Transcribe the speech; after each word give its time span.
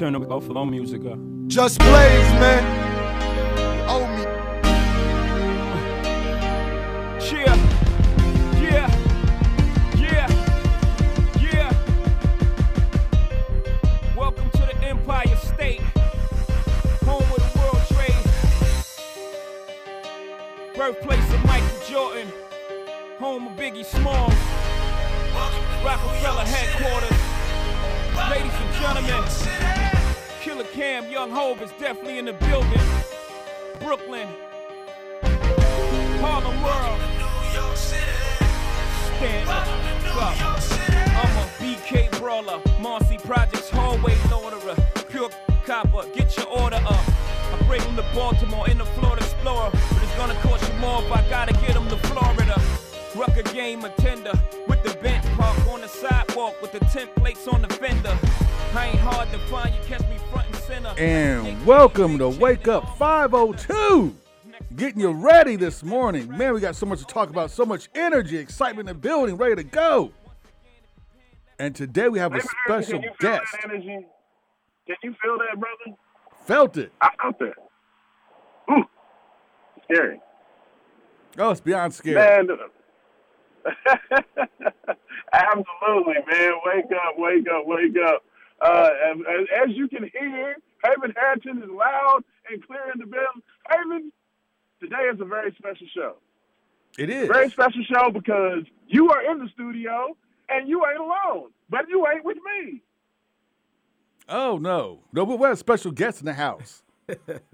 Turn 0.00 0.16
up 0.16 0.26
both 0.26 0.48
of 0.48 0.56
our 0.56 0.64
music 0.64 1.04
up. 1.04 1.18
Just 1.46 1.78
Blaze, 1.78 2.32
man. 2.40 2.79
Welcome 62.00 62.18
to 62.18 62.30
Wake 62.40 62.66
Up 62.66 62.96
502. 62.96 64.16
Getting 64.74 65.00
you 65.00 65.10
ready 65.10 65.56
this 65.56 65.82
morning. 65.82 66.34
Man, 66.34 66.54
we 66.54 66.60
got 66.60 66.74
so 66.74 66.86
much 66.86 67.00
to 67.00 67.04
talk 67.04 67.28
about, 67.28 67.50
so 67.50 67.66
much 67.66 67.90
energy, 67.94 68.38
excitement 68.38 68.88
in 68.88 68.96
the 68.96 68.98
building, 68.98 69.36
ready 69.36 69.56
to 69.56 69.64
go. 69.64 70.10
And 71.58 71.76
today 71.76 72.08
we 72.08 72.18
have 72.18 72.34
a 72.34 72.40
special 72.40 73.00
Can 73.00 73.02
you 73.02 73.10
feel 73.20 73.30
guest. 73.32 73.52
that 73.52 73.64
energy? 73.70 74.06
Can 74.86 74.96
you 75.02 75.14
feel 75.22 75.36
that, 75.36 75.60
brother? 75.60 75.98
Felt 76.46 76.78
it. 76.78 76.90
I 77.02 77.10
felt 77.20 77.38
that. 77.40 77.54
Ooh, 78.70 78.84
scary. 79.84 80.20
Oh, 81.36 81.50
it's 81.50 81.60
beyond 81.60 81.92
scary. 81.92 82.14
Man, 82.14 82.48
absolutely, 85.34 86.14
man. 86.32 86.52
Wake 86.64 86.86
up, 86.92 87.18
wake 87.18 87.46
up, 87.46 87.66
wake 87.66 87.96
up. 88.08 88.24
Uh, 88.62 88.88
and, 89.04 89.20
and 89.26 89.48
as 89.50 89.76
you 89.76 89.86
can 89.86 90.10
hear, 90.18 90.56
Haven 90.84 91.12
Harrington 91.16 91.62
is 91.62 91.70
loud 91.70 92.22
and 92.50 92.66
clear 92.66 92.82
in 92.92 93.00
the 93.00 93.06
building. 93.06 93.42
Haven, 93.68 94.12
today 94.80 95.08
is 95.12 95.20
a 95.20 95.24
very 95.24 95.54
special 95.58 95.86
show. 95.94 96.16
It 96.98 97.10
is. 97.10 97.28
Very 97.28 97.50
special 97.50 97.82
show 97.84 98.10
because 98.10 98.64
you 98.88 99.10
are 99.10 99.30
in 99.30 99.38
the 99.38 99.48
studio 99.52 100.16
and 100.48 100.68
you 100.68 100.84
ain't 100.86 100.98
alone, 100.98 101.50
but 101.68 101.88
you 101.88 102.06
ain't 102.06 102.24
with 102.24 102.38
me. 102.38 102.82
Oh, 104.28 104.58
no. 104.58 105.00
No, 105.12 105.26
but 105.26 105.38
we 105.38 105.44
have 105.44 105.54
a 105.54 105.56
special 105.56 105.90
guest 105.90 106.20
in 106.20 106.26
the 106.26 106.34
house. 106.34 106.82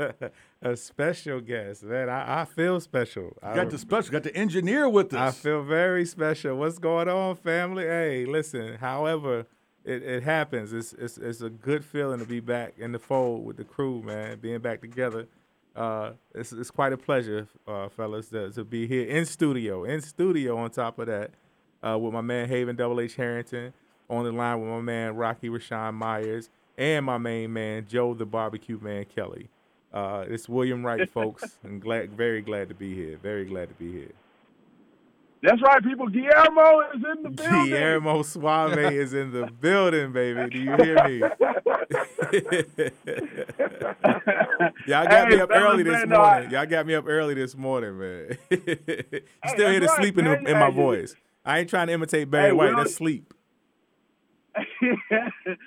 a 0.62 0.76
special 0.76 1.40
guest, 1.40 1.82
man. 1.82 2.10
I, 2.10 2.42
I 2.42 2.44
feel 2.44 2.80
special. 2.80 3.36
I, 3.42 3.54
Got 3.54 3.70
the 3.70 3.78
special, 3.78 4.12
got 4.12 4.22
the 4.22 4.36
engineer 4.36 4.88
with 4.88 5.14
us. 5.14 5.34
I 5.34 5.38
feel 5.38 5.62
very 5.62 6.04
special. 6.04 6.56
What's 6.56 6.78
going 6.78 7.08
on, 7.08 7.36
family? 7.36 7.84
Hey, 7.84 8.26
listen. 8.26 8.74
However, 8.74 9.46
it, 9.86 10.02
it 10.02 10.22
happens. 10.24 10.72
It's, 10.72 10.92
it's 10.94 11.16
it's 11.16 11.40
a 11.40 11.48
good 11.50 11.84
feeling 11.84 12.18
to 12.18 12.26
be 12.26 12.40
back 12.40 12.74
in 12.76 12.92
the 12.92 12.98
fold 12.98 13.46
with 13.46 13.56
the 13.56 13.64
crew, 13.64 14.02
man. 14.02 14.38
Being 14.40 14.58
back 14.58 14.80
together. 14.80 15.26
Uh, 15.74 16.12
it's 16.34 16.52
it's 16.52 16.70
quite 16.70 16.92
a 16.92 16.96
pleasure, 16.96 17.46
uh, 17.68 17.88
fellas, 17.90 18.28
to, 18.30 18.50
to 18.50 18.64
be 18.64 18.86
here 18.86 19.06
in 19.06 19.24
studio. 19.26 19.84
In 19.84 20.00
studio, 20.00 20.56
on 20.56 20.70
top 20.70 20.98
of 20.98 21.06
that, 21.06 21.30
uh, 21.86 21.98
with 21.98 22.12
my 22.12 22.20
man 22.20 22.48
Haven 22.48 22.76
Double 22.76 23.00
H 23.00 23.14
Harrington 23.16 23.72
on 24.08 24.24
the 24.24 24.32
line 24.32 24.60
with 24.60 24.70
my 24.70 24.80
man 24.80 25.16
Rocky 25.16 25.48
Rashawn 25.48 25.94
Myers 25.94 26.50
and 26.78 27.04
my 27.06 27.18
main 27.18 27.52
man 27.52 27.86
Joe 27.88 28.14
the 28.14 28.26
Barbecue 28.26 28.78
Man 28.80 29.04
Kelly. 29.04 29.48
Uh, 29.92 30.24
it's 30.28 30.48
William 30.48 30.84
Wright, 30.84 31.08
folks. 31.08 31.58
I'm 31.64 31.78
glad, 31.80 32.10
very 32.12 32.42
glad 32.42 32.68
to 32.68 32.74
be 32.74 32.94
here. 32.94 33.18
Very 33.22 33.44
glad 33.44 33.68
to 33.68 33.74
be 33.74 33.92
here. 33.92 34.12
That's 35.42 35.60
right, 35.62 35.82
people. 35.84 36.08
Guillermo 36.08 36.80
is 36.94 37.02
in 37.16 37.22
the 37.22 37.30
building. 37.30 37.66
Guillermo 37.66 38.22
Suave 38.22 38.78
is 38.92 39.12
in 39.14 39.32
the 39.32 39.46
building, 39.46 40.12
baby. 40.12 40.48
Do 40.50 40.58
you 40.58 40.76
hear 40.76 41.04
me? 41.04 41.18
Y'all 44.86 45.06
got 45.06 45.28
me 45.28 45.40
up 45.40 45.50
early 45.52 45.82
this 45.82 45.92
man, 45.92 46.08
no, 46.08 46.16
I- 46.20 46.32
morning. 46.34 46.50
Y'all 46.50 46.66
got 46.66 46.86
me 46.86 46.94
up 46.94 47.04
early 47.06 47.34
this 47.34 47.56
morning, 47.56 47.98
man. 47.98 48.38
you 48.50 48.58
still 49.46 49.70
hear 49.70 49.80
the 49.80 49.86
right, 49.86 50.00
sleep 50.00 50.18
in, 50.18 50.24
the, 50.24 50.38
in 50.50 50.58
my 50.58 50.70
voice. 50.70 51.14
I 51.44 51.60
ain't 51.60 51.70
trying 51.70 51.86
to 51.88 51.92
imitate 51.92 52.30
Barry 52.30 52.46
Hey, 52.48 52.52
White. 52.52 52.70
Will- 52.70 52.76
That's 52.78 52.94
sleep. 52.94 53.32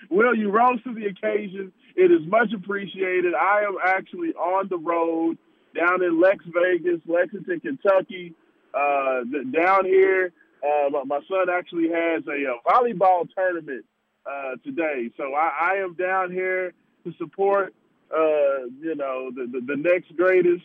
Will, 0.10 0.34
you 0.36 0.50
rose 0.50 0.82
to 0.84 0.94
the 0.94 1.06
occasion. 1.06 1.72
It 1.96 2.12
is 2.12 2.22
much 2.28 2.52
appreciated. 2.56 3.34
I 3.36 3.62
am 3.62 3.76
actually 3.86 4.30
on 4.34 4.68
the 4.70 4.78
road 4.78 5.38
down 5.76 6.04
in 6.04 6.20
Lex 6.20 6.44
Vegas, 6.48 7.00
Lexington, 7.06 7.60
Kentucky. 7.60 8.34
Uh, 8.74 9.22
down 9.52 9.86
here, 9.86 10.32
uh, 10.64 10.90
my, 11.06 11.20
son 11.30 11.50
actually 11.50 11.90
has 11.90 12.24
a, 12.28 12.52
uh 12.52 12.72
volleyball 12.72 13.28
tournament 13.34 13.86
uh, 14.30 14.56
today, 14.64 15.10
so 15.18 15.34
I, 15.34 15.72
I 15.72 15.74
am 15.78 15.96
down 15.96 16.32
here 16.32 16.74
to 17.06 17.14
support. 17.18 17.74
Uh, 18.12 18.66
you 18.82 18.96
know, 18.96 19.30
the, 19.36 19.46
the 19.52 19.62
the 19.68 19.76
next 19.76 20.16
greatest. 20.16 20.64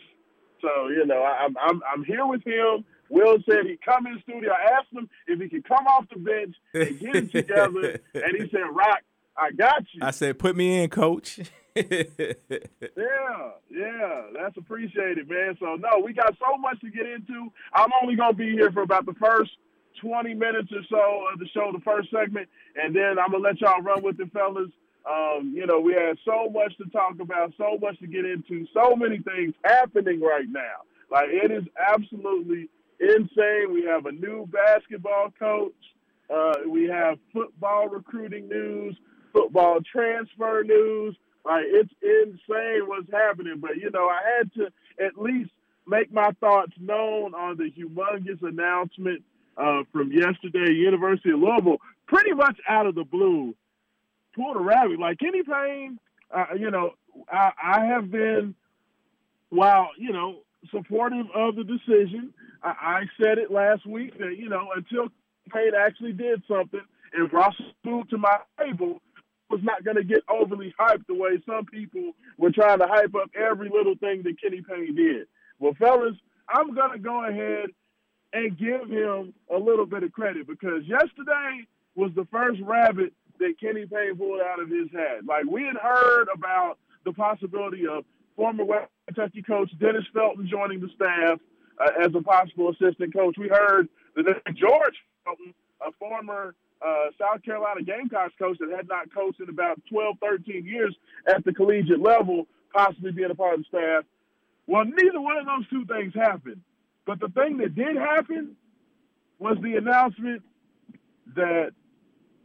So 0.61 0.87
you 0.87 1.05
know, 1.05 1.21
I, 1.21 1.45
I'm 1.45 1.55
I'm 1.61 1.81
I'm 1.91 2.03
here 2.03 2.25
with 2.25 2.45
him. 2.45 2.83
Will 3.09 3.37
said 3.47 3.67
he'd 3.67 3.85
come 3.85 4.07
in 4.07 4.15
the 4.15 4.21
studio. 4.21 4.51
I 4.51 4.79
asked 4.79 4.91
him 4.91 5.07
if 5.27 5.39
he 5.39 5.47
could 5.47 5.67
come 5.67 5.85
off 5.85 6.05
the 6.11 6.19
bench 6.19 6.55
and 6.73 6.99
get 6.99 7.15
it 7.15 7.31
together, 7.31 7.99
and 8.15 8.35
he 8.35 8.49
said, 8.49 8.63
"Rock, 8.73 9.01
I 9.37 9.51
got 9.51 9.83
you." 9.93 10.01
I 10.01 10.11
said, 10.11 10.39
put 10.39 10.55
me 10.55 10.83
in, 10.83 10.89
coach. 10.89 11.39
Yeah, 11.75 13.51
yeah, 13.69 14.21
that's 14.33 14.55
appreciated, 14.57 15.29
man. 15.29 15.57
So 15.59 15.75
no, 15.75 15.99
we 16.03 16.13
got 16.13 16.33
so 16.39 16.57
much 16.57 16.79
to 16.79 16.89
get 16.89 17.05
into. 17.05 17.51
I'm 17.73 17.89
only 18.01 18.15
gonna 18.15 18.33
be 18.33 18.51
here 18.51 18.71
for 18.71 18.81
about 18.81 19.05
the 19.05 19.13
first 19.15 19.51
20 20.01 20.33
minutes 20.33 20.71
or 20.71 20.83
so 20.89 21.25
of 21.33 21.39
the 21.39 21.47
show, 21.53 21.71
the 21.73 21.81
first 21.83 22.09
segment, 22.11 22.47
and 22.81 22.95
then 22.95 23.19
I'm 23.19 23.31
gonna 23.31 23.43
let 23.43 23.59
y'all 23.59 23.81
run 23.81 24.03
with 24.03 24.19
it, 24.21 24.31
fellas. 24.31 24.69
Um, 25.05 25.53
you 25.53 25.67
know, 25.67 25.79
we 25.79 25.93
had 25.93 26.17
so 26.25 26.49
much 26.49 26.75
to 26.77 26.85
talk 26.91 27.19
about, 27.19 27.53
so 27.57 27.77
much 27.79 27.99
to 27.99 28.07
get 28.07 28.25
into, 28.25 28.65
so 28.73 28.95
many 28.95 29.19
things 29.19 29.53
happening 29.63 30.21
right 30.21 30.47
now. 30.47 30.87
Like 31.11 31.27
it 31.29 31.51
is 31.51 31.63
absolutely 31.93 32.69
insane. 32.99 33.73
We 33.73 33.83
have 33.83 34.05
a 34.05 34.11
new 34.11 34.47
basketball 34.47 35.31
coach. 35.37 35.73
Uh, 36.33 36.53
we 36.67 36.85
have 36.85 37.19
football 37.31 37.87
recruiting 37.87 38.49
news, 38.49 38.97
football 39.35 39.79
transfer 39.81 40.63
news. 40.63 41.15
Like 41.43 41.65
it's 41.67 41.91
insane 42.01 42.87
what's 42.87 43.11
happening. 43.11 43.57
But 43.59 43.77
you 43.77 43.91
know, 43.91 44.07
I 44.07 44.21
had 44.37 44.53
to 44.53 44.67
at 45.05 45.17
least 45.17 45.51
make 45.87 46.11
my 46.11 46.31
thoughts 46.39 46.71
known 46.79 47.35
on 47.35 47.57
the 47.57 47.69
humongous 47.69 48.41
announcement 48.41 49.23
uh, 49.57 49.83
from 49.91 50.11
yesterday. 50.11 50.73
University 50.73 51.31
of 51.31 51.39
Louisville, 51.39 51.77
pretty 52.07 52.33
much 52.33 52.57
out 52.67 52.87
of 52.87 52.95
the 52.95 53.03
blue, 53.03 53.53
pulled 54.35 54.55
a 54.55 54.59
rabbit. 54.59 54.99
Like 54.99 55.19
Kenny 55.19 55.43
Payne, 55.43 55.99
uh, 56.35 56.55
you 56.57 56.71
know, 56.71 56.91
I, 57.31 57.51
I 57.61 57.85
have 57.85 58.09
been, 58.09 58.55
while 59.49 59.89
you 59.97 60.11
know, 60.11 60.37
supportive 60.71 61.27
of 61.35 61.55
the 61.55 61.63
decision. 61.63 62.33
I, 62.63 62.69
I 62.69 63.01
said 63.21 63.37
it 63.37 63.51
last 63.51 63.85
week 63.85 64.17
that 64.17 64.35
you 64.37 64.49
know 64.49 64.69
until 64.75 65.09
Payne 65.53 65.73
actually 65.77 66.13
did 66.13 66.41
something 66.47 66.81
and 67.13 67.29
brought 67.29 67.55
food 67.83 68.09
to 68.09 68.17
my 68.17 68.37
table, 68.59 69.01
was 69.49 69.61
not 69.63 69.83
going 69.83 69.97
to 69.97 70.03
get 70.03 70.23
overly 70.29 70.73
hyped 70.79 71.05
the 71.07 71.13
way 71.13 71.41
some 71.45 71.65
people 71.65 72.11
were 72.37 72.51
trying 72.51 72.79
to 72.79 72.87
hype 72.87 73.15
up 73.15 73.29
every 73.35 73.69
little 73.69 73.95
thing 73.95 74.23
that 74.23 74.41
Kenny 74.41 74.61
Payne 74.61 74.95
did. 74.95 75.27
Well, 75.59 75.75
fellas, 75.79 76.15
I'm 76.49 76.73
going 76.73 76.91
to 76.91 76.99
go 76.99 77.25
ahead 77.25 77.69
and 78.33 78.57
give 78.57 78.89
him 78.89 79.33
a 79.53 79.57
little 79.57 79.85
bit 79.85 80.03
of 80.03 80.11
credit 80.11 80.47
because 80.47 80.83
yesterday 80.85 81.65
was 81.95 82.11
the 82.15 82.27
first 82.31 82.59
rabbit 82.61 83.13
that 83.39 83.59
Kenny 83.59 83.85
Payne 83.85 84.17
pulled 84.17 84.41
out 84.41 84.61
of 84.61 84.69
his 84.69 84.89
hat. 84.91 85.25
Like 85.25 85.45
we 85.45 85.63
had 85.63 85.77
heard 85.81 86.27
about 86.33 86.77
the 87.05 87.13
possibility 87.13 87.87
of 87.87 88.03
former 88.35 88.65
West 88.65 88.89
Kentucky 89.07 89.41
coach 89.41 89.71
Dennis 89.79 90.03
Felton 90.13 90.47
joining 90.49 90.79
the 90.81 90.89
staff 90.95 91.39
uh, 91.79 92.03
as 92.03 92.13
a 92.15 92.21
possible 92.21 92.69
assistant 92.69 93.13
coach. 93.13 93.35
We 93.37 93.47
heard 93.47 93.87
that 94.15 94.41
George 94.55 94.95
Felton, 95.23 95.53
a 95.85 95.91
former 95.99 96.55
uh, 96.85 97.05
South 97.19 97.43
Carolina 97.43 97.81
Gamecocks 97.81 98.33
coach 98.37 98.57
that 98.59 98.69
had 98.75 98.87
not 98.87 99.13
coached 99.13 99.39
in 99.39 99.49
about 99.49 99.81
12, 99.89 100.17
13 100.21 100.65
years 100.65 100.95
at 101.27 101.43
the 101.43 101.53
collegiate 101.53 101.99
level, 101.99 102.47
possibly 102.73 103.11
being 103.11 103.31
a 103.31 103.35
part 103.35 103.55
of 103.55 103.59
the 103.61 103.65
staff. 103.65 104.03
Well, 104.67 104.85
neither 104.85 105.21
one 105.21 105.37
of 105.37 105.45
those 105.45 105.67
two 105.69 105.85
things 105.85 106.13
happened. 106.13 106.61
But 107.05 107.19
the 107.19 107.29
thing 107.29 107.57
that 107.57 107.75
did 107.75 107.95
happen 107.95 108.55
was 109.39 109.57
the 109.61 109.75
announcement 109.75 110.41
that 111.35 111.71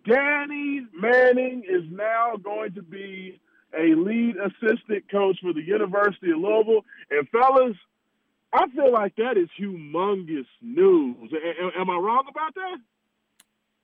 Danny 0.06 0.86
Manning 0.98 1.62
is 1.68 1.84
now 1.90 2.36
going 2.42 2.74
to 2.74 2.82
be 2.82 3.40
a 3.78 3.94
lead 3.94 4.36
assistant 4.36 5.10
coach 5.10 5.38
for 5.40 5.52
the 5.52 5.62
University 5.62 6.30
of 6.30 6.38
Louisville. 6.38 6.84
And 7.10 7.28
fellas, 7.28 7.76
I 8.52 8.66
feel 8.74 8.92
like 8.92 9.14
that 9.16 9.36
is 9.36 9.48
humongous 9.58 10.46
news. 10.60 11.32
A- 11.32 11.80
am 11.80 11.88
I 11.90 11.96
wrong 11.96 12.24
about 12.28 12.54
that? 12.54 12.78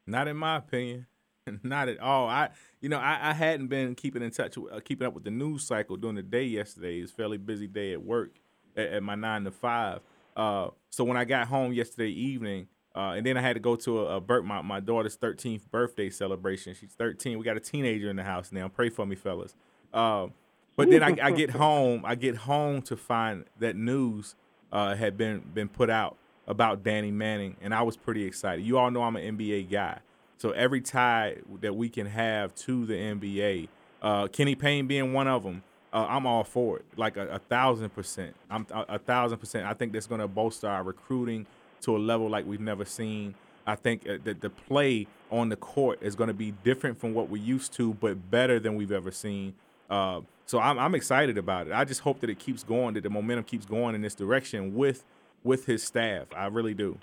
Not 0.07 0.29
in 0.29 0.37
my 0.37 0.57
opinion. 0.57 1.07
Not 1.63 1.89
at 1.89 2.01
all. 2.01 2.29
I, 2.29 2.51
you 2.81 2.89
know, 2.89 2.99
I, 2.99 3.31
I 3.31 3.33
hadn't 3.33 3.69
been 3.69 3.95
keeping 3.95 4.23
in 4.23 4.31
touch, 4.31 4.57
with, 4.57 4.73
uh, 4.73 4.81
keeping 4.81 5.07
up 5.07 5.15
with 5.15 5.25
the 5.25 5.31
news 5.31 5.65
cycle 5.65 5.97
during 5.97 6.17
the 6.17 6.23
day 6.23 6.45
yesterday. 6.45 6.99
It's 6.99 7.13
a 7.13 7.15
fairly 7.15 7.39
busy 7.39 7.67
day 7.67 7.93
at 7.93 8.03
work 8.03 8.33
at, 8.77 8.89
at 8.89 9.03
my 9.03 9.15
nine 9.15 9.45
to 9.45 9.51
five. 9.51 10.01
Uh, 10.37 10.69
so 10.91 11.05
when 11.05 11.17
I 11.17 11.25
got 11.25 11.49
home 11.49 11.73
yesterday 11.73 12.11
evening, 12.11 12.69
uh, 12.95 13.13
and 13.13 13.27
then 13.27 13.37
I 13.37 13.43
had 13.43 13.55
to 13.55 13.61
go 13.61 13.77
to 13.77 14.01
a, 14.01 14.17
a 14.17 14.21
birth, 14.21 14.45
my, 14.45 14.63
my 14.63 14.81
daughter's 14.81 15.17
13th 15.19 15.71
birthday 15.71 16.09
celebration. 16.09 16.75
She's 16.75 16.93
13. 16.93 17.39
We 17.39 17.45
got 17.45 17.57
a 17.57 17.61
teenager 17.61 18.09
in 18.09 18.17
the 18.17 18.25
house 18.25 18.53
now. 18.53 18.69
Pray 18.69 18.89
for 18.89 19.05
me, 19.05 19.17
fellas. 19.17 19.55
Uh, 19.93 20.29
but 20.77 20.91
then 20.91 21.03
I, 21.03 21.17
I, 21.23 21.31
get 21.31 21.51
home. 21.53 22.03
I 22.05 22.15
get 22.15 22.37
home 22.37 22.83
to 22.83 22.97
find 22.97 23.45
that 23.59 23.77
news 23.77 24.35
uh, 24.73 24.95
had 24.95 25.17
been 25.17 25.41
been 25.55 25.69
put 25.69 25.91
out 25.91 26.17
about 26.47 26.83
Danny 26.83 27.11
Manning, 27.11 27.57
and 27.61 27.75
I 27.75 27.83
was 27.83 27.97
pretty 27.97 28.25
excited. 28.25 28.65
You 28.65 28.79
all 28.79 28.91
know 28.91 29.03
I'm 29.03 29.17
an 29.17 29.37
NBA 29.37 29.71
guy, 29.71 29.99
so 30.39 30.51
every 30.51 30.81
tie 30.81 31.37
that 31.61 31.75
we 31.75 31.89
can 31.89 32.07
have 32.07 32.55
to 32.57 32.87
the 32.87 32.95
NBA, 32.95 33.69
uh, 34.03 34.29
Kenny 34.29 34.55
Payne 34.55 34.87
being 34.87 35.13
one 35.13 35.27
of 35.27 35.43
them, 35.43 35.63
uh, 35.93 36.07
I'm 36.09 36.27
all 36.27 36.45
for 36.45 36.79
it, 36.79 36.85
like 36.97 37.17
a, 37.17 37.27
a 37.29 37.39
thousand 37.39 37.91
percent. 37.91 38.35
I'm 38.51 38.67
a, 38.71 38.85
a, 38.91 38.99
thousand 38.99 39.39
percent. 39.39 39.67
I 39.67 39.73
think 39.73 39.93
that's 39.93 40.07
going 40.07 40.21
to 40.21 40.29
bolster 40.29 40.69
our 40.69 40.83
recruiting 40.83 41.47
to 41.83 41.97
a 41.97 41.99
level 41.99 42.29
like 42.29 42.47
we've 42.47 42.61
never 42.61 42.85
seen. 42.85 43.35
I 43.67 43.77
think 43.77 44.09
uh, 44.09 44.19
that 44.25 44.41
the 44.41 44.51
play 44.51 45.07
on 45.31 45.49
the 45.49 45.57
court 45.57 45.99
is 46.03 46.15
going 46.15 46.29
to 46.29 46.35
be 46.35 46.53
different 46.65 47.01
from 47.01 47.15
what 47.15 47.29
we're 47.31 47.43
used 47.43 47.73
to, 47.75 47.95
but 47.95 48.31
better 48.31 48.61
than 48.61 48.77
we've 48.77 48.93
ever 48.93 49.11
seen. 49.11 49.55
Uh, 49.89 50.21
so 50.45 50.61
I'm, 50.61 50.79
I'm 50.79 50.95
excited 50.95 51.39
about 51.39 51.67
it. 51.67 51.73
I 51.73 51.85
just 51.85 52.01
hope 52.01 52.21
that 52.21 52.31
it 52.31 52.39
keeps 52.39 52.63
going, 52.63 52.95
that 52.95 53.03
the 53.03 53.11
momentum 53.11 53.45
keeps 53.45 53.67
going 53.67 53.95
in 53.95 54.03
this 54.03 54.15
direction 54.15 54.75
with 54.75 55.05
with 55.47 55.65
his 55.65 55.83
staff. 55.83 56.27
I 56.37 56.47
really 56.47 56.75
do. 56.75 56.99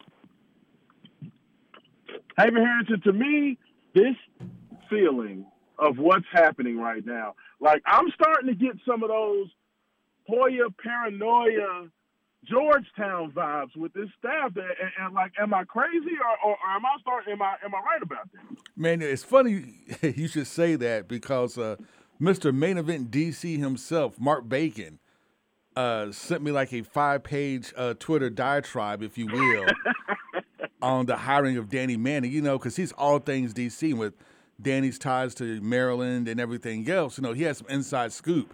Haven 2.37 2.63
Harrington, 2.63 3.01
to 3.01 3.13
me, 3.13 3.57
this 3.95 4.15
feeling 4.89 5.45
of 5.79 5.97
what's 5.97 6.25
happening 6.31 6.77
right 6.77 7.05
now, 7.05 7.35
like 7.59 7.81
I'm 7.85 8.05
starting 8.13 8.47
to 8.47 8.55
get 8.55 8.73
some 8.87 9.03
of 9.03 9.09
those 9.09 9.47
Hoya 10.27 10.69
paranoia 10.81 11.89
Georgetown 12.45 13.31
vibes 13.31 13.75
with 13.75 13.93
this 13.93 14.09
staff. 14.19 14.53
That, 14.53 14.63
and, 14.81 14.91
and, 14.99 15.13
like, 15.13 15.31
am 15.39 15.53
I 15.53 15.63
crazy 15.63 16.17
or, 16.43 16.49
or, 16.49 16.57
or, 16.57 16.75
am 16.75 16.85
I 16.85 16.97
starting? 17.01 17.33
Am 17.33 17.41
I 17.41 17.55
am 17.63 17.73
I 17.73 17.79
right 17.79 18.01
about 18.01 18.29
that? 18.33 18.57
Man, 18.75 19.01
it's 19.01 19.23
funny 19.23 19.75
you 20.01 20.27
should 20.27 20.47
say 20.47 20.75
that 20.75 21.07
because 21.07 21.57
uh, 21.57 21.77
Mr. 22.21 22.53
Main 22.53 22.77
Event 22.77 23.11
DC 23.11 23.57
himself, 23.57 24.19
Mark 24.19 24.47
Bacon, 24.49 24.99
uh, 25.75 26.11
sent 26.11 26.43
me 26.43 26.51
like 26.51 26.73
a 26.73 26.83
five 26.83 27.23
page 27.23 27.73
uh, 27.75 27.93
Twitter 27.99 28.29
diatribe, 28.29 29.01
if 29.01 29.17
you 29.17 29.27
will, 29.27 29.65
on 30.81 31.05
the 31.05 31.15
hiring 31.15 31.57
of 31.57 31.69
Danny 31.69 31.97
Manning, 31.97 32.31
you 32.31 32.41
know, 32.41 32.57
because 32.57 32.75
he's 32.75 32.91
all 32.93 33.19
things 33.19 33.53
DC 33.53 33.93
with 33.93 34.13
Danny's 34.61 34.99
ties 34.99 35.33
to 35.35 35.61
Maryland 35.61 36.27
and 36.27 36.39
everything 36.39 36.89
else. 36.89 37.17
You 37.17 37.23
know, 37.23 37.33
he 37.33 37.43
has 37.43 37.57
some 37.57 37.67
inside 37.69 38.11
scoop. 38.13 38.53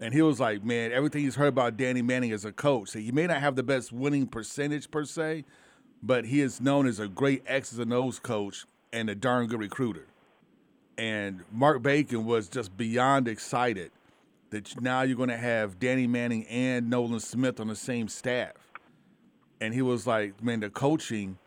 And 0.00 0.12
he 0.12 0.20
was 0.20 0.40
like, 0.40 0.64
man, 0.64 0.90
everything 0.90 1.22
he's 1.22 1.36
heard 1.36 1.48
about 1.48 1.76
Danny 1.76 2.02
Manning 2.02 2.32
as 2.32 2.44
a 2.44 2.50
coach. 2.50 2.88
So 2.90 2.98
he 2.98 3.12
may 3.12 3.28
not 3.28 3.40
have 3.40 3.54
the 3.54 3.62
best 3.62 3.92
winning 3.92 4.26
percentage 4.26 4.90
per 4.90 5.04
se, 5.04 5.44
but 6.02 6.24
he 6.24 6.40
is 6.40 6.60
known 6.60 6.88
as 6.88 6.98
a 6.98 7.06
great 7.06 7.44
X's 7.46 7.78
and 7.78 7.92
O's 7.92 8.18
coach 8.18 8.64
and 8.92 9.08
a 9.08 9.14
darn 9.14 9.46
good 9.46 9.60
recruiter. 9.60 10.06
And 10.98 11.44
Mark 11.52 11.82
Bacon 11.82 12.24
was 12.24 12.48
just 12.48 12.76
beyond 12.76 13.28
excited 13.28 13.92
that 14.52 14.80
now 14.80 15.02
you're 15.02 15.16
going 15.16 15.30
to 15.30 15.36
have 15.36 15.78
Danny 15.78 16.06
Manning 16.06 16.46
and 16.46 16.88
Nolan 16.88 17.20
Smith 17.20 17.58
on 17.58 17.68
the 17.68 17.76
same 17.76 18.06
staff. 18.06 18.52
And 19.60 19.74
he 19.74 19.82
was 19.82 20.06
like, 20.06 20.42
man, 20.42 20.60
the 20.60 20.70
coaching 20.70 21.38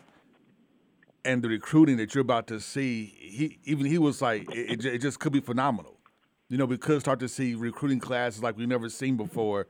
and 1.24 1.44
the 1.44 1.48
recruiting 1.50 1.98
that 1.98 2.14
you're 2.14 2.24
about 2.24 2.48
to 2.48 2.60
see, 2.60 3.14
he 3.18 3.60
even 3.64 3.86
he 3.86 3.98
was 3.98 4.22
like, 4.22 4.48
it, 4.52 4.84
it 4.86 5.02
just 5.02 5.20
could 5.20 5.32
be 5.34 5.40
phenomenal. 5.40 5.98
You 6.50 6.58
know, 6.58 6.66
we 6.66 6.78
could 6.78 7.02
start 7.02 7.20
to 7.20 7.30
see 7.30 7.56
recruiting 7.56 8.00
classes 8.00 8.44
like 8.44 8.58
we've 8.58 8.68
never 8.68 8.90
seen 8.90 9.18
before, 9.18 9.68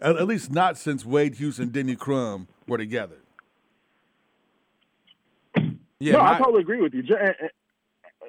at, 0.00 0.16
at 0.16 0.26
least 0.26 0.50
not 0.50 0.78
since 0.78 1.04
Wade 1.04 1.34
Hughes 1.34 1.58
and 1.58 1.72
Denny 1.72 1.96
Crum 1.96 2.48
were 2.66 2.78
together. 2.78 3.18
Yeah, 5.98 6.14
no, 6.14 6.20
I 6.20 6.38
totally 6.38 6.62
agree 6.62 6.80
with 6.80 6.94
you. 6.94 7.02
Eh, 7.10 7.14
eh, 7.22 7.32
eh, 7.42 7.48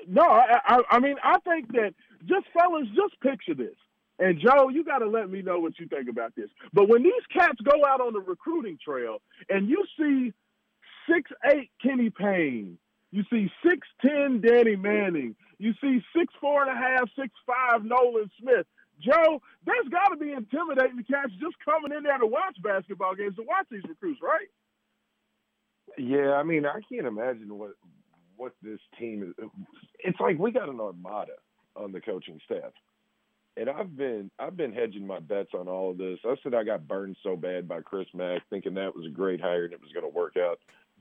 no, 0.07 0.24
I, 0.24 0.60
I, 0.66 0.81
I 0.92 1.00
mean, 1.00 1.16
I 1.24 1.39
think 1.39 1.72
that 1.72 1.94
just 2.25 2.45
fellas, 2.54 2.88
just 2.95 3.19
picture 3.22 3.56
this. 3.56 3.75
And 4.22 4.40
Joe, 4.40 4.70
you 4.70 4.84
got 4.84 5.00
to 5.00 5.10
let 5.10 5.32
me 5.32 5.42
know 5.42 5.60
what 5.60 5.80
you 5.80 5.88
think 5.88 6.08
about 6.08 6.36
this. 6.36 6.48
But 6.74 6.88
when 6.88 7.02
these 7.02 7.26
cats 7.34 7.58
go 7.64 7.84
out 7.84 8.02
on 8.02 8.14
the 8.14 8.20
recruiting 8.20 8.78
trail 8.78 9.18
and 9.50 9.68
you 9.68 9.84
see 9.98 10.32
six 11.12 11.32
eight 11.52 11.72
Kenny 11.82 12.12
Payne, 12.12 12.78
you 13.10 13.24
see 13.32 13.52
six 13.68 13.88
ten 14.00 14.40
Danny 14.40 14.76
Manning, 14.76 15.36
you 15.58 15.74
see 15.82 16.02
six 16.16 16.32
four 16.40 16.62
and 16.62 16.70
a 16.72 16.80
half, 16.80 17.10
six 17.20 17.30
five 17.48 17.84
Nolan 17.84 18.30
Smith. 18.40 18.68
Joe, 19.00 19.42
there's 19.66 19.90
got 19.90 20.10
to 20.10 20.18
be 20.18 20.32
intimidating 20.32 20.98
the 20.98 21.04
cats 21.04 21.34
just 21.42 21.56
coming 21.66 21.92
in 21.98 22.04
there 22.04 22.20
to 22.20 22.28
watch 22.28 22.56
basketball 22.63 23.16
games 23.16 23.36
to 23.38 23.42
watch 23.42 23.66
these 23.72 23.82
recruits, 23.90 24.22
right? 24.22 24.48
Yeah, 25.98 26.34
I 26.34 26.44
mean, 26.44 26.68
I 26.68 26.82
can't 26.88 27.08
imagine 27.08 27.58
what 27.58 27.72
what 28.38 28.54
this 28.62 28.80
team 29.00 29.24
is. 29.24 29.50
It's 30.04 30.20
like 30.20 30.38
we 30.38 30.51
got 30.51 30.70
an 30.70 30.80
armada 30.80 31.34
on 31.75 31.92
the 31.92 32.01
coaching 32.01 32.40
staff 32.46 32.72
and 33.58 33.70
I've 33.70 33.96
been 33.96 34.31
I've 34.39 34.58
been 34.58 34.74
hedging 34.74 35.05
my 35.05 35.20
bets 35.20 35.51
on 35.53 35.67
all 35.67 35.91
of 35.91 35.98
this. 35.98 36.20
I 36.25 36.36
said 36.41 36.53
I 36.53 36.63
got 36.63 36.88
burned 36.88 37.17
so 37.24 37.36
bad 37.36 37.67
by 37.67 37.81
Chris 37.81 38.08
Mack, 38.13 38.41
thinking 38.50 38.75
that 38.75 38.96
was 38.96 39.05
a 39.05 39.10
great 39.10 39.41
hire 39.41 39.65
and 39.65 39.74
it 39.74 39.81
was 39.81 39.91
going 39.91 40.10
to 40.10 40.17
work 40.17 40.38
out, 40.38 40.60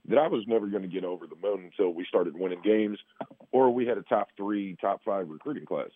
that 0.08 0.18
I 0.18 0.28
was 0.28 0.44
never 0.46 0.66
going 0.66 0.82
to 0.82 0.88
get 0.88 1.04
over 1.04 1.26
the 1.26 1.36
moon 1.42 1.64
until 1.64 1.92
we 1.92 2.04
started 2.06 2.38
winning 2.38 2.62
games, 2.62 2.98
or 3.52 3.70
we 3.70 3.86
had 3.86 3.98
a 3.98 4.02
top 4.02 4.28
three, 4.36 4.76
top 4.80 5.02
five 5.04 5.28
recruiting 5.28 5.66
class. 5.66 5.90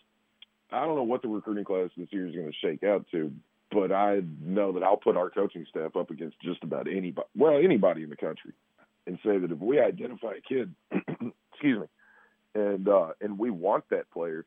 I 0.71 0.85
don't 0.85 0.95
know 0.95 1.03
what 1.03 1.21
the 1.21 1.27
recruiting 1.27 1.65
class 1.65 1.89
this 1.95 2.07
year 2.11 2.27
is 2.27 2.35
going 2.35 2.51
to 2.51 2.57
shake 2.61 2.83
out 2.83 3.05
to, 3.11 3.31
but 3.71 3.91
I 3.91 4.21
know 4.41 4.71
that 4.71 4.83
I'll 4.83 4.97
put 4.97 5.17
our 5.17 5.29
coaching 5.29 5.65
staff 5.69 5.95
up 5.95 6.09
against 6.09 6.39
just 6.41 6.63
about 6.63 6.87
anybody, 6.87 7.27
well, 7.35 7.57
anybody 7.57 8.03
in 8.03 8.09
the 8.09 8.15
country, 8.15 8.53
and 9.05 9.19
say 9.23 9.37
that 9.37 9.51
if 9.51 9.59
we 9.59 9.79
identify 9.79 10.33
a 10.33 10.41
kid, 10.41 10.73
excuse 11.51 11.81
me, 11.81 11.87
and 12.55 12.87
uh, 12.87 13.09
and 13.21 13.37
we 13.37 13.51
want 13.51 13.83
that 13.89 14.09
player 14.11 14.45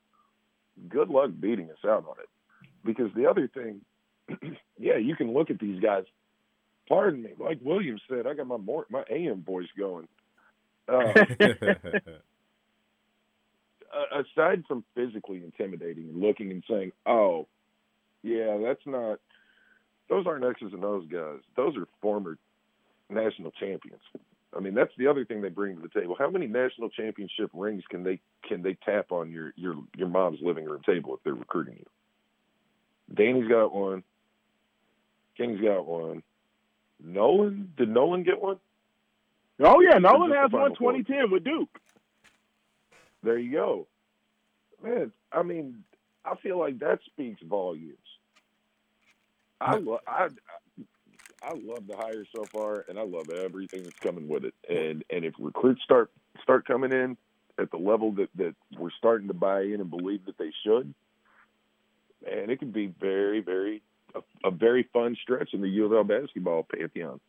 good 0.88 1.08
luck 1.08 1.30
beating 1.38 1.70
us 1.70 1.84
out 1.84 2.04
on 2.08 2.16
it. 2.20 2.28
Because 2.84 3.10
the 3.14 3.26
other 3.26 3.48
thing, 3.48 3.80
yeah, 4.78 4.96
you 4.96 5.16
can 5.16 5.32
look 5.32 5.50
at 5.50 5.58
these 5.58 5.80
guys. 5.80 6.04
Pardon 6.88 7.22
me, 7.22 7.30
like 7.38 7.58
Williams 7.62 8.00
said, 8.08 8.26
I 8.26 8.34
got 8.34 8.46
my 8.46 8.56
more, 8.56 8.86
my 8.88 9.04
AM 9.10 9.42
voice 9.42 9.68
going. 9.76 10.08
Uh, 10.88 11.12
aside 14.12 14.64
from 14.66 14.84
physically 14.94 15.42
intimidating 15.44 16.08
and 16.08 16.20
looking 16.20 16.50
and 16.50 16.64
saying, 16.68 16.92
"Oh, 17.06 17.46
yeah, 18.22 18.56
that's 18.62 18.86
not," 18.86 19.20
those 20.08 20.26
aren't 20.26 20.44
X's 20.44 20.72
and 20.72 20.84
O's 20.84 21.06
guys. 21.10 21.40
Those 21.56 21.76
are 21.76 21.86
former 22.00 22.38
national 23.10 23.50
champions. 23.52 24.02
I 24.56 24.60
mean, 24.60 24.74
that's 24.74 24.92
the 24.96 25.06
other 25.08 25.24
thing 25.24 25.42
they 25.42 25.50
bring 25.50 25.76
to 25.76 25.82
the 25.82 26.00
table. 26.00 26.16
How 26.18 26.30
many 26.30 26.46
national 26.46 26.88
championship 26.88 27.50
rings 27.52 27.84
can 27.88 28.02
they 28.02 28.20
can 28.46 28.62
they 28.62 28.74
tap 28.84 29.12
on 29.12 29.30
your 29.30 29.52
your 29.56 29.74
your 29.96 30.08
mom's 30.08 30.40
living 30.40 30.64
room 30.64 30.80
table 30.86 31.14
if 31.14 31.22
they're 31.22 31.34
recruiting 31.34 31.76
you? 31.78 31.86
Danny's 33.14 33.48
got 33.48 33.74
one. 33.74 34.02
King's 35.36 35.60
got 35.60 35.86
one. 35.86 36.22
Nolan 37.02 37.72
did 37.76 37.88
Nolan 37.88 38.24
get 38.24 38.40
one? 38.40 38.58
Oh 39.60 39.80
yeah, 39.80 39.98
Nolan 39.98 40.32
has 40.32 40.50
one 40.50 40.74
2010 40.74 41.30
with 41.30 41.44
Duke. 41.44 41.78
There 43.22 43.38
you 43.38 43.52
go, 43.52 43.86
man. 44.82 45.12
I 45.32 45.42
mean, 45.42 45.84
I 46.24 46.36
feel 46.36 46.58
like 46.58 46.78
that 46.78 47.00
speaks 47.06 47.40
volumes. 47.42 47.96
I, 49.60 49.80
I 50.06 50.28
I 51.42 51.52
love 51.52 51.86
the 51.86 51.96
hire 51.96 52.24
so 52.34 52.44
far, 52.44 52.84
and 52.88 52.98
I 52.98 53.02
love 53.02 53.30
everything 53.30 53.84
that's 53.84 53.98
coming 54.00 54.28
with 54.28 54.44
it. 54.44 54.54
And 54.68 55.04
and 55.10 55.24
if 55.24 55.34
recruits 55.38 55.82
start 55.82 56.10
start 56.42 56.66
coming 56.66 56.92
in 56.92 57.16
at 57.58 57.70
the 57.70 57.76
level 57.76 58.12
that 58.12 58.28
that 58.36 58.54
we're 58.76 58.90
starting 58.98 59.28
to 59.28 59.34
buy 59.34 59.62
in 59.62 59.80
and 59.80 59.90
believe 59.90 60.24
that 60.26 60.38
they 60.38 60.52
should, 60.64 60.94
man, 62.24 62.50
it 62.50 62.58
could 62.58 62.72
be 62.72 62.92
very 63.00 63.40
very 63.40 63.82
a, 64.14 64.48
a 64.48 64.50
very 64.50 64.88
fun 64.92 65.16
stretch 65.22 65.50
in 65.52 65.60
the 65.60 65.68
U 65.68 65.86
of 65.86 65.92
L 65.92 66.04
basketball 66.04 66.64
pantheon. 66.64 67.20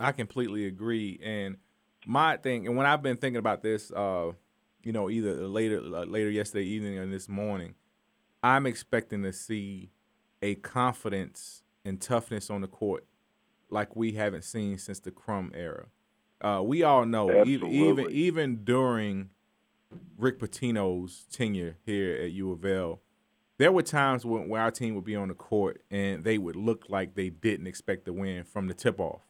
I 0.00 0.12
completely 0.12 0.66
agree. 0.66 1.18
And 1.22 1.56
my 2.06 2.36
thing, 2.36 2.66
and 2.66 2.76
when 2.76 2.86
I've 2.86 3.02
been 3.02 3.16
thinking 3.16 3.38
about 3.38 3.62
this, 3.62 3.90
uh, 3.90 4.32
you 4.82 4.92
know, 4.92 5.10
either 5.10 5.46
later 5.46 5.78
uh, 5.78 6.04
later 6.04 6.30
yesterday 6.30 6.64
evening 6.64 6.98
or 6.98 7.06
this 7.06 7.28
morning, 7.28 7.74
I'm 8.42 8.66
expecting 8.66 9.22
to 9.22 9.32
see 9.32 9.90
a 10.40 10.54
confidence 10.56 11.62
and 11.84 12.00
toughness 12.00 12.50
on 12.50 12.60
the 12.60 12.68
court 12.68 13.04
like 13.70 13.94
we 13.96 14.12
haven't 14.12 14.44
seen 14.44 14.78
since 14.78 15.00
the 15.00 15.10
Crum 15.10 15.52
era. 15.54 15.86
Uh, 16.40 16.62
we 16.64 16.82
all 16.82 17.04
know, 17.04 17.44
even, 17.44 17.70
even 17.70 18.10
even 18.10 18.64
during 18.64 19.30
Rick 20.16 20.38
Pitino's 20.38 21.26
tenure 21.32 21.76
here 21.84 22.16
at 22.16 22.30
U 22.32 22.52
of 22.52 22.64
L, 22.64 23.00
there 23.58 23.72
were 23.72 23.82
times 23.82 24.24
when, 24.24 24.48
where 24.48 24.62
our 24.62 24.70
team 24.70 24.94
would 24.94 25.04
be 25.04 25.16
on 25.16 25.28
the 25.28 25.34
court 25.34 25.82
and 25.90 26.22
they 26.24 26.38
would 26.38 26.56
look 26.56 26.84
like 26.88 27.14
they 27.14 27.28
didn't 27.28 27.66
expect 27.66 28.04
to 28.06 28.12
win 28.12 28.44
from 28.44 28.68
the 28.68 28.74
tip 28.74 29.00
off. 29.00 29.22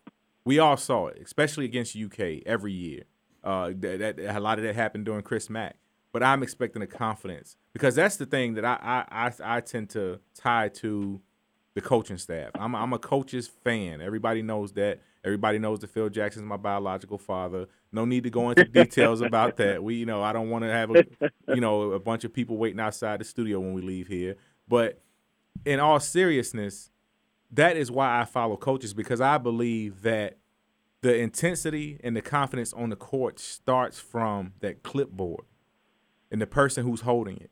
We 0.44 0.58
all 0.58 0.76
saw 0.76 1.08
it, 1.08 1.18
especially 1.24 1.64
against 1.64 1.96
UK 1.96 2.42
every 2.44 2.72
year. 2.72 3.04
Uh, 3.42 3.72
that, 3.78 4.16
that 4.16 4.36
a 4.36 4.40
lot 4.40 4.58
of 4.58 4.64
that 4.64 4.74
happened 4.74 5.06
during 5.06 5.22
Chris 5.22 5.48
Mack. 5.48 5.76
But 6.12 6.22
I'm 6.22 6.42
expecting 6.42 6.82
a 6.82 6.86
confidence 6.86 7.56
because 7.72 7.94
that's 7.94 8.16
the 8.16 8.26
thing 8.26 8.54
that 8.54 8.64
I 8.64 9.04
I, 9.10 9.26
I, 9.26 9.56
I 9.56 9.60
tend 9.60 9.90
to 9.90 10.20
tie 10.34 10.68
to 10.68 11.20
the 11.78 11.88
coaching 11.88 12.18
staff. 12.18 12.50
I'm 12.56 12.74
I'm 12.74 12.92
a 12.92 12.98
coach's 12.98 13.46
fan. 13.46 14.00
Everybody 14.00 14.42
knows 14.42 14.72
that. 14.72 15.00
Everybody 15.24 15.60
knows 15.60 15.78
that 15.80 15.90
Phil 15.90 16.08
Jackson's 16.08 16.44
my 16.44 16.56
biological 16.56 17.18
father. 17.18 17.66
No 17.92 18.04
need 18.04 18.24
to 18.24 18.30
go 18.30 18.50
into 18.50 18.64
details 18.82 19.20
about 19.20 19.56
that. 19.58 19.82
We 19.82 19.94
you 19.94 20.06
know 20.06 20.20
I 20.20 20.32
don't 20.32 20.50
want 20.50 20.64
to 20.64 20.72
have 20.72 20.90
a 20.90 21.04
you 21.54 21.60
know 21.60 21.92
a 21.92 22.00
bunch 22.00 22.24
of 22.24 22.32
people 22.32 22.56
waiting 22.56 22.80
outside 22.80 23.20
the 23.20 23.24
studio 23.24 23.60
when 23.60 23.74
we 23.74 23.82
leave 23.82 24.08
here. 24.08 24.34
But 24.66 25.00
in 25.64 25.78
all 25.78 26.00
seriousness, 26.00 26.90
that 27.52 27.76
is 27.76 27.92
why 27.92 28.20
I 28.20 28.24
follow 28.24 28.56
coaches 28.56 28.92
because 28.92 29.20
I 29.20 29.38
believe 29.38 30.02
that 30.02 30.38
the 31.02 31.16
intensity 31.16 32.00
and 32.02 32.16
the 32.16 32.22
confidence 32.22 32.72
on 32.72 32.90
the 32.90 32.96
court 32.96 33.38
starts 33.38 34.00
from 34.00 34.54
that 34.60 34.82
clipboard 34.82 35.44
and 36.32 36.42
the 36.42 36.46
person 36.46 36.84
who's 36.84 37.02
holding 37.02 37.36
it. 37.36 37.50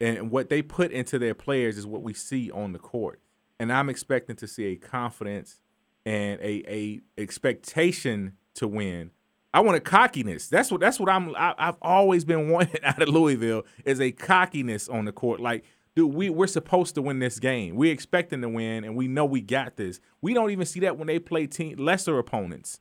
And 0.00 0.32
what 0.32 0.48
they 0.48 0.62
put 0.62 0.90
into 0.90 1.16
their 1.16 1.34
players 1.34 1.78
is 1.78 1.86
what 1.86 2.02
we 2.02 2.12
see 2.12 2.50
on 2.50 2.72
the 2.72 2.80
court. 2.80 3.20
And 3.58 3.72
I'm 3.72 3.88
expecting 3.88 4.36
to 4.36 4.48
see 4.48 4.66
a 4.66 4.76
confidence 4.76 5.60
and 6.04 6.40
a, 6.40 6.64
a 6.68 7.00
expectation 7.16 8.36
to 8.54 8.66
win. 8.66 9.10
I 9.54 9.60
want 9.60 9.76
a 9.76 9.80
cockiness. 9.80 10.48
That's 10.48 10.70
what 10.70 10.80
that's 10.80 10.98
what 10.98 11.08
I'm 11.08 11.34
I, 11.36 11.54
I've 11.58 11.76
always 11.82 12.24
been 12.24 12.48
wanting 12.50 12.82
out 12.82 13.02
of 13.02 13.08
Louisville 13.08 13.64
is 13.84 14.00
a 14.00 14.10
cockiness 14.12 14.88
on 14.88 15.04
the 15.04 15.12
court. 15.12 15.40
Like, 15.40 15.64
dude, 15.94 16.14
we 16.14 16.30
we're 16.30 16.46
supposed 16.46 16.94
to 16.94 17.02
win 17.02 17.18
this 17.18 17.38
game. 17.38 17.76
We're 17.76 17.92
expecting 17.92 18.40
to 18.42 18.48
win, 18.48 18.84
and 18.84 18.96
we 18.96 19.08
know 19.08 19.24
we 19.24 19.40
got 19.40 19.76
this. 19.76 20.00
We 20.20 20.34
don't 20.34 20.50
even 20.50 20.66
see 20.66 20.80
that 20.80 20.98
when 20.98 21.06
they 21.06 21.18
play 21.18 21.46
team 21.46 21.76
lesser 21.78 22.18
opponents, 22.18 22.80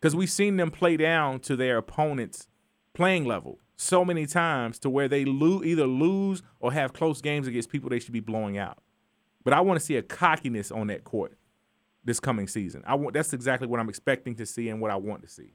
because 0.00 0.16
we've 0.16 0.30
seen 0.30 0.56
them 0.56 0.70
play 0.70 0.96
down 0.96 1.40
to 1.40 1.56
their 1.56 1.76
opponents' 1.76 2.48
playing 2.94 3.26
level 3.26 3.58
so 3.76 4.04
many 4.04 4.26
times 4.26 4.78
to 4.80 4.90
where 4.90 5.08
they 5.08 5.24
lo- 5.24 5.62
either 5.62 5.86
lose 5.86 6.42
or 6.58 6.72
have 6.72 6.92
close 6.92 7.20
games 7.20 7.46
against 7.46 7.70
people 7.70 7.88
they 7.88 8.00
should 8.00 8.12
be 8.12 8.20
blowing 8.20 8.58
out. 8.58 8.78
But 9.48 9.56
I 9.56 9.62
want 9.62 9.80
to 9.80 9.86
see 9.86 9.96
a 9.96 10.02
cockiness 10.02 10.70
on 10.70 10.88
that 10.88 11.04
court 11.04 11.32
this 12.04 12.20
coming 12.20 12.48
season. 12.48 12.84
I 12.86 12.96
want 12.96 13.14
that's 13.14 13.32
exactly 13.32 13.66
what 13.66 13.80
I'm 13.80 13.88
expecting 13.88 14.34
to 14.34 14.44
see 14.44 14.68
and 14.68 14.78
what 14.78 14.90
I 14.90 14.96
want 14.96 15.22
to 15.22 15.28
see. 15.28 15.54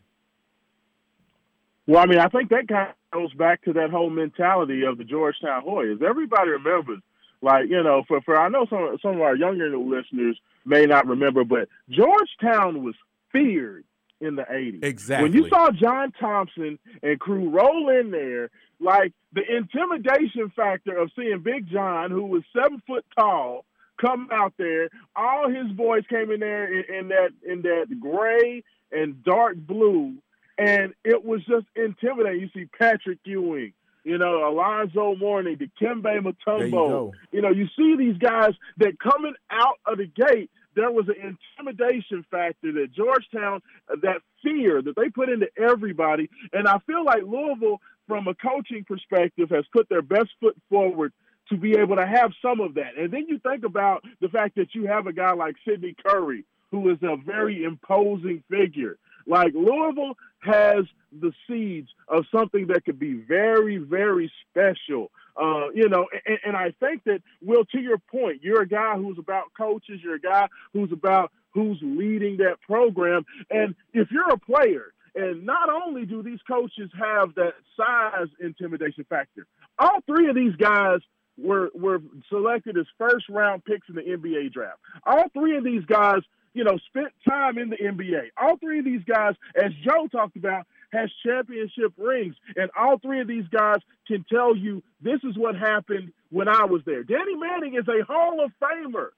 Well, 1.85 2.01
I 2.01 2.07
mean, 2.07 2.17
I 2.17 2.27
think 2.27 2.49
that 2.49 2.67
kind 2.67 2.89
of 2.89 2.95
goes 3.11 3.31
back 3.35 3.61
to 3.65 3.73
that 3.73 3.91
whole 3.91 4.09
mentality 4.09 4.83
of 4.83 4.97
the 4.97 5.03
Georgetown 5.03 5.61
Hoyas. 5.63 6.01
Everybody 6.01 6.49
remembers, 6.49 7.01
like 7.43 7.69
you 7.69 7.83
know, 7.83 8.01
for 8.07 8.19
for 8.21 8.35
I 8.35 8.49
know 8.49 8.65
some 8.67 8.97
some 8.99 9.17
of 9.17 9.21
our 9.21 9.35
younger 9.35 9.77
listeners 9.77 10.39
may 10.65 10.87
not 10.87 11.05
remember, 11.05 11.43
but 11.43 11.69
Georgetown 11.87 12.83
was 12.83 12.95
feared 13.31 13.83
in 14.19 14.37
the 14.37 14.41
'80s. 14.51 14.83
Exactly. 14.83 15.29
When 15.29 15.37
you 15.37 15.47
saw 15.49 15.69
John 15.69 16.11
Thompson 16.19 16.79
and 17.03 17.19
crew 17.19 17.47
roll 17.51 17.89
in 17.89 18.09
there, 18.09 18.49
like 18.79 19.13
the 19.33 19.43
intimidation 19.47 20.51
factor 20.55 20.97
of 20.97 21.11
seeing 21.15 21.43
Big 21.43 21.69
John, 21.69 22.09
who 22.09 22.23
was 22.23 22.41
seven 22.59 22.81
foot 22.87 23.05
tall, 23.15 23.65
come 23.99 24.29
out 24.31 24.53
there, 24.57 24.89
all 25.15 25.49
his 25.49 25.71
boys 25.71 26.03
came 26.09 26.31
in 26.31 26.39
there 26.39 26.65
in, 26.65 26.95
in 26.95 27.07
that 27.09 27.29
in 27.45 27.61
that 27.63 27.99
gray 27.99 28.63
and 28.91 29.23
dark 29.23 29.55
blue, 29.57 30.15
and 30.57 30.93
it 31.03 31.23
was 31.23 31.41
just 31.45 31.65
intimidating. 31.75 32.41
You 32.41 32.49
see 32.53 32.65
Patrick 32.77 33.19
Ewing, 33.25 33.73
you 34.03 34.17
know, 34.17 34.47
Alonzo 34.47 35.15
Mourning, 35.15 35.57
Dikembe 35.57 36.13
you 36.15 36.21
Mutombo. 36.21 36.71
go. 36.71 37.13
You 37.31 37.41
know, 37.41 37.51
you 37.51 37.67
see 37.77 37.95
these 37.97 38.17
guys 38.17 38.51
that 38.77 38.99
coming 38.99 39.33
out 39.49 39.79
of 39.85 39.97
the 39.97 40.05
gate, 40.05 40.51
there 40.75 40.91
was 40.91 41.07
an 41.07 41.37
intimidation 41.57 42.25
factor 42.29 42.71
that 42.73 42.91
Georgetown, 42.93 43.61
uh, 43.91 43.95
that 44.01 44.21
fear 44.41 44.81
that 44.81 44.95
they 44.95 45.09
put 45.09 45.29
into 45.29 45.47
everybody. 45.57 46.29
And 46.51 46.67
I 46.67 46.79
feel 46.79 47.05
like 47.05 47.23
Louisville, 47.23 47.79
from 48.07 48.27
a 48.27 48.35
coaching 48.35 48.83
perspective, 48.83 49.49
has 49.51 49.65
put 49.71 49.87
their 49.89 50.01
best 50.01 50.29
foot 50.39 50.57
forward 50.69 51.13
to 51.49 51.57
be 51.57 51.73
able 51.77 51.95
to 51.95 52.05
have 52.05 52.31
some 52.41 52.59
of 52.59 52.75
that. 52.75 52.97
And 52.97 53.11
then 53.11 53.25
you 53.27 53.39
think 53.39 53.63
about 53.63 54.03
the 54.21 54.29
fact 54.29 54.55
that 54.55 54.73
you 54.73 54.87
have 54.87 55.07
a 55.07 55.13
guy 55.13 55.33
like 55.33 55.55
Sydney 55.67 55.95
Curry, 56.05 56.45
who 56.71 56.89
is 56.89 56.97
a 57.03 57.15
very 57.17 57.63
imposing 57.63 58.43
figure. 58.49 58.97
Like 59.25 59.53
Louisville 59.53 60.17
has 60.39 60.85
the 61.11 61.31
seeds 61.47 61.89
of 62.07 62.25
something 62.33 62.67
that 62.67 62.85
could 62.85 62.99
be 62.99 63.13
very, 63.13 63.77
very 63.77 64.31
special. 64.49 65.11
Uh, 65.35 65.69
you 65.73 65.89
know, 65.89 66.07
and, 66.25 66.39
and 66.45 66.57
I 66.57 66.73
think 66.79 67.03
that, 67.05 67.21
Will, 67.41 67.65
to 67.65 67.79
your 67.79 67.97
point, 67.97 68.43
you're 68.43 68.61
a 68.61 68.67
guy 68.67 68.95
who's 68.95 69.17
about 69.17 69.45
coaches, 69.57 69.99
you're 70.03 70.15
a 70.15 70.19
guy 70.19 70.47
who's 70.73 70.91
about 70.91 71.31
who's 71.51 71.79
leading 71.81 72.37
that 72.37 72.61
program. 72.61 73.25
And 73.49 73.75
if 73.93 74.09
you're 74.11 74.31
a 74.31 74.37
player, 74.37 74.93
and 75.15 75.45
not 75.45 75.69
only 75.69 76.05
do 76.05 76.23
these 76.23 76.39
coaches 76.47 76.89
have 76.99 77.35
that 77.35 77.53
size 77.77 78.27
intimidation 78.39 79.05
factor, 79.09 79.45
all 79.77 80.01
three 80.05 80.27
of 80.27 80.35
these 80.35 80.55
guys 80.55 80.99
were 81.37 81.69
were 81.73 81.99
selected 82.29 82.77
as 82.77 82.85
first 82.97 83.27
round 83.29 83.65
picks 83.65 83.87
in 83.89 83.95
the 83.95 84.01
NBA 84.01 84.53
draft. 84.53 84.79
All 85.05 85.25
three 85.33 85.57
of 85.57 85.63
these 85.63 85.83
guys, 85.85 86.21
you 86.53 86.63
know, 86.63 86.77
spent 86.87 87.09
time 87.27 87.57
in 87.57 87.69
the 87.69 87.77
NBA. 87.77 88.29
All 88.37 88.57
three 88.57 88.79
of 88.79 88.85
these 88.85 89.03
guys, 89.05 89.35
as 89.55 89.71
Joe 89.83 90.07
talked 90.11 90.35
about, 90.35 90.65
has 90.91 91.09
championship 91.25 91.93
rings, 91.97 92.35
and 92.55 92.69
all 92.77 92.99
three 92.99 93.21
of 93.21 93.27
these 93.27 93.47
guys 93.51 93.77
can 94.07 94.25
tell 94.31 94.55
you 94.55 94.83
this 95.01 95.19
is 95.23 95.37
what 95.37 95.55
happened 95.55 96.13
when 96.29 96.47
I 96.47 96.65
was 96.65 96.81
there. 96.85 97.03
Danny 97.03 97.35
Manning 97.35 97.75
is 97.75 97.87
a 97.87 98.05
Hall 98.05 98.43
of 98.43 98.51
Famer 98.61 99.09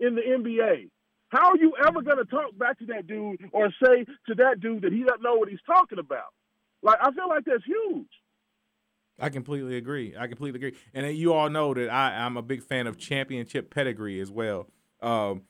in 0.00 0.16
the 0.16 0.22
NBA. 0.22 0.90
How 1.28 1.50
are 1.50 1.56
you 1.56 1.74
ever 1.86 2.02
going 2.02 2.18
to 2.18 2.24
talk 2.24 2.58
back 2.58 2.78
to 2.80 2.86
that 2.86 3.06
dude 3.06 3.40
or 3.52 3.70
say 3.82 4.04
to 4.26 4.34
that 4.36 4.58
dude 4.60 4.82
that 4.82 4.92
he 4.92 5.04
doesn't 5.04 5.22
know 5.22 5.36
what 5.36 5.48
he's 5.48 5.62
talking 5.64 6.00
about? 6.00 6.34
Like, 6.82 6.98
I 7.00 7.12
feel 7.12 7.28
like 7.28 7.44
that's 7.44 7.64
huge. 7.64 8.08
I 9.20 9.28
completely 9.28 9.76
agree. 9.76 10.14
I 10.18 10.26
completely 10.26 10.58
agree. 10.58 10.78
And 10.94 11.16
you 11.16 11.32
all 11.32 11.50
know 11.50 11.74
that 11.74 11.90
I, 11.90 12.24
I'm 12.24 12.36
a 12.36 12.42
big 12.42 12.62
fan 12.62 12.86
of 12.86 12.98
championship 12.98 13.72
pedigree 13.72 14.20
as 14.20 14.30
well. 14.30 14.68
Um, 15.02 15.42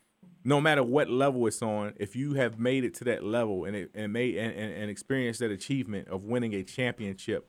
no 0.45 0.61
matter 0.61 0.83
what 0.83 1.11
level 1.11 1.47
it's 1.47 1.63
on, 1.63 1.95
if 1.99 2.17
you 2.17 2.35
have 2.35 2.59
made 2.59 2.85
it 2.85 2.95
to 2.95 3.05
that 3.05 3.25
level 3.25 3.65
and 3.65 3.77
it, 3.77 3.91
and 3.95 4.13
made 4.13 4.37
and, 4.37 4.53
and, 4.53 4.73
and 4.73 4.91
experienced 4.91 5.41
that 5.41 5.51
achievement 5.51 6.09
of 6.09 6.25
winning 6.25 6.55
a 6.55 6.63
championship, 6.63 7.49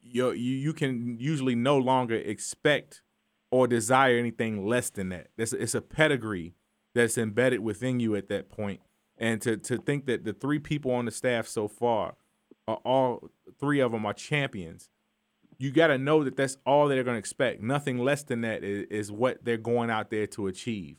you 0.00 0.32
you 0.32 0.72
can 0.72 1.18
usually 1.18 1.54
no 1.54 1.76
longer 1.76 2.16
expect 2.16 3.02
or 3.50 3.66
desire 3.66 4.18
anything 4.18 4.66
less 4.66 4.90
than 4.90 5.10
that. 5.10 5.28
It's, 5.36 5.52
it's 5.52 5.74
a 5.74 5.80
pedigree 5.80 6.54
that's 6.94 7.16
embedded 7.16 7.60
within 7.60 8.00
you 8.00 8.16
at 8.16 8.28
that 8.28 8.48
point. 8.48 8.80
And 9.16 9.40
to 9.42 9.56
to 9.56 9.78
think 9.78 10.06
that 10.06 10.24
the 10.24 10.32
three 10.32 10.58
people 10.58 10.90
on 10.92 11.04
the 11.04 11.10
staff 11.10 11.46
so 11.46 11.68
far 11.68 12.16
are 12.66 12.80
all 12.84 13.30
three 13.58 13.80
of 13.80 13.92
them 13.92 14.06
are 14.06 14.12
champions 14.12 14.88
you 15.58 15.72
got 15.72 15.88
to 15.88 15.98
know 15.98 16.22
that 16.24 16.36
that's 16.36 16.56
all 16.64 16.88
they're 16.88 17.02
going 17.02 17.16
to 17.16 17.18
expect. 17.18 17.62
Nothing 17.62 17.98
less 17.98 18.22
than 18.22 18.42
that 18.42 18.62
is, 18.62 18.86
is 18.90 19.12
what 19.12 19.44
they're 19.44 19.56
going 19.56 19.90
out 19.90 20.10
there 20.10 20.26
to 20.28 20.46
achieve. 20.46 20.96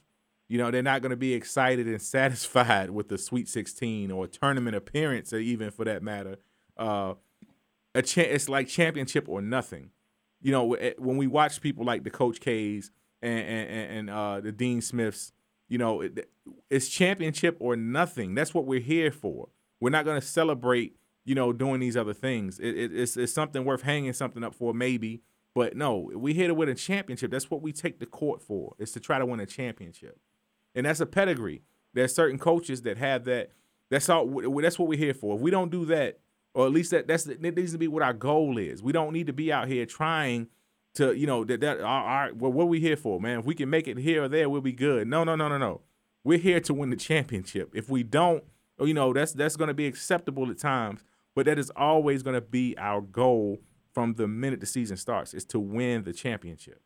You 0.50 0.58
know, 0.58 0.72
they're 0.72 0.84
not 0.84 1.02
going 1.02 1.12
to 1.12 1.16
be 1.16 1.34
excited 1.34 1.88
and 1.88 2.02
satisfied 2.02 2.90
with 2.90 3.08
the 3.08 3.18
Sweet 3.18 3.48
16 3.48 4.12
or 4.12 4.28
tournament 4.28 4.76
appearance, 4.76 5.32
or 5.32 5.40
even 5.40 5.72
for 5.72 5.86
that 5.86 6.04
matter. 6.04 6.38
Uh, 6.78 7.14
a 7.96 8.02
cha- 8.02 8.22
it's 8.22 8.50
like 8.50 8.68
championship 8.68 9.28
or 9.30 9.42
nothing. 9.42 9.92
You 10.42 10.52
know, 10.52 10.78
when 10.98 11.18
we 11.18 11.28
watch 11.28 11.62
people 11.62 11.86
like 11.86 12.04
the 12.04 12.10
Coach 12.10 12.40
K's 12.40 12.92
and 13.22 13.40
and, 13.40 13.92
and 13.92 14.10
uh, 14.10 14.40
the 14.40 14.52
Dean 14.52 14.82
Smiths, 14.82 15.34
you 15.68 15.78
know, 15.78 16.02
it, 16.02 16.30
it's 16.70 16.88
championship 16.88 17.58
or 17.60 17.76
nothing. 17.76 18.36
That's 18.36 18.54
what 18.54 18.66
we're 18.66 18.80
here 18.80 19.12
for. 19.12 19.50
We're 19.82 19.90
not 19.90 20.06
going 20.06 20.20
to 20.20 20.26
celebrate 20.26 20.96
you 21.26 21.36
know, 21.36 21.54
doing 21.54 21.80
these 21.80 21.98
other 21.98 22.14
things. 22.14 22.60
It, 22.60 22.78
it, 22.78 22.96
it's, 22.96 23.18
it's 23.18 23.34
something 23.34 23.66
worth 23.66 23.84
hanging 23.84 24.14
something 24.14 24.44
up 24.44 24.56
for, 24.56 24.74
maybe. 24.74 25.22
But 25.56 25.76
no, 25.76 26.12
we 26.16 26.34
here 26.34 26.48
to 26.48 26.54
win 26.54 26.70
a 26.70 26.76
championship. 26.76 27.32
That's 27.32 27.50
what 27.50 27.62
we 27.62 27.72
take 27.72 28.00
the 28.00 28.06
court 28.06 28.42
for. 28.42 28.76
Is 28.78 28.92
to 28.94 29.00
try 29.00 29.20
to 29.20 29.26
win 29.26 29.40
a 29.40 29.46
championship, 29.46 30.18
and 30.76 30.86
that's 30.86 31.00
a 31.00 31.06
pedigree. 31.06 31.64
There's 31.94 32.14
certain 32.14 32.38
coaches 32.38 32.84
that 32.84 32.98
have 32.98 33.26
that. 33.26 33.52
That's 33.90 34.10
all. 34.10 34.28
That's 34.62 34.78
what 34.78 34.88
we're 34.88 35.00
here 35.00 35.14
for. 35.14 35.36
If 35.36 35.42
we 35.42 35.50
don't 35.50 35.72
do 35.72 35.86
that, 35.86 36.20
or 36.54 36.66
at 36.66 36.72
least 36.72 36.92
that 36.92 37.08
that's 37.08 37.24
that 37.26 37.42
needs 37.42 37.72
to 37.72 37.78
be 37.78 37.88
what 37.88 38.04
our 38.04 38.14
goal 38.14 38.58
is. 38.58 38.82
We 38.82 38.92
don't 38.92 39.14
need 39.14 39.28
to 39.28 39.34
be 39.34 39.52
out 39.52 39.68
here 39.68 39.86
trying 39.86 40.48
to 40.96 41.14
you 41.14 41.28
know 41.28 41.44
that 41.46 41.62
that 41.62 41.82
all 41.82 42.06
right. 42.06 42.36
Well, 42.36 42.52
what 42.52 42.64
are 42.64 42.68
we 42.68 42.80
here 42.80 42.98
for, 42.98 43.20
man? 43.20 43.40
If 43.40 43.46
we 43.46 43.56
can 43.56 43.70
make 43.70 43.88
it 43.88 43.98
here 43.98 44.24
or 44.24 44.28
there, 44.28 44.50
we'll 44.50 44.62
be 44.62 44.72
good. 44.72 45.08
No, 45.08 45.24
no, 45.24 45.36
no, 45.36 45.48
no, 45.48 45.58
no. 45.58 45.82
We're 46.24 46.38
here 46.38 46.60
to 46.62 46.74
win 46.74 46.90
the 46.90 46.96
championship. 46.96 47.72
If 47.74 47.90
we 47.90 48.04
don't, 48.04 48.44
you 48.80 48.94
know, 48.94 49.14
that's 49.14 49.34
that's 49.34 49.56
going 49.56 49.70
to 49.70 49.74
be 49.74 49.88
acceptable 49.88 50.50
at 50.50 50.60
times, 50.60 51.04
but 51.40 51.46
that 51.46 51.58
is 51.58 51.72
always 51.74 52.22
going 52.22 52.34
to 52.34 52.42
be 52.42 52.78
our 52.78 53.00
goal 53.00 53.62
from 53.94 54.16
the 54.16 54.28
minute 54.28 54.60
the 54.60 54.66
season 54.66 54.98
starts 54.98 55.34
is 55.34 55.46
to 55.46 55.58
win 55.58 56.04
the 56.04 56.12
championship. 56.12 56.82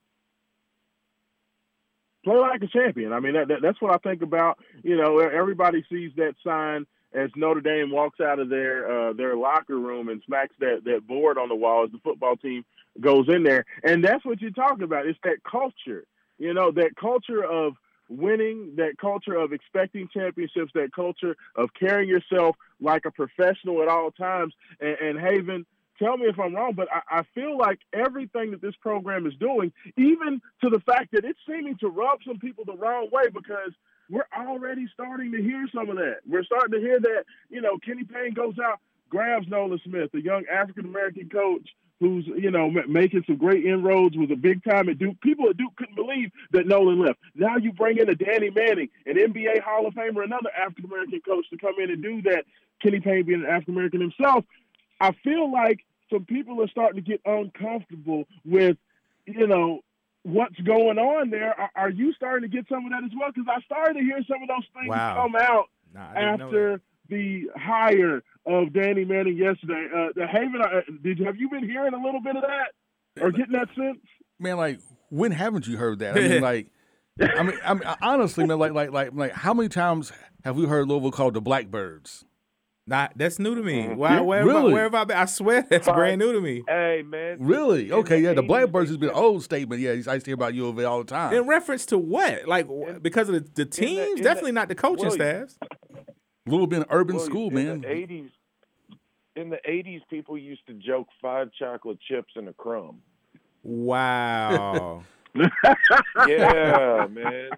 Play 2.24 2.36
like 2.36 2.62
a 2.62 2.68
champion. 2.68 3.14
I 3.14 3.20
mean, 3.20 3.34
that, 3.34 3.48
that, 3.48 3.64
that's 3.64 3.82
what 3.82 3.92
I 3.92 3.98
think 4.08 4.22
about. 4.22 4.60
You 4.84 4.96
know, 4.96 5.18
everybody 5.18 5.84
sees 5.92 6.12
that 6.18 6.36
sign 6.46 6.86
as 7.16 7.32
Notre 7.36 7.62
Dame 7.62 7.90
walks 7.90 8.20
out 8.20 8.38
of 8.38 8.50
their 8.50 9.10
uh, 9.10 9.14
their 9.14 9.36
locker 9.36 9.80
room 9.80 10.08
and 10.10 10.22
smacks 10.24 10.54
that 10.60 10.84
that 10.86 11.08
board 11.08 11.40
on 11.40 11.50
the 11.50 11.56
wall 11.56 11.86
as 11.86 11.92
the 11.92 11.98
football 12.04 12.36
team 12.36 12.64
goes 13.02 13.26
in 13.30 13.42
there, 13.42 13.66
and 13.84 14.04
that's 14.04 14.24
what 14.24 14.40
you're 14.40 14.52
talking 14.52 14.84
about. 14.84 15.08
It's 15.08 15.18
that 15.24 15.44
culture. 15.50 16.06
You 16.38 16.54
know, 16.54 16.70
that 16.74 16.96
culture 16.96 17.44
of 17.44 17.74
winning, 18.10 18.74
that 18.78 18.98
culture 19.00 19.36
of 19.36 19.54
expecting 19.54 20.08
championships, 20.14 20.72
that 20.76 20.94
culture 20.94 21.36
of 21.56 21.70
carrying 21.74 22.10
yourself 22.10 22.56
like 22.80 23.06
a 23.06 23.12
professional 23.12 23.82
at 23.82 23.88
all 23.88 24.12
times. 24.12 24.54
And, 24.80 24.98
and 25.00 25.20
Haven, 25.20 25.66
tell 26.00 26.18
me 26.18 26.26
if 26.26 26.40
I'm 26.40 26.56
wrong, 26.56 26.74
but 26.74 26.88
I, 26.92 27.20
I, 27.20 27.24
feel 27.34 27.58
like 27.58 27.80
everything 27.94 28.52
that 28.52 28.62
this 28.62 28.76
program 28.82 29.26
is 29.26 29.34
doing, 29.40 29.72
even 29.98 30.42
to 30.62 30.70
the 30.70 30.80
fact 30.82 31.12
that 31.14 31.26
it's 31.26 31.40
seeming 31.48 31.78
to 31.78 31.88
rub 31.88 32.20
some 32.26 32.40
people 32.40 32.66
the 32.66 32.76
wrong 32.76 33.10
way 33.12 33.30
because 33.34 33.72
we're 34.10 34.28
already 34.38 34.88
starting 34.94 35.32
to 35.32 35.42
hear 35.42 35.66
some 35.74 35.90
of 35.90 35.96
that. 35.98 36.18
We're 36.28 36.44
starting 36.44 36.74
to 36.74 36.80
hear 36.80 37.00
that, 37.00 37.26
you 37.50 37.62
know, 37.62 37.78
Kenny 37.86 38.04
Payne 38.04 38.34
goes 38.34 38.56
out, 38.64 38.80
grabs 39.10 39.48
Nolan 39.48 39.80
Smith, 39.84 40.10
a 40.14 40.22
young 40.22 40.44
African 40.52 40.86
American 40.86 41.30
coach 41.30 41.70
who's 42.00 42.26
you 42.28 42.52
know 42.52 42.70
making 42.88 43.24
some 43.26 43.38
great 43.38 43.66
inroads, 43.66 44.18
was 44.18 44.32
a 44.32 44.36
big 44.36 44.64
time 44.64 44.90
at 44.90 45.00
Duke. 45.00 45.20
People 45.22 45.50
at 45.50 45.58
Duke 45.58 45.76
couldn't 45.76 45.96
believe 45.96 46.32
that 46.52 46.68
Nolan 46.68 47.00
left. 47.00 47.20
Now 47.36 47.58
you 47.58 47.72
bring 47.72 47.98
in 47.98 48.10
a 48.10 48.16
Danny 48.16 48.50
Manning, 48.50 48.90
an 49.06 49.16
NBA 49.16 49.62
Hall 49.62 49.88
of 49.88 49.94
Famer, 49.94 50.24
another 50.24 50.50
African 50.58 50.86
American 50.86 51.22
coach 51.22 51.46
to 51.50 51.58
come 51.58 51.76
in 51.80 51.92
and 51.92 52.02
do 52.02 52.22
that. 52.24 52.46
Kenny 52.82 53.00
Payne 53.00 53.26
being 53.26 53.44
an 53.44 53.50
African 53.50 53.76
American 53.76 54.02
himself, 54.02 54.44
I 55.00 55.12
feel 55.24 55.52
like 55.52 55.80
some 56.12 56.26
people 56.26 56.62
are 56.62 56.68
starting 56.68 57.02
to 57.04 57.10
get 57.10 57.22
uncomfortable 57.26 58.26
with 58.46 58.78
you 59.26 59.48
know 59.48 59.80
what's 60.24 60.60
going 60.60 60.98
on 60.98 61.30
there. 61.30 61.60
Are, 61.60 61.72
are 61.76 61.90
you 61.90 62.14
starting 62.14 62.50
to 62.50 62.56
get 62.56 62.68
some 62.68 62.86
of 62.86 62.92
that 62.92 63.04
as 63.04 63.12
well? 63.18 63.32
Because 63.34 63.48
I 63.50 63.62
started 63.62 64.00
to 64.00 64.04
hear 64.06 64.20
some 64.28 64.42
of 64.42 64.48
those 64.48 64.68
things 64.74 64.90
wow. 64.90 65.16
come 65.16 65.36
out 65.36 65.70
nah, 65.94 66.02
after 66.02 66.82
the 67.10 67.44
hire 67.56 68.24
of 68.46 68.74
Danny 68.74 69.06
Manning 69.06 69.38
yesterday. 69.38 69.88
Uh, 69.96 70.10
the 70.16 70.28
Haven, 70.28 70.62
uh, 70.62 70.82
did 71.04 71.20
you 71.20 71.26
have 71.26 71.38
you 71.38 71.50
been 71.50 71.68
hearing 71.68 71.94
a 71.94 72.04
little 72.04 72.22
bit 72.22 72.36
of 72.36 72.44
that 72.44 73.22
or 73.22 73.32
getting 73.32 73.54
that 73.54 73.70
sense? 73.76 74.00
Man, 74.40 74.58
like 74.58 74.80
when 75.10 75.32
haven't 75.32 75.68
you 75.68 75.78
heard 75.78 76.00
that? 76.00 76.18
I 76.18 76.20
mean, 76.20 76.42
like, 76.42 76.68
I 77.22 77.44
mean, 77.44 77.58
I 77.64 77.74
mean, 77.74 77.84
honestly, 78.02 78.46
man, 78.46 78.60
like, 78.60 78.74
like, 78.74 78.92
like, 78.92 79.12
like, 79.14 79.32
how 79.32 79.54
many 79.54 79.70
times 79.70 80.12
have 80.44 80.56
we 80.56 80.66
heard 80.66 80.88
Louisville 80.88 81.12
called 81.12 81.36
the 81.36 81.42
Blackbirds? 81.42 82.26
Not 82.86 83.14
that's 83.16 83.40
new 83.40 83.56
to 83.56 83.64
me. 83.64 83.88
Why? 83.88 84.20
Where, 84.20 84.46
really? 84.46 84.74
where 84.74 84.84
have 84.84 84.94
I 84.94 85.06
been? 85.06 85.16
I 85.16 85.24
swear 85.24 85.66
that's 85.70 85.88
brand 85.88 86.20
new 86.20 86.34
to 86.34 86.42
me. 86.42 86.64
Hey 86.68 87.02
man. 87.06 87.38
Really? 87.40 87.94
Okay, 87.94 88.20
yeah. 88.20 88.34
The 88.34 88.44
Blackbirds 88.44 88.90
has 88.90 88.98
been 88.98 89.10
an 89.10 89.16
old 89.16 89.42
statement. 89.42 89.80
Yeah, 89.80 89.92
I 89.92 89.94
used 89.94 90.08
to 90.08 90.22
hear 90.26 90.34
about 90.34 90.54
U 90.54 90.68
of 90.68 90.78
A 90.78 90.84
all 90.84 91.00
the 91.00 91.06
time. 91.06 91.34
In 91.34 91.48
reference 91.48 91.86
to 91.88 91.98
what? 91.98 92.46
Like 92.46 92.68
because 93.02 93.30
of 93.30 93.36
the, 93.36 93.64
the 93.64 93.66
teams? 93.66 94.18
The, 94.18 94.24
Definitely 94.24 94.52
the, 94.52 94.56
not 94.56 94.68
the 94.68 94.76
coaching 94.76 95.06
well, 95.06 95.16
staffs. 95.16 95.58
Louisville 96.46 96.68
been 96.68 96.82
an 96.82 96.88
urban 96.90 97.16
well, 97.18 97.26
school, 97.26 97.52
man. 97.52 97.82
The 97.82 97.88
'80s, 97.88 98.30
in 99.36 99.50
the 99.50 99.60
'80s, 99.68 100.02
people 100.10 100.38
used 100.38 100.66
to 100.68 100.74
joke 100.74 101.08
five 101.22 101.50
chocolate 101.58 102.00
chips 102.08 102.34
and 102.36 102.50
a 102.50 102.54
crumb. 102.54 103.02
Wow. 103.64 105.04
yeah, 106.28 107.08
man. 107.10 107.50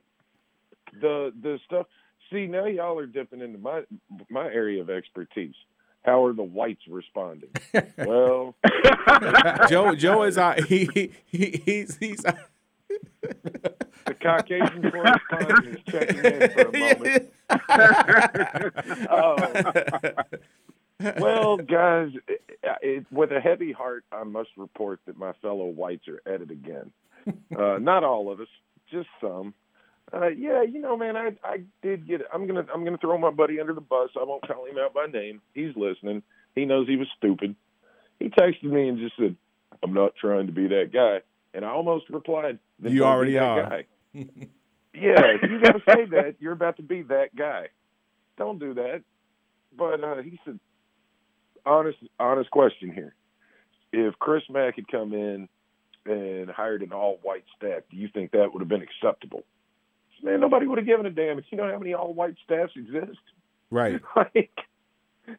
The 1.02 1.34
the 1.42 1.60
stuff. 1.66 1.88
See, 2.32 2.48
now 2.48 2.66
y'all 2.66 2.98
are 2.98 3.08
dipping 3.08 3.42
into 3.42 3.58
my 3.58 3.82
my 4.30 4.46
area 4.46 4.82
of 4.82 4.90
expertise. 4.90 5.56
How 6.04 6.24
are 6.24 6.34
the 6.34 6.44
whites 6.44 6.84
responding? 6.88 7.50
well, 7.98 8.56
Joe 9.70 9.96
Joe 9.96 10.24
is 10.24 10.38
uh, 10.38 10.62
he, 10.68 11.12
he 11.26 11.62
he's 11.66 11.98
he's. 11.98 12.24
The 14.06 14.14
Caucasian 14.22 14.92
correspondent 14.92 15.68
is 15.68 15.84
checking 15.90 16.20
in 16.20 16.50
for 16.52 16.62
a 16.62 16.78
moment. 16.78 17.34
Oh. 19.10 20.12
Well, 21.20 21.58
guys, 21.58 22.10
it, 22.28 22.42
it, 22.82 23.06
with 23.12 23.32
a 23.32 23.40
heavy 23.40 23.72
heart, 23.72 24.06
I 24.12 24.24
must 24.24 24.50
report 24.58 25.02
that 25.06 25.18
my 25.18 25.34
fellow 25.42 25.66
whites 25.66 26.08
are 26.08 26.22
at 26.26 26.42
it 26.42 26.52
again. 26.52 26.92
Uh, 27.58 27.80
not 27.80 28.04
all 28.04 28.32
of 28.32 28.40
us, 28.40 28.48
just 28.92 29.08
some. 29.20 29.54
Uh, 30.14 30.28
yeah, 30.28 30.62
you 30.62 30.80
know, 30.80 30.96
man, 30.96 31.18
I 31.18 31.32
I 31.44 31.64
did 31.82 32.08
get. 32.08 32.22
It. 32.22 32.28
I'm 32.34 32.46
gonna 32.46 32.66
I'm 32.74 32.86
gonna 32.86 32.98
throw 32.98 33.18
my 33.18 33.32
buddy 33.32 33.60
under 33.60 33.74
the 33.74 33.82
bus. 33.82 34.10
I 34.20 34.24
won't 34.24 34.48
call 34.48 34.66
him 34.66 34.78
out 34.78 34.94
by 34.94 35.08
name. 35.08 35.42
He's 35.54 35.76
listening. 35.76 36.22
He 36.54 36.66
knows 36.66 36.88
he 36.88 36.96
was 36.96 37.08
stupid. 37.18 37.56
He 38.20 38.30
texted 38.30 38.64
me 38.64 38.88
and 38.88 39.00
just 39.00 39.18
said, 39.18 39.36
"I'm 39.82 39.94
not 39.94 40.16
trying 40.16 40.46
to 40.46 40.54
be 40.54 40.68
that 40.68 40.92
guy," 40.94 41.22
and 41.54 41.66
I 41.66 41.70
almost 41.70 42.10
replied, 42.10 42.60
"You 42.82 43.04
already 43.04 43.38
are." 43.38 43.84
yeah, 45.00 45.34
you 45.42 45.60
got 45.62 45.74
to 45.74 45.82
say 45.88 46.06
that 46.12 46.36
you're 46.40 46.54
about 46.54 46.78
to 46.78 46.84
be 46.84 47.04
that 47.04 47.36
guy. 47.36 47.68
Don't 48.38 48.60
do 48.60 48.74
that. 48.76 49.04
But 49.78 50.04
uh, 50.04 50.22
he 50.22 50.40
said, 50.46 50.60
honest 51.66 51.98
honest 52.20 52.50
question 52.52 52.92
here. 52.92 53.14
If 53.92 54.18
Chris 54.20 54.44
Mack 54.50 54.76
had 54.76 54.88
come 54.88 55.14
in 55.14 55.48
and 56.06 56.50
hired 56.50 56.82
an 56.82 56.92
all 56.92 57.20
white 57.22 57.46
staff, 57.58 57.82
do 57.90 57.98
you 57.98 58.10
think 58.14 58.32
that 58.32 58.54
would 58.54 58.60
have 58.60 58.70
been 58.70 58.84
acceptable? 58.84 59.44
Man, 60.24 60.40
nobody 60.40 60.66
would 60.66 60.78
have 60.78 60.88
given 60.88 61.06
a 61.06 61.12
damn. 61.12 61.42
You 61.50 61.58
know 61.58 61.70
how 61.72 61.78
many 61.78 61.94
all 61.94 62.14
white 62.14 62.36
staffs 62.46 62.74
exist? 62.76 63.20
Right. 63.70 64.02
like 64.16 64.52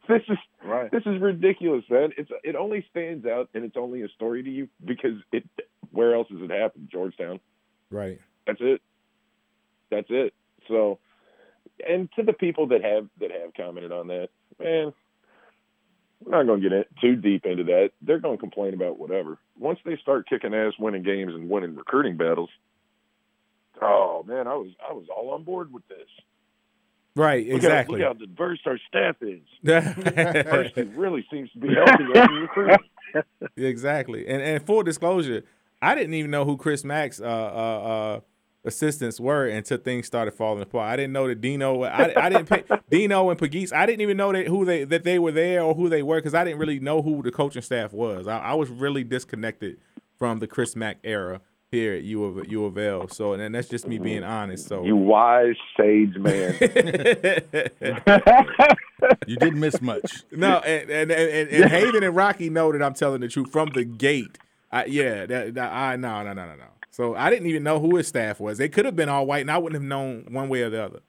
this 0.08 0.22
is 0.28 0.38
right. 0.64 0.90
this 0.90 1.02
is 1.06 1.20
ridiculous, 1.20 1.84
man. 1.90 2.10
It's 2.16 2.30
it 2.44 2.56
only 2.56 2.84
stands 2.90 3.26
out 3.26 3.48
and 3.54 3.64
it's 3.64 3.76
only 3.76 4.02
a 4.02 4.08
story 4.08 4.42
to 4.42 4.50
you 4.50 4.68
because 4.84 5.14
it 5.32 5.44
where 5.92 6.14
else 6.14 6.28
has 6.30 6.40
it 6.40 6.50
happened? 6.50 6.88
Georgetown. 6.90 7.40
Right. 7.90 8.20
That's 8.46 8.60
it. 8.60 8.80
That's 9.90 10.08
it. 10.10 10.34
So 10.68 10.98
and 11.86 12.08
to 12.16 12.22
the 12.22 12.32
people 12.32 12.68
that 12.68 12.82
have 12.82 13.08
that 13.20 13.30
have 13.30 13.54
commented 13.54 13.92
on 13.92 14.08
that, 14.08 14.28
man, 14.58 14.92
we're 16.24 16.36
not 16.36 16.46
going 16.46 16.62
to 16.62 16.68
get 16.68 16.88
too 17.00 17.16
deep 17.16 17.44
into 17.44 17.64
that. 17.64 17.90
They're 18.02 18.20
going 18.20 18.36
to 18.36 18.40
complain 18.40 18.74
about 18.74 18.98
whatever. 18.98 19.38
Once 19.58 19.78
they 19.84 19.96
start 20.00 20.28
kicking 20.28 20.54
ass, 20.54 20.72
winning 20.78 21.02
games, 21.02 21.34
and 21.34 21.50
winning 21.50 21.76
recruiting 21.76 22.16
battles, 22.16 22.50
oh 23.80 24.24
man, 24.26 24.46
I 24.46 24.54
was 24.54 24.70
I 24.88 24.92
was 24.92 25.06
all 25.14 25.30
on 25.30 25.44
board 25.44 25.72
with 25.72 25.86
this. 25.88 26.08
Right, 27.14 27.46
exactly. 27.48 28.00
Look 28.00 28.04
how, 28.04 28.12
look 28.12 28.20
how 28.20 28.26
diverse 28.26 28.60
our 28.66 28.78
staff 28.88 29.16
is. 29.22 29.40
Diversity 29.64 30.82
really 30.94 31.26
seems 31.32 31.50
to 31.52 31.58
be 31.58 31.68
helping 31.74 32.14
us 32.14 32.28
in 32.28 32.34
recruiting. 32.34 32.78
exactly, 33.56 34.26
and 34.26 34.42
and 34.42 34.66
full 34.66 34.82
disclosure, 34.82 35.42
I 35.80 35.94
didn't 35.94 36.14
even 36.14 36.30
know 36.30 36.44
who 36.44 36.56
Chris 36.56 36.84
Mack's 36.84 37.20
uh, 37.20 37.24
uh, 37.24 37.28
uh, 37.28 38.20
assistants 38.66 39.20
were 39.20 39.46
until 39.46 39.78
things 39.78 40.06
started 40.06 40.32
falling 40.32 40.62
apart. 40.62 40.90
I 40.90 40.96
didn't 40.96 41.12
know 41.12 41.28
that 41.28 41.40
Dino. 41.40 41.84
I, 41.84 42.24
I 42.24 42.28
didn't 42.28 42.46
pay 42.46 42.64
Dino 42.90 43.30
and 43.30 43.38
Pegues. 43.38 43.72
I 43.72 43.86
didn't 43.86 44.02
even 44.02 44.16
know 44.16 44.32
that 44.32 44.48
who 44.48 44.64
they 44.64 44.84
that 44.84 45.04
they 45.04 45.18
were 45.18 45.32
there 45.32 45.62
or 45.62 45.74
who 45.74 45.88
they 45.88 46.02
were 46.02 46.16
because 46.16 46.34
I 46.34 46.44
didn't 46.44 46.58
really 46.58 46.80
know 46.80 47.00
who 47.00 47.22
the 47.22 47.30
coaching 47.30 47.62
staff 47.62 47.92
was. 47.92 48.26
I, 48.26 48.38
I, 48.38 48.54
was 48.54 48.68
really 48.68 49.04
disconnected 49.04 49.78
from 50.18 50.40
the 50.40 50.46
Chris 50.46 50.76
Mack 50.76 50.98
era 51.04 51.40
here 51.70 51.94
at 51.94 52.02
U 52.02 52.24
of 52.24 52.50
U 52.50 52.64
of 52.64 52.76
L. 52.76 53.08
So 53.08 53.32
and 53.32 53.54
that's 53.54 53.68
just 53.68 53.86
me 53.86 53.98
being 53.98 54.24
honest. 54.24 54.68
So 54.68 54.84
you 54.84 54.96
wise 54.96 55.54
sage 55.76 56.16
man. 56.16 56.56
you 59.26 59.36
didn't 59.36 59.60
miss 59.60 59.80
much. 59.80 60.24
No, 60.32 60.58
and 60.58 60.90
and, 60.90 61.10
and, 61.10 61.48
and 61.48 61.70
Haven 61.70 62.02
and 62.02 62.16
Rocky 62.16 62.50
know 62.50 62.72
that 62.72 62.82
I'm 62.82 62.94
telling 62.94 63.20
the 63.20 63.28
truth 63.28 63.52
from 63.52 63.70
the 63.70 63.84
gate. 63.84 64.38
I, 64.72 64.86
yeah, 64.86 65.26
that, 65.26 65.54
that 65.54 65.72
I 65.72 65.96
no 65.96 66.24
no 66.24 66.32
no 66.32 66.46
no 66.46 66.56
no. 66.56 66.64
So 66.96 67.14
I 67.14 67.28
didn't 67.28 67.46
even 67.48 67.62
know 67.62 67.78
who 67.78 67.96
his 67.96 68.08
staff 68.08 68.40
was. 68.40 68.56
They 68.56 68.70
could 68.70 68.86
have 68.86 68.96
been 68.96 69.10
all 69.10 69.26
white, 69.26 69.42
and 69.42 69.50
I 69.50 69.58
wouldn't 69.58 69.82
have 69.82 69.86
known 69.86 70.24
one 70.30 70.48
way 70.48 70.62
or 70.62 70.70
the 70.70 70.82
other. 70.82 71.00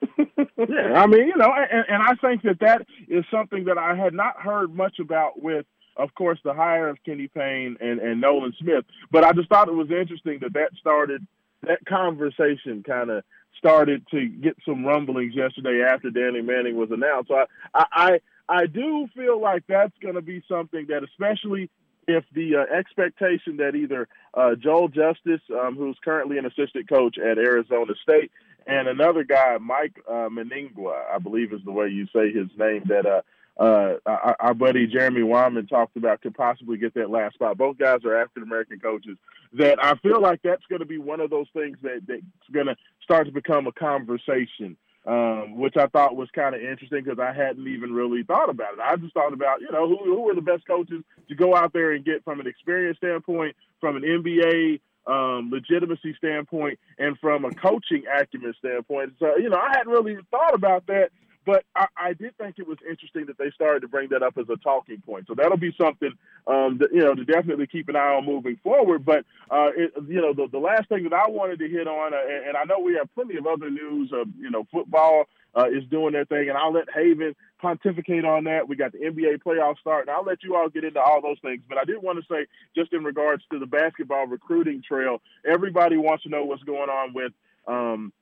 yeah, 0.16 0.94
I 0.94 1.06
mean, 1.06 1.26
you 1.26 1.36
know, 1.36 1.52
and, 1.52 1.84
and 1.86 2.02
I 2.02 2.14
think 2.26 2.40
that 2.44 2.60
that 2.60 2.86
is 3.08 3.26
something 3.30 3.66
that 3.66 3.76
I 3.76 3.94
had 3.94 4.14
not 4.14 4.40
heard 4.40 4.74
much 4.74 5.00
about 5.00 5.42
with, 5.42 5.66
of 5.98 6.14
course, 6.14 6.38
the 6.44 6.54
hire 6.54 6.88
of 6.88 6.96
Kenny 7.04 7.28
Payne 7.28 7.76
and, 7.78 8.00
and 8.00 8.18
Nolan 8.18 8.54
Smith. 8.58 8.86
But 9.10 9.22
I 9.22 9.32
just 9.32 9.50
thought 9.50 9.68
it 9.68 9.74
was 9.74 9.90
interesting 9.90 10.38
that 10.40 10.54
that 10.54 10.70
started, 10.80 11.26
that 11.64 11.84
conversation 11.84 12.82
kind 12.86 13.10
of 13.10 13.22
started 13.58 14.02
to 14.12 14.28
get 14.28 14.56
some 14.66 14.86
rumblings 14.86 15.34
yesterday 15.34 15.82
after 15.86 16.08
Danny 16.08 16.40
Manning 16.40 16.76
was 16.76 16.90
announced. 16.90 17.28
So 17.28 17.44
I, 17.74 17.84
I, 17.92 18.20
I 18.48 18.66
do 18.66 19.08
feel 19.14 19.38
like 19.38 19.64
that's 19.68 19.92
going 20.00 20.14
to 20.14 20.22
be 20.22 20.42
something 20.48 20.86
that, 20.88 21.02
especially 21.04 21.68
if 22.06 22.24
the 22.32 22.56
uh, 22.56 22.74
expectation 22.74 23.56
that 23.58 23.74
either 23.74 24.08
uh, 24.34 24.54
Joel 24.54 24.88
Justice, 24.88 25.40
um, 25.50 25.76
who's 25.76 25.98
currently 26.04 26.38
an 26.38 26.46
assistant 26.46 26.88
coach 26.88 27.18
at 27.18 27.38
Arizona 27.38 27.94
State, 28.02 28.30
and 28.66 28.88
another 28.88 29.24
guy, 29.24 29.58
Mike 29.58 30.02
uh, 30.08 30.28
Mennenga, 30.28 30.92
I 31.12 31.18
believe 31.18 31.52
is 31.52 31.60
the 31.64 31.72
way 31.72 31.88
you 31.88 32.06
say 32.14 32.32
his 32.32 32.48
name, 32.58 32.82
that 32.86 33.06
uh, 33.06 33.22
uh, 33.58 33.94
our, 34.04 34.36
our 34.38 34.54
buddy 34.54 34.86
Jeremy 34.86 35.22
Wyman 35.22 35.66
talked 35.66 35.96
about 35.96 36.20
could 36.20 36.34
possibly 36.34 36.76
get 36.76 36.94
that 36.94 37.10
last 37.10 37.34
spot. 37.34 37.56
Both 37.56 37.78
guys 37.78 38.04
are 38.04 38.16
African 38.16 38.42
American 38.42 38.80
coaches. 38.80 39.16
That 39.54 39.82
I 39.82 39.94
feel 39.96 40.20
like 40.20 40.40
that's 40.42 40.64
going 40.68 40.80
to 40.80 40.86
be 40.86 40.98
one 40.98 41.20
of 41.20 41.30
those 41.30 41.46
things 41.54 41.78
that 41.82 42.02
that's 42.06 42.22
going 42.52 42.66
to 42.66 42.76
start 43.02 43.26
to 43.26 43.32
become 43.32 43.66
a 43.66 43.72
conversation. 43.72 44.76
Um, 45.06 45.56
which 45.56 45.76
I 45.76 45.86
thought 45.86 46.16
was 46.16 46.28
kind 46.34 46.56
of 46.56 46.60
interesting 46.60 47.04
because 47.04 47.20
I 47.20 47.32
hadn't 47.32 47.68
even 47.68 47.92
really 47.92 48.24
thought 48.24 48.50
about 48.50 48.72
it. 48.72 48.80
I 48.80 48.96
just 48.96 49.14
thought 49.14 49.32
about, 49.32 49.60
you 49.60 49.70
know, 49.70 49.86
who, 49.86 49.98
who 50.02 50.28
are 50.28 50.34
the 50.34 50.40
best 50.40 50.66
coaches 50.66 51.04
to 51.28 51.34
go 51.36 51.54
out 51.54 51.72
there 51.72 51.92
and 51.92 52.04
get 52.04 52.24
from 52.24 52.40
an 52.40 52.48
experience 52.48 52.98
standpoint, 52.98 53.54
from 53.78 53.94
an 53.94 54.02
NBA 54.02 54.80
um, 55.06 55.50
legitimacy 55.52 56.16
standpoint, 56.18 56.80
and 56.98 57.16
from 57.20 57.44
a 57.44 57.52
coaching 57.52 58.02
acumen 58.12 58.52
standpoint. 58.58 59.12
So, 59.20 59.36
you 59.36 59.48
know, 59.48 59.58
I 59.58 59.76
hadn't 59.76 59.92
really 59.92 60.16
thought 60.32 60.54
about 60.54 60.88
that 60.88 61.10
but 61.46 61.64
I, 61.76 61.86
I, 61.96 62.12
did 62.12 62.36
think 62.36 62.58
it 62.58 62.66
was 62.66 62.78
interesting 62.88 63.26
that 63.26 63.38
they 63.38 63.50
started 63.54 63.80
to 63.80 63.88
bring 63.88 64.08
that 64.10 64.22
up 64.22 64.36
as 64.36 64.46
a 64.50 64.56
talking 64.56 65.00
point. 65.00 65.26
So 65.28 65.34
that'll 65.34 65.56
be 65.56 65.74
something, 65.80 66.12
um, 66.48 66.78
that, 66.78 66.92
you 66.92 67.00
know, 67.00 67.14
to 67.14 67.24
definitely 67.24 67.68
keep 67.68 67.88
an 67.88 67.94
eye 67.94 68.16
on 68.16 68.26
moving 68.26 68.58
forward. 68.64 69.04
But, 69.04 69.24
uh, 69.48 69.70
it, 69.76 69.92
you 70.08 70.20
know, 70.20 70.34
the, 70.34 70.48
the 70.50 70.58
last 70.58 70.88
thing 70.88 71.04
that 71.04 71.12
I 71.12 71.30
wanted 71.30 71.60
to 71.60 71.68
hit 71.68 71.86
on, 71.86 72.12
uh, 72.12 72.16
and, 72.28 72.48
and, 72.48 72.56
I 72.56 72.64
know 72.64 72.80
we 72.80 72.94
have 72.94 73.14
plenty 73.14 73.36
of 73.36 73.46
other 73.46 73.70
news 73.70 74.10
of, 74.12 74.26
you 74.36 74.50
know, 74.50 74.66
football 74.72 75.26
uh, 75.56 75.68
is 75.70 75.84
doing 75.88 76.12
their 76.12 76.24
thing, 76.24 76.48
and 76.48 76.58
I'll 76.58 76.72
let 76.72 76.90
Haven 76.92 77.36
pontificate 77.60 78.24
on 78.24 78.44
that. 78.44 78.68
We 78.68 78.74
got 78.74 78.90
the 78.90 78.98
NBA 78.98 79.42
playoffs 79.46 79.78
starting. 79.80 80.12
I'll 80.12 80.24
let 80.24 80.42
you 80.42 80.56
all 80.56 80.68
get 80.68 80.82
into 80.82 81.00
all 81.00 81.22
those 81.22 81.38
things. 81.42 81.62
But 81.68 81.78
I 81.78 81.84
did 81.84 82.02
want 82.02 82.18
to 82.18 82.26
say, 82.28 82.46
just 82.74 82.92
in 82.92 83.04
regards 83.04 83.44
to 83.52 83.60
the 83.60 83.66
basketball 83.66 84.26
recruiting 84.26 84.82
trail, 84.86 85.22
everybody 85.46 85.96
wants 85.96 86.24
to 86.24 86.28
know 86.28 86.44
what's 86.44 86.64
going 86.64 86.90
on 86.90 87.14
with, 87.14 87.32
um, 87.68 88.12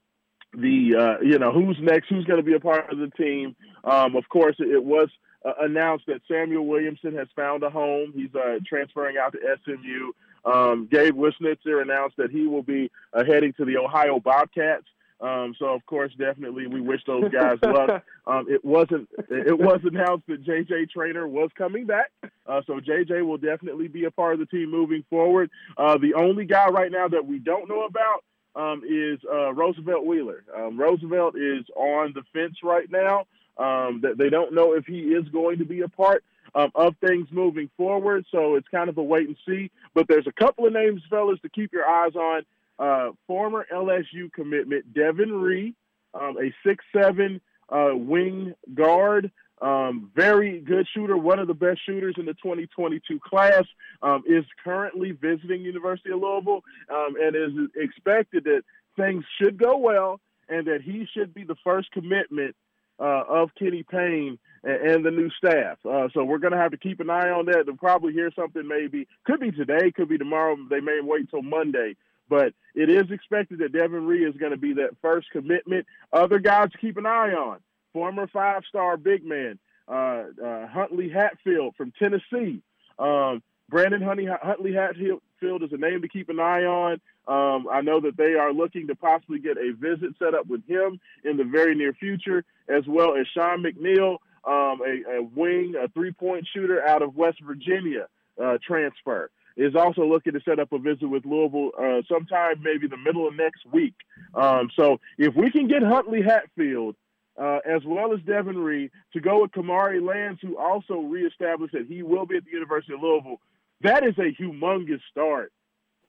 the 0.57 0.97
uh, 0.97 1.23
you 1.23 1.38
know 1.38 1.53
who's 1.53 1.79
next, 1.81 2.09
who's 2.09 2.25
going 2.25 2.38
to 2.38 2.45
be 2.45 2.55
a 2.55 2.61
part 2.61 2.93
of 2.93 2.99
the 2.99 3.09
team. 3.09 3.57
Um, 3.85 4.17
of 4.17 4.29
course, 4.29 4.57
it 4.59 4.83
was 4.83 5.09
uh, 5.45 5.53
announced 5.61 6.07
that 6.07 6.21
Samuell 6.31 6.67
Williamson 6.67 7.14
has 7.17 7.29
found 7.37 7.62
a 7.62 7.71
home. 7.71 8.12
He's 8.14 8.35
uh, 8.35 8.59
transferring 8.67 9.17
out 9.19 9.33
to 9.33 9.38
SMU. 9.64 10.12
Um, 10.45 10.88
Gabe 10.90 11.14
Wiznitzer 11.14 11.83
announced 11.83 12.17
that 12.19 12.31
he 12.31 12.47
will 12.47 12.62
be 12.62 12.90
uh, 13.12 13.25
heading 13.25 13.53
to 13.55 13.64
the 13.64 13.79
Ohio 13.79 14.21
Bobcats. 14.21 14.87
Um, 15.21 15.55
so 15.59 15.67
of 15.67 15.85
course, 15.87 16.12
definitely, 16.19 16.67
we 16.67 16.81
wish 16.81 17.01
those 17.07 17.31
guys 17.31 17.59
luck. 17.62 18.05
Um, 18.27 18.47
it 18.49 18.64
wasn't 18.64 19.09
it 19.31 19.59
was 19.59 19.81
announced 19.85 20.27
that 20.27 20.45
JJ 20.45 20.90
Traynor 20.90 21.27
was 21.29 21.51
coming 21.57 21.87
back, 21.87 22.11
uh, 22.47 22.61
so 22.67 22.81
JJ 22.81 23.25
will 23.25 23.38
definitely 23.38 23.88
be 23.88 24.05
a 24.05 24.11
part 24.11 24.35
of 24.35 24.40
the 24.40 24.47
team 24.47 24.71
moving 24.71 25.05
forward. 25.09 25.51
Uh, 25.79 25.97
the 25.99 26.14
only 26.14 26.45
guy 26.45 26.69
right 26.69 26.90
now 26.90 27.09
that 27.09 27.25
we 27.25 27.38
don't 27.38 27.69
know 27.69 27.85
about 27.85 28.25
um, 28.57 28.83
is 28.88 29.19
uh, 29.31 29.53
Roosevelt 29.53 30.05
Wheeler. 30.07 30.45
Um, 30.57 30.79
Roosevelt 30.79 31.37
is 31.37 31.64
on 31.77 32.12
the 32.14 32.23
fence 32.33 32.57
right 32.62 32.90
now. 32.90 33.27
Um, 33.57 34.01
that 34.03 34.19
they 34.19 34.31
don't 34.31 34.53
know 34.53 34.73
if 34.73 34.85
he 34.85 34.99
is 34.99 35.29
going 35.29 35.59
to 35.59 35.64
be 35.64 35.83
a 35.83 35.88
part 35.88 36.25
um, 36.57 36.73
of 36.75 36.97
things 36.97 37.29
moving 37.31 37.71
forward. 37.77 38.25
So 38.33 38.57
it's 38.57 38.67
kind 38.69 38.88
of 38.88 38.99
a 38.99 39.03
wait 39.03 39.29
and 39.29 39.37
see. 39.47 39.71
But 39.95 40.09
there's 40.09 40.27
a 40.27 40.33
couple 40.33 40.67
of 40.67 40.73
names, 40.73 41.03
fellas, 41.09 41.38
to 41.43 41.49
keep 41.49 41.73
your 41.73 41.88
eyes 41.88 42.14
on. 42.17 42.43
Uh, 42.77 43.12
former 43.29 43.64
LSU 43.73 44.33
commitment 44.33 44.93
Devin 44.93 45.33
Ree, 45.33 45.75
um, 46.12 46.37
a 46.37 46.53
six-seven 46.67 47.40
uh, 47.69 47.90
wing 47.95 48.55
guard. 48.75 49.31
Um, 49.61 50.11
very 50.14 50.61
good 50.61 50.87
shooter, 50.95 51.17
one 51.17 51.38
of 51.38 51.47
the 51.47 51.55
best 51.55 51.81
shooters 51.87 52.17
in 52.19 52.27
the 52.27 52.35
2022 52.35 53.21
class, 53.21 53.64
um, 54.03 54.23
is 54.27 54.45
currently 54.62 55.12
visiting 55.12 55.62
University 55.62 56.11
of 56.11 56.21
Louisville 56.21 56.62
um, 56.90 57.14
and 57.21 57.37
is 57.37 57.69
expected 57.77 58.45
that 58.45 58.62
things 58.97 59.25
should 59.40 59.57
go 59.57 59.79
well 59.79 60.21
and 60.49 60.67
that 60.67 60.83
he 60.83 61.07
should 61.14 61.33
be 61.33 61.45
the 61.45 61.57
first 61.64 61.90
commitment 61.93 62.55
uh, 62.99 63.23
of 63.29 63.51
Kenny 63.59 63.83
Payne 63.83 64.38
and, 64.62 64.90
and 64.90 65.07
the 65.07 65.11
new 65.11 65.31
staff. 65.31 65.79
Uh, 65.85 66.09
so 66.12 66.25
we're 66.25 66.38
going 66.38 66.53
to 66.53 66.59
have 66.59 66.73
to 66.73 66.77
keep 66.77 67.01
an 67.01 67.11
eye 67.11 67.31
on 67.31 67.47
that 67.47 67.64
and 67.67 67.79
probably 67.79 68.12
hear 68.12 68.31
something 68.37 68.67
maybe, 68.67 69.07
could 69.25 69.40
be 69.40 69.53
today, 69.53 69.90
could 69.93 70.09
be 70.09 70.19
tomorrow. 70.19 70.57
They 70.69 70.81
may 70.81 71.01
wait 71.03 71.31
till 71.31 71.43
Monday. 71.43 71.97
But 72.29 72.55
it 72.75 72.88
is 72.88 73.11
expected 73.11 73.59
that 73.59 73.73
Devin 73.73 74.07
Ree 74.07 74.25
is 74.25 74.37
going 74.37 74.53
to 74.53 74.59
be 74.59 74.75
that 74.75 74.97
first 75.03 75.31
commitment. 75.31 75.87
Other 76.12 76.38
guys 76.38 76.71
to 76.73 76.79
keep 76.79 76.97
an 76.97 77.07
eye 77.07 77.33
on 77.33 77.59
former 77.94 78.26
five 78.26 78.64
star 78.68 78.98
big 78.98 79.24
man, 79.24 79.59
uh, 79.88 80.24
uh, 80.44 80.66
Huntley 80.66 81.09
Hatfield 81.09 81.74
from 81.76 81.94
Tennessee. 81.98 82.61
Um, 82.98 83.42
Brandon 83.70 84.02
Huntley, 84.02 84.26
Huntley 84.26 84.74
Hatfield 84.74 85.22
is 85.62 85.72
a 85.72 85.78
name 85.78 86.02
to 86.02 86.09
keep 86.09 86.28
an 86.28 86.38
eye 86.38 86.64
on. 86.64 87.00
Um, 87.26 87.66
I 87.72 87.80
know 87.80 88.00
that 88.00 88.18
they 88.18 88.35
are 88.35 88.52
looking 88.52 88.87
to 88.88 88.94
possibly 88.94 89.38
get 89.38 89.57
a 89.57 89.72
visit 89.72 90.11
set 90.18 90.35
up 90.35 90.46
with 90.46 90.66
him 90.66 91.00
in 91.24 91.38
the 91.38 91.44
very 91.44 91.74
near 91.74 91.94
future, 91.94 92.44
as 92.68 92.85
well 92.87 93.16
as 93.16 93.26
Sean 93.33 93.62
McNeil, 93.62 94.18
um, 94.44 94.83
a, 94.83 95.18
a, 95.18 95.22
wing, 95.22 95.74
a 95.83 95.88
three 95.88 96.12
point 96.12 96.46
shooter 96.52 96.87
out 96.87 97.00
of 97.00 97.16
West 97.16 97.40
Virginia 97.40 98.09
uh, 98.42 98.59
transfer. 98.66 99.30
Is 99.57 99.76
also 99.76 100.04
looking 100.04 100.33
to 100.33 100.40
set 100.40 100.59
up 100.59 100.72
a 100.72 100.78
visit 100.78 101.07
with 101.07 101.24
Louisville 101.24 101.70
uh, 101.78 102.02
sometime 102.09 102.61
maybe 102.61 102.88
the 102.88 102.96
middle 102.96 103.28
of 103.28 103.37
next 103.37 103.64
week. 103.70 103.94
Um, 104.35 104.68
so 104.74 104.98
if 105.16 105.33
we 105.37 105.48
can 105.52 105.68
get 105.68 105.80
Huntley 105.80 106.22
Hatfield 106.22 106.96
uh, 107.40 107.59
as 107.64 107.83
well 107.85 108.12
as 108.12 108.20
Devin 108.27 108.59
Reed, 108.59 108.90
to 109.12 109.20
go 109.20 109.42
with 109.42 109.53
Kamari 109.53 110.05
Lands, 110.05 110.40
who 110.40 110.57
also 110.57 111.01
reestablished 111.01 111.73
that 111.73 111.87
he 111.88 112.03
will 112.03 112.27
be 112.27 112.37
at 112.37 112.44
the 112.44 112.53
University 112.53 112.94
of 112.94 113.03
Louisville. 113.03 113.40
That 113.83 114.05
is 114.05 114.14
a 114.18 114.33
humongous 114.40 115.01
start 115.11 115.53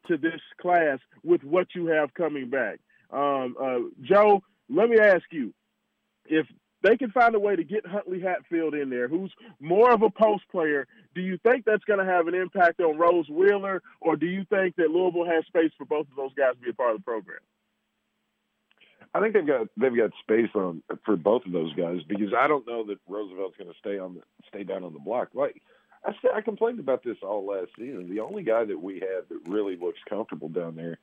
to 0.08 0.18
this 0.18 0.42
class 0.62 1.00
with 1.24 1.44
what 1.44 1.68
you 1.76 1.88
have 1.88 2.14
coming 2.14 2.50
back. 2.50 2.80
Um, 3.12 3.56
uh, 3.60 3.80
Joe, 4.02 4.42
let 4.70 4.90
me 4.90 4.98
ask 5.00 5.24
you 5.32 5.54
if 6.26 6.46
they 6.84 6.98
can 6.98 7.10
find 7.12 7.34
a 7.34 7.40
way 7.40 7.56
to 7.56 7.64
get 7.64 7.86
Huntley 7.86 8.22
Hatfield 8.22 8.76
in 8.76 8.90
there, 8.90 9.08
who's 9.08 9.34
more 9.60 9.92
of 9.92 10.04
a 10.04 10.10
post 10.10 10.44
player, 10.52 10.88
do 11.16 11.22
you 11.22 11.40
think 11.40 11.66
that's 11.66 11.84
going 11.86 12.00
to 12.00 12.06
have 12.06 12.28
an 12.28 12.36
impact 12.36 12.80
on 12.80 12.98
Rose 12.98 13.28
Wheeler, 13.30 13.82
or 14.02 14.16
do 14.16 14.28
you 14.28 14.46
think 14.50 14.76
that 14.76 14.92
Louisville 14.92 15.26
has 15.26 15.46
space 15.48 15.72
for 15.78 15.86
both 15.86 16.08
of 16.12 16.16
those 16.16 16.34
guys 16.36 16.54
to 16.54 16.62
be 16.62 16.70
a 16.70 16.74
part 16.74 16.92
of 16.92 16.98
the 16.98 17.04
program? 17.04 17.40
I 19.16 19.22
think 19.22 19.34
they've 19.34 19.48
got 19.48 19.68
they've 19.78 19.96
got 19.96 20.12
space 20.22 20.50
on 20.56 20.84
for 21.06 21.16
both 21.16 21.46
of 21.46 21.54
those 21.54 21.74
guys 21.74 22.02
because 22.06 22.34
I 22.38 22.50
don't 22.50 22.68
know 22.68 22.86
that 22.88 22.98
Roosevelt's 23.08 23.56
going 23.56 23.72
to 23.72 23.80
stay 23.80 23.98
on 23.98 24.16
the, 24.16 24.22
stay 24.50 24.64
down 24.66 24.84
on 24.84 24.92
the 24.92 25.00
block. 25.00 25.30
Like 25.34 25.62
I 26.04 26.12
said, 26.22 26.32
I 26.36 26.42
complained 26.42 26.82
about 26.82 27.02
this 27.02 27.16
all 27.24 27.46
last 27.46 27.70
season. 27.80 28.10
The 28.10 28.20
only 28.20 28.44
guy 28.44 28.66
that 28.66 28.82
we 28.82 28.96
have 28.96 29.30
that 29.30 29.50
really 29.50 29.78
looks 29.78 30.00
comfortable 30.10 30.50
down 30.50 30.76
there 30.76 30.98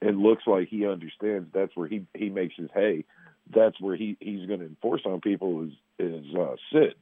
and 0.00 0.20
looks 0.20 0.44
like 0.46 0.68
he 0.68 0.86
understands 0.86 1.48
that's 1.52 1.74
where 1.74 1.88
he 1.88 2.06
he 2.14 2.28
makes 2.28 2.54
his 2.56 2.70
hay. 2.72 3.04
That's 3.52 3.80
where 3.80 3.96
he 3.96 4.16
he's 4.20 4.46
going 4.46 4.60
to 4.60 4.66
enforce 4.66 5.02
on 5.04 5.20
people 5.20 5.64
is 5.64 5.72
is 5.98 6.24
uh, 6.36 6.54
Sid. 6.72 6.94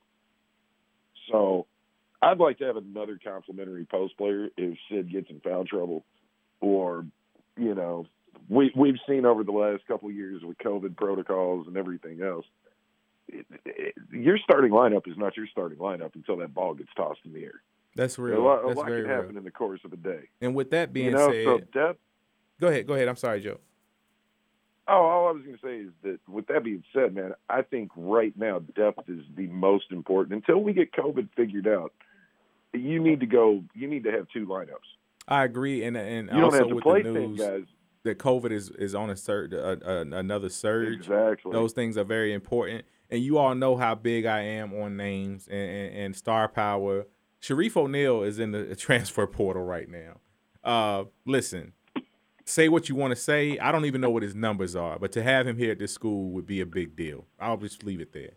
So 1.31 1.67
I'd 2.23 2.39
like 2.39 2.57
to 2.61 2.65
have 2.65 2.79
another 2.79 3.21
complimentary 3.23 3.85
post 3.85 4.17
player 4.17 4.49
if 4.57 4.79
Sid 4.91 5.13
gets 5.13 5.29
in 5.29 5.41
foul 5.41 5.67
trouble, 5.67 6.07
or 6.63 7.05
you 7.59 7.75
know 7.75 8.07
we 8.49 8.73
we've 8.75 8.99
seen 9.09 9.25
over 9.27 9.45
the 9.45 9.53
last 9.53 9.87
couple 9.87 10.09
of 10.09 10.15
years 10.15 10.43
with 10.43 10.59
COVID 10.59 10.97
protocols 10.97 11.67
and 11.67 11.77
everything 11.77 12.23
else. 12.23 12.47
It, 13.29 13.47
it, 13.65 13.95
your 14.13 14.39
starting 14.39 14.71
lineup 14.71 15.09
is 15.09 15.17
not 15.17 15.37
your 15.37 15.47
starting 15.47 15.79
lineup 15.79 16.15
until 16.15 16.37
that 16.39 16.53
ball 16.55 16.75
gets 16.75 16.91
tossed 16.97 17.21
in 17.25 17.33
the 17.33 17.45
air. 17.45 17.63
That's 17.97 18.19
real. 18.19 18.39
A 18.39 18.43
lot, 18.43 18.63
That's 18.67 18.75
a 18.75 18.79
lot 18.81 18.89
very 18.89 19.03
can 19.03 19.11
happen 19.11 19.29
real. 19.31 19.39
in 19.39 19.45
the 19.45 19.51
course 19.51 19.81
of 19.85 19.93
a 19.93 19.97
day. 19.97 20.29
And 20.41 20.55
with 20.55 20.71
that 20.71 20.93
being 20.93 21.07
you 21.07 21.13
know, 21.13 21.31
said, 21.31 21.45
so 21.45 21.59
depth. 21.73 22.01
go 22.61 22.69
ahead. 22.69 22.87
Go 22.87 22.95
ahead. 22.95 23.09
I'm 23.09 23.17
sorry, 23.17 23.41
Joe. 23.41 23.59
Oh, 24.87 24.93
all 24.93 25.29
I 25.29 25.31
was 25.31 25.43
going 25.43 25.57
to 25.57 25.63
say 25.63 25.77
is 25.79 25.93
that 26.03 26.19
with 26.29 26.47
that 26.49 26.63
being 26.63 26.85
said, 26.93 27.15
man, 27.15 27.33
I 27.49 27.63
think 27.63 27.91
right 27.97 28.35
now 28.37 28.59
depth 28.59 29.09
is 29.09 29.25
the 29.35 29.47
most 29.47 29.87
important. 29.91 30.35
Until 30.35 30.63
we 30.63 30.75
get 30.75 30.93
COVID 30.93 31.29
figured 31.37 31.67
out, 31.67 31.93
you 32.75 33.01
need 33.01 33.21
to 33.21 33.27
go. 33.27 33.63
You 33.75 33.89
need 33.89 34.05
to 34.05 34.13
have 34.13 34.27
two 34.33 34.47
lineups. 34.47 34.69
I 35.27 35.45
agree, 35.45 35.85
and 35.85 35.97
and 35.97 36.29
You 36.29 36.35
don't 36.35 36.45
also 36.45 36.59
have 36.59 36.69
to 36.69 36.75
with 36.75 36.85
play 36.85 37.03
the 37.03 37.13
ten 37.13 37.35
news 37.35 37.39
guys. 37.39 37.63
That 38.05 38.19
COVID 38.19 38.53
is 38.53 38.71
is 38.71 38.95
on 38.95 39.09
a 39.09 39.17
surge, 39.17 39.55
uh, 39.55 39.77
uh, 39.85 40.05
another 40.13 40.51
surge. 40.51 40.93
Exactly. 40.93 41.53
Those 41.53 41.73
things 41.73 41.97
are 41.97 42.05
very 42.05 42.35
important, 42.35 42.85
and 43.11 43.23
you 43.23 43.39
all 43.39 43.55
know 43.55 43.77
how 43.77 43.95
big 43.95 44.27
I 44.27 44.41
am 44.41 44.75
on 44.75 44.97
names 44.97 45.49
and, 45.49 45.71
and, 45.71 45.97
and 45.97 46.17
star 46.17 46.47
power. 46.49 47.07
Shareef 47.41 47.77
O'Neal 47.77 48.23
is 48.23 48.39
in 48.39 48.53
the 48.53 48.77
transfer 48.77 49.27
portal 49.27 49.63
right 49.63 49.89
now. 49.89 50.21
Uh, 50.63 51.05
listen, 51.25 51.73
say 52.45 52.69
what 52.69 52.89
you 52.89 52.95
want 52.95 53.13
to 53.13 53.17
say. 53.17 53.59
I 53.59 53.73
don't 53.73 53.85
even 53.85 54.01
know 54.01 54.11
what 54.11 54.23
his 54.23 54.35
numbers 54.35 54.77
are, 54.77 54.99
but 54.99 55.13
to 55.13 55.23
have 55.23 55.47
him 55.47 55.57
here 55.57 55.73
at 55.73 55.79
this 55.79 55.93
school 55.93 56.31
would 56.33 56.47
be 56.47 56.61
a 56.61 56.67
big 56.67 56.97
deal. 56.97 57.27
I'll 57.41 57.57
just 57.57 57.85
leave 57.85 58.01
it 58.01 58.13
there. 58.13 58.33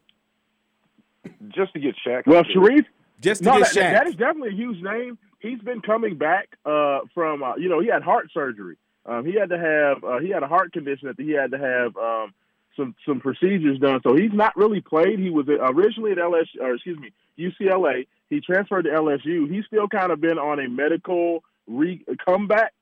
Just 1.49 1.73
to 1.73 1.79
get 1.79 1.95
Shaq. 2.05 2.25
Well, 2.25 2.43
Shareef, 2.43 2.85
Just 3.19 3.43
to 3.43 3.49
no, 3.49 3.59
get 3.59 3.73
that, 3.73 3.75
Shaq. 3.75 3.93
that 3.93 4.07
is 4.07 4.15
definitely 4.15 4.49
a 4.49 4.55
huge 4.55 4.81
name. 4.81 5.17
He's 5.39 5.59
been 5.59 5.81
coming 5.81 6.17
back 6.17 6.55
uh, 6.65 6.99
from, 7.13 7.43
uh, 7.43 7.55
you 7.57 7.69
know, 7.69 7.79
he 7.79 7.87
had 7.87 8.01
heart 8.01 8.29
surgery. 8.33 8.77
Um, 9.07 9.25
he 9.25 9.33
had 9.33 9.49
to 9.49 9.57
have, 9.57 10.03
uh, 10.03 10.19
he 10.19 10.29
had 10.29 10.43
a 10.43 10.47
heart 10.47 10.73
condition 10.73 11.07
that 11.07 11.19
he 11.19 11.31
had 11.31 11.51
to 11.51 11.57
have 11.57 11.95
um, 11.97 12.33
some 12.75 12.95
some 13.05 13.19
procedures 13.19 13.79
done. 13.79 14.01
So 14.03 14.15
he's 14.15 14.33
not 14.33 14.55
really 14.55 14.81
played. 14.81 15.19
He 15.19 15.29
was 15.29 15.47
originally 15.47 16.11
at 16.11 16.17
LSU, 16.17 16.61
or 16.61 16.75
excuse 16.75 16.99
me, 16.99 17.11
UCLA. 17.39 18.07
He 18.29 18.41
transferred 18.41 18.83
to 18.83 18.89
LSU. 18.89 19.51
He's 19.51 19.65
still 19.65 19.87
kind 19.87 20.11
of 20.11 20.21
been 20.21 20.37
on 20.37 20.59
a 20.59 20.69
medical 20.69 21.43
re- 21.67 22.05
comeback. 22.25 22.73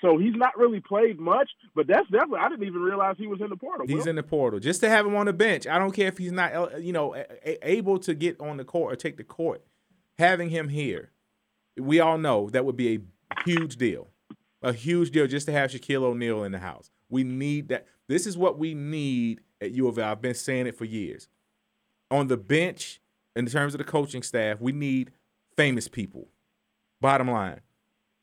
So 0.00 0.18
he's 0.18 0.34
not 0.34 0.58
really 0.58 0.80
played 0.80 1.20
much, 1.20 1.48
but 1.76 1.86
that's 1.86 2.08
definitely 2.10 2.40
I 2.40 2.48
didn't 2.48 2.66
even 2.66 2.82
realize 2.82 3.14
he 3.18 3.28
was 3.28 3.40
in 3.40 3.50
the 3.50 3.56
portal. 3.56 3.86
He's 3.86 3.98
Will. 3.98 4.08
in 4.08 4.16
the 4.16 4.22
portal. 4.22 4.58
Just 4.58 4.80
to 4.80 4.88
have 4.88 5.06
him 5.06 5.14
on 5.14 5.26
the 5.26 5.32
bench, 5.32 5.66
I 5.68 5.78
don't 5.78 5.92
care 5.92 6.08
if 6.08 6.18
he's 6.18 6.32
not, 6.32 6.54
uh, 6.54 6.76
you 6.76 6.92
know, 6.92 7.14
able 7.44 7.98
to 8.00 8.14
get 8.14 8.40
on 8.40 8.56
the 8.56 8.64
court 8.64 8.92
or 8.92 8.96
take 8.96 9.16
the 9.16 9.24
court. 9.24 9.62
Having 10.18 10.50
him 10.50 10.68
here, 10.68 11.12
we 11.78 12.00
all 12.00 12.18
know 12.18 12.50
that 12.50 12.64
would 12.64 12.76
be 12.76 12.94
a 12.94 13.42
huge 13.44 13.76
deal, 13.76 14.08
a 14.62 14.72
huge 14.72 15.10
deal 15.10 15.26
just 15.26 15.46
to 15.46 15.52
have 15.52 15.70
Shaquille 15.70 16.02
O'Neal 16.02 16.44
in 16.44 16.52
the 16.52 16.58
house. 16.58 16.90
We 17.08 17.24
need 17.24 17.68
that. 17.68 17.86
This 18.08 18.26
is 18.26 18.36
what 18.36 18.58
we 18.58 18.74
need 18.74 19.40
at 19.60 19.72
U 19.72 19.88
of 19.88 19.98
L. 19.98 20.10
I've 20.10 20.22
been 20.22 20.34
saying 20.34 20.66
it 20.66 20.76
for 20.76 20.84
years. 20.84 21.28
On 22.10 22.28
the 22.28 22.36
bench, 22.36 23.00
in 23.34 23.46
terms 23.46 23.74
of 23.74 23.78
the 23.78 23.84
coaching 23.84 24.22
staff, 24.22 24.60
we 24.60 24.72
need 24.72 25.12
famous 25.56 25.88
people. 25.88 26.28
Bottom 27.00 27.30
line, 27.30 27.60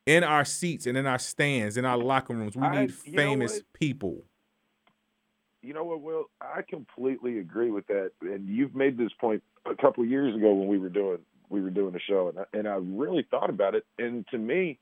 in 0.06 0.24
our 0.24 0.46
seats 0.46 0.86
and 0.86 0.98
in 0.98 1.06
our 1.06 1.20
stands, 1.20 1.76
in 1.76 1.86
our 1.86 1.98
locker 1.98 2.34
rooms, 2.34 2.56
we 2.56 2.64
I- 2.64 2.82
need 2.82 2.94
famous 2.94 3.62
people. 3.74 4.24
You 5.62 5.74
know 5.74 5.84
what, 5.84 6.02
Will? 6.02 6.30
I 6.40 6.62
completely 6.62 7.40
agree 7.40 7.70
with 7.70 7.86
that, 7.88 8.12
and 8.22 8.48
you've 8.48 8.74
made 8.74 8.98
this 8.98 9.12
point 9.20 9.44
a 9.66 9.76
couple 9.76 10.04
of 10.04 10.10
years 10.10 10.34
ago 10.34 10.54
when 10.54 10.70
we 10.70 10.78
were 10.78 10.90
doing 10.90 11.20
we 11.50 11.62
were 11.62 11.72
doing 11.72 11.96
a 11.96 12.00
show, 12.00 12.30
and 12.30 12.40
I, 12.40 12.44
and 12.54 12.68
I 12.68 12.76
really 12.76 13.26
thought 13.30 13.50
about 13.50 13.74
it. 13.76 13.84
And 13.98 14.26
to 14.28 14.38
me, 14.38 14.78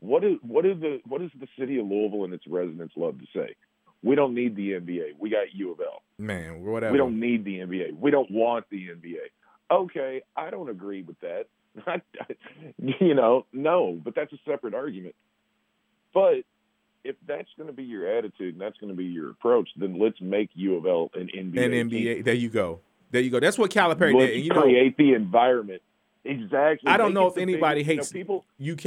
what 0.00 0.24
is 0.24 0.36
what 0.42 0.64
is 0.66 0.78
the 0.80 1.00
what 1.06 1.20
does 1.20 1.30
the 1.38 1.48
city 1.58 1.78
of 1.78 1.86
Louisville 1.86 2.24
and 2.24 2.32
its 2.34 2.46
residents 2.46 2.94
love 2.96 3.18
to 3.18 3.26
say? 3.34 3.54
We 4.02 4.14
don't 4.14 4.34
need 4.34 4.54
the 4.54 4.72
NBA. 4.72 5.14
We 5.18 5.28
got 5.30 5.52
U 5.54 5.72
of 5.72 5.80
L. 5.80 6.02
Man, 6.18 6.62
whatever. 6.64 6.92
We 6.92 6.98
don't 6.98 7.18
need 7.18 7.44
the 7.44 7.58
NBA. 7.58 7.98
We 7.98 8.10
don't 8.12 8.30
want 8.30 8.66
the 8.70 8.88
NBA. 8.88 9.16
Okay, 9.70 10.22
I 10.36 10.50
don't 10.50 10.68
agree 10.68 11.02
with 11.02 11.16
that. 11.20 11.46
You 12.78 13.14
know, 13.14 13.46
no, 13.52 14.00
but 14.02 14.14
that's 14.14 14.32
a 14.32 14.38
separate 14.46 14.74
argument. 14.74 15.14
But 16.14 16.44
if 17.04 17.16
that's 17.26 17.48
going 17.56 17.68
to 17.68 17.72
be 17.72 17.84
your 17.84 18.06
attitude 18.08 18.54
and 18.54 18.60
that's 18.60 18.76
going 18.78 18.90
to 18.90 18.96
be 18.96 19.04
your 19.04 19.30
approach, 19.30 19.68
then 19.76 19.98
let's 19.98 20.20
make 20.20 20.50
U 20.54 20.76
of 20.76 20.86
L 20.86 21.10
an 21.14 21.28
NBA. 21.34 21.64
and 21.80 21.90
team. 21.90 21.90
NBA. 21.90 22.24
There 22.24 22.34
you 22.34 22.48
go. 22.48 22.80
There 23.10 23.20
you 23.22 23.30
go. 23.30 23.40
That's 23.40 23.58
what 23.58 23.70
Calipari 23.70 24.14
Let's 24.14 24.26
did. 24.26 24.34
And 24.36 24.44
you 24.44 24.50
know, 24.50 24.62
create 24.62 24.96
the 24.96 25.14
environment. 25.14 25.82
Exactly. 26.24 26.90
I 26.90 26.96
don't 26.96 27.08
Make 27.08 27.14
know 27.14 27.26
if 27.28 27.38
anybody 27.38 27.80
big- 27.82 27.88
you 27.88 27.94
know, 27.96 28.02
hates 28.02 28.12
people. 28.12 28.44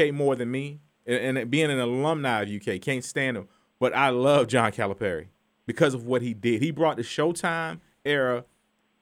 UK 0.07 0.13
more 0.13 0.35
than 0.35 0.51
me, 0.51 0.79
and, 1.05 1.37
and 1.37 1.51
being 1.51 1.69
an 1.71 1.79
alumni 1.79 2.41
of 2.43 2.49
UK, 2.49 2.81
can't 2.81 3.03
stand 3.03 3.37
him. 3.37 3.47
But 3.79 3.95
I 3.95 4.09
love 4.09 4.47
John 4.47 4.71
Calipari 4.71 5.27
because 5.65 5.93
of 5.93 6.05
what 6.05 6.21
he 6.21 6.33
did. 6.33 6.61
He 6.61 6.71
brought 6.71 6.97
the 6.97 7.03
Showtime 7.03 7.79
era, 8.05 8.45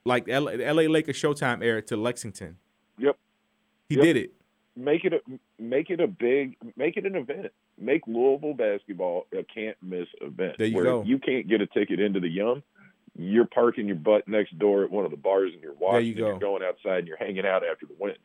like 0.06 0.28
LA, 0.28 0.52
LA 0.54 0.84
Lakers 0.84 1.18
Showtime 1.22 1.64
era, 1.64 1.82
to 1.84 1.98
Lexington. 1.98 2.58
Yep. 2.98 3.18
He 3.90 3.96
Yep. 3.96 4.04
did 4.04 4.18
it. 4.18 4.32
Make 4.76 5.04
it 5.04 5.14
a 5.14 5.20
make 5.62 5.90
it 5.90 6.00
a 6.00 6.08
big 6.08 6.56
make 6.78 6.96
it 6.96 7.06
an 7.06 7.16
event. 7.16 7.48
Make 7.78 8.08
Louisville 8.08 8.54
basketball 8.54 9.28
a 9.38 9.44
can't 9.44 9.76
miss 9.82 10.08
event. 10.22 10.58
There 10.58 10.68
you 10.68 10.76
where 10.76 10.84
go. 10.86 11.04
you 11.04 11.20
can't 11.20 11.48
get 11.50 11.60
a 11.60 11.68
ticket 11.68 12.00
into 12.00 12.22
the 12.22 12.30
Yum, 12.30 12.64
you're 13.18 13.46
parking 13.46 13.88
your 13.88 13.98
butt 13.98 14.26
next 14.28 14.58
door 14.58 14.84
at 14.86 14.92
one 14.92 15.04
of 15.04 15.12
the 15.12 15.18
bars 15.18 15.52
and 15.54 15.62
you're 15.62 15.74
watching. 15.74 16.06
you 16.08 16.12
and 16.14 16.20
go. 16.20 16.28
You're 16.28 16.40
going 16.40 16.64
outside 16.64 17.00
and 17.00 17.08
you're 17.08 17.18
hanging 17.18 17.46
out 17.46 17.64
after 17.70 17.86
the 17.88 17.96
wins 18.00 18.18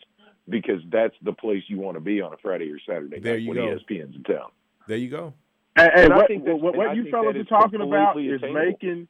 because 0.49 0.81
that's 0.91 1.15
the 1.23 1.33
place 1.33 1.63
you 1.69 1.79
want 1.79 1.97
to 1.97 2.01
be 2.01 2.21
on 2.21 2.33
a 2.33 2.37
Friday 2.37 2.71
or 2.71 2.79
Saturday 2.87 3.19
There 3.21 3.35
night 3.35 3.43
you 3.43 3.49
when 3.51 3.59
go. 3.59 3.77
ESPN's 3.79 4.17
in 4.17 4.23
town. 4.25 4.51
There 4.87 4.97
you 4.99 5.09
go. 5.11 5.35
And, 5.77 5.91
and 5.91 6.01
And 6.05 6.13
I 6.13 6.17
what, 6.17 6.29
think 6.29 6.45
that's- 6.45 6.63
what, 6.63 6.75
and 6.75 6.83
I 6.89 6.93
you 6.93 7.03
think 7.05 7.15
fellas 7.15 7.37
are 7.37 7.45
talking 7.45 7.81
about 7.81 8.13
completely 8.15 8.35
is 8.37 8.43
attainable. 8.43 8.65
making. 8.67 9.09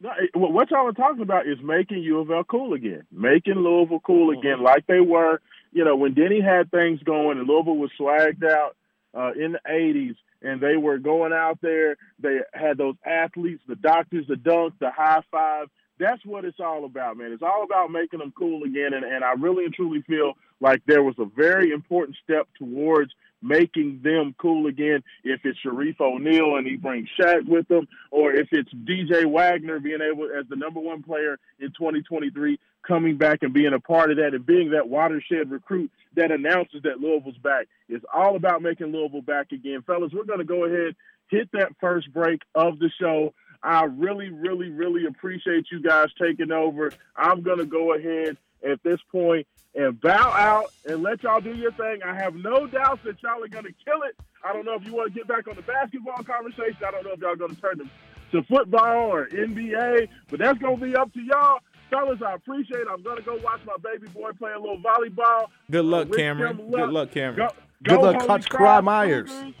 No, 0.00 0.10
what 0.34 0.52
what 0.52 0.70
y'all 0.70 0.86
are 0.86 0.92
talking 0.92 1.22
about 1.22 1.48
is 1.48 1.58
making 1.60 1.98
U 2.04 2.20
of 2.20 2.30
L 2.30 2.44
cool 2.44 2.72
again, 2.72 3.02
making 3.10 3.54
Louisville 3.54 4.00
cool 4.00 4.30
Mm-hmm. 4.30 4.38
again, 4.38 4.62
like 4.62 4.86
they 4.86 5.00
were. 5.00 5.40
You 5.72 5.84
know, 5.84 5.96
when 5.96 6.14
Denny 6.14 6.40
had 6.40 6.70
things 6.70 7.02
going 7.02 7.38
and 7.38 7.46
Louisville 7.48 7.76
was 7.76 7.90
swagged 8.00 8.42
out 8.48 8.76
uh, 9.12 9.32
in 9.32 9.52
the 9.52 9.60
'80s, 9.68 10.16
and 10.40 10.60
they 10.60 10.76
were 10.76 10.98
going 10.98 11.32
out 11.32 11.58
there. 11.60 11.96
They 12.20 12.38
had 12.54 12.78
those 12.78 12.94
athletes, 13.04 13.60
the 13.66 13.74
doctors, 13.76 14.26
the 14.28 14.36
dunk, 14.36 14.74
the 14.78 14.90
high 14.90 15.22
five. 15.32 15.68
That's 15.98 16.24
what 16.24 16.44
it's 16.44 16.60
all 16.60 16.84
about, 16.84 17.16
man. 17.16 17.32
It's 17.32 17.42
all 17.42 17.64
about 17.64 17.90
making 17.90 18.20
them 18.20 18.32
cool 18.36 18.64
again. 18.64 18.92
And, 18.94 19.04
and 19.04 19.24
I 19.24 19.32
really 19.32 19.64
and 19.64 19.74
truly 19.74 20.02
feel 20.02 20.34
like 20.60 20.82
there 20.86 21.02
was 21.02 21.16
a 21.18 21.24
very 21.24 21.70
important 21.72 22.16
step 22.22 22.48
towards 22.58 23.12
making 23.42 24.00
them 24.02 24.34
cool 24.38 24.66
again. 24.66 25.02
If 25.24 25.40
it's 25.44 25.58
Shareef 25.64 26.00
O'Neal 26.00 26.56
and 26.56 26.66
he 26.66 26.76
brings 26.76 27.08
Shaq 27.18 27.46
with 27.46 27.70
him, 27.70 27.86
or 28.10 28.32
if 28.32 28.48
it's 28.52 28.72
DJ 28.72 29.26
Wagner 29.26 29.80
being 29.80 30.00
able, 30.00 30.24
as 30.24 30.46
the 30.48 30.56
number 30.56 30.80
one 30.80 31.02
player 31.02 31.38
in 31.60 31.68
2023, 31.68 32.58
coming 32.86 33.16
back 33.16 33.42
and 33.42 33.52
being 33.52 33.74
a 33.74 33.80
part 33.80 34.10
of 34.10 34.16
that 34.16 34.34
and 34.34 34.46
being 34.46 34.70
that 34.70 34.88
watershed 34.88 35.50
recruit 35.50 35.90
that 36.14 36.30
announces 36.30 36.82
that 36.82 37.00
Louisville's 37.00 37.38
back. 37.38 37.68
It's 37.88 38.04
all 38.12 38.36
about 38.36 38.62
making 38.62 38.92
Louisville 38.92 39.22
back 39.22 39.52
again. 39.52 39.82
Fellas, 39.86 40.12
we're 40.12 40.24
going 40.24 40.38
to 40.38 40.44
go 40.44 40.64
ahead, 40.64 40.96
hit 41.28 41.50
that 41.52 41.72
first 41.80 42.12
break 42.12 42.40
of 42.54 42.78
the 42.78 42.90
show. 43.00 43.34
I 43.62 43.84
really, 43.84 44.30
really, 44.30 44.70
really 44.70 45.06
appreciate 45.06 45.66
you 45.70 45.82
guys 45.82 46.08
taking 46.20 46.52
over. 46.52 46.92
I'm 47.16 47.42
going 47.42 47.58
to 47.58 47.66
go 47.66 47.94
ahead 47.94 48.36
at 48.68 48.82
this 48.82 49.00
point 49.10 49.46
and 49.74 50.00
bow 50.00 50.32
out 50.32 50.72
and 50.86 51.02
let 51.02 51.22
y'all 51.22 51.40
do 51.40 51.54
your 51.54 51.72
thing. 51.72 52.00
I 52.04 52.14
have 52.14 52.34
no 52.34 52.66
doubts 52.66 53.02
that 53.04 53.22
y'all 53.22 53.42
are 53.42 53.48
going 53.48 53.64
to 53.64 53.74
kill 53.84 54.02
it. 54.02 54.16
I 54.44 54.52
don't 54.52 54.64
know 54.64 54.74
if 54.74 54.84
you 54.84 54.94
want 54.94 55.12
to 55.12 55.18
get 55.18 55.26
back 55.26 55.48
on 55.48 55.56
the 55.56 55.62
basketball 55.62 56.22
conversation. 56.24 56.78
I 56.86 56.90
don't 56.90 57.04
know 57.04 57.12
if 57.12 57.20
y'all 57.20 57.36
going 57.36 57.54
to 57.54 57.60
turn 57.60 57.78
them 57.78 57.90
to 58.32 58.42
football 58.44 59.12
or 59.12 59.26
NBA, 59.28 60.08
but 60.28 60.38
that's 60.38 60.58
going 60.58 60.78
to 60.78 60.86
be 60.86 60.96
up 60.96 61.12
to 61.14 61.20
y'all. 61.20 61.60
Fellas, 61.90 62.20
I 62.24 62.34
appreciate 62.34 62.80
it. 62.80 62.88
I'm 62.90 63.02
going 63.02 63.16
to 63.16 63.22
go 63.22 63.36
watch 63.36 63.60
my 63.66 63.76
baby 63.82 64.08
boy 64.08 64.30
play 64.32 64.52
a 64.52 64.58
little 64.58 64.78
volleyball. 64.78 65.46
Good 65.70 65.84
luck, 65.84 66.12
Cameron. 66.14 66.56
them 66.56 66.70
Good 66.70 66.90
luck, 66.90 67.10
Cameron. 67.10 67.48
Go, 67.48 67.48
Good 67.82 67.96
go 67.96 68.00
luck, 68.02 68.16
Holy 68.16 68.26
Coach 68.26 68.48
Cry 68.50 68.80
Myers. 68.80 69.30
Cougars. 69.30 69.54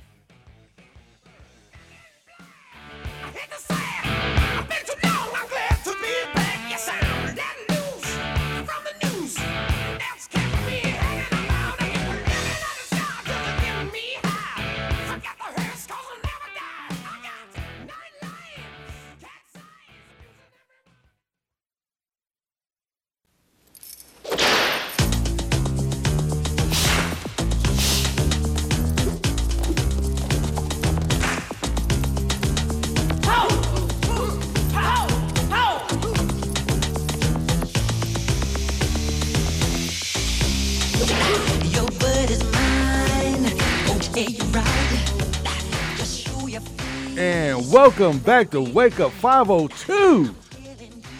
Welcome 47.88 48.18
back 48.18 48.50
to 48.50 48.60
Wake 48.60 49.00
Up 49.00 49.10
502. 49.12 50.34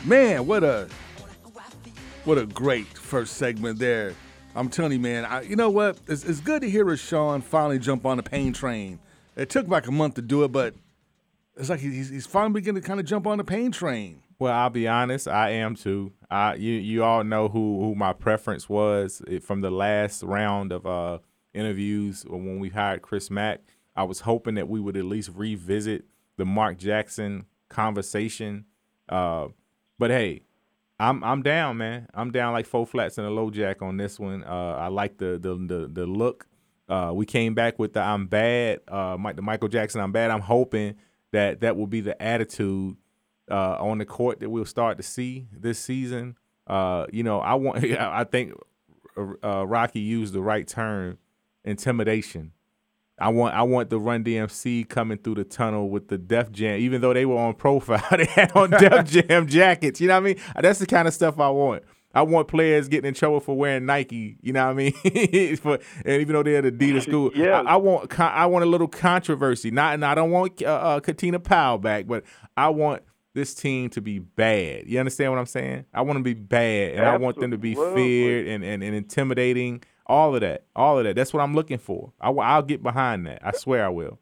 Man, 0.04 0.46
what 0.46 0.62
a 0.62 0.86
what 2.24 2.36
a 2.36 2.44
great 2.44 2.86
first 2.88 3.38
segment 3.38 3.78
there. 3.78 4.14
I'm 4.54 4.68
telling 4.68 4.92
you, 4.92 4.98
man. 4.98 5.24
I, 5.24 5.40
you 5.40 5.56
know 5.56 5.70
what? 5.70 5.96
It's, 6.06 6.24
it's 6.24 6.40
good 6.40 6.60
to 6.60 6.68
hear 6.68 6.84
Rashawn 6.84 7.42
finally 7.42 7.78
jump 7.78 8.04
on 8.04 8.18
the 8.18 8.22
pain 8.22 8.52
train. 8.52 8.98
It 9.34 9.48
took 9.48 9.66
like 9.66 9.86
a 9.86 9.90
month 9.90 10.16
to 10.16 10.22
do 10.22 10.44
it, 10.44 10.52
but 10.52 10.74
it's 11.56 11.70
like 11.70 11.80
he's, 11.80 12.10
he's 12.10 12.26
finally 12.26 12.60
beginning 12.60 12.82
to 12.82 12.86
kind 12.86 13.00
of 13.00 13.06
jump 13.06 13.26
on 13.26 13.38
the 13.38 13.44
pain 13.44 13.72
train. 13.72 14.20
Well, 14.38 14.52
I'll 14.52 14.68
be 14.68 14.86
honest, 14.86 15.26
I 15.26 15.52
am 15.52 15.74
too. 15.74 16.12
I 16.30 16.56
you 16.56 16.74
you 16.74 17.02
all 17.02 17.24
know 17.24 17.48
who 17.48 17.80
who 17.80 17.94
my 17.94 18.12
preference 18.12 18.68
was 18.68 19.22
eh, 19.26 19.38
from 19.38 19.62
the 19.62 19.70
last 19.70 20.22
round 20.22 20.72
of 20.72 20.84
uh 20.84 21.20
interviews 21.54 22.26
when 22.28 22.60
we 22.60 22.68
hired 22.68 23.00
Chris 23.00 23.30
Mack. 23.30 23.60
I 23.96 24.02
was 24.02 24.20
hoping 24.20 24.56
that 24.56 24.68
we 24.68 24.80
would 24.80 24.98
at 24.98 25.06
least 25.06 25.30
revisit 25.34 26.04
the 26.38 26.46
Mark 26.46 26.78
Jackson 26.78 27.44
conversation. 27.68 28.64
Uh, 29.08 29.48
but 29.98 30.10
hey, 30.10 30.42
I'm 30.98 31.22
I'm 31.22 31.42
down, 31.42 31.76
man. 31.76 32.08
I'm 32.14 32.30
down 32.30 32.52
like 32.52 32.66
four 32.66 32.86
flats 32.86 33.18
and 33.18 33.26
a 33.26 33.30
low 33.30 33.50
jack 33.50 33.82
on 33.82 33.98
this 33.98 34.18
one. 34.18 34.42
Uh, 34.42 34.76
I 34.78 34.88
like 34.88 35.18
the 35.18 35.38
the 35.38 35.54
the, 35.54 35.88
the 35.92 36.06
look. 36.06 36.46
Uh, 36.88 37.12
we 37.14 37.26
came 37.26 37.54
back 37.54 37.78
with 37.78 37.92
the 37.92 38.00
I'm 38.00 38.26
bad, 38.26 38.80
uh, 38.88 39.16
Mike, 39.18 39.36
the 39.36 39.42
Michael 39.42 39.68
Jackson 39.68 40.00
I'm 40.00 40.12
bad. 40.12 40.30
I'm 40.30 40.40
hoping 40.40 40.94
that 41.32 41.60
that 41.60 41.76
will 41.76 41.86
be 41.86 42.00
the 42.00 42.20
attitude 42.20 42.96
uh, 43.50 43.76
on 43.78 43.98
the 43.98 44.06
court 44.06 44.40
that 44.40 44.48
we'll 44.48 44.64
start 44.64 44.96
to 44.96 45.02
see 45.02 45.48
this 45.52 45.78
season. 45.78 46.36
Uh, 46.66 47.06
you 47.12 47.22
know, 47.22 47.40
I 47.40 47.54
want. 47.54 47.84
I 47.98 48.24
think 48.24 48.54
uh, 49.44 49.66
Rocky 49.66 50.00
used 50.00 50.32
the 50.32 50.42
right 50.42 50.66
term, 50.66 51.18
intimidation. 51.64 52.52
I 53.20 53.28
want. 53.30 53.54
I 53.54 53.62
want 53.62 53.90
the 53.90 53.98
Run 53.98 54.24
DMC 54.24 54.88
coming 54.88 55.18
through 55.18 55.36
the 55.36 55.44
tunnel 55.44 55.88
with 55.88 56.08
the 56.08 56.18
Def 56.18 56.52
Jam. 56.52 56.78
Even 56.80 57.00
though 57.00 57.12
they 57.12 57.26
were 57.26 57.36
on 57.38 57.54
profile, 57.54 58.02
they 58.16 58.26
had 58.26 58.52
on 58.52 58.70
Def 58.70 59.04
Jam 59.28 59.46
jackets. 59.46 60.00
You 60.00 60.08
know 60.08 60.14
what 60.14 60.30
I 60.30 60.34
mean? 60.34 60.36
That's 60.60 60.78
the 60.78 60.86
kind 60.86 61.08
of 61.08 61.14
stuff 61.14 61.38
I 61.38 61.50
want. 61.50 61.82
I 62.14 62.22
want 62.22 62.48
players 62.48 62.88
getting 62.88 63.08
in 63.08 63.14
trouble 63.14 63.38
for 63.40 63.56
wearing 63.56 63.84
Nike. 63.86 64.38
You 64.40 64.52
know 64.54 64.64
what 64.66 64.70
I 64.70 64.74
mean? 64.74 65.56
for, 65.56 65.78
and 66.04 66.20
even 66.20 66.32
though 66.32 66.42
they're 66.42 66.62
the 66.62 66.72
Adidas 66.72 67.02
school, 67.02 67.30
Yeah. 67.34 67.60
I, 67.60 67.74
I 67.74 67.76
want 67.76 68.18
I 68.18 68.46
want 68.46 68.64
a 68.64 68.68
little 68.68 68.88
controversy. 68.88 69.70
Not 69.70 69.94
and 69.94 70.04
I 70.04 70.14
don't 70.14 70.30
want 70.30 70.62
uh, 70.62 70.66
uh, 70.66 71.00
Katina 71.00 71.38
Powell 71.38 71.78
back, 71.78 72.06
but 72.06 72.24
I 72.56 72.70
want 72.70 73.02
this 73.34 73.54
team 73.54 73.90
to 73.90 74.00
be 74.00 74.18
bad. 74.18 74.88
You 74.88 74.98
understand 74.98 75.30
what 75.30 75.38
I'm 75.38 75.46
saying? 75.46 75.84
I 75.92 76.00
want 76.00 76.16
them 76.16 76.24
to 76.24 76.34
be 76.34 76.40
bad, 76.40 76.94
and 76.94 77.04
I 77.04 77.16
want 77.18 77.38
them 77.38 77.50
to 77.52 77.58
be 77.58 77.74
feared 77.74 78.48
and, 78.48 78.64
and, 78.64 78.82
and 78.82 78.94
intimidating. 78.96 79.82
All 80.08 80.34
of 80.34 80.40
that, 80.40 80.64
all 80.74 80.98
of 80.98 81.04
that. 81.04 81.16
That's 81.16 81.34
what 81.34 81.42
I'm 81.42 81.54
looking 81.54 81.78
for. 81.78 82.12
I, 82.20 82.30
will 82.30 82.62
get 82.62 82.82
behind 82.82 83.26
that. 83.26 83.40
I 83.42 83.52
swear 83.52 83.84
I 83.84 83.90
will. 83.90 84.18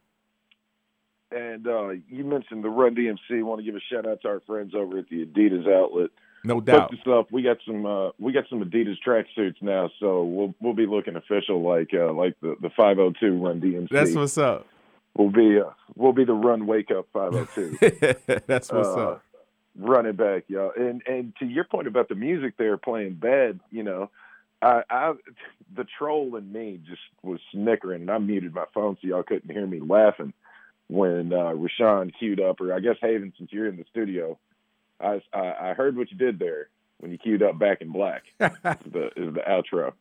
And 1.31 1.66
uh, 1.66 1.90
you 2.09 2.25
mentioned 2.25 2.64
the 2.64 2.68
Run 2.68 2.94
DMC. 2.94 3.42
Want 3.42 3.61
to 3.61 3.64
give 3.64 3.75
a 3.75 3.81
shout 3.92 4.07
out 4.07 4.22
to 4.22 4.29
our 4.29 4.40
friends 4.46 4.75
over 4.75 4.99
at 4.99 5.09
the 5.09 5.25
Adidas 5.25 5.68
outlet. 5.68 6.11
No 6.44 6.61
doubt. 6.61 6.92
Up. 7.09 7.33
We 7.33 7.42
got 7.42 7.59
some. 7.66 7.85
Uh, 7.85 8.11
we 8.18 8.33
got 8.33 8.44
some 8.49 8.62
Adidas 8.62 8.96
tracksuits 9.05 9.61
now, 9.61 9.90
so 9.99 10.22
we'll 10.22 10.55
we'll 10.61 10.75
be 10.75 10.87
looking 10.87 11.16
official 11.16 11.62
like 11.62 11.90
uh, 11.92 12.12
like 12.12 12.37
the 12.40 12.55
the 12.62 12.70
502 12.77 13.42
Run 13.42 13.61
DMC. 13.61 13.88
That's 13.90 14.14
what's 14.14 14.38
up. 14.38 14.66
we'll 15.16 15.31
be. 15.31 15.59
Uh, 15.59 15.70
we'll 15.96 16.12
be 16.12 16.25
the 16.25 16.35
Run 16.35 16.66
Wake 16.66 16.92
Up 16.96 17.09
502. 17.12 18.40
That's 18.46 18.70
what's 18.70 18.88
uh, 18.88 19.09
up. 19.09 19.22
Running 19.77 20.14
back, 20.14 20.44
y'all. 20.46 20.70
And 20.77 21.03
and 21.07 21.35
to 21.40 21.46
your 21.46 21.64
point 21.64 21.88
about 21.88 22.09
the 22.09 22.14
music 22.14 22.55
they're 22.57 22.79
playing 22.79 23.14
bad, 23.14 23.59
you 23.72 23.83
know, 23.83 24.11
I, 24.67 24.83
I 24.91 25.13
the 25.77 25.87
troll 25.99 26.37
in 26.37 26.53
me 26.53 26.81
just 26.87 27.01
was 27.23 27.41
snickering, 27.53 28.03
and 28.03 28.11
I 28.11 28.19
muted 28.19 28.55
my 28.55 28.65
phone 28.75 28.97
so 29.01 29.09
y'all 29.09 29.23
couldn't 29.23 29.51
hear 29.51 29.67
me 29.67 29.81
laughing 29.81 30.33
when 30.89 31.33
uh, 31.33 31.53
Rashawn 31.55 32.13
queued 32.19 32.41
up, 32.41 32.61
or 32.61 32.73
I 32.73 32.81
guess 32.81 32.97
Haven, 33.01 33.33
since 33.39 33.53
you're 33.53 33.69
in 33.69 33.77
the 33.77 33.85
studio, 33.91 34.39
I, 35.01 35.21
I 35.33 35.71
I 35.71 35.75
heard 35.75 35.97
what 35.97 36.11
you 36.11 36.19
did 36.19 36.39
there 36.39 36.69
when 36.99 37.13
you 37.13 37.19
queued 37.19 37.43
up 37.43 37.59
Back 37.59 37.81
in 37.81 37.93
Black. 37.93 38.23
is 38.41 38.93
the 38.93 39.07
is 39.17 39.35
the 39.35 39.43
outro. 39.49 39.93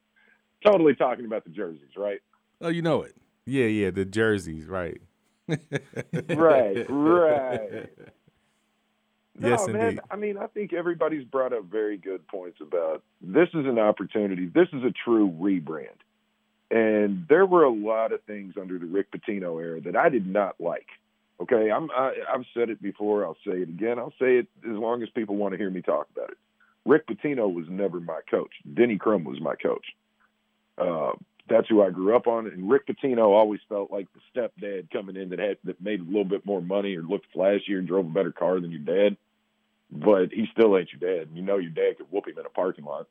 Totally 0.65 0.95
talking 0.95 1.25
about 1.25 1.43
the 1.43 1.51
jerseys, 1.51 1.95
right? 1.95 2.19
Oh, 2.61 2.69
you 2.69 2.81
know 2.81 3.03
it. 3.03 3.15
Yeah, 3.45 3.65
yeah, 3.65 3.91
the 3.91 4.05
jerseys, 4.05 4.65
right. 4.65 4.99
Right, 5.47 6.85
right. 6.89 7.89
No, 9.37 9.49
Yes, 9.49 9.67
man. 9.67 9.81
indeed. 9.81 9.99
I 10.09 10.15
mean, 10.15 10.37
I 10.37 10.47
think 10.47 10.73
everybody's 10.73 11.25
brought 11.25 11.53
up 11.53 11.65
very 11.65 11.97
good 11.97 12.25
points 12.27 12.59
about 12.61 13.03
this 13.21 13.49
is 13.49 13.65
an 13.65 13.79
opportunity. 13.79 14.45
This 14.45 14.67
is 14.71 14.83
a 14.83 14.91
true 14.91 15.29
rebrand. 15.29 15.87
And 16.71 17.25
there 17.27 17.45
were 17.45 17.63
a 17.63 17.71
lot 17.71 18.11
of 18.11 18.23
things 18.23 18.55
under 18.59 18.79
the 18.79 18.85
Rick 18.85 19.11
Pitino 19.11 19.61
era 19.61 19.81
that 19.81 19.95
I 19.95 20.09
did 20.09 20.25
not 20.25 20.55
like. 20.59 20.87
Okay, 21.39 21.69
I'm 21.69 21.91
I, 21.91 22.13
I've 22.33 22.45
said 22.53 22.69
it 22.69 22.81
before. 22.81 23.25
I'll 23.25 23.37
say 23.45 23.57
it 23.57 23.69
again. 23.69 23.99
I'll 23.99 24.13
say 24.19 24.37
it 24.37 24.47
as 24.63 24.77
long 24.77 25.03
as 25.03 25.09
people 25.09 25.35
want 25.35 25.51
to 25.51 25.57
hear 25.57 25.69
me 25.69 25.81
talk 25.81 26.07
about 26.15 26.29
it. 26.31 26.37
Rick 26.85 27.07
Pitino 27.07 27.53
was 27.53 27.65
never 27.69 27.99
my 27.99 28.21
coach. 28.29 28.51
Denny 28.73 28.97
Crum 28.97 29.25
was 29.25 29.41
my 29.41 29.55
coach. 29.55 29.85
Uh, 30.77 31.11
that's 31.49 31.67
who 31.67 31.83
I 31.83 31.89
grew 31.89 32.15
up 32.15 32.27
on. 32.27 32.47
And 32.47 32.69
Rick 32.69 32.87
Pitino 32.87 33.27
always 33.29 33.59
felt 33.67 33.91
like 33.91 34.07
the 34.13 34.21
stepdad 34.33 34.89
coming 34.91 35.15
in 35.15 35.29
that 35.29 35.39
had 35.39 35.57
that 35.65 35.81
made 35.81 35.99
a 35.99 36.03
little 36.03 36.23
bit 36.25 36.45
more 36.45 36.61
money 36.61 36.95
or 36.95 37.01
looked 37.03 37.27
flashier 37.35 37.77
and 37.77 37.87
drove 37.87 38.05
a 38.05 38.09
better 38.09 38.31
car 38.31 38.59
than 38.59 38.71
your 38.71 38.79
dad. 38.79 39.17
But 39.95 40.31
he 40.33 40.47
still 40.51 40.77
ain't 40.77 40.89
your 40.91 41.17
dad. 41.19 41.29
You 41.33 41.41
know 41.41 41.57
your 41.57 41.71
dad 41.71 41.97
could 41.97 42.07
whoop 42.11 42.27
him 42.27 42.37
in 42.37 42.45
a 42.45 42.49
parking 42.49 42.85
lot. 42.85 43.07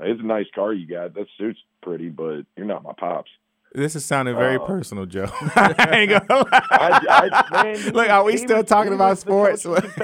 It's 0.00 0.20
a 0.20 0.24
nice 0.26 0.46
car 0.54 0.72
you 0.72 0.86
got. 0.86 1.14
That 1.14 1.26
suit's 1.38 1.60
pretty, 1.82 2.08
but 2.08 2.42
you're 2.56 2.66
not 2.66 2.82
my 2.82 2.92
pops. 2.98 3.30
This 3.72 3.94
is 3.94 4.04
sounding 4.04 4.34
very 4.34 4.56
Uh, 4.56 4.66
personal, 4.66 5.06
Joe. 5.06 5.28
I 5.54 5.88
ain't 5.92 6.10
gonna 6.28 6.42
lie. 6.42 6.66
I, 6.70 7.30
I, 7.52 7.62
man, 7.62 7.92
Look, 7.92 8.08
are 8.10 8.24
we 8.24 8.36
still 8.36 8.56
was- 8.56 8.66
talking 8.66 8.92
about 8.92 9.10
was 9.10 9.24
the 9.24 9.30
coach 9.30 9.58
sports? 9.60 9.96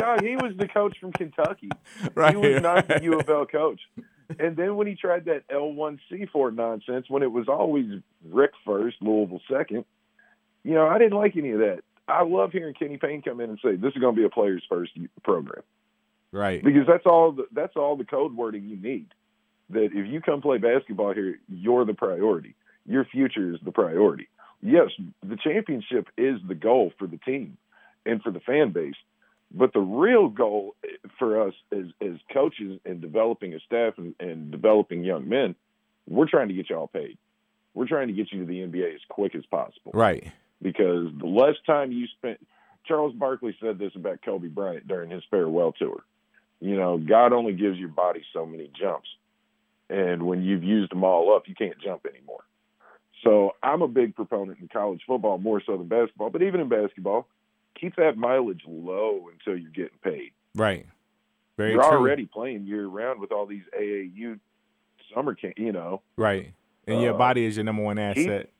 no, 0.00 0.16
he 0.22 0.36
was 0.36 0.54
the 0.56 0.68
coach 0.68 0.96
from 0.98 1.12
Kentucky. 1.12 1.68
Right, 2.14 2.34
he 2.34 2.40
was 2.54 2.62
not 2.62 2.88
the. 2.88 3.00
U 3.02 3.18
of 3.18 3.28
L 3.28 3.44
coach. 3.46 3.80
And 4.38 4.56
then 4.56 4.76
when 4.76 4.86
he 4.86 4.94
tried 4.94 5.24
that 5.26 5.46
L1C4 5.48 6.54
nonsense, 6.54 7.06
when 7.08 7.22
it 7.22 7.32
was 7.32 7.48
always 7.48 7.86
Rick 8.30 8.52
first, 8.64 8.96
Louisville 9.00 9.40
second, 9.50 9.84
you 10.64 10.74
know, 10.74 10.86
I 10.86 10.98
didn't 10.98 11.18
like 11.18 11.36
any 11.36 11.50
of 11.50 11.58
that. 11.60 11.80
I 12.08 12.22
love 12.24 12.52
hearing 12.52 12.74
Kenny 12.74 12.96
Payne 12.96 13.22
come 13.22 13.40
in 13.40 13.50
and 13.50 13.58
say, 13.62 13.76
"This 13.76 13.92
is 13.94 14.00
going 14.00 14.14
to 14.14 14.20
be 14.20 14.24
a 14.24 14.30
player's 14.30 14.64
first 14.68 14.92
program," 15.22 15.62
right. 16.32 16.62
because 16.62 16.86
that's 16.86 17.06
all. 17.06 17.32
The, 17.32 17.46
that's 17.52 17.76
all 17.76 17.96
the 17.96 18.04
code 18.04 18.34
wording 18.34 18.64
you 18.64 18.76
need. 18.76 19.08
That 19.70 19.90
if 19.92 20.06
you 20.06 20.20
come 20.20 20.40
play 20.40 20.58
basketball 20.58 21.12
here, 21.12 21.38
you're 21.48 21.84
the 21.84 21.94
priority. 21.94 22.54
Your 22.86 23.04
future 23.04 23.52
is 23.52 23.60
the 23.62 23.72
priority. 23.72 24.28
Yes, 24.62 24.88
the 25.22 25.36
championship 25.36 26.08
is 26.16 26.40
the 26.46 26.54
goal 26.54 26.92
for 26.98 27.06
the 27.06 27.18
team 27.18 27.58
and 28.06 28.22
for 28.22 28.30
the 28.30 28.40
fan 28.40 28.72
base, 28.72 28.96
but 29.52 29.72
the 29.72 29.80
real 29.80 30.28
goal 30.28 30.74
eh, 30.84 30.88
for 31.18 31.46
us 31.46 31.54
as 31.70 31.86
as 32.00 32.16
coaches 32.32 32.80
and 32.84 33.00
developing 33.00 33.54
a 33.54 33.60
staff 33.60 33.94
and, 33.98 34.14
and 34.18 34.50
developing 34.50 35.04
young 35.04 35.28
men, 35.28 35.54
we're 36.08 36.28
trying 36.28 36.48
to 36.48 36.54
get 36.54 36.70
y'all 36.70 36.88
paid. 36.88 37.18
We're 37.74 37.86
trying 37.86 38.08
to 38.08 38.14
get 38.14 38.32
you 38.32 38.40
to 38.40 38.46
the 38.46 38.60
NBA 38.60 38.94
as 38.94 39.00
quick 39.08 39.34
as 39.34 39.44
possible 39.46 39.92
Right. 39.92 40.32
Because 40.62 41.08
the 41.18 41.26
less 41.26 41.56
time 41.66 41.92
you 41.92 42.06
spend 42.18 42.38
Charles 42.86 43.14
Barkley 43.14 43.56
said 43.60 43.78
this 43.78 43.92
about 43.94 44.22
Kobe 44.24 44.48
Bryant 44.48 44.88
during 44.88 45.10
his 45.10 45.22
farewell 45.30 45.72
tour. 45.72 46.02
You 46.60 46.74
know, 46.76 46.96
God 46.98 47.32
only 47.32 47.52
gives 47.52 47.78
your 47.78 47.90
body 47.90 48.22
so 48.32 48.46
many 48.46 48.70
jumps. 48.80 49.08
And 49.90 50.22
when 50.26 50.42
you've 50.42 50.64
used 50.64 50.90
them 50.90 51.04
all 51.04 51.34
up, 51.36 51.44
you 51.48 51.54
can't 51.54 51.78
jump 51.82 52.06
anymore. 52.06 52.40
So 53.24 53.52
I'm 53.62 53.82
a 53.82 53.88
big 53.88 54.14
proponent 54.14 54.58
in 54.60 54.68
college 54.68 55.02
football 55.06 55.38
more 55.38 55.60
so 55.64 55.76
than 55.76 55.86
basketball, 55.88 56.30
but 56.30 56.42
even 56.42 56.60
in 56.60 56.68
basketball, 56.68 57.26
keep 57.78 57.96
that 57.96 58.16
mileage 58.16 58.62
low 58.66 59.28
until 59.32 59.60
you're 59.60 59.70
getting 59.70 59.98
paid. 60.02 60.32
Right. 60.54 60.86
Very 61.56 61.72
you're 61.72 61.82
true. 61.82 61.90
already 61.98 62.26
playing 62.26 62.64
year 62.66 62.86
round 62.86 63.20
with 63.20 63.32
all 63.32 63.46
these 63.46 63.64
AAU 63.78 64.38
summer 65.14 65.34
camp, 65.34 65.54
you 65.58 65.72
know. 65.72 66.00
Right. 66.16 66.52
And 66.86 67.02
your 67.02 67.14
Uh, 67.14 67.18
body 67.18 67.44
is 67.44 67.56
your 67.56 67.64
number 67.64 67.82
one 67.82 67.96
keep- 67.96 68.28
asset. 68.28 68.50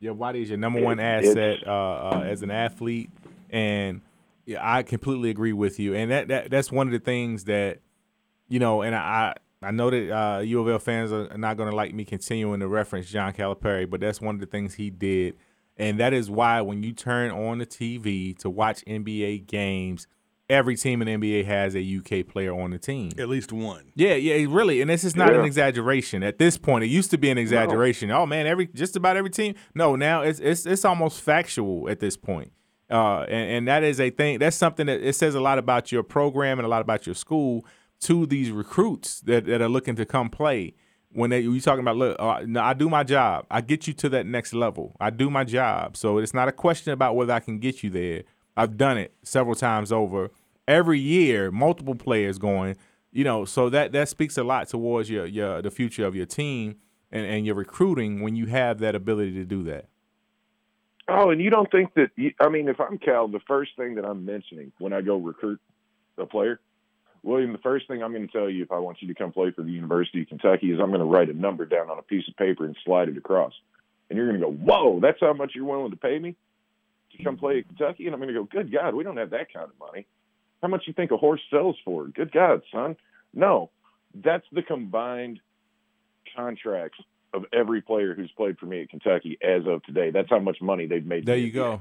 Your 0.00 0.14
body 0.14 0.40
is 0.40 0.48
your 0.48 0.58
number 0.58 0.80
one 0.82 0.98
asset 0.98 1.58
uh, 1.66 1.70
uh, 1.70 2.22
as 2.24 2.42
an 2.42 2.50
athlete, 2.50 3.10
and 3.50 4.00
yeah, 4.46 4.58
I 4.60 4.82
completely 4.82 5.28
agree 5.28 5.52
with 5.52 5.78
you. 5.78 5.94
And 5.94 6.10
that, 6.10 6.28
that 6.28 6.50
that's 6.50 6.72
one 6.72 6.86
of 6.86 6.92
the 6.92 6.98
things 6.98 7.44
that 7.44 7.80
you 8.48 8.58
know, 8.58 8.80
and 8.80 8.94
I 8.94 9.34
I 9.62 9.72
know 9.72 9.90
that 9.90 10.10
uh, 10.10 10.38
U 10.40 10.60
of 10.60 10.68
L 10.68 10.78
fans 10.78 11.12
are 11.12 11.36
not 11.36 11.58
going 11.58 11.68
to 11.68 11.76
like 11.76 11.92
me 11.92 12.06
continuing 12.06 12.60
to 12.60 12.68
reference 12.68 13.10
John 13.10 13.34
Calipari, 13.34 13.88
but 13.88 14.00
that's 14.00 14.22
one 14.22 14.34
of 14.34 14.40
the 14.40 14.46
things 14.46 14.74
he 14.74 14.88
did, 14.88 15.36
and 15.76 16.00
that 16.00 16.14
is 16.14 16.30
why 16.30 16.62
when 16.62 16.82
you 16.82 16.92
turn 16.92 17.30
on 17.30 17.58
the 17.58 17.66
TV 17.66 18.36
to 18.38 18.48
watch 18.48 18.82
NBA 18.86 19.46
games, 19.46 20.06
every 20.50 20.76
team 20.76 21.00
in 21.00 21.20
the 21.20 21.28
NBA 21.32 21.46
has 21.46 21.74
a 21.74 21.80
UK 21.80 22.26
player 22.26 22.52
on 22.52 22.70
the 22.70 22.78
team. 22.78 23.12
At 23.18 23.28
least 23.28 23.52
one. 23.52 23.92
Yeah, 23.94 24.14
yeah, 24.14 24.46
really, 24.48 24.80
and 24.80 24.90
this 24.90 25.04
is 25.04 25.16
not 25.16 25.34
an 25.34 25.44
exaggeration. 25.44 26.22
At 26.22 26.38
this 26.38 26.58
point, 26.58 26.84
it 26.84 26.88
used 26.88 27.10
to 27.12 27.18
be 27.18 27.30
an 27.30 27.38
exaggeration. 27.38 28.10
Oh 28.10 28.26
man, 28.26 28.46
every 28.46 28.66
just 28.66 28.96
about 28.96 29.16
every 29.16 29.30
team. 29.30 29.54
No, 29.74 29.96
now 29.96 30.22
it's 30.22 30.40
it's 30.40 30.66
it's 30.66 30.84
almost 30.84 31.20
factual 31.20 31.88
at 31.88 32.00
this 32.00 32.16
point. 32.16 32.52
Uh, 32.90 33.22
and, 33.28 33.50
and 33.50 33.68
that 33.68 33.84
is 33.84 34.00
a 34.00 34.10
thing. 34.10 34.40
That's 34.40 34.56
something 34.56 34.86
that 34.86 35.00
it 35.00 35.14
says 35.14 35.36
a 35.36 35.40
lot 35.40 35.58
about 35.58 35.92
your 35.92 36.02
program 36.02 36.58
and 36.58 36.66
a 36.66 36.68
lot 36.68 36.82
about 36.82 37.06
your 37.06 37.14
school 37.14 37.64
to 38.00 38.26
these 38.26 38.50
recruits 38.50 39.20
that, 39.20 39.46
that 39.46 39.62
are 39.62 39.68
looking 39.68 39.94
to 39.96 40.04
come 40.04 40.28
play. 40.28 40.74
When 41.12 41.30
they 41.30 41.40
you 41.40 41.60
talking 41.60 41.80
about 41.80 41.96
look, 41.96 42.16
uh, 42.20 42.42
no, 42.46 42.60
I 42.60 42.72
do 42.72 42.88
my 42.88 43.02
job. 43.02 43.46
I 43.50 43.60
get 43.60 43.86
you 43.86 43.92
to 43.94 44.08
that 44.10 44.26
next 44.26 44.54
level. 44.54 44.96
I 45.00 45.10
do 45.10 45.28
my 45.28 45.44
job. 45.44 45.96
So 45.96 46.18
it's 46.18 46.34
not 46.34 46.48
a 46.48 46.52
question 46.52 46.92
about 46.92 47.16
whether 47.16 47.32
I 47.32 47.40
can 47.40 47.58
get 47.58 47.82
you 47.82 47.90
there. 47.90 48.22
I've 48.56 48.76
done 48.76 48.98
it 48.98 49.14
several 49.24 49.54
times 49.54 49.90
over. 49.90 50.30
Every 50.70 51.00
year, 51.00 51.50
multiple 51.50 51.96
players 51.96 52.38
going. 52.38 52.76
You 53.10 53.24
know, 53.24 53.44
so 53.44 53.68
that 53.70 53.90
that 53.90 54.08
speaks 54.08 54.38
a 54.38 54.44
lot 54.44 54.68
towards 54.68 55.10
your 55.10 55.26
your 55.26 55.60
the 55.60 55.70
future 55.70 56.06
of 56.06 56.14
your 56.14 56.26
team 56.26 56.76
and, 57.10 57.26
and 57.26 57.44
your 57.44 57.56
recruiting 57.56 58.20
when 58.20 58.36
you 58.36 58.46
have 58.46 58.78
that 58.78 58.94
ability 58.94 59.32
to 59.32 59.44
do 59.44 59.64
that. 59.64 59.86
Oh, 61.08 61.30
and 61.30 61.40
you 61.40 61.50
don't 61.50 61.68
think 61.72 61.92
that? 61.94 62.10
I 62.40 62.48
mean, 62.48 62.68
if 62.68 62.80
I'm 62.80 62.98
Cal, 62.98 63.26
the 63.26 63.40
first 63.48 63.72
thing 63.76 63.96
that 63.96 64.04
I'm 64.04 64.24
mentioning 64.24 64.70
when 64.78 64.92
I 64.92 65.00
go 65.00 65.16
recruit 65.16 65.60
a 66.18 66.24
player, 66.24 66.60
William, 67.24 67.50
the 67.50 67.58
first 67.58 67.88
thing 67.88 68.00
I'm 68.00 68.12
going 68.12 68.28
to 68.28 68.32
tell 68.32 68.48
you 68.48 68.62
if 68.62 68.70
I 68.70 68.78
want 68.78 69.02
you 69.02 69.08
to 69.08 69.14
come 69.14 69.32
play 69.32 69.50
for 69.50 69.62
the 69.62 69.72
University 69.72 70.22
of 70.22 70.28
Kentucky 70.28 70.70
is 70.70 70.78
I'm 70.80 70.90
going 70.90 71.00
to 71.00 71.04
write 71.04 71.30
a 71.30 71.32
number 71.32 71.66
down 71.66 71.90
on 71.90 71.98
a 71.98 72.02
piece 72.02 72.28
of 72.28 72.36
paper 72.36 72.64
and 72.64 72.76
slide 72.84 73.08
it 73.08 73.16
across, 73.16 73.54
and 74.08 74.16
you're 74.16 74.28
going 74.28 74.40
to 74.40 74.46
go, 74.46 74.52
"Whoa, 74.52 75.00
that's 75.00 75.18
how 75.18 75.32
much 75.32 75.50
you're 75.56 75.64
willing 75.64 75.90
to 75.90 75.96
pay 75.96 76.20
me 76.20 76.36
to 77.16 77.24
come 77.24 77.36
play 77.36 77.58
at 77.58 77.66
Kentucky?" 77.66 78.06
And 78.06 78.14
I'm 78.14 78.20
going 78.20 78.32
to 78.32 78.40
go, 78.40 78.44
"Good 78.44 78.72
God, 78.72 78.94
we 78.94 79.02
don't 79.02 79.16
have 79.16 79.30
that 79.30 79.52
kind 79.52 79.68
of 79.68 79.76
money. 79.80 80.06
How 80.62 80.68
much 80.68 80.84
you 80.86 80.92
think 80.92 81.10
a 81.10 81.16
horse 81.16 81.40
sells 81.50 81.76
for? 81.84 82.06
Good 82.08 82.32
God, 82.32 82.62
son, 82.72 82.96
no, 83.34 83.70
that's 84.14 84.46
the 84.52 84.62
combined 84.62 85.40
contracts." 86.36 86.98
Of 87.32 87.44
every 87.52 87.80
player 87.80 88.12
who's 88.12 88.32
played 88.36 88.58
for 88.58 88.66
me 88.66 88.82
at 88.82 88.88
Kentucky 88.88 89.38
as 89.40 89.64
of 89.64 89.84
today, 89.84 90.10
that's 90.10 90.28
how 90.28 90.40
much 90.40 90.60
money 90.60 90.86
they've 90.86 91.06
made. 91.06 91.24
There 91.26 91.36
you 91.36 91.52
go. 91.52 91.80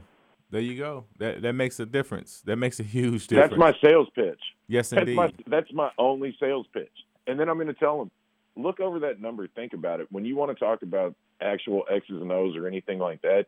There 0.51 0.61
you 0.61 0.77
go. 0.77 1.05
That 1.17 1.41
that 1.41 1.53
makes 1.53 1.80
a 1.80 1.88
difference. 1.88 2.41
That 2.41 2.57
makes 2.57 2.80
a 2.80 2.84
huge 2.84 3.25
difference. 3.25 3.53
That's 3.53 3.59
my 3.59 3.73
sales 3.82 4.07
pitch. 4.13 4.39
yes, 4.67 4.91
That's 4.91 5.01
indeed. 5.01 5.15
my 5.15 5.34
that's 5.47 5.73
my 5.73 5.89
only 5.97 6.38
sales 6.39 6.67
pitch. 6.71 6.91
And 7.25 7.39
then 7.39 7.49
I'm 7.49 7.55
going 7.57 7.65
to 7.65 7.73
tell 7.73 7.97
them, 7.97 8.11
look 8.55 8.80
over 8.80 8.99
that 8.99 9.19
number, 9.21 9.47
think 9.47 9.73
about 9.73 10.01
it. 10.01 10.07
When 10.11 10.23
you 10.23 10.36
want 10.36 10.55
to 10.55 10.63
talk 10.63 10.84
about 10.84 11.15
actual 11.41 11.84
X's 11.89 12.21
and 12.21 12.32
O's 12.32 12.55
or 12.55 12.67
anything 12.67 12.99
like 12.99 13.23
that, 13.23 13.47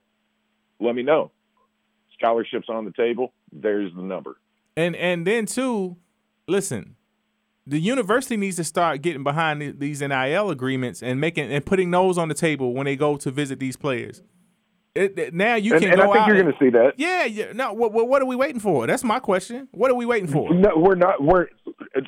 let 0.80 0.96
me 0.96 1.04
know. 1.04 1.30
Scholarships 2.18 2.68
on 2.68 2.86
the 2.86 2.94
table. 2.94 3.32
There's 3.52 3.94
the 3.94 4.02
number. 4.02 4.38
And 4.78 4.96
and 4.96 5.28
then 5.28 5.46
too, 5.46 5.98
listen, 6.48 6.96
the 7.68 7.80
university 7.80 8.38
needs 8.38 8.56
to 8.58 8.64
start 8.64 9.02
getting 9.02 9.24
behind 9.24 9.80
these 9.80 10.02
NIL 10.02 10.50
agreements 10.50 11.04
and 11.04 11.20
making 11.20 11.52
and 11.52 11.66
putting 11.66 11.92
those 11.92 12.18
on 12.18 12.28
the 12.30 12.34
table 12.34 12.74
when 12.74 12.86
they 12.86 12.96
go 12.96 13.18
to 13.18 13.32
visit 13.32 13.60
these 13.60 13.76
players. 13.76 14.22
It, 14.94 15.18
it- 15.18 15.34
now 15.34 15.56
you 15.56 15.74
and, 15.74 15.82
can 15.82 15.92
and 15.92 16.02
go 16.02 16.12
I 16.12 16.14
think 16.14 16.28
you're 16.28 16.42
going 16.44 16.54
to 16.54 16.60
see 16.60 16.70
that. 16.72 16.94
yeah, 16.98 17.24
yeah. 17.24 17.54
No, 17.54 17.72
what, 17.72 17.94
what, 17.94 18.22
are 18.22 18.26
we 18.26 18.36
waiting 18.36 18.60
for? 18.60 18.86
That's 18.88 19.06
my 19.06 19.20
question. 19.20 19.70
What 19.72 19.90
are 19.90 19.94
we 19.94 20.06
waiting 20.06 20.28
for? 20.28 20.54
No, 20.54 20.72
we're 20.76 20.96
not. 20.96 21.24
We're 21.24 21.48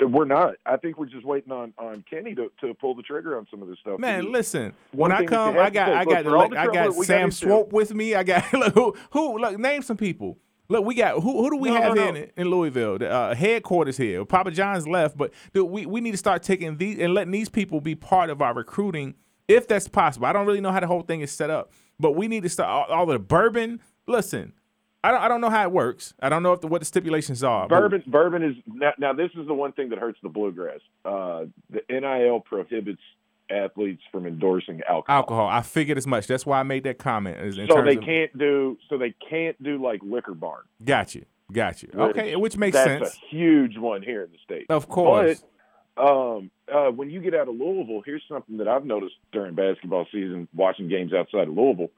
we're 0.02 0.26
not. 0.26 0.56
I 0.66 0.76
think 0.76 0.98
we're 0.98 1.06
just 1.06 1.26
waiting 1.26 1.52
on 1.54 1.74
on 1.78 2.04
Kenny 2.10 2.36
to, 2.36 2.52
to 2.60 2.74
pull 2.74 2.94
the 2.96 3.02
trigger 3.02 3.38
on 3.38 3.48
some 3.50 3.62
of 3.62 3.70
this 3.70 3.78
stuff. 3.80 4.00
Man, 4.00 4.32
listen. 4.32 4.74
one 4.92 5.10
When 5.10 5.12
I 5.14 5.18
thing 5.20 5.28
that 5.28 5.32
you 5.32 5.54
come, 5.54 5.58
I 5.58 5.70
got, 5.70 5.90
I 5.90 6.06
got, 6.06 6.24
the 6.26 6.58
I 6.58 6.66
got 6.66 6.74
that 6.74 6.96
we 6.96 7.06
Sam 7.06 7.32
Swope 7.32 7.72
with 7.72 7.94
me. 7.94 8.16
I 8.16 8.24
got 8.24 8.52
look, 8.54 8.74
who, 8.76 8.96
who, 9.12 9.38
look, 9.38 9.58
name 9.58 9.82
some 9.82 9.98
people. 9.98 10.38
Look, 10.74 10.86
we 10.86 10.96
got 10.96 11.22
who, 11.22 11.44
who 11.44 11.52
do 11.52 11.58
we 11.58 11.70
No, 11.70 11.76
have 11.80 11.96
no, 11.96 12.10
no. 12.10 12.16
in, 12.16 12.32
in 12.36 12.50
Louisville? 12.50 12.98
The 12.98 13.08
uh, 13.08 13.36
headquarters 13.36 13.96
here. 13.96 14.26
Papa 14.26 14.50
John's 14.50 14.88
left, 14.88 15.16
but 15.16 15.32
dude, 15.54 15.70
we 15.70 15.86
we 15.86 16.02
need 16.02 16.12
to 16.12 16.18
start 16.18 16.42
taking 16.42 16.78
these 16.78 16.98
and 16.98 17.14
letting 17.14 17.30
these 17.32 17.48
people 17.48 17.80
be 17.80 17.94
part 17.94 18.32
of 18.32 18.42
our 18.42 18.56
recruiting, 18.56 19.14
if 19.48 19.68
that's 19.68 19.88
possible. 19.88 20.26
I 20.26 20.34
don't 20.34 20.48
really 20.48 20.62
know 20.62 20.72
how 20.72 20.80
the 20.80 20.88
whole 20.88 21.04
thing 21.04 21.22
is 21.22 21.32
set 21.32 21.52
up, 21.52 21.72
but 22.00 22.14
we 22.14 22.28
need 22.28 22.42
to 22.42 22.50
start 22.50 22.70
all, 22.90 22.98
all 23.02 23.06
the 23.06 23.20
bourbon. 23.20 23.82
Listen, 24.08 24.54
I 25.04 25.12
don't, 25.12 25.22
I 25.22 25.28
don't 25.28 25.42
know 25.42 25.52
how 25.52 25.62
it 25.62 25.72
works. 25.72 26.16
I 26.20 26.30
don't 26.30 26.42
know 26.42 26.54
if 26.54 26.62
the, 26.62 26.68
what 26.68 26.82
the 26.82 26.86
stipulations 26.86 27.44
are. 27.44 27.68
Bourbon, 27.68 28.02
bourbon 28.08 28.42
is 28.42 28.56
now, 28.66 28.94
now. 28.98 29.14
This 29.14 29.30
is 29.38 29.46
the 29.46 29.54
one 29.54 29.74
thing 29.74 29.90
that 29.90 30.00
hurts 30.00 30.18
the 30.24 30.30
bluegrass. 30.30 30.80
Uh, 31.06 31.46
the 31.70 31.82
NIL 31.88 32.40
prohibits 32.40 33.02
athletes 33.50 34.02
from 34.12 34.26
endorsing 34.26 34.82
alcohol, 34.90 35.18
alcohol. 35.18 35.48
I 35.48 35.62
figured 35.62 35.98
as 35.98 36.08
much. 36.08 36.28
That's 36.28 36.46
why 36.46 36.60
I 36.60 36.64
made 36.64 36.84
that 36.84 36.98
comment. 36.98 37.38
in 37.38 37.68
so 37.68 37.82
they 37.84 37.98
of- 37.98 38.04
can't 38.04 38.38
do. 38.38 38.78
So 38.90 38.98
they 38.98 39.14
can't 39.30 39.62
do 39.62 39.82
like 39.84 40.02
liquor 40.04 40.34
barn. 40.34 40.64
Got 40.84 41.16
you. 41.16 41.26
Got 41.52 41.84
you. 41.84 41.90
Okay, 41.94 42.36
which 42.36 42.58
makes 42.58 42.76
that's 42.76 43.12
sense. 43.12 43.18
a 43.24 43.36
huge 43.36 43.78
one 43.78 44.02
here 44.02 44.24
in 44.24 44.32
the 44.32 44.38
state. 44.44 44.66
Of 44.70 44.88
course. 44.90 45.44
But 45.96 46.04
um, 46.04 46.50
uh, 46.74 46.90
when 46.90 47.10
you 47.10 47.22
get 47.22 47.36
out 47.36 47.48
of 47.48 47.56
Louisville, 47.56 48.02
here's 48.04 48.24
something 48.28 48.58
that 48.58 48.68
I've 48.68 48.86
noticed 48.86 49.16
during 49.32 49.54
basketball 49.54 50.08
season, 50.12 50.48
watching 50.56 50.88
games 50.88 51.14
outside 51.14 51.48
of 51.48 51.54
Louisville. 51.56 51.92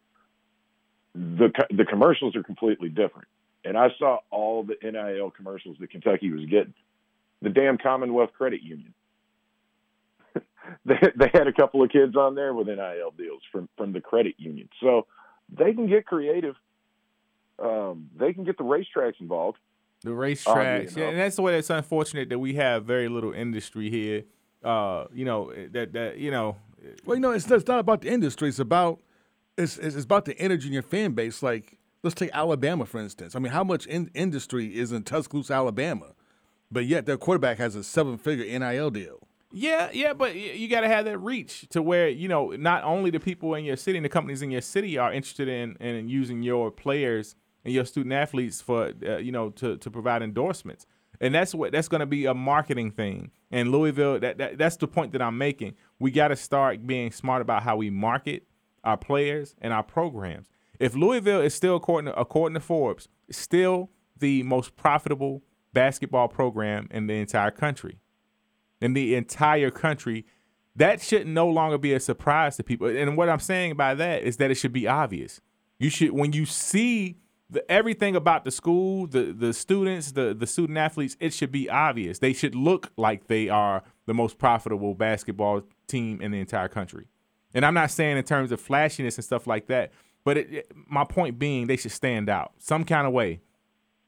The 1.14 1.50
co- 1.56 1.76
the 1.76 1.86
commercials 1.86 2.36
are 2.36 2.44
completely 2.44 2.90
different, 2.90 3.30
and 3.64 3.78
I 3.78 3.88
saw 3.98 4.20
all 4.32 4.64
the 4.64 4.76
NIL 4.84 5.32
commercials 5.32 5.78
that 5.80 5.90
Kentucky 5.92 6.30
was 6.32 6.46
getting. 6.46 6.74
The 7.42 7.50
damn 7.50 7.78
Commonwealth 7.78 8.32
Credit 8.38 8.62
Union. 8.62 8.94
they 10.86 10.96
they 11.16 11.30
had 11.34 11.48
a 11.48 11.54
couple 11.54 11.84
of 11.84 11.90
kids 11.90 12.16
on 12.16 12.36
there 12.36 12.54
with 12.54 12.68
NIL 12.68 13.12
deals 13.18 13.42
from 13.52 13.70
from 13.78 13.94
the 13.94 14.02
credit 14.02 14.36
union, 14.38 14.70
so 14.82 15.08
they 15.50 15.74
can 15.74 15.88
get 15.88 16.06
creative. 16.06 16.56
Um, 17.58 18.10
they 18.18 18.34
can 18.34 18.44
get 18.44 18.58
the 18.58 18.64
racetracks 18.64 19.20
involved. 19.20 19.58
The 20.02 20.12
Oddly 20.12 20.36
racetracks, 20.36 20.96
yeah, 20.96 21.04
enough. 21.04 21.12
and 21.12 21.20
that's 21.20 21.36
the 21.36 21.42
way 21.42 21.54
that's 21.54 21.70
unfortunate 21.70 22.30
that 22.30 22.40
we 22.40 22.56
have 22.56 22.86
very 22.86 23.08
little 23.08 23.32
industry 23.34 23.90
here. 23.90 24.24
Uh, 24.64 25.06
you 25.14 25.26
know 25.26 25.54
that 25.72 25.94
that 25.94 26.18
you 26.18 26.32
know, 26.32 26.58
Well, 27.06 27.16
you 27.16 27.22
know, 27.22 27.32
it's, 27.32 27.50
it's 27.50 27.68
not 27.68 27.80
about 27.80 28.02
the 28.02 28.12
industry. 28.12 28.50
It's 28.50 28.60
about 28.60 29.00
it's, 29.58 29.78
it's 29.78 29.96
it's 29.96 30.06
about 30.06 30.26
the 30.26 30.38
energy 30.40 30.68
in 30.68 30.74
your 30.74 30.84
fan 30.84 31.14
base. 31.14 31.42
Like, 31.42 31.78
let's 32.04 32.16
take 32.16 32.32
Alabama 32.34 32.86
for 32.86 33.00
instance. 33.00 33.36
I 33.36 33.40
mean, 33.40 33.52
how 33.52 33.64
much 33.64 33.86
in, 33.86 34.12
industry 34.14 34.76
is 34.76 34.92
in 34.92 35.04
Tuscaloosa, 35.04 35.54
Alabama, 35.54 36.14
but 36.72 36.86
yet 36.86 37.06
their 37.06 37.18
quarterback 37.18 37.58
has 37.58 37.76
a 37.76 37.84
seven-figure 37.84 38.60
NIL 38.60 38.92
deal. 38.92 39.25
Yeah, 39.58 39.90
yeah, 39.94 40.12
but 40.12 40.36
you 40.36 40.68
got 40.68 40.82
to 40.82 40.90
have 40.90 41.06
that 41.06 41.18
reach 41.20 41.66
to 41.70 41.82
where 41.82 42.10
you 42.10 42.28
know 42.28 42.50
not 42.52 42.84
only 42.84 43.10
the 43.10 43.22
people 43.22 43.56
in 43.56 43.64
your 43.64 43.78
city 43.78 43.98
and 43.98 44.04
the 44.04 44.10
companies 44.10 44.42
in 44.42 44.52
your 44.52 44.60
city 44.60 44.98
are 44.98 45.14
interested 45.14 45.48
in 45.48 45.78
in 45.78 46.10
using 46.10 46.44
your 46.44 46.70
players 46.72 47.36
and 47.64 47.74
your 47.74 47.86
student 47.86 48.12
athletes 48.12 48.60
for 48.60 48.92
uh, 49.08 49.16
you 49.16 49.32
know 49.32 49.52
to 49.52 49.78
to 49.78 49.90
provide 49.90 50.22
endorsements. 50.22 50.86
And 51.22 51.34
that's 51.34 51.56
what 51.56 51.72
that's 51.72 51.88
going 51.88 52.02
to 52.02 52.06
be 52.06 52.26
a 52.26 52.34
marketing 52.34 52.92
thing. 52.92 53.32
And 53.50 53.72
Louisville, 53.72 54.20
that, 54.20 54.38
that 54.40 54.58
that's 54.58 54.76
the 54.76 54.90
point 54.90 55.14
that 55.14 55.22
I'm 55.22 55.38
making. 55.38 55.76
We 56.00 56.12
got 56.12 56.28
to 56.28 56.36
start 56.36 56.86
being 56.86 57.14
smart 57.14 57.42
about 57.42 57.64
how 57.64 57.78
we 57.78 57.90
market 57.90 58.44
our 58.84 58.98
players 58.98 59.56
and 59.62 59.72
our 59.72 59.84
programs. 59.84 60.48
If 60.82 60.96
Louisville 60.96 61.40
is 61.40 61.54
still 61.54 61.78
according 61.78 62.12
to, 62.12 62.20
according 62.20 62.56
to 62.56 62.60
Forbes, 62.60 63.08
still 63.32 63.90
the 64.20 64.44
most 64.44 64.76
profitable 64.76 65.44
basketball 65.72 66.28
program 66.28 66.90
in 66.92 67.08
the 67.08 67.14
entire 67.14 67.52
country, 67.52 68.00
in 68.82 68.94
the 68.94 69.16
entire 69.16 69.72
country, 69.72 70.26
that 70.76 71.02
should 71.02 71.28
no 71.28 71.48
longer 71.48 71.78
be 71.78 71.94
a 71.94 72.00
surprise 72.00 72.58
to 72.58 72.64
people. 72.64 72.88
And 72.88 73.16
what 73.16 73.30
I'm 73.30 73.40
saying 73.40 73.76
by 73.76 73.96
that 73.96 74.24
is 74.24 74.38
that 74.38 74.52
it 74.52 74.56
should 74.56 74.74
be 74.74 74.88
obvious. 74.88 75.40
You 75.80 75.90
should 75.90 76.12
when 76.12 76.34
you 76.34 76.46
see 76.46 77.18
the, 77.50 77.70
everything 77.72 78.16
about 78.16 78.44
the 78.46 78.52
school, 78.52 79.08
the 79.08 79.32
the 79.34 79.54
students, 79.54 80.12
the 80.14 80.34
the 80.34 80.48
student 80.48 80.78
athletes, 80.78 81.16
it 81.20 81.34
should 81.34 81.52
be 81.52 81.70
obvious. 81.70 82.20
They 82.20 82.34
should 82.34 82.56
look 82.56 82.92
like 82.98 83.28
they 83.28 83.50
are 83.50 83.84
the 84.06 84.14
most 84.14 84.38
profitable 84.38 84.96
basketball 84.96 85.64
team 85.88 86.22
in 86.22 86.32
the 86.32 86.40
entire 86.40 86.68
country. 86.68 87.08
And 87.54 87.66
I'm 87.66 87.74
not 87.74 87.92
saying 87.92 88.18
in 88.18 88.24
terms 88.24 88.52
of 88.52 88.60
flashiness 88.60 89.16
and 89.18 89.24
stuff 89.24 89.48
like 89.48 89.68
that, 89.68 89.92
but 90.26 90.38
it, 90.38 90.52
it- 90.54 90.72
my 90.88 91.06
point 91.06 91.40
being 91.40 91.68
they 91.68 91.78
should 91.78 91.92
stand 91.92 92.30
out 92.30 92.54
some 92.58 92.84
kind 92.84 93.08
of 93.08 93.14
way. 93.14 93.40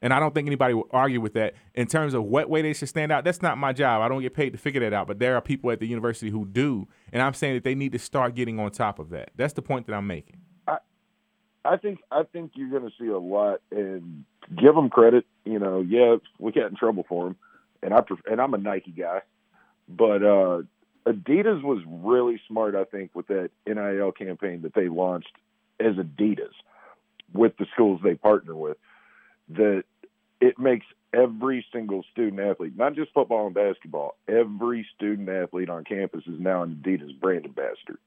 And 0.00 0.12
I 0.12 0.20
don't 0.20 0.32
think 0.32 0.46
anybody 0.46 0.74
will 0.74 0.88
argue 0.92 1.20
with 1.20 1.34
that. 1.34 1.54
In 1.74 1.86
terms 1.86 2.14
of 2.14 2.24
what 2.24 2.48
way 2.48 2.62
they 2.62 2.72
should 2.72 2.88
stand 2.88 3.10
out, 3.10 3.24
that's 3.24 3.42
not 3.42 3.58
my 3.58 3.72
job. 3.72 4.00
I 4.00 4.08
don't 4.08 4.22
get 4.22 4.34
paid 4.34 4.50
to 4.50 4.58
figure 4.58 4.80
that 4.80 4.92
out. 4.92 5.06
But 5.08 5.18
there 5.18 5.34
are 5.34 5.40
people 5.40 5.70
at 5.70 5.80
the 5.80 5.86
university 5.86 6.30
who 6.30 6.46
do. 6.46 6.86
And 7.12 7.20
I'm 7.20 7.34
saying 7.34 7.54
that 7.54 7.64
they 7.64 7.74
need 7.74 7.92
to 7.92 7.98
start 7.98 8.34
getting 8.34 8.60
on 8.60 8.70
top 8.70 8.98
of 8.98 9.10
that. 9.10 9.30
That's 9.34 9.54
the 9.54 9.62
point 9.62 9.86
that 9.86 9.94
I'm 9.94 10.06
making. 10.06 10.40
I 11.68 11.76
think 11.76 12.00
I 12.10 12.22
think 12.22 12.52
you're 12.54 12.70
going 12.70 12.90
to 12.90 12.96
see 12.98 13.08
a 13.08 13.18
lot, 13.18 13.60
and 13.70 14.24
give 14.56 14.74
them 14.74 14.88
credit. 14.88 15.26
You 15.44 15.58
know, 15.58 15.80
yeah, 15.80 16.16
we 16.38 16.52
got 16.52 16.70
in 16.70 16.76
trouble 16.76 17.04
for 17.08 17.26
them, 17.26 17.36
and 17.82 17.92
I 17.92 18.00
and 18.30 18.40
I'm 18.40 18.54
a 18.54 18.58
Nike 18.58 18.90
guy, 18.90 19.20
but 19.88 20.22
uh, 20.22 20.62
Adidas 21.06 21.62
was 21.62 21.82
really 21.86 22.40
smart. 22.48 22.74
I 22.74 22.84
think 22.84 23.10
with 23.14 23.26
that 23.28 23.50
NIL 23.66 24.12
campaign 24.12 24.62
that 24.62 24.74
they 24.74 24.88
launched 24.88 25.32
as 25.78 25.94
Adidas 25.96 26.54
with 27.34 27.56
the 27.58 27.66
schools 27.74 28.00
they 28.02 28.14
partner 28.14 28.54
with, 28.54 28.78
that 29.50 29.84
it 30.40 30.58
makes 30.58 30.86
every 31.12 31.64
single 31.72 32.04
student 32.12 32.40
athlete, 32.40 32.76
not 32.76 32.94
just 32.94 33.12
football 33.12 33.46
and 33.46 33.54
basketball, 33.54 34.16
every 34.28 34.86
student 34.94 35.28
athlete 35.28 35.70
on 35.70 35.84
campus 35.84 36.22
is 36.26 36.38
now 36.38 36.62
an 36.62 36.80
Adidas 36.82 37.18
brand 37.18 37.44
ambassador. 37.44 37.98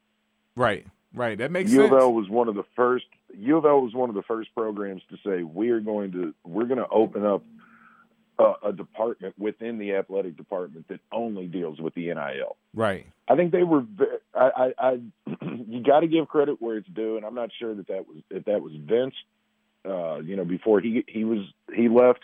Right. 0.55 0.85
Right. 1.13 1.37
That 1.37 1.51
makes 1.51 1.71
U 1.71 1.83
of 1.83 1.89
sense. 1.89 2.01
L 2.01 2.13
was 2.13 2.29
one 2.29 2.47
of 2.47 2.55
the 2.55 2.63
first. 2.75 3.05
U 3.37 3.57
of 3.57 3.65
L 3.65 3.81
was 3.81 3.93
one 3.93 4.09
of 4.09 4.15
the 4.15 4.21
first 4.23 4.49
programs 4.55 5.01
to 5.09 5.17
say 5.25 5.43
we 5.43 5.69
are 5.71 5.81
going 5.81 6.13
to 6.13 6.33
we're 6.45 6.65
going 6.65 6.79
to 6.79 6.87
open 6.87 7.25
up 7.25 7.43
a, 8.39 8.69
a 8.69 8.73
department 8.73 9.37
within 9.37 9.77
the 9.77 9.95
athletic 9.95 10.37
department 10.37 10.87
that 10.87 10.99
only 11.11 11.47
deals 11.47 11.79
with 11.79 11.93
the 11.95 12.07
NIL. 12.07 12.55
Right. 12.73 13.05
I 13.27 13.35
think 13.35 13.51
they 13.51 13.63
were. 13.63 13.83
I, 14.33 14.49
I, 14.55 14.73
I 14.79 14.99
you 15.67 15.83
got 15.83 15.99
to 15.99 16.07
give 16.07 16.27
credit 16.27 16.61
where 16.61 16.77
it's 16.77 16.87
due, 16.87 17.17
and 17.17 17.25
I'm 17.25 17.35
not 17.35 17.49
sure 17.59 17.75
that 17.75 17.87
that 17.87 18.07
was 18.07 18.17
if 18.29 18.45
that 18.45 18.61
was 18.61 18.73
Vince, 18.73 19.15
uh, 19.85 20.19
you 20.19 20.35
know, 20.35 20.45
before 20.45 20.79
he 20.79 21.03
he 21.07 21.23
was 21.23 21.39
he 21.73 21.89
left, 21.89 22.21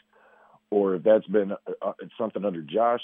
or 0.70 0.96
if 0.96 1.04
that's 1.04 1.28
been 1.28 1.52
uh, 1.52 1.56
uh, 1.82 1.94
something 2.18 2.46
under 2.46 2.62
Josh. 2.62 3.02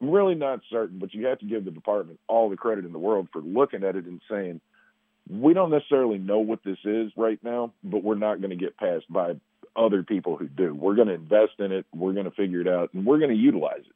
I'm 0.00 0.10
really 0.10 0.34
not 0.34 0.60
certain, 0.68 0.98
but 0.98 1.14
you 1.14 1.26
have 1.26 1.38
to 1.38 1.46
give 1.46 1.64
the 1.64 1.70
department 1.70 2.18
all 2.26 2.50
the 2.50 2.56
credit 2.56 2.84
in 2.84 2.92
the 2.92 2.98
world 2.98 3.28
for 3.32 3.40
looking 3.40 3.84
at 3.84 3.94
it 3.94 4.04
and 4.04 4.20
saying, 4.28 4.60
we 5.30 5.54
don't 5.54 5.70
necessarily 5.70 6.18
know 6.18 6.40
what 6.40 6.64
this 6.64 6.78
is 6.84 7.12
right 7.16 7.38
now, 7.44 7.72
but 7.84 8.02
we're 8.02 8.16
not 8.16 8.40
going 8.40 8.50
to 8.50 8.56
get 8.56 8.76
passed 8.76 9.04
by 9.08 9.34
other 9.76 10.02
people 10.02 10.36
who 10.36 10.48
do. 10.48 10.74
We're 10.74 10.96
going 10.96 11.06
to 11.06 11.14
invest 11.14 11.52
in 11.60 11.70
it. 11.70 11.86
We're 11.94 12.14
going 12.14 12.24
to 12.24 12.32
figure 12.32 12.60
it 12.60 12.66
out, 12.66 12.92
and 12.92 13.06
we're 13.06 13.18
going 13.18 13.30
to 13.30 13.36
utilize 13.36 13.82
it. 13.82 13.94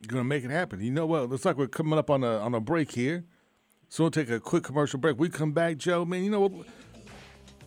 You're 0.00 0.12
gonna 0.12 0.24
make 0.24 0.44
it 0.44 0.50
happen. 0.50 0.80
You 0.80 0.92
know 0.92 1.06
what? 1.06 1.28
Looks 1.28 1.44
like 1.44 1.56
we're 1.56 1.66
coming 1.66 1.98
up 1.98 2.08
on 2.08 2.22
a 2.22 2.38
on 2.38 2.54
a 2.54 2.60
break 2.60 2.92
here, 2.92 3.24
so 3.88 4.04
we'll 4.04 4.12
take 4.12 4.30
a 4.30 4.38
quick 4.38 4.62
commercial 4.62 5.00
break. 5.00 5.18
We 5.18 5.28
come 5.28 5.50
back, 5.50 5.76
Joe. 5.76 6.04
Man, 6.04 6.22
you 6.22 6.30
know 6.30 6.40
what? 6.40 6.66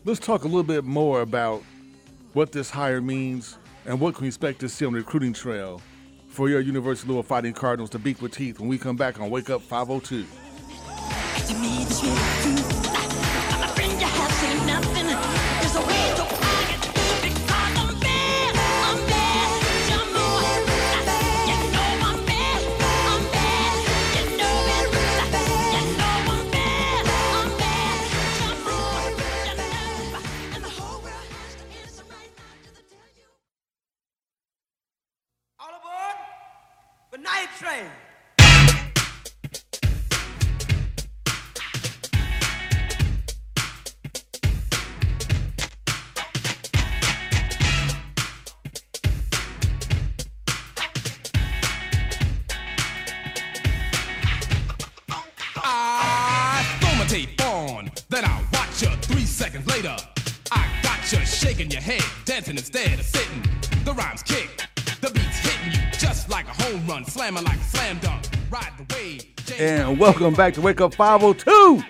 Let's 0.03 0.19
talk 0.19 0.45
a 0.45 0.47
little 0.47 0.63
bit 0.63 0.83
more 0.83 1.21
about 1.21 1.61
what 2.33 2.51
this 2.51 2.71
hire 2.71 3.01
means 3.01 3.59
and 3.85 3.99
what 3.99 4.15
can 4.15 4.23
we 4.23 4.29
expect 4.29 4.59
to 4.61 4.69
see 4.69 4.83
on 4.83 4.93
the 4.93 4.97
recruiting 4.99 5.31
trail 5.31 5.79
for 6.27 6.49
your 6.49 6.59
University 6.59 7.05
of 7.05 7.09
Louisville 7.09 7.21
Fighting 7.21 7.53
Cardinals 7.53 7.91
to 7.91 7.99
beat 7.99 8.19
with 8.19 8.31
teeth 8.31 8.59
when 8.59 8.67
we 8.67 8.79
come 8.79 8.95
back 8.95 9.19
on 9.19 9.29
Wake 9.29 9.51
Up 9.51 9.61
502. 9.61 10.25
Welcome 70.01 70.33
back 70.33 70.55
to 70.55 70.61
Wake 70.61 70.81
Up 70.81 70.95
502 70.95 71.83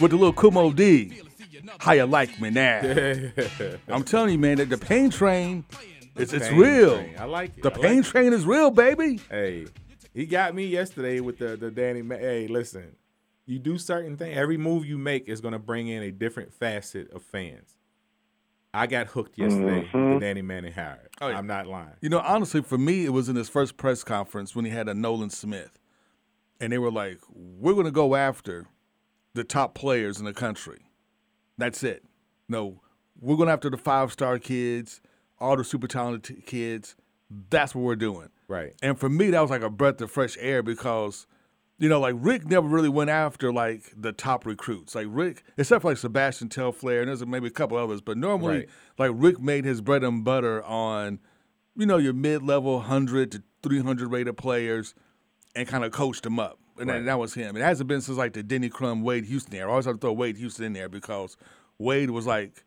with 0.00 0.10
the 0.10 0.16
little 0.16 0.32
Kumo 0.32 0.72
D. 0.72 1.20
How 1.78 1.92
you 1.92 2.06
like 2.06 2.40
me 2.40 2.50
now? 2.50 2.80
I'm 3.88 4.02
telling 4.02 4.32
you, 4.32 4.38
man, 4.40 4.56
that 4.56 4.68
the 4.68 4.76
Payne 4.76 5.10
train, 5.10 5.64
it's, 6.16 6.32
it's 6.32 6.48
Pain 6.48 6.58
real. 6.58 6.96
train. 6.96 7.14
I 7.16 7.24
like 7.26 7.56
it. 7.56 7.62
The 7.62 7.72
I 7.72 7.78
pain 7.78 8.00
it. 8.00 8.04
train 8.06 8.32
is 8.32 8.44
real, 8.46 8.72
baby. 8.72 9.20
Hey, 9.30 9.66
he 10.12 10.26
got 10.26 10.56
me 10.56 10.66
yesterday 10.66 11.20
with 11.20 11.38
the 11.38 11.56
the 11.56 11.70
Danny. 11.70 12.02
Ma- 12.02 12.16
hey, 12.16 12.48
listen, 12.48 12.96
you 13.46 13.60
do 13.60 13.78
certain 13.78 14.16
things. 14.16 14.36
Every 14.36 14.56
move 14.56 14.84
you 14.84 14.98
make 14.98 15.28
is 15.28 15.40
gonna 15.40 15.60
bring 15.60 15.86
in 15.86 16.02
a 16.02 16.10
different 16.10 16.52
facet 16.52 17.12
of 17.12 17.22
fans. 17.22 17.76
I 18.74 18.88
got 18.88 19.06
hooked 19.06 19.38
yesterday 19.38 19.88
with 19.94 20.14
the 20.14 20.18
Danny 20.18 20.42
Manning 20.42 20.72
hire. 20.72 21.10
Oh, 21.20 21.28
yeah. 21.28 21.38
I'm 21.38 21.46
not 21.46 21.68
lying. 21.68 21.92
You 22.00 22.08
know, 22.08 22.18
honestly, 22.18 22.62
for 22.62 22.76
me, 22.78 23.04
it 23.04 23.10
was 23.10 23.28
in 23.28 23.36
his 23.36 23.48
first 23.48 23.76
press 23.76 24.02
conference 24.02 24.56
when 24.56 24.64
he 24.64 24.72
had 24.72 24.88
a 24.88 24.94
Nolan 24.94 25.30
Smith. 25.30 25.78
And 26.62 26.72
they 26.72 26.78
were 26.78 26.92
like, 26.92 27.18
we're 27.28 27.72
going 27.74 27.86
to 27.86 27.90
go 27.90 28.14
after 28.14 28.66
the 29.34 29.42
top 29.42 29.74
players 29.74 30.18
in 30.20 30.24
the 30.24 30.32
country. 30.32 30.86
That's 31.58 31.82
it. 31.82 32.04
No, 32.48 32.80
we're 33.20 33.36
going 33.36 33.48
after 33.48 33.68
the 33.68 33.76
five 33.76 34.12
star 34.12 34.38
kids, 34.38 35.00
all 35.40 35.56
the 35.56 35.64
super 35.64 35.88
talented 35.88 36.46
kids. 36.46 36.94
That's 37.50 37.74
what 37.74 37.82
we're 37.82 37.96
doing. 37.96 38.28
Right. 38.46 38.74
And 38.80 38.96
for 38.98 39.08
me, 39.08 39.30
that 39.30 39.40
was 39.40 39.50
like 39.50 39.62
a 39.62 39.70
breath 39.70 40.00
of 40.00 40.10
fresh 40.12 40.36
air 40.38 40.62
because, 40.62 41.26
you 41.78 41.88
know, 41.88 41.98
like 41.98 42.14
Rick 42.18 42.46
never 42.46 42.68
really 42.68 42.88
went 42.88 43.10
after 43.10 43.52
like 43.52 43.92
the 43.96 44.12
top 44.12 44.46
recruits. 44.46 44.94
Like 44.94 45.08
Rick, 45.10 45.42
except 45.58 45.82
for 45.82 45.88
like 45.88 45.98
Sebastian 45.98 46.48
Telfair 46.48 47.00
and 47.00 47.08
there's 47.08 47.26
maybe 47.26 47.48
a 47.48 47.50
couple 47.50 47.76
others, 47.76 48.00
but 48.00 48.16
normally 48.16 48.58
Right. 48.58 48.68
like 48.98 49.10
Rick 49.14 49.40
made 49.40 49.64
his 49.64 49.80
bread 49.80 50.04
and 50.04 50.24
butter 50.24 50.62
on, 50.62 51.18
you 51.74 51.86
know, 51.86 51.96
your 51.96 52.12
mid 52.12 52.42
level 52.44 52.74
100 52.74 53.32
to 53.32 53.42
300 53.64 54.12
rated 54.12 54.36
players 54.36 54.94
and 55.54 55.66
kind 55.68 55.84
of 55.84 55.92
coached 55.92 56.22
them 56.22 56.38
up. 56.38 56.58
And 56.78 56.88
that, 56.88 56.94
Right. 56.94 57.04
that 57.04 57.18
was 57.18 57.34
him. 57.34 57.56
It 57.56 57.60
hasn't 57.60 57.88
been 57.88 58.00
since 58.00 58.16
like 58.18 58.32
the 58.32 58.42
Denny 58.42 58.68
Crum, 58.70 59.02
Wade 59.02 59.24
Houston 59.26 59.54
era. 59.54 59.68
I 59.68 59.72
always 59.72 59.84
have 59.86 59.96
to 59.96 60.00
throw 60.00 60.12
Wade 60.12 60.36
Houston 60.38 60.64
in 60.66 60.72
there 60.72 60.88
because 60.88 61.36
Wade 61.78 62.10
was 62.10 62.26
like 62.26 62.64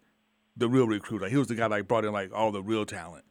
the 0.55 0.69
real 0.69 0.87
recruit. 0.87 1.21
Like 1.21 1.31
he 1.31 1.37
was 1.37 1.47
the 1.47 1.55
guy 1.55 1.65
like 1.67 1.87
brought 1.87 2.05
in 2.05 2.13
like 2.13 2.31
all 2.33 2.51
the 2.51 2.61
real 2.61 2.85
talent. 2.85 3.25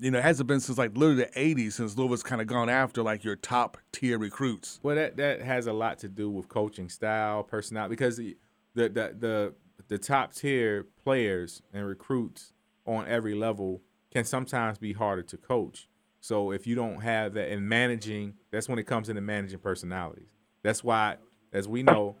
You 0.00 0.10
know, 0.12 0.18
it 0.18 0.22
hasn't 0.24 0.46
been 0.46 0.60
since 0.60 0.78
like 0.78 0.96
literally 0.96 1.24
the 1.24 1.30
'80s 1.40 1.72
since 1.72 1.96
Louisville's 1.96 2.22
kind 2.22 2.40
of 2.40 2.46
gone 2.46 2.68
after 2.68 3.02
like 3.02 3.24
your 3.24 3.36
top 3.36 3.78
tier 3.92 4.18
recruits. 4.18 4.78
Well, 4.82 4.94
that 4.96 5.16
that 5.16 5.40
has 5.42 5.66
a 5.66 5.72
lot 5.72 5.98
to 6.00 6.08
do 6.08 6.28
with 6.30 6.48
coaching 6.48 6.88
style, 6.88 7.42
personality, 7.42 7.92
because 7.92 8.16
the 8.16 8.36
the 8.74 8.88
the 8.88 9.14
the, 9.18 9.54
the 9.88 9.98
top 9.98 10.34
tier 10.34 10.86
players 11.04 11.62
and 11.72 11.86
recruits 11.86 12.52
on 12.86 13.06
every 13.08 13.34
level 13.34 13.82
can 14.12 14.24
sometimes 14.24 14.78
be 14.78 14.92
harder 14.92 15.22
to 15.22 15.36
coach. 15.36 15.88
So 16.20 16.50
if 16.50 16.66
you 16.66 16.74
don't 16.74 17.00
have 17.00 17.34
that 17.34 17.50
in 17.50 17.68
managing, 17.68 18.34
that's 18.50 18.68
when 18.68 18.78
it 18.78 18.84
comes 18.86 19.08
into 19.08 19.20
managing 19.20 19.58
personalities. 19.60 20.28
That's 20.62 20.82
why, 20.82 21.16
as 21.52 21.68
we 21.68 21.82
know, 21.82 22.16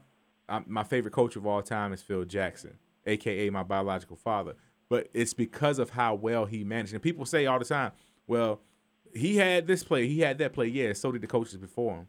um, 0.48 0.64
my 0.68 0.84
favorite 0.84 1.12
coach 1.12 1.36
of 1.36 1.46
all 1.46 1.62
time 1.62 1.92
is 1.92 2.00
Phil 2.02 2.24
Jackson, 2.24 2.78
aka 3.06 3.50
my 3.50 3.62
biological 3.62 4.16
father. 4.16 4.54
But 4.88 5.08
it's 5.12 5.34
because 5.34 5.78
of 5.78 5.90
how 5.90 6.14
well 6.14 6.46
he 6.46 6.64
managed. 6.64 6.94
And 6.94 7.02
people 7.02 7.26
say 7.26 7.46
all 7.46 7.58
the 7.58 7.64
time, 7.64 7.92
"Well, 8.26 8.60
he 9.14 9.36
had 9.36 9.66
this 9.66 9.82
play, 9.82 10.06
he 10.06 10.20
had 10.20 10.38
that 10.38 10.52
play." 10.52 10.68
Yeah, 10.68 10.92
so 10.94 11.12
did 11.12 11.20
the 11.20 11.26
coaches 11.26 11.56
before 11.58 11.96
him, 11.96 12.06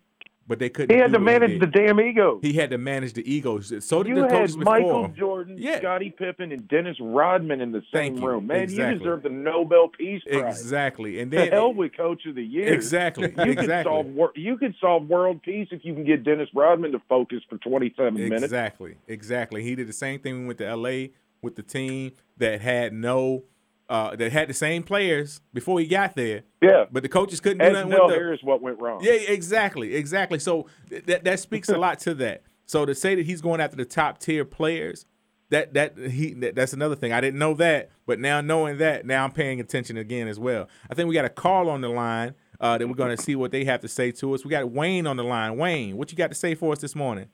but 0.49 0.57
they 0.59 0.67
couldn't. 0.67 0.93
He 0.93 0.99
had 0.99 1.13
to 1.13 1.19
manage 1.19 1.59
the 1.59 1.67
damn 1.67 2.01
ego. 2.01 2.39
He 2.41 2.53
had 2.53 2.71
to 2.71 2.77
manage 2.79 3.13
the 3.13 3.31
egos. 3.31 3.71
So 3.85 4.01
did 4.03 4.09
You 4.09 4.23
the 4.23 4.27
coaches 4.27 4.55
had 4.55 4.65
Michael 4.65 5.05
him. 5.05 5.15
Jordan, 5.15 5.55
Yeah. 5.59 5.77
Scottie 5.77 6.09
Pippen, 6.09 6.51
and 6.51 6.67
Dennis 6.67 6.97
Rodman 6.99 7.61
in 7.61 7.71
the 7.71 7.83
same 7.93 8.15
room. 8.15 8.47
Man, 8.47 8.63
Exactly. 8.63 8.93
you 8.93 8.99
deserve 8.99 9.23
the 9.23 9.29
Nobel 9.29 9.87
Peace 9.89 10.23
Prize. 10.29 10.59
Exactly, 10.59 11.19
and 11.19 11.31
The 11.31 11.37
then 11.37 11.51
hell 11.51 11.71
with 11.73 11.95
Coach 11.95 12.25
of 12.25 12.33
the 12.35 12.43
Year. 12.43 12.73
Exactly, 12.73 13.25
You 13.29 13.35
could 13.35 13.49
exactly. 13.59 13.91
solve 13.91 14.07
wor- 14.07 14.31
you 14.35 14.57
could 14.57 14.73
solve 14.81 15.07
world 15.07 15.41
peace 15.43 15.67
if 15.71 15.85
you 15.85 15.93
can 15.93 16.03
get 16.03 16.23
Dennis 16.23 16.49
Rodman 16.53 16.91
to 16.93 17.01
focus 17.07 17.41
for 17.47 17.59
27 17.59 18.15
minutes. 18.15 18.43
Exactly, 18.43 18.95
exactly. 19.07 19.61
He 19.63 19.75
did 19.75 19.87
the 19.87 19.93
same 19.93 20.19
thing 20.19 20.33
when 20.33 20.41
we 20.41 20.47
went 20.47 20.57
to 20.57 20.65
L.A. 20.67 21.11
with 21.43 21.55
the 21.57 21.63
team 21.63 22.13
that 22.37 22.59
had 22.61 22.91
no, 22.91 23.43
uh, 23.89 24.15
that 24.15 24.31
had 24.31 24.47
the 24.47 24.53
same 24.53 24.83
players 24.83 25.41
before 25.53 25.79
he 25.79 25.87
got 25.87 26.15
there. 26.15 26.43
Yeah. 26.61 26.85
but 26.91 27.03
the 27.03 27.09
coaches 27.09 27.39
couldn't 27.39 27.57
do 27.57 27.65
Ask 27.65 27.73
nothing 27.73 27.89
Del 27.89 28.05
with 28.05 28.15
the. 28.15 28.19
Harris 28.19 28.39
what 28.43 28.61
went 28.61 28.79
wrong. 28.79 28.99
Yeah, 29.03 29.13
exactly, 29.13 29.95
exactly. 29.95 30.39
So 30.39 30.67
th- 30.89 31.05
that 31.05 31.23
that 31.23 31.39
speaks 31.39 31.69
a 31.69 31.77
lot 31.77 31.99
to 32.01 32.13
that. 32.15 32.43
So 32.65 32.85
to 32.85 32.93
say 32.93 33.15
that 33.15 33.25
he's 33.25 33.41
going 33.41 33.59
after 33.59 33.75
the 33.75 33.85
top 33.85 34.19
tier 34.19 34.45
players, 34.45 35.05
that 35.49 35.73
that 35.73 35.97
he 35.97 36.33
that, 36.35 36.55
that's 36.55 36.73
another 36.73 36.95
thing. 36.95 37.11
I 37.11 37.19
didn't 37.19 37.39
know 37.39 37.55
that, 37.55 37.89
but 38.05 38.19
now 38.19 38.41
knowing 38.41 38.77
that, 38.77 39.05
now 39.05 39.23
I'm 39.23 39.31
paying 39.31 39.59
attention 39.59 39.97
again 39.97 40.27
as 40.27 40.39
well. 40.39 40.69
I 40.89 40.93
think 40.93 41.09
we 41.09 41.15
got 41.15 41.25
a 41.25 41.29
call 41.29 41.69
on 41.69 41.81
the 41.81 41.89
line 41.89 42.35
uh, 42.59 42.77
that 42.77 42.87
we're 42.87 42.93
going 42.93 43.15
to 43.15 43.21
see 43.21 43.35
what 43.35 43.51
they 43.51 43.65
have 43.65 43.81
to 43.81 43.87
say 43.87 44.11
to 44.11 44.35
us. 44.35 44.45
We 44.45 44.51
got 44.51 44.69
Wayne 44.69 45.07
on 45.07 45.17
the 45.17 45.23
line. 45.23 45.57
Wayne, 45.57 45.97
what 45.97 46.11
you 46.11 46.17
got 46.17 46.29
to 46.29 46.35
say 46.35 46.53
for 46.53 46.73
us 46.73 46.79
this 46.79 46.95
morning? 46.95 47.29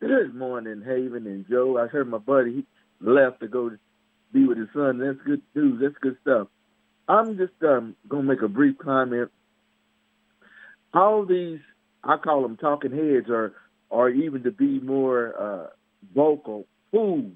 Good 0.00 0.34
morning, 0.34 0.82
Haven 0.84 1.26
and 1.26 1.46
Joe. 1.48 1.78
I 1.78 1.86
heard 1.86 2.08
my 2.08 2.18
buddy 2.18 2.52
he 2.52 2.66
left 3.00 3.40
to 3.40 3.48
go 3.48 3.70
be 4.32 4.46
with 4.46 4.58
his 4.58 4.68
son. 4.74 4.98
That's 4.98 5.18
good 5.26 5.42
news. 5.54 5.80
That's 5.82 5.94
good 6.00 6.16
stuff. 6.22 6.48
I'm 7.08 7.36
just 7.36 7.52
um, 7.62 7.96
gonna 8.08 8.22
make 8.22 8.42
a 8.42 8.48
brief 8.48 8.78
comment. 8.78 9.30
All 10.94 11.24
these, 11.26 11.60
I 12.04 12.16
call 12.16 12.42
them 12.42 12.56
talking 12.56 12.92
heads, 12.92 13.28
or 13.28 13.52
or 13.90 14.08
even 14.08 14.42
to 14.44 14.50
be 14.50 14.80
more 14.80 15.34
uh, 15.38 15.66
vocal, 16.14 16.66
fools. 16.90 17.32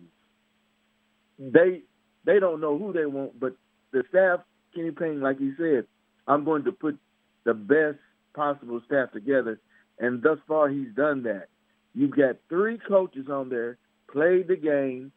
They 1.38 1.82
they 2.24 2.40
don't 2.40 2.60
know 2.60 2.78
who 2.78 2.92
they 2.92 3.06
want, 3.06 3.38
but 3.38 3.54
the 3.92 4.02
staff, 4.08 4.40
Kenny 4.74 4.90
Payne, 4.90 5.20
like 5.20 5.38
he 5.38 5.52
said, 5.56 5.86
I'm 6.26 6.44
going 6.44 6.64
to 6.64 6.72
put 6.72 6.98
the 7.44 7.54
best 7.54 7.98
possible 8.34 8.80
staff 8.86 9.12
together, 9.12 9.60
and 9.98 10.22
thus 10.22 10.38
far 10.48 10.68
he's 10.68 10.94
done 10.94 11.22
that. 11.24 11.48
You've 11.94 12.16
got 12.16 12.36
three 12.48 12.78
coaches 12.78 13.26
on 13.30 13.48
there, 13.48 13.78
played 14.10 14.48
the 14.48 14.56
game, 14.56 15.12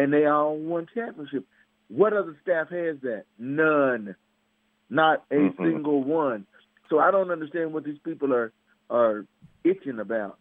and 0.00 0.12
they 0.12 0.24
all 0.24 0.56
won 0.56 0.86
championship. 0.94 1.44
What 1.88 2.14
other 2.14 2.36
staff 2.42 2.68
has 2.70 2.96
that? 3.02 3.24
None. 3.38 4.16
Not 4.88 5.24
a 5.30 5.34
Mhm. 5.34 5.56
single 5.58 6.02
one. 6.02 6.46
So 6.88 6.98
I 6.98 7.10
don't 7.10 7.30
understand 7.30 7.72
what 7.74 7.84
these 7.84 7.98
people 7.98 8.32
are 8.32 8.52
are 8.88 9.26
itching 9.62 10.00
about. 10.00 10.38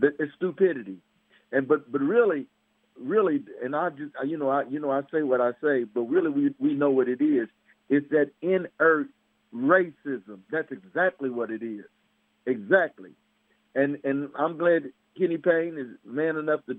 It's 0.00 0.32
stupidity. 0.34 0.98
And 1.52 1.66
but 1.66 1.90
but 1.90 2.00
really, 2.00 2.46
really, 2.96 3.44
and 3.62 3.74
I 3.74 3.90
just 3.90 4.12
you 4.24 4.38
know 4.38 4.48
I 4.48 4.62
you 4.62 4.78
know 4.78 4.90
I 4.90 5.02
say 5.10 5.22
what 5.22 5.40
I 5.40 5.52
say, 5.60 5.84
but 5.84 6.02
really 6.02 6.30
we 6.30 6.54
we 6.58 6.74
know 6.74 6.90
what 6.90 7.08
it 7.08 7.20
is. 7.20 7.48
It's 7.88 8.08
that 8.10 8.30
inert 8.40 9.08
racism. 9.52 10.38
That's 10.50 10.70
exactly 10.70 11.30
what 11.30 11.50
it 11.50 11.62
is. 11.62 11.84
Exactly. 12.46 13.10
And 13.74 13.98
and 14.04 14.30
I'm 14.36 14.56
glad 14.56 14.92
Kenny 15.18 15.38
Payne 15.38 15.78
is 15.78 15.88
man 16.04 16.36
enough 16.36 16.64
to 16.66 16.78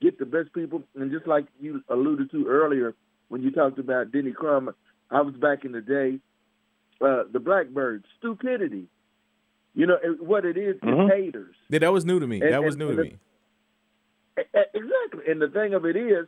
get 0.00 0.18
the 0.18 0.26
best 0.26 0.52
people. 0.52 0.82
And 0.94 1.10
just 1.10 1.26
like 1.26 1.46
you 1.60 1.82
alluded 1.88 2.30
to 2.32 2.46
earlier 2.46 2.94
when 3.28 3.42
you 3.42 3.50
talked 3.50 3.78
about 3.78 4.12
Denny 4.12 4.32
Crum, 4.32 4.70
I 5.10 5.20
was 5.22 5.34
back 5.34 5.64
in 5.64 5.72
the 5.72 5.80
day. 5.80 6.18
Uh, 7.00 7.24
the 7.32 7.40
Blackbirds, 7.40 8.04
stupidity. 8.18 8.86
You 9.74 9.86
know 9.86 9.98
what 10.20 10.46
it 10.46 10.56
is 10.56 10.76
Mhm. 10.80 11.04
is 11.06 11.10
haters. 11.12 11.54
Yeah, 11.68 11.80
that 11.80 11.92
was 11.92 12.06
new 12.06 12.18
to 12.18 12.26
me. 12.26 12.40
And- 12.40 12.52
that 12.52 12.64
was 12.64 12.74
and- 12.74 12.78
new 12.80 12.88
and 12.88 12.96
to 12.96 13.02
the- 13.02 13.08
me. 13.10 13.18
Exactly. 14.74 15.30
And 15.30 15.40
the 15.40 15.48
thing 15.48 15.74
of 15.74 15.84
it 15.86 15.96
is, 15.96 16.26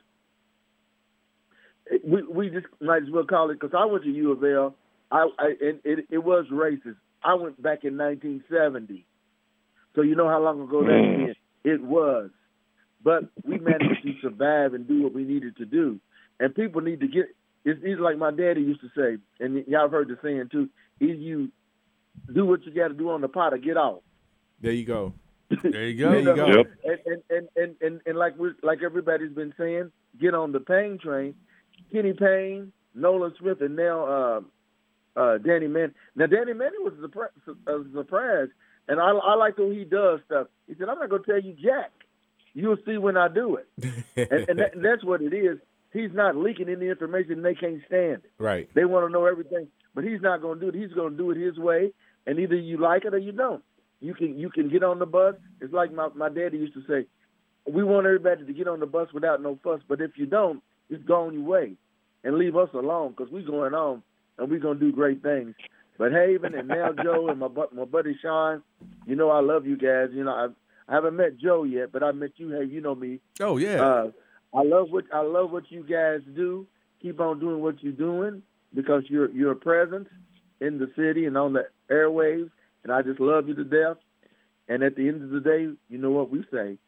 we 2.04 2.22
we 2.22 2.50
just 2.50 2.66
might 2.80 3.02
as 3.02 3.10
well 3.10 3.24
call 3.24 3.50
it 3.50 3.58
because 3.60 3.74
I 3.74 3.84
went 3.86 4.04
to 4.04 4.10
U 4.10 4.32
of 4.32 4.44
L. 4.44 4.74
I, 5.10 5.28
I 5.38 5.46
and 5.60 5.80
it, 5.84 6.06
it 6.10 6.18
was 6.18 6.46
racist. 6.52 6.96
I 7.22 7.34
went 7.34 7.60
back 7.62 7.84
in 7.84 7.96
1970, 7.96 9.06
so 9.94 10.02
you 10.02 10.14
know 10.14 10.28
how 10.28 10.40
long 10.42 10.60
ago 10.62 10.82
that 10.84 11.26
is. 11.30 11.36
It 11.64 11.82
was, 11.82 12.30
but 13.08 13.24
we 13.42 13.58
managed 13.58 14.02
to 14.02 14.12
survive 14.20 14.74
and 14.74 14.86
do 14.86 15.02
what 15.02 15.14
we 15.14 15.24
needed 15.24 15.56
to 15.56 15.64
do. 15.64 15.98
And 16.38 16.54
people 16.54 16.82
need 16.82 17.00
to 17.00 17.08
get. 17.08 17.24
It's, 17.64 17.98
like 17.98 18.18
my 18.18 18.30
daddy 18.30 18.60
used 18.60 18.82
to 18.82 18.88
say, 18.94 19.16
and 19.42 19.66
y'all 19.66 19.82
have 19.82 19.92
heard 19.92 20.08
the 20.08 20.18
saying 20.22 20.50
too. 20.52 20.68
Is 21.00 21.18
you 21.18 21.50
do 22.34 22.44
what 22.44 22.66
you 22.66 22.72
got 22.72 22.88
to 22.88 22.94
do 22.94 23.08
on 23.08 23.22
the 23.22 23.28
pot 23.28 23.54
or 23.54 23.58
get 23.58 23.78
off. 23.78 24.02
There 24.60 24.72
you 24.72 24.84
go. 24.84 25.14
There 25.62 25.88
you 25.88 25.98
go. 25.98 26.10
There 26.10 26.20
you 26.20 26.36
go. 26.36 26.64
And 26.84 26.98
and, 27.06 27.22
and, 27.30 27.48
and, 27.56 27.74
and 27.80 28.00
and 28.04 28.18
like 28.18 28.38
we 28.38 28.50
like 28.62 28.82
everybody's 28.82 29.32
been 29.32 29.54
saying, 29.56 29.90
get 30.20 30.34
on 30.34 30.52
the 30.52 30.60
Payne 30.60 30.98
train. 31.02 31.34
Kenny 31.90 32.12
Payne, 32.12 32.72
Nolan 32.94 33.32
Smith, 33.40 33.62
and 33.62 33.74
now 33.74 34.04
uh, 34.06 34.40
uh, 35.18 35.38
Danny 35.38 35.66
Manning. 35.66 35.94
Now 36.14 36.26
Danny 36.26 36.52
Manning 36.52 36.82
was 36.82 36.92
a, 37.02 37.08
surpri- 37.08 37.56
a 37.66 37.84
surprise, 37.94 38.48
and 38.86 39.00
I, 39.00 39.12
I 39.12 39.34
like 39.36 39.56
the 39.56 39.64
way 39.64 39.78
he 39.78 39.84
does 39.84 40.20
stuff. 40.26 40.48
He 40.66 40.74
said, 40.74 40.90
"I'm 40.90 40.98
not 40.98 41.08
going 41.08 41.24
to 41.24 41.30
tell 41.30 41.40
you 41.40 41.54
Jack. 41.54 41.92
You'll 42.58 42.76
see 42.84 42.98
when 42.98 43.16
I 43.16 43.28
do 43.28 43.56
it." 43.56 43.68
and 44.16 44.48
and, 44.48 44.58
that, 44.58 44.74
and 44.74 44.84
that's 44.84 45.04
what 45.04 45.22
it 45.22 45.32
is. 45.32 45.58
He's 45.92 46.10
not 46.12 46.36
leaking 46.36 46.68
any 46.68 46.88
information, 46.88 47.42
they 47.42 47.54
can't 47.54 47.80
stand 47.86 48.24
it. 48.24 48.32
Right. 48.38 48.68
They 48.74 48.84
want 48.84 49.06
to 49.06 49.12
know 49.12 49.26
everything, 49.26 49.68
but 49.94 50.04
he's 50.04 50.20
not 50.20 50.42
going 50.42 50.60
to 50.60 50.70
do 50.70 50.76
it. 50.76 50.80
He's 50.80 50.92
going 50.94 51.12
to 51.12 51.16
do 51.16 51.30
it 51.30 51.38
his 51.38 51.56
way, 51.56 51.92
and 52.26 52.38
either 52.38 52.56
you 52.56 52.76
like 52.76 53.04
it 53.04 53.14
or 53.14 53.18
you 53.18 53.32
don't. 53.32 53.62
You 54.00 54.14
can 54.14 54.38
you 54.38 54.50
can 54.50 54.68
get 54.68 54.82
on 54.82 54.98
the 54.98 55.06
bus. 55.06 55.36
It's 55.60 55.72
like 55.72 55.92
my 55.92 56.08
my 56.14 56.28
daddy 56.28 56.58
used 56.58 56.74
to 56.74 56.82
say, 56.88 57.06
we 57.72 57.84
want 57.84 58.06
everybody 58.06 58.44
to 58.44 58.52
get 58.52 58.68
on 58.68 58.80
the 58.80 58.86
bus 58.86 59.08
without 59.12 59.40
no 59.40 59.58
fuss. 59.62 59.80
But 59.88 60.00
if 60.00 60.12
you 60.16 60.26
don't, 60.26 60.62
just 60.90 61.06
go 61.06 61.26
on 61.26 61.34
your 61.34 61.44
way 61.44 61.74
and 62.24 62.38
leave 62.38 62.56
us 62.56 62.70
alone 62.74 63.14
because 63.16 63.32
we're 63.32 63.46
going 63.46 63.74
on 63.74 64.02
and 64.36 64.50
we're 64.50 64.60
gonna 64.60 64.78
do 64.78 64.92
great 64.92 65.22
things. 65.22 65.54
But 65.96 66.12
Haven 66.12 66.54
and 66.54 66.68
now 66.68 66.92
Joe 66.92 67.28
and 67.28 67.40
my 67.40 67.48
my 67.72 67.84
buddy 67.84 68.16
Sean, 68.20 68.62
you 69.06 69.16
know 69.16 69.30
I 69.30 69.40
love 69.40 69.66
you 69.66 69.76
guys. 69.76 70.10
You 70.12 70.24
know 70.24 70.54
I 70.88 70.92
I 70.92 70.94
haven't 70.94 71.16
met 71.16 71.38
Joe 71.38 71.64
yet, 71.64 71.92
but 71.92 72.02
I 72.02 72.12
met 72.12 72.30
you. 72.36 72.50
Hey, 72.50 72.64
you 72.64 72.80
know 72.80 72.94
me. 72.94 73.20
Oh 73.40 73.56
yeah. 73.56 73.82
Uh, 73.82 74.10
I 74.54 74.62
love 74.62 74.90
what 74.90 75.04
I 75.12 75.20
love 75.20 75.50
what 75.50 75.70
you 75.70 75.82
guys 75.82 76.20
do. 76.34 76.66
Keep 77.02 77.20
on 77.20 77.38
doing 77.38 77.60
what 77.60 77.82
you're 77.82 77.92
doing 77.92 78.42
because 78.74 79.04
you're 79.08 79.30
you're 79.30 79.52
a 79.52 79.56
presence 79.56 80.08
in 80.60 80.78
the 80.78 80.90
city 80.96 81.26
and 81.26 81.36
on 81.36 81.52
the 81.52 81.68
airwaves, 81.90 82.50
and 82.82 82.92
I 82.92 83.02
just 83.02 83.20
love 83.20 83.48
you 83.48 83.54
to 83.54 83.64
death. 83.64 83.98
And 84.68 84.82
at 84.82 84.96
the 84.96 85.08
end 85.08 85.22
of 85.22 85.30
the 85.30 85.40
day, 85.40 85.68
you 85.88 85.98
know 85.98 86.10
what 86.10 86.30
we 86.30 86.44
say: 86.50 86.78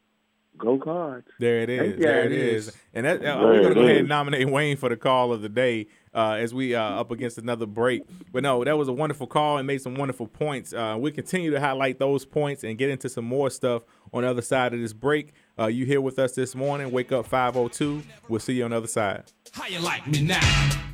Go 0.57 0.77
Cards. 0.77 1.27
There 1.39 1.61
it 1.61 1.69
is. 1.69 1.79
Thank 1.79 1.95
you. 1.95 2.01
There 2.03 2.25
it 2.25 2.31
is. 2.31 2.77
And 2.93 3.05
that, 3.05 3.25
uh, 3.25 3.39
we're 3.41 3.61
gonna 3.61 3.75
go 3.75 3.81
ahead 3.81 3.97
and 3.97 4.09
nominate 4.09 4.49
Wayne 4.49 4.77
for 4.77 4.89
the 4.89 4.97
call 4.97 5.31
of 5.31 5.41
the 5.41 5.49
day 5.49 5.87
uh, 6.13 6.33
as 6.33 6.53
we 6.53 6.75
uh, 6.75 6.81
up 6.81 7.11
against 7.11 7.37
another 7.37 7.65
break. 7.65 8.03
But 8.31 8.43
no, 8.43 8.63
that 8.63 8.77
was 8.77 8.87
a 8.87 8.93
wonderful 8.93 9.27
call 9.27 9.57
and 9.57 9.67
made 9.67 9.81
some 9.81 9.95
wonderful 9.95 10.27
points. 10.27 10.73
Uh, 10.73 10.97
we 10.99 11.11
continue 11.11 11.51
to 11.51 11.59
highlight 11.59 11.99
those 11.99 12.25
points 12.25 12.63
and 12.63 12.77
get 12.77 12.89
into 12.89 13.09
some 13.09 13.25
more 13.25 13.49
stuff 13.49 13.83
on 14.13 14.23
the 14.23 14.29
other 14.29 14.41
side 14.41 14.73
of 14.73 14.79
this 14.79 14.93
break. 14.93 15.33
Uh, 15.59 15.67
you 15.67 15.85
here 15.85 16.01
with 16.01 16.19
us 16.19 16.33
this 16.33 16.55
morning? 16.55 16.91
Wake 16.91 17.11
up 17.11 17.25
502. 17.25 18.03
We'll 18.27 18.39
see 18.39 18.53
you 18.53 18.65
on 18.65 18.71
the 18.71 18.77
other 18.77 18.87
side. 18.87 19.23
How 19.53 19.67
you 19.67 19.79
like 19.79 20.07
me 20.07 20.21
now? 20.21 20.90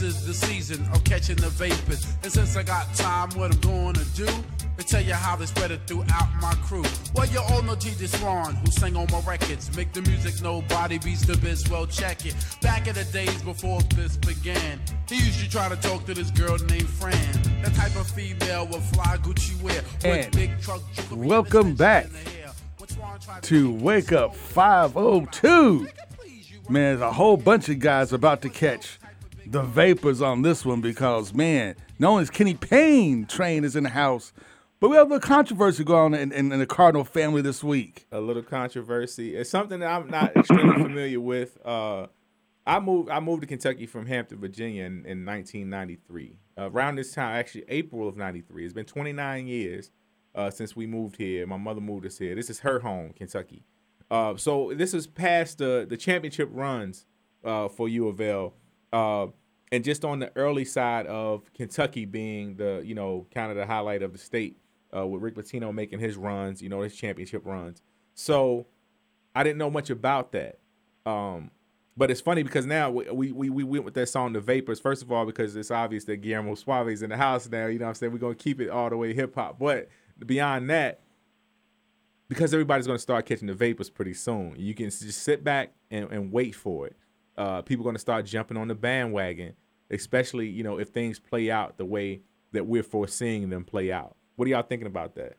This 0.00 0.16
is 0.16 0.26
the 0.26 0.46
season 0.46 0.86
of 0.92 1.02
catching 1.02 1.34
the 1.36 1.48
vapors. 1.48 2.06
And 2.22 2.30
since 2.30 2.56
I 2.56 2.62
got 2.62 2.92
time, 2.94 3.30
what 3.30 3.52
I'm 3.52 3.60
gonna 3.60 4.04
do? 4.14 4.26
To 4.76 4.84
tell 4.84 5.02
you 5.02 5.14
how 5.14 5.34
they 5.34 5.46
spread 5.46 5.72
it 5.72 5.80
throughout 5.88 6.28
my 6.40 6.54
crew. 6.62 6.84
Well, 7.14 7.26
you 7.26 7.40
all 7.40 7.62
know 7.62 7.74
T.J. 7.74 8.06
Swan, 8.06 8.54
who 8.54 8.70
sang 8.70 8.94
on 8.94 9.08
my 9.10 9.18
records. 9.20 9.76
Make 9.76 9.92
the 9.92 10.02
music 10.02 10.40
nobody 10.40 10.98
beats 10.98 11.26
the 11.26 11.36
biz, 11.38 11.68
well, 11.68 11.86
check 11.86 12.24
it. 12.26 12.36
Back 12.62 12.86
in 12.86 12.94
the 12.94 13.04
days 13.06 13.42
before 13.42 13.80
this 13.96 14.16
began, 14.16 14.80
he 15.08 15.16
used 15.16 15.40
to 15.40 15.50
try 15.50 15.68
to 15.68 15.76
talk 15.76 16.06
to 16.06 16.14
this 16.14 16.30
girl 16.30 16.56
named 16.58 16.88
Fran. 16.88 17.32
The 17.64 17.70
type 17.70 17.96
of 17.96 18.08
female 18.08 18.66
with 18.68 18.84
fly 18.94 19.16
Gucci 19.16 19.60
wear. 19.60 19.82
With 19.82 20.04
And 20.04 20.32
big 20.32 20.60
truck. 20.60 20.82
Welcome 21.10 21.74
back 21.74 22.06
to 23.42 23.72
Wake 23.72 24.12
Up 24.12 24.36
502. 24.36 25.88
Man, 26.68 26.98
there's 26.98 27.00
a 27.00 27.12
whole 27.12 27.36
bunch 27.36 27.68
of 27.68 27.80
guys 27.80 28.12
about 28.12 28.42
to 28.42 28.48
catch 28.48 28.97
the 29.50 29.62
vapors 29.62 30.20
on 30.20 30.42
this 30.42 30.64
one 30.64 30.80
because, 30.80 31.32
man, 31.32 31.74
only 32.02 32.22
is 32.22 32.30
Kenny 32.30 32.54
Payne 32.54 33.24
train 33.24 33.64
is 33.64 33.76
in 33.76 33.84
the 33.84 33.90
house, 33.90 34.32
but 34.78 34.90
we 34.90 34.96
have 34.96 35.06
a 35.06 35.14
little 35.14 35.26
controversy 35.26 35.84
going 35.84 36.14
on 36.14 36.20
in, 36.20 36.32
in, 36.32 36.52
in 36.52 36.58
the 36.58 36.66
Cardinal 36.66 37.04
family 37.04 37.40
this 37.40 37.64
week. 37.64 38.06
a 38.12 38.20
little 38.20 38.42
controversy. 38.42 39.34
It's 39.34 39.48
something 39.48 39.80
that 39.80 39.90
I'm 39.90 40.10
not 40.10 40.36
extremely 40.36 40.74
familiar 40.82 41.20
with. 41.20 41.56
Uh, 41.64 42.08
I 42.66 42.80
moved 42.80 43.08
I 43.08 43.20
moved 43.20 43.40
to 43.40 43.46
Kentucky 43.46 43.86
from 43.86 44.04
Hampton, 44.04 44.38
Virginia 44.38 44.84
in, 44.84 45.06
in 45.06 45.24
1993. 45.24 46.38
Uh, 46.58 46.70
around 46.70 46.96
this 46.96 47.12
time, 47.14 47.34
actually 47.34 47.64
April 47.68 48.06
of 48.06 48.16
'93. 48.18 48.64
It's 48.64 48.74
been 48.74 48.84
29 48.84 49.46
years 49.46 49.90
uh, 50.34 50.50
since 50.50 50.76
we 50.76 50.86
moved 50.86 51.16
here. 51.16 51.46
My 51.46 51.56
mother 51.56 51.80
moved 51.80 52.04
us 52.04 52.18
here. 52.18 52.34
This 52.34 52.50
is 52.50 52.60
her 52.60 52.80
home, 52.80 53.14
Kentucky. 53.14 53.64
Uh, 54.10 54.36
so 54.36 54.72
this 54.76 54.92
is 54.92 55.06
past 55.06 55.58
the 55.58 55.86
the 55.88 55.96
championship 55.96 56.50
runs 56.52 57.06
uh, 57.42 57.68
for 57.68 57.88
U 57.88 58.06
of 58.08 58.20
L, 58.20 58.52
uh, 58.92 59.26
and 59.70 59.84
just 59.84 60.04
on 60.04 60.18
the 60.18 60.32
early 60.36 60.64
side 60.64 61.06
of 61.06 61.52
Kentucky 61.52 62.04
being 62.04 62.56
the 62.56 62.82
you 62.84 62.94
know 62.94 63.26
kind 63.34 63.50
of 63.50 63.56
the 63.56 63.66
highlight 63.66 64.02
of 64.02 64.12
the 64.12 64.18
state 64.18 64.56
uh, 64.96 65.06
with 65.06 65.22
Rick 65.22 65.34
Pitino 65.34 65.72
making 65.74 65.98
his 65.98 66.16
runs, 66.16 66.62
you 66.62 66.68
know 66.68 66.80
his 66.80 66.94
championship 66.94 67.44
runs. 67.44 67.82
So 68.14 68.66
I 69.34 69.42
didn't 69.42 69.58
know 69.58 69.70
much 69.70 69.90
about 69.90 70.32
that. 70.32 70.58
Um, 71.06 71.50
but 71.96 72.10
it's 72.12 72.20
funny 72.20 72.44
because 72.44 72.64
now 72.64 72.90
we, 72.90 73.10
we 73.10 73.32
we 73.32 73.50
we 73.50 73.64
went 73.64 73.84
with 73.84 73.94
that 73.94 74.08
song 74.08 74.32
"The 74.32 74.40
Vapors." 74.40 74.78
First 74.78 75.02
of 75.02 75.10
all, 75.10 75.26
because 75.26 75.56
it's 75.56 75.70
obvious 75.70 76.04
that 76.04 76.18
Guillermo 76.18 76.54
Suave 76.54 76.88
is 76.88 77.02
in 77.02 77.10
the 77.10 77.16
house 77.16 77.48
now. 77.48 77.66
You 77.66 77.78
know 77.80 77.86
what 77.86 77.88
I'm 77.90 77.94
saying? 77.96 78.12
We're 78.12 78.18
gonna 78.18 78.36
keep 78.36 78.60
it 78.60 78.70
all 78.70 78.88
the 78.88 78.96
way 78.96 79.12
hip 79.12 79.34
hop. 79.34 79.58
But 79.58 79.88
beyond 80.24 80.70
that, 80.70 81.00
because 82.28 82.54
everybody's 82.54 82.86
gonna 82.86 83.00
start 83.00 83.26
catching 83.26 83.48
the 83.48 83.54
vapors 83.54 83.90
pretty 83.90 84.14
soon, 84.14 84.54
you 84.56 84.74
can 84.74 84.86
just 84.86 85.22
sit 85.22 85.42
back 85.42 85.72
and, 85.90 86.08
and 86.12 86.32
wait 86.32 86.54
for 86.54 86.86
it. 86.86 86.96
Uh, 87.38 87.62
people 87.62 87.84
gonna 87.84 87.98
start 87.98 88.26
jumping 88.26 88.56
on 88.56 88.68
the 88.68 88.74
bandwagon, 88.74 89.54
especially 89.90 90.48
you 90.48 90.64
know 90.64 90.78
if 90.78 90.88
things 90.88 91.18
play 91.18 91.50
out 91.50 91.78
the 91.78 91.84
way 91.84 92.20
that 92.52 92.66
we're 92.66 92.82
foreseeing 92.82 93.48
them 93.48 93.64
play 93.64 93.92
out. 93.92 94.16
What 94.36 94.46
are 94.46 94.50
y'all 94.50 94.62
thinking 94.62 94.86
about 94.86 95.14
that? 95.14 95.36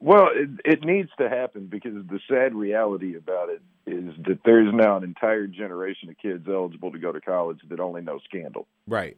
Well, 0.00 0.28
it, 0.32 0.50
it 0.64 0.84
needs 0.84 1.10
to 1.18 1.28
happen 1.28 1.66
because 1.66 1.94
the 1.94 2.20
sad 2.28 2.54
reality 2.54 3.16
about 3.16 3.48
it 3.48 3.62
is 3.86 4.14
that 4.26 4.38
there's 4.44 4.72
now 4.72 4.96
an 4.96 5.02
entire 5.02 5.46
generation 5.46 6.08
of 6.08 6.18
kids 6.18 6.46
eligible 6.48 6.92
to 6.92 6.98
go 6.98 7.10
to 7.10 7.20
college 7.20 7.58
that 7.68 7.80
only 7.80 8.02
know 8.02 8.20
scandal. 8.24 8.68
Right. 8.86 9.16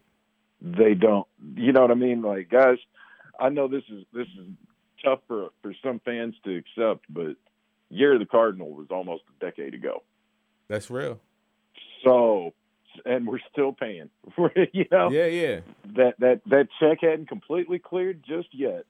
They 0.63 0.95
don't, 0.95 1.27
you 1.55 1.73
know 1.73 1.83
what 1.83 1.91
I 1.91 1.95
mean? 1.95 2.23
Like, 2.23 2.49
guys, 2.49 2.79
I 3.39 3.49
know 3.49 3.69
this 3.69 3.83
is 3.91 4.05
this 4.13 4.27
is 4.39 4.47
tough 5.05 5.21
for 5.27 5.49
for 5.63 5.75
some 5.83 6.01
fans 6.05 6.35
to 6.45 6.57
accept, 6.57 7.05
but 7.11 7.37
year 7.91 8.15
of 8.15 8.21
the 8.21 8.27
Cardinal 8.27 8.71
was 8.71 8.87
almost 8.91 9.23
a 9.29 9.45
decade 9.45 9.75
ago. 9.75 10.03
That's 10.71 10.89
real. 10.89 11.21
So, 12.05 12.55
and 13.05 13.27
we're 13.27 13.41
still 13.53 13.73
paying. 13.73 14.09
you 14.73 14.87
know, 14.91 15.11
Yeah, 15.11 15.27
yeah. 15.27 15.61
that 15.97 16.15
that 16.21 16.41
that 16.47 16.69
check 16.81 16.99
hadn't 17.03 17.29
completely 17.29 17.79
cleared 17.79 18.23
just 18.27 18.49
yet 18.53 18.87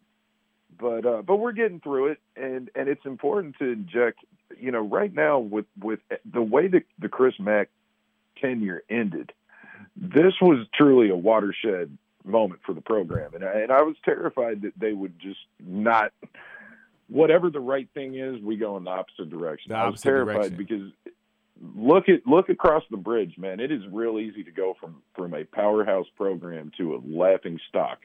but 0.81 1.05
uh 1.05 1.21
but 1.23 1.37
we're 1.37 1.53
getting 1.53 1.81
through 1.81 2.07
it 2.07 2.19
and 2.37 2.71
and 2.77 2.89
it's 2.89 3.05
important 3.05 3.57
to 3.59 3.65
inject 3.71 4.21
you 4.59 4.71
know 4.71 4.79
right 4.81 5.13
now 5.13 5.39
with 5.41 5.67
with 5.83 5.99
the 6.33 6.41
way 6.41 6.69
that 6.69 6.85
the 7.01 7.09
chris 7.09 7.35
mack 7.41 7.69
tenure 8.41 8.83
ended 8.89 9.33
this 9.97 10.33
was 10.41 10.65
truly 10.73 11.11
a 11.11 11.17
watershed 11.17 11.99
moment 12.25 12.61
for 12.65 12.73
the 12.73 12.81
program 12.81 13.35
and 13.35 13.45
I, 13.45 13.51
and 13.61 13.73
I 13.73 13.83
was 13.83 13.97
terrified 14.05 14.63
that 14.63 14.73
they 14.79 14.93
would 14.93 15.19
just 15.19 15.41
not 15.59 16.13
whatever 17.09 17.51
the 17.51 17.61
right 17.61 17.89
thing 17.93 18.15
is 18.15 18.41
we 18.41 18.57
go 18.57 18.77
in 18.77 18.85
the 18.85 18.91
opposite 18.91 19.29
direction 19.29 19.71
The 19.71 19.77
i 19.77 19.89
was 19.89 20.01
terrified 20.01 20.57
direction. 20.57 20.57
because 20.57 20.93
look 21.61 22.09
at 22.09 22.27
look 22.27 22.49
across 22.49 22.83
the 22.91 22.97
bridge 22.97 23.37
man 23.37 23.61
it 23.61 23.71
is 23.71 23.83
real 23.93 24.19
easy 24.19 24.43
to 24.45 24.51
go 24.51 24.75
from 24.81 25.03
from 25.15 25.35
a 25.35 25.45
powerhouse 25.45 26.07
program 26.17 26.73
to 26.77 26.95
a 26.95 26.99
laughing 27.05 27.59
stock 27.69 27.99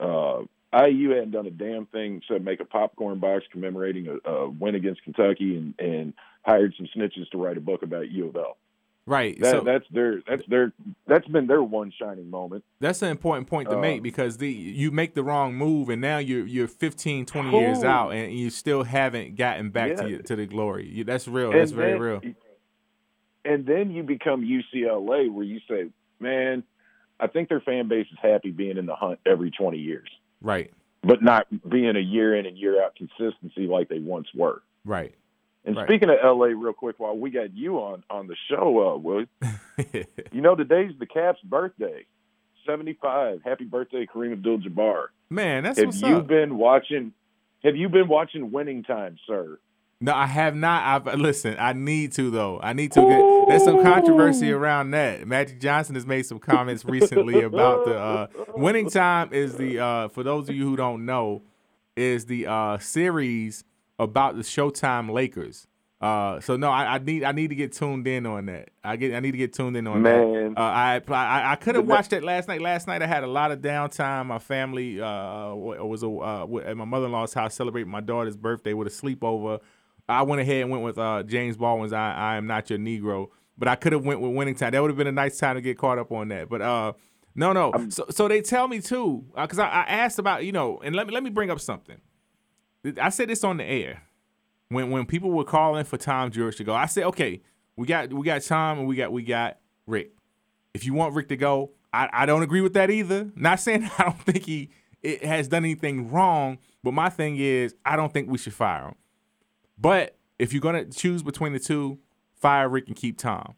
uh, 0.00 0.40
IU 0.74 1.10
hadn't 1.10 1.32
done 1.32 1.46
a 1.46 1.50
damn 1.50 1.86
thing 1.86 2.16
except 2.16 2.42
make 2.42 2.60
a 2.60 2.64
popcorn 2.64 3.18
box 3.18 3.44
commemorating 3.52 4.08
a, 4.08 4.30
a 4.30 4.48
win 4.48 4.74
against 4.74 5.02
Kentucky 5.02 5.56
and, 5.56 5.74
and 5.78 6.14
hired 6.44 6.74
some 6.76 6.88
snitches 6.96 7.28
to 7.30 7.38
write 7.38 7.58
a 7.58 7.60
book 7.60 7.82
about 7.82 8.10
U 8.10 8.28
of 8.28 8.36
L. 8.36 8.56
Right. 9.04 9.38
That, 9.40 9.50
so 9.50 9.60
that's 9.62 9.84
their 9.90 10.22
that's 10.28 10.42
their 10.48 10.72
that's 11.08 11.26
been 11.26 11.48
their 11.48 11.62
one 11.62 11.92
shining 11.98 12.30
moment. 12.30 12.62
That's 12.78 13.02
an 13.02 13.08
important 13.08 13.48
point 13.48 13.68
to 13.70 13.76
Uh, 13.76 13.80
make 13.80 14.02
because 14.02 14.36
the 14.38 14.48
you 14.48 14.92
make 14.92 15.14
the 15.14 15.24
wrong 15.24 15.54
move 15.56 15.88
and 15.88 16.00
now 16.00 16.18
you're 16.18 16.46
you're 16.46 16.68
15, 16.68 17.26
20 17.26 17.50
years 17.50 17.82
out 17.82 18.10
and 18.10 18.32
you 18.32 18.48
still 18.48 18.84
haven't 18.84 19.34
gotten 19.36 19.70
back 19.70 19.96
to 19.96 20.02
Yeah. 20.04 20.08
your, 20.08 20.18
to 20.22 20.36
the 20.36 20.46
glory. 20.46 20.86
You- 20.88 21.02
That's 21.04 21.26
real. 21.26 21.50
And 21.50 21.60
That's 21.60 21.72
very 21.72 21.98
real. 21.98 22.20
And 23.44 23.66
then 23.66 23.90
you 23.90 24.04
become 24.04 24.42
UCLA, 24.44 25.28
where 25.28 25.44
you 25.44 25.58
say, 25.68 25.90
"Man, 26.20 26.62
I 27.18 27.26
think 27.26 27.48
their 27.48 27.60
fan 27.60 27.88
base 27.88 28.06
is 28.12 28.18
happy 28.22 28.50
being 28.52 28.76
in 28.78 28.86
the 28.86 28.94
hunt 28.94 29.18
every 29.26 29.50
twenty 29.50 29.78
years, 29.78 30.08
Right. 30.40 30.70
but 31.02 31.22
not 31.24 31.48
being 31.68 31.96
a 31.96 32.00
year 32.00 32.36
in 32.36 32.46
and 32.46 32.56
year 32.56 32.80
out 32.80 32.94
consistency 32.94 33.66
like 33.66 33.88
they 33.88 33.98
once 33.98 34.28
were." 34.32 34.62
Right. 34.84 35.14
And 35.64 35.76
Right. 35.76 35.86
speaking 35.86 36.10
of 36.10 36.16
LA, 36.22 36.46
real 36.46 36.72
quick, 36.72 36.98
while 36.98 37.16
we 37.16 37.30
got 37.30 37.54
you 37.54 37.78
on 37.78 38.02
on 38.10 38.26
the 38.26 38.36
show, 38.48 38.94
uh, 38.94 38.98
Willie, 38.98 39.28
you 40.32 40.40
know 40.40 40.54
today's 40.56 40.92
the 40.98 41.06
Caps' 41.06 41.40
birthday, 41.44 42.04
seventy 42.66 42.98
five. 43.00 43.42
Happy 43.44 43.64
birthday, 43.64 44.06
Kareem 44.06 44.32
Abdul-Jabbar. 44.32 45.06
Man, 45.30 45.62
that's 45.62 45.78
have 45.78 45.86
what's 45.88 46.02
you 46.02 46.16
up. 46.16 46.26
been 46.26 46.58
watching? 46.58 47.12
Have 47.62 47.76
you 47.76 47.88
been 47.88 48.08
watching 48.08 48.50
Winning 48.50 48.82
Time, 48.82 49.16
sir? 49.26 49.58
No, 50.00 50.12
I 50.12 50.26
have 50.26 50.56
not. 50.56 51.06
I've 51.06 51.20
listen. 51.20 51.54
I 51.60 51.74
need 51.74 52.10
to 52.14 52.28
though. 52.30 52.58
I 52.60 52.72
need 52.72 52.90
to 52.92 53.00
get. 53.00 53.48
There's 53.48 53.62
some 53.62 53.84
controversy 53.84 54.50
around 54.50 54.90
that. 54.90 55.28
Magic 55.28 55.60
Johnson 55.60 55.94
has 55.94 56.04
made 56.04 56.26
some 56.26 56.40
comments 56.40 56.84
recently 56.84 57.40
about 57.42 57.84
the 57.84 57.96
uh, 57.96 58.26
winning 58.56 58.90
time. 58.90 59.32
Is 59.32 59.54
the 59.56 59.78
uh, 59.78 60.08
for 60.08 60.24
those 60.24 60.48
of 60.48 60.56
you 60.56 60.64
who 60.68 60.74
don't 60.74 61.06
know, 61.06 61.42
is 61.96 62.26
the 62.26 62.48
uh, 62.48 62.78
series 62.78 63.62
about 64.02 64.36
the 64.36 64.42
Showtime 64.42 65.10
Lakers. 65.10 65.66
Uh, 66.02 66.40
so 66.40 66.56
no, 66.56 66.68
I, 66.68 66.96
I 66.96 66.98
need 66.98 67.22
I 67.22 67.30
need 67.30 67.48
to 67.48 67.54
get 67.54 67.72
tuned 67.72 68.08
in 68.08 68.26
on 68.26 68.46
that. 68.46 68.70
I 68.82 68.96
get 68.96 69.14
I 69.14 69.20
need 69.20 69.30
to 69.30 69.38
get 69.38 69.52
tuned 69.52 69.76
in 69.76 69.86
on 69.86 70.02
Man. 70.02 70.54
that. 70.54 70.60
Uh, 70.60 70.64
I 70.64 71.00
I, 71.08 71.52
I 71.52 71.54
could 71.54 71.76
have 71.76 71.86
watched 71.86 72.12
it 72.12 72.24
last 72.24 72.48
night. 72.48 72.60
Last 72.60 72.88
night 72.88 73.02
I 73.02 73.06
had 73.06 73.22
a 73.22 73.28
lot 73.28 73.52
of 73.52 73.60
downtime. 73.60 74.26
My 74.26 74.40
family 74.40 75.00
uh 75.00 75.54
was 75.54 76.02
uh, 76.02 76.42
at 76.68 76.76
my 76.76 76.84
mother 76.84 77.06
in 77.06 77.12
law's 77.12 77.32
house 77.32 77.54
celebrating 77.54 77.90
my 77.90 78.00
daughter's 78.00 78.36
birthday 78.36 78.74
with 78.74 78.88
a 78.88 78.90
sleepover. 78.90 79.60
I 80.08 80.22
went 80.22 80.42
ahead 80.42 80.62
and 80.62 80.70
went 80.72 80.82
with 80.82 80.98
uh, 80.98 81.22
James 81.22 81.56
Baldwin's 81.56 81.92
I, 81.92 82.12
I 82.12 82.36
Am 82.36 82.48
Not 82.48 82.68
Your 82.68 82.80
Negro, 82.80 83.28
but 83.56 83.68
I 83.68 83.76
could 83.76 83.92
have 83.92 84.04
went 84.04 84.20
with 84.20 84.34
Winning 84.34 84.56
Time. 84.56 84.72
That 84.72 84.82
would 84.82 84.90
have 84.90 84.98
been 84.98 85.06
a 85.06 85.12
nice 85.12 85.38
time 85.38 85.54
to 85.54 85.62
get 85.62 85.78
caught 85.78 85.98
up 85.98 86.10
on 86.10 86.26
that. 86.28 86.48
But 86.48 86.62
uh, 86.62 86.94
no, 87.36 87.52
no. 87.52 87.72
so, 87.90 88.06
so 88.10 88.26
they 88.26 88.40
tell 88.40 88.66
me 88.66 88.80
too, 88.80 89.24
because 89.36 89.60
I, 89.60 89.68
I 89.68 89.82
asked 89.82 90.18
about 90.18 90.44
you 90.44 90.50
know, 90.50 90.80
and 90.82 90.96
let 90.96 91.06
me 91.06 91.14
let 91.14 91.22
me 91.22 91.30
bring 91.30 91.48
up 91.50 91.60
something. 91.60 92.00
I 93.00 93.10
said 93.10 93.28
this 93.28 93.44
on 93.44 93.58
the 93.58 93.64
air 93.64 94.02
when 94.68 94.90
when 94.90 95.06
people 95.06 95.30
were 95.30 95.44
calling 95.44 95.84
for 95.84 95.96
Tom 95.96 96.30
Jurich 96.30 96.56
to 96.56 96.64
go. 96.64 96.74
I 96.74 96.86
said, 96.86 97.04
okay, 97.04 97.42
we 97.76 97.86
got 97.86 98.12
we 98.12 98.24
got 98.24 98.42
Tom 98.42 98.80
and 98.80 98.88
we 98.88 98.96
got 98.96 99.12
we 99.12 99.22
got 99.22 99.58
Rick. 99.86 100.12
If 100.74 100.84
you 100.84 100.94
want 100.94 101.14
Rick 101.14 101.28
to 101.28 101.36
go, 101.36 101.72
I, 101.92 102.08
I 102.12 102.26
don't 102.26 102.42
agree 102.42 102.60
with 102.60 102.74
that 102.74 102.90
either. 102.90 103.30
Not 103.36 103.60
saying 103.60 103.88
I 103.98 104.04
don't 104.04 104.20
think 104.22 104.44
he 104.44 104.70
it 105.02 105.24
has 105.24 105.48
done 105.48 105.64
anything 105.64 106.10
wrong, 106.10 106.58
but 106.82 106.92
my 106.92 107.08
thing 107.08 107.36
is 107.38 107.74
I 107.84 107.96
don't 107.96 108.12
think 108.12 108.28
we 108.28 108.38
should 108.38 108.54
fire 108.54 108.88
him. 108.88 108.94
But 109.78 110.16
if 110.38 110.52
you're 110.52 110.60
gonna 110.60 110.86
choose 110.86 111.22
between 111.22 111.52
the 111.52 111.60
two, 111.60 111.98
fire 112.34 112.68
Rick 112.68 112.88
and 112.88 112.96
keep 112.96 113.18
Tom. 113.18 113.54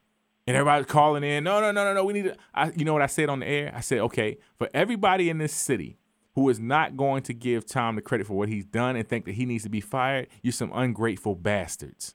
And 0.47 0.55
everybody's 0.55 0.87
calling 0.87 1.25
in. 1.25 1.43
No, 1.43 1.59
no, 1.59 1.73
no, 1.73 1.85
no, 1.85 1.95
no. 1.95 2.05
We 2.05 2.13
need 2.13 2.25
to. 2.25 2.37
I, 2.55 2.71
you 2.77 2.85
know 2.85 2.93
what 2.93 3.01
I 3.01 3.07
said 3.07 3.31
on 3.31 3.41
the 3.41 3.47
air? 3.47 3.73
I 3.75 3.81
said, 3.81 4.01
okay, 4.01 4.37
for 4.59 4.69
everybody 4.75 5.31
in 5.31 5.39
this 5.39 5.55
city 5.55 5.97
who 6.35 6.49
is 6.49 6.59
not 6.59 6.97
going 6.97 7.23
to 7.25 7.33
give 7.33 7.65
Tom 7.67 7.97
the 7.97 8.03
credit 8.03 8.27
for 8.27 8.35
what 8.35 8.49
he's 8.49 8.65
done 8.65 8.97
and 8.97 9.09
think 9.09 9.25
that 9.27 9.33
he 9.37 9.47
needs 9.47 9.63
to 9.65 9.71
be 9.71 9.81
fired, 9.81 10.29
you're 10.43 10.53
some 10.53 10.73
ungrateful 10.75 11.35
bastards. 11.35 12.15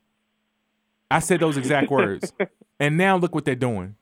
I 1.11 1.19
said 1.19 1.39
those 1.39 1.57
exact 1.57 1.89
words. 1.91 2.33
And 2.79 2.97
now 2.97 3.17
look 3.17 3.33
what 3.33 3.45
they're 3.45 3.55
doing. 3.55 3.95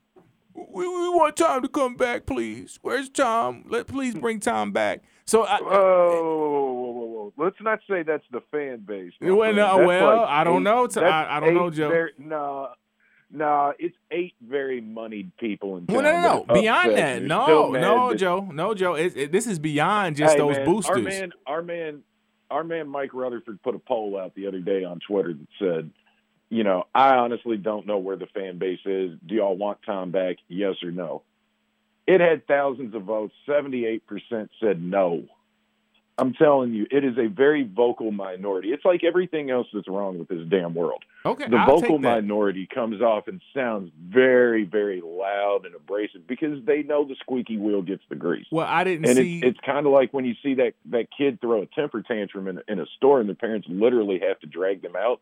We, 0.53 0.87
we 0.87 1.09
want 1.09 1.35
Tom 1.37 1.61
to 1.61 1.67
come 1.69 1.95
back, 1.95 2.25
please. 2.25 2.79
Where's 2.81 3.09
Tom? 3.09 3.65
Let 3.69 3.87
please 3.87 4.15
bring 4.15 4.39
Tom 4.39 4.71
back. 4.71 5.03
So 5.25 5.43
I, 5.43 5.59
Oh, 5.61 5.63
whoa, 5.63 6.91
whoa, 6.91 7.05
whoa. 7.05 7.33
let's 7.37 7.57
not 7.61 7.79
say 7.89 8.01
that's 8.03 8.23
the 8.31 8.41
fan 8.51 8.79
base. 8.85 9.13
Well, 9.21 9.53
no, 9.53 9.85
well, 9.85 10.17
like 10.17 10.29
I 10.29 10.43
don't 10.43 10.61
eight- 10.61 10.63
know, 10.63 10.87
I- 11.05 11.37
I 11.37 11.39
don't 11.39 11.53
know, 11.53 11.69
Joe. 11.69 12.07
No, 12.17 12.69
no, 13.31 13.73
it's 13.77 13.95
eight 14.11 14.35
very 14.41 14.79
moneyed 14.81 15.31
people 15.37 15.77
in 15.77 15.87
town. 15.87 15.95
well, 15.95 16.03
no, 16.03 16.11
no, 16.11 16.21
no. 16.21 16.45
that 16.47 16.53
Beyond 16.61 16.91
that, 16.97 17.23
no, 17.23 17.71
no, 17.71 18.09
that- 18.09 18.17
Joe, 18.17 18.41
no, 18.51 18.73
Joe. 18.73 18.95
It, 18.95 19.17
it, 19.17 19.31
this 19.31 19.47
is 19.47 19.59
beyond 19.59 20.15
just 20.15 20.33
Hey, 20.33 20.39
those 20.39 20.57
man, 20.57 20.65
boosters. 20.65 20.97
Our 20.97 21.01
man, 21.03 21.31
our 21.45 21.61
man, 21.61 22.03
our 22.49 22.63
man, 22.63 22.87
Mike 22.87 23.13
Rutherford 23.13 23.61
put 23.61 23.75
a 23.75 23.79
poll 23.79 24.17
out 24.17 24.33
the 24.35 24.47
other 24.47 24.59
day 24.59 24.83
on 24.83 24.99
Twitter 25.05 25.33
that 25.33 25.47
said, 25.59 25.91
you 26.49 26.63
know, 26.63 26.85
I 26.95 27.15
honestly 27.15 27.57
don't 27.57 27.85
know 27.85 27.97
where 27.97 28.15
the 28.15 28.27
fan 28.27 28.57
base 28.57 28.79
is. 28.85 29.11
Do 29.25 29.35
y'all 29.35 29.57
want 29.57 29.79
Tom 29.85 30.11
back? 30.11 30.37
Yes 30.47 30.75
or 30.81 30.91
no? 30.91 31.23
It 32.07 32.21
had 32.21 32.47
thousands 32.47 32.95
of 32.95 33.01
votes. 33.03 33.33
Seventy-eight 33.45 34.07
percent 34.07 34.49
said 34.61 34.81
no. 34.81 35.25
I'm 36.17 36.33
telling 36.33 36.73
you, 36.73 36.87
it 36.89 37.03
is 37.03 37.17
a 37.17 37.27
very 37.27 37.63
vocal 37.63 38.11
minority. 38.11 38.69
It's 38.69 38.85
like 38.85 39.03
everything 39.03 39.51
else 39.51 39.67
that's 39.73 39.87
wrong 39.89 40.17
with 40.17 40.29
this 40.29 40.47
damn 40.49 40.73
world. 40.73 41.03
Okay, 41.27 41.47
the 41.49 41.57
I'll 41.57 41.65
vocal 41.79 41.99
minority 41.99 42.67
comes 42.73 43.01
off 43.01 43.27
and 43.27 43.41
sounds 43.53 43.91
very, 44.07 44.63
very 44.63 45.01
loud 45.03 45.65
and 45.65 45.73
abrasive 45.75 46.27
because 46.27 46.63
they 46.65 46.83
know 46.83 47.05
the 47.05 47.15
squeaky 47.19 47.57
wheel 47.57 47.81
gets 47.81 48.03
the 48.09 48.15
grease. 48.15 48.45
Well, 48.51 48.67
I 48.67 48.83
didn't 48.83 49.05
and 49.07 49.15
see. 49.17 49.37
it's, 49.39 49.47
it's 49.47 49.59
kind 49.65 49.85
of 49.85 49.91
like 49.93 50.13
when 50.13 50.25
you 50.25 50.33
see 50.43 50.55
that 50.55 50.73
that 50.91 51.07
kid 51.17 51.39
throw 51.41 51.61
a 51.61 51.65
temper 51.67 52.01
tantrum 52.01 52.47
in, 52.47 52.59
in 52.67 52.79
a 52.79 52.85
store 52.97 53.19
and 53.19 53.29
the 53.29 53.35
parents 53.35 53.67
literally 53.69 54.19
have 54.27 54.39
to 54.41 54.47
drag 54.47 54.81
them 54.81 54.95
out. 54.95 55.21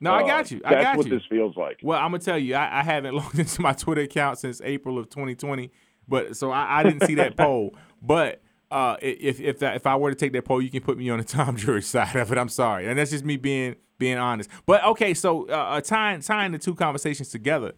no, 0.00 0.12
I 0.12 0.22
Uh, 0.22 0.26
got 0.26 0.50
you. 0.50 0.60
I 0.64 0.70
that's 0.74 0.84
got 0.84 0.96
what 0.96 1.06
you. 1.06 1.12
this 1.18 1.26
feels 1.28 1.56
like. 1.56 1.78
Well, 1.82 1.98
I'm 1.98 2.10
gonna 2.12 2.18
tell 2.22 2.38
you, 2.38 2.54
I, 2.54 2.80
I 2.80 2.82
haven't 2.82 3.14
logged 3.16 3.38
into 3.38 3.60
my 3.60 3.72
Twitter 3.72 4.02
account 4.02 4.38
since 4.38 4.60
April 4.64 4.98
of 4.98 5.08
2020, 5.10 5.70
but 6.06 6.36
so 6.36 6.50
I, 6.50 6.80
I 6.80 6.82
didn't 6.82 7.06
see 7.06 7.14
that 7.16 7.36
poll. 7.36 7.74
But 8.00 8.40
uh, 8.70 8.96
if 9.00 9.40
if 9.40 9.58
that, 9.60 9.76
if 9.76 9.86
I 9.86 9.96
were 9.96 10.10
to 10.10 10.16
take 10.16 10.32
that 10.32 10.44
poll, 10.44 10.60
you 10.60 10.70
can 10.70 10.82
put 10.82 10.98
me 10.98 11.08
on 11.10 11.18
the 11.18 11.24
Tom 11.36 11.56
Jurich 11.56 11.84
side 11.84 12.16
of 12.16 12.30
it. 12.30 12.38
I'm 12.38 12.48
sorry, 12.48 12.86
and 12.86 12.98
that's 12.98 13.10
just 13.10 13.24
me 13.24 13.36
being 13.36 13.76
being 13.98 14.18
honest. 14.18 14.50
But 14.66 14.84
okay, 14.84 15.14
so 15.14 15.48
uh, 15.48 15.52
uh, 15.52 15.80
tying 15.80 16.20
tying 16.20 16.52
the 16.52 16.58
two 16.58 16.74
conversations 16.74 17.28
together. 17.28 17.72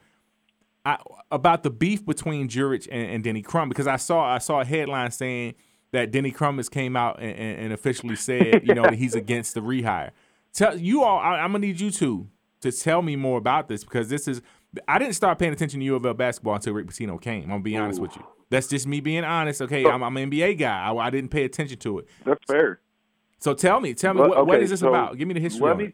I, 0.82 0.97
about 1.30 1.62
the 1.62 1.68
beef 1.68 2.07
between 2.07 2.49
Jurich 2.49 2.88
and, 2.91 3.11
and 3.11 3.22
Denny 3.22 3.43
Crum 3.43 3.68
because 3.68 3.86
I 3.86 3.97
saw 3.97 4.24
I 4.24 4.38
saw 4.38 4.61
a 4.61 4.64
headline 4.64 5.11
saying 5.11 5.55
that 5.93 6.11
Denny 6.11 6.30
Crum 6.30 6.57
has 6.57 6.70
came 6.70 6.97
out 6.97 7.20
and, 7.20 7.36
and, 7.36 7.61
and 7.64 7.72
officially 7.72 8.16
said 8.16 8.66
you 8.66 8.74
know 8.74 8.84
that 8.84 8.95
he's 8.95 9.14
against 9.14 9.55
the 9.55 9.61
rehire. 9.61 10.11
Tell 10.55 10.78
you 10.78 11.05
all, 11.05 11.18
I, 11.18 11.41
I'm 11.41 11.53
gonna 11.53 11.66
need 11.66 11.80
you 11.80 11.91
two 11.91 12.28
to 12.62 12.72
tell 12.72 13.03
me 13.03 13.14
more 13.14 13.36
about 13.36 13.68
this 13.68 13.84
because 13.84 14.09
this 14.09 14.26
is 14.26 14.41
I 14.88 14.99
didn't 14.99 15.14
start 15.14 15.38
paying 15.38 15.53
attention 15.53 15.80
to 15.80 15.86
U 15.86 15.97
of 15.97 16.07
L 16.07 16.14
basketball 16.14 16.55
until 16.55 16.72
Rick 16.72 16.86
Pitino 16.86 17.20
came. 17.20 17.45
I'm 17.45 17.49
gonna 17.51 17.62
be 17.62 17.76
honest 17.76 18.01
with 18.01 18.16
you. 18.16 18.24
That's 18.51 18.66
just 18.66 18.86
me 18.86 19.01
being 19.01 19.24
honest. 19.24 19.62
Okay, 19.62 19.84
I'm, 19.86 20.03
I'm 20.03 20.16
an 20.16 20.30
NBA 20.30 20.59
guy. 20.59 20.80
I, 20.88 20.94
I 20.94 21.11
didn't 21.11 21.30
pay 21.30 21.44
attention 21.44 21.78
to 21.78 22.01
it. 22.01 22.09
That's 22.24 22.40
fair. 22.46 22.80
So 23.38 23.55
tell 23.55 23.80
me, 23.80 23.94
tell 23.94 24.12
me 24.12 24.20
Well, 24.20 24.30
what, 24.30 24.46
what 24.46 24.62
is 24.62 24.70
this 24.70 24.80
so 24.80 24.88
about? 24.88 25.16
Give 25.16 25.26
me 25.28 25.34
the 25.34 25.40
history. 25.40 25.74
me- 25.74 25.92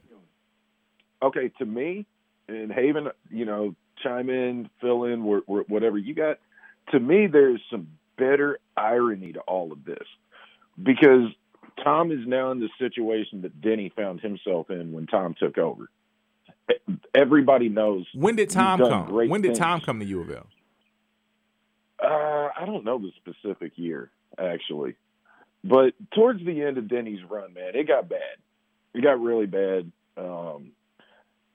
Okay, 1.22 1.50
to 1.58 1.64
me, 1.64 2.06
and 2.48 2.70
Haven, 2.70 3.08
you 3.30 3.44
know, 3.46 3.74
chime 4.02 4.28
in, 4.30 4.68
fill 4.80 5.04
in, 5.04 5.20
wh- 5.22 5.44
wh- 5.50 5.68
whatever 5.70 5.96
you 5.96 6.14
got. 6.14 6.38
To 6.92 7.00
me, 7.00 7.26
there's 7.26 7.60
some 7.70 7.88
bitter 8.18 8.58
irony 8.76 9.32
to 9.32 9.40
all 9.40 9.72
of 9.72 9.84
this 9.84 10.06
because 10.82 11.30
Tom 11.82 12.12
is 12.12 12.20
now 12.26 12.50
in 12.52 12.60
the 12.60 12.68
situation 12.78 13.42
that 13.42 13.60
Denny 13.60 13.90
found 13.96 14.20
himself 14.20 14.70
in 14.70 14.92
when 14.92 15.06
Tom 15.06 15.34
took 15.38 15.56
over. 15.58 15.88
Everybody 17.14 17.68
knows. 17.68 18.06
When 18.14 18.36
did 18.36 18.50
Tom 18.50 18.78
come? 18.78 19.12
When 19.12 19.40
did 19.40 19.48
things. 19.48 19.58
Tom 19.58 19.80
come 19.80 20.00
to 20.00 20.04
U 20.06 20.20
of 20.20 20.30
L? 20.30 20.46
I 22.56 22.64
don't 22.66 22.84
know 22.84 22.98
the 22.98 23.12
specific 23.16 23.72
year 23.76 24.10
actually, 24.38 24.96
but 25.62 25.94
towards 26.14 26.44
the 26.44 26.62
end 26.62 26.78
of 26.78 26.88
Denny's 26.88 27.20
run, 27.28 27.54
man, 27.54 27.74
it 27.74 27.86
got 27.86 28.08
bad. 28.08 28.20
It 28.94 29.02
got 29.02 29.20
really 29.20 29.46
bad. 29.46 29.90
Um, 30.16 30.72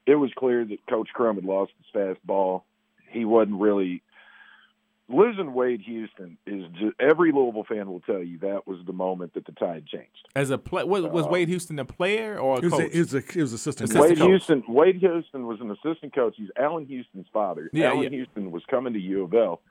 it 0.05 0.15
was 0.15 0.31
clear 0.37 0.63
that 0.65 0.77
Coach 0.87 1.09
Crum 1.13 1.35
had 1.35 1.45
lost 1.45 1.71
his 1.77 2.01
fastball. 2.01 2.63
He 3.09 3.25
wasn't 3.25 3.59
really 3.59 4.03
losing 5.09 5.53
Wade 5.53 5.81
Houston. 5.81 6.37
Is 6.45 6.63
just, 6.79 6.93
every 6.99 7.31
Louisville 7.31 7.65
fan 7.67 7.89
will 7.89 7.99
tell 8.01 8.23
you 8.23 8.37
that 8.39 8.67
was 8.67 8.79
the 8.85 8.93
moment 8.93 9.33
that 9.33 9.45
the 9.45 9.51
tide 9.53 9.85
changed. 9.87 10.27
As 10.35 10.49
a 10.49 10.57
play, 10.57 10.83
was, 10.83 11.03
was 11.05 11.25
Uh, 11.25 11.29
Wade 11.29 11.49
Houston 11.49 11.79
a 11.79 11.85
player 11.85 12.37
or 12.39 12.57
a 12.57 12.61
He 12.61 12.67
was, 12.67 12.73
a, 12.73 12.83
coach? 12.83 12.93
he 12.93 12.99
was, 12.99 13.13
a, 13.13 13.21
he 13.21 13.41
was 13.41 13.53
assistant. 13.53 13.89
Assistant 13.89 14.09
Wade 14.09 14.17
coach. 14.19 14.27
Houston. 14.27 14.63
Wade 14.67 14.95
Houston 14.97 15.47
was 15.47 15.59
an 15.61 15.71
assistant 15.71 16.13
coach. 16.15 16.35
He's 16.37 16.49
Allan 16.57 16.85
Houston's 16.85 17.27
father. 17.33 17.69
Yeah, 17.73 17.89
Allan 17.89 18.03
yeah. 18.03 18.09
Houston 18.09 18.51
was 18.51 18.63
coming 18.69 18.93
to 18.93 18.99
U 18.99 19.23
of 19.23 19.33
L. 19.33 19.61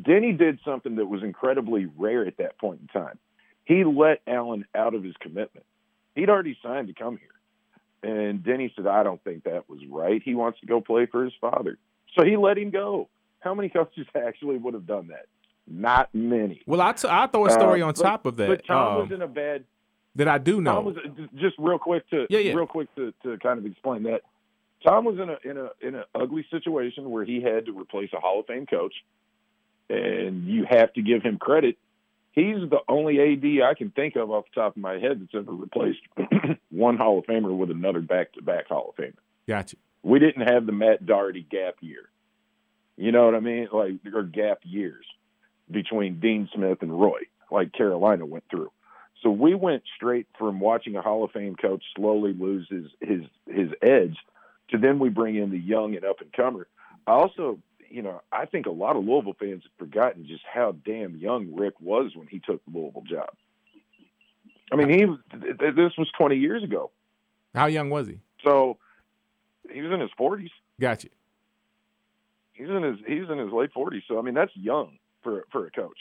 Denny 0.00 0.32
did 0.32 0.58
something 0.64 0.96
that 0.96 1.06
was 1.06 1.22
incredibly 1.22 1.86
rare 1.98 2.26
at 2.26 2.36
that 2.38 2.58
point 2.58 2.80
in 2.80 2.86
time. 2.88 3.18
He 3.64 3.84
let 3.84 4.20
Allan 4.26 4.64
out 4.74 4.94
of 4.94 5.02
his 5.02 5.14
commitment. 5.20 5.64
He'd 6.14 6.28
already 6.28 6.56
signed 6.62 6.88
to 6.88 6.94
come 6.94 7.18
here, 7.18 8.10
and 8.18 8.42
Denny 8.42 8.72
said, 8.76 8.86
"I 8.86 9.02
don't 9.02 9.22
think 9.22 9.44
that 9.44 9.68
was 9.68 9.80
right. 9.88 10.20
He 10.24 10.34
wants 10.34 10.60
to 10.60 10.66
go 10.66 10.80
play 10.80 11.06
for 11.06 11.24
his 11.24 11.32
father." 11.40 11.78
So 12.16 12.24
he 12.24 12.36
let 12.36 12.58
him 12.58 12.70
go. 12.70 13.08
How 13.40 13.54
many 13.54 13.68
coaches 13.68 14.06
actually 14.14 14.58
would 14.58 14.74
have 14.74 14.86
done 14.86 15.08
that? 15.08 15.26
Not 15.66 16.08
many. 16.12 16.62
well, 16.66 16.80
I 16.80 16.92
t- 16.92 17.06
I'll 17.06 17.28
throw 17.28 17.46
a 17.46 17.50
story 17.50 17.82
Uh, 17.82 17.86
on 17.86 17.94
but- 17.96 18.02
top 18.02 18.26
of 18.26 18.36
that. 18.36 18.48
But 18.48 18.66
Tom 18.66 18.94
um, 18.94 19.02
was 19.02 19.12
in 19.12 19.22
a 19.22 19.28
bad 19.28 19.64
that 20.16 20.26
I 20.26 20.38
do 20.38 20.60
know. 20.60 20.74
Tom 20.74 20.84
was 20.86 20.96
just 21.36 21.54
real 21.58 21.78
quick 21.78 22.08
to 22.10 22.26
Yeah, 22.28 22.40
yeah. 22.40 22.54
real 22.54 22.66
quick 22.66 22.92
to, 22.96 23.12
to 23.22 23.38
kind 23.38 23.58
of 23.58 23.66
explain 23.66 24.02
that. 24.04 24.22
Tom 24.82 25.04
was 25.04 25.18
in 25.20 25.28
a 25.30 25.38
in 25.48 25.56
a 25.58 25.70
in 25.86 25.94
an 25.94 26.04
ugly 26.14 26.44
situation 26.50 27.10
where 27.10 27.24
he 27.24 27.40
had 27.40 27.66
to 27.66 27.78
replace 27.78 28.10
a 28.14 28.18
Hall 28.18 28.40
of 28.40 28.46
Fame 28.46 28.66
coach, 28.66 28.94
and 29.90 30.46
you 30.46 30.64
have 30.68 30.92
to 30.94 31.02
give 31.02 31.22
him 31.22 31.38
credit. 31.38 31.76
He's 32.32 32.56
the 32.70 32.78
only 32.88 33.20
AD 33.20 33.68
I 33.68 33.74
can 33.74 33.90
think 33.90 34.16
of 34.16 34.30
off 34.30 34.44
the 34.54 34.60
top 34.60 34.76
of 34.76 34.82
my 34.82 34.98
head 34.98 35.20
that's 35.20 35.34
ever 35.34 35.52
replaced 35.52 36.00
one 36.70 36.96
Hall 36.96 37.18
of 37.18 37.26
Famer 37.26 37.56
with 37.56 37.70
another 37.70 38.00
back 38.00 38.32
to 38.34 38.42
back 38.42 38.68
Hall 38.68 38.94
of 38.96 39.04
Famer. 39.04 39.14
Gotcha. 39.48 39.76
We 40.02 40.18
didn't 40.20 40.46
have 40.46 40.64
the 40.64 40.72
Matt 40.72 41.04
Doherty 41.04 41.42
gap 41.42 41.76
year. 41.80 42.08
You 42.96 43.12
know 43.12 43.24
what 43.24 43.34
I 43.34 43.40
mean? 43.40 43.68
Like 43.72 43.94
or 44.14 44.22
gap 44.22 44.60
years 44.62 45.04
between 45.70 46.20
Dean 46.20 46.48
Smith 46.54 46.78
and 46.82 46.98
Roy, 46.98 47.20
like 47.50 47.72
Carolina 47.72 48.24
went 48.24 48.44
through. 48.50 48.70
So 49.22 49.30
we 49.30 49.54
went 49.54 49.82
straight 49.96 50.26
from 50.38 50.60
watching 50.60 50.96
a 50.96 51.02
Hall 51.02 51.24
of 51.24 51.32
Fame 51.32 51.56
coach 51.56 51.82
slowly 51.96 52.32
lose 52.32 52.66
his 52.70 52.86
his 53.00 53.22
his 53.46 53.70
edge 53.82 54.16
to 54.70 54.78
then 54.78 54.98
we 54.98 55.08
bring 55.08 55.36
in 55.36 55.50
the 55.50 55.58
young 55.58 55.96
and 55.96 56.04
up 56.04 56.20
and 56.20 56.32
comer. 56.32 56.66
I 57.06 57.12
also, 57.12 57.58
you 57.90 58.02
know, 58.02 58.22
I 58.32 58.46
think 58.46 58.66
a 58.66 58.70
lot 58.70 58.96
of 58.96 59.04
Louisville 59.04 59.36
fans 59.38 59.64
have 59.64 59.72
forgotten 59.88 60.26
just 60.26 60.44
how 60.50 60.72
damn 60.84 61.16
young 61.16 61.54
Rick 61.54 61.74
was 61.80 62.12
when 62.14 62.26
he 62.28 62.38
took 62.38 62.64
the 62.64 62.78
Louisville 62.78 63.02
job. 63.02 63.30
I 64.72 64.76
mean, 64.76 64.88
he 64.88 65.04
was- 65.04 65.18
th- 65.32 65.58
th- 65.58 65.74
this 65.74 65.96
was 65.98 66.10
20 66.12 66.36
years 66.36 66.62
ago. 66.62 66.90
How 67.54 67.66
young 67.66 67.90
was 67.90 68.06
he? 68.06 68.20
So 68.44 68.78
he 69.70 69.82
was 69.82 69.92
in 69.92 70.00
his 70.00 70.10
40s. 70.12 70.50
Gotcha. 70.80 71.08
He's 72.52 72.68
in 72.68 72.82
his 72.82 72.98
he's 73.06 73.28
in 73.28 73.38
his 73.38 73.52
late 73.52 73.72
40s. 73.72 74.02
So 74.06 74.18
I 74.18 74.22
mean, 74.22 74.34
that's 74.34 74.54
young 74.56 74.98
for 75.22 75.44
for 75.50 75.66
a 75.66 75.70
coach. 75.70 75.98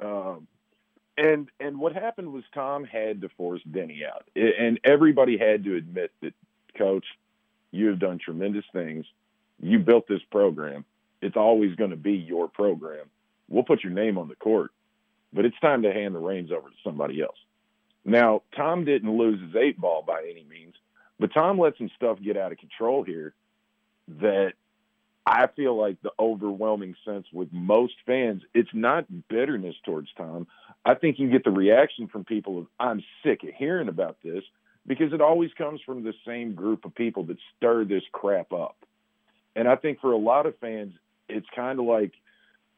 Um, 0.00 0.46
and 1.16 1.48
and 1.58 1.78
what 1.78 1.94
happened 1.94 2.32
was 2.32 2.44
Tom 2.52 2.84
had 2.84 3.22
to 3.22 3.28
force 3.30 3.62
Denny 3.62 4.02
out, 4.04 4.28
and 4.36 4.78
everybody 4.84 5.36
had 5.38 5.64
to 5.64 5.74
admit 5.76 6.12
that, 6.20 6.34
Coach, 6.76 7.06
You 7.70 7.88
have 7.88 7.98
done 7.98 8.18
tremendous 8.18 8.64
things. 8.72 9.06
You 9.64 9.78
built 9.78 10.06
this 10.06 10.20
program. 10.30 10.84
It's 11.22 11.38
always 11.38 11.74
going 11.74 11.88
to 11.90 11.96
be 11.96 12.12
your 12.12 12.48
program. 12.48 13.06
We'll 13.48 13.62
put 13.62 13.82
your 13.82 13.94
name 13.94 14.18
on 14.18 14.28
the 14.28 14.36
court, 14.36 14.72
but 15.32 15.46
it's 15.46 15.58
time 15.60 15.82
to 15.82 15.92
hand 15.92 16.14
the 16.14 16.18
reins 16.18 16.52
over 16.52 16.68
to 16.68 16.74
somebody 16.84 17.22
else. 17.22 17.38
Now, 18.04 18.42
Tom 18.54 18.84
didn't 18.84 19.16
lose 19.16 19.40
his 19.40 19.56
eight 19.56 19.80
ball 19.80 20.04
by 20.06 20.20
any 20.30 20.44
means, 20.50 20.74
but 21.18 21.32
Tom 21.32 21.58
let 21.58 21.78
some 21.78 21.88
stuff 21.96 22.18
get 22.22 22.36
out 22.36 22.52
of 22.52 22.58
control 22.58 23.04
here 23.04 23.32
that 24.20 24.52
I 25.24 25.46
feel 25.46 25.74
like 25.74 25.96
the 26.02 26.12
overwhelming 26.18 26.94
sense 27.02 27.26
with 27.32 27.48
most 27.50 27.94
fans, 28.04 28.42
it's 28.52 28.68
not 28.74 29.06
bitterness 29.28 29.76
towards 29.86 30.08
Tom. 30.18 30.46
I 30.84 30.92
think 30.92 31.18
you 31.18 31.30
get 31.30 31.44
the 31.44 31.50
reaction 31.50 32.08
from 32.08 32.24
people 32.24 32.58
of, 32.58 32.66
I'm 32.78 33.02
sick 33.24 33.42
of 33.42 33.54
hearing 33.56 33.88
about 33.88 34.18
this 34.22 34.44
because 34.86 35.14
it 35.14 35.22
always 35.22 35.54
comes 35.56 35.80
from 35.86 36.04
the 36.04 36.12
same 36.26 36.54
group 36.54 36.84
of 36.84 36.94
people 36.94 37.24
that 37.24 37.38
stir 37.56 37.86
this 37.86 38.02
crap 38.12 38.52
up. 38.52 38.76
And 39.56 39.68
I 39.68 39.76
think 39.76 40.00
for 40.00 40.12
a 40.12 40.16
lot 40.16 40.46
of 40.46 40.58
fans, 40.58 40.94
it's 41.28 41.46
kind 41.54 41.78
of 41.78 41.86
like, 41.86 42.12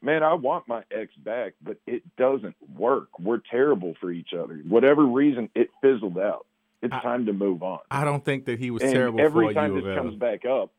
man, 0.03 0.22
I 0.22 0.35
want 0.35 0.68
my 0.68 0.83
ex 0.91 1.12
back, 1.16 1.55
but 1.62 1.79
it 1.87 2.03
doesn't 2.16 2.57
work. 2.77 3.09
We're 3.18 3.41
terrible 3.51 3.95
for 4.01 4.11
each 4.11 4.33
other. 4.33 4.55
Whatever 4.68 5.05
reason, 5.05 5.51
it 5.55 5.70
fizzled 5.81 6.18
out. 6.18 6.47
It's 6.83 6.93
time 6.93 7.27
to 7.27 7.33
move 7.33 7.62
on. 7.62 7.81
I 7.91 8.05
don't 8.05 8.24
think 8.24 8.45
that 8.45 8.59
he 8.59 8.70
was 8.70 8.83
And 8.83 8.93
terrible 8.93 9.20
every 9.20 9.49
for 9.49 9.55
time 9.55 9.74
this 9.74 9.97
comes 9.97 10.14
back 10.16 10.45
up, 10.45 10.70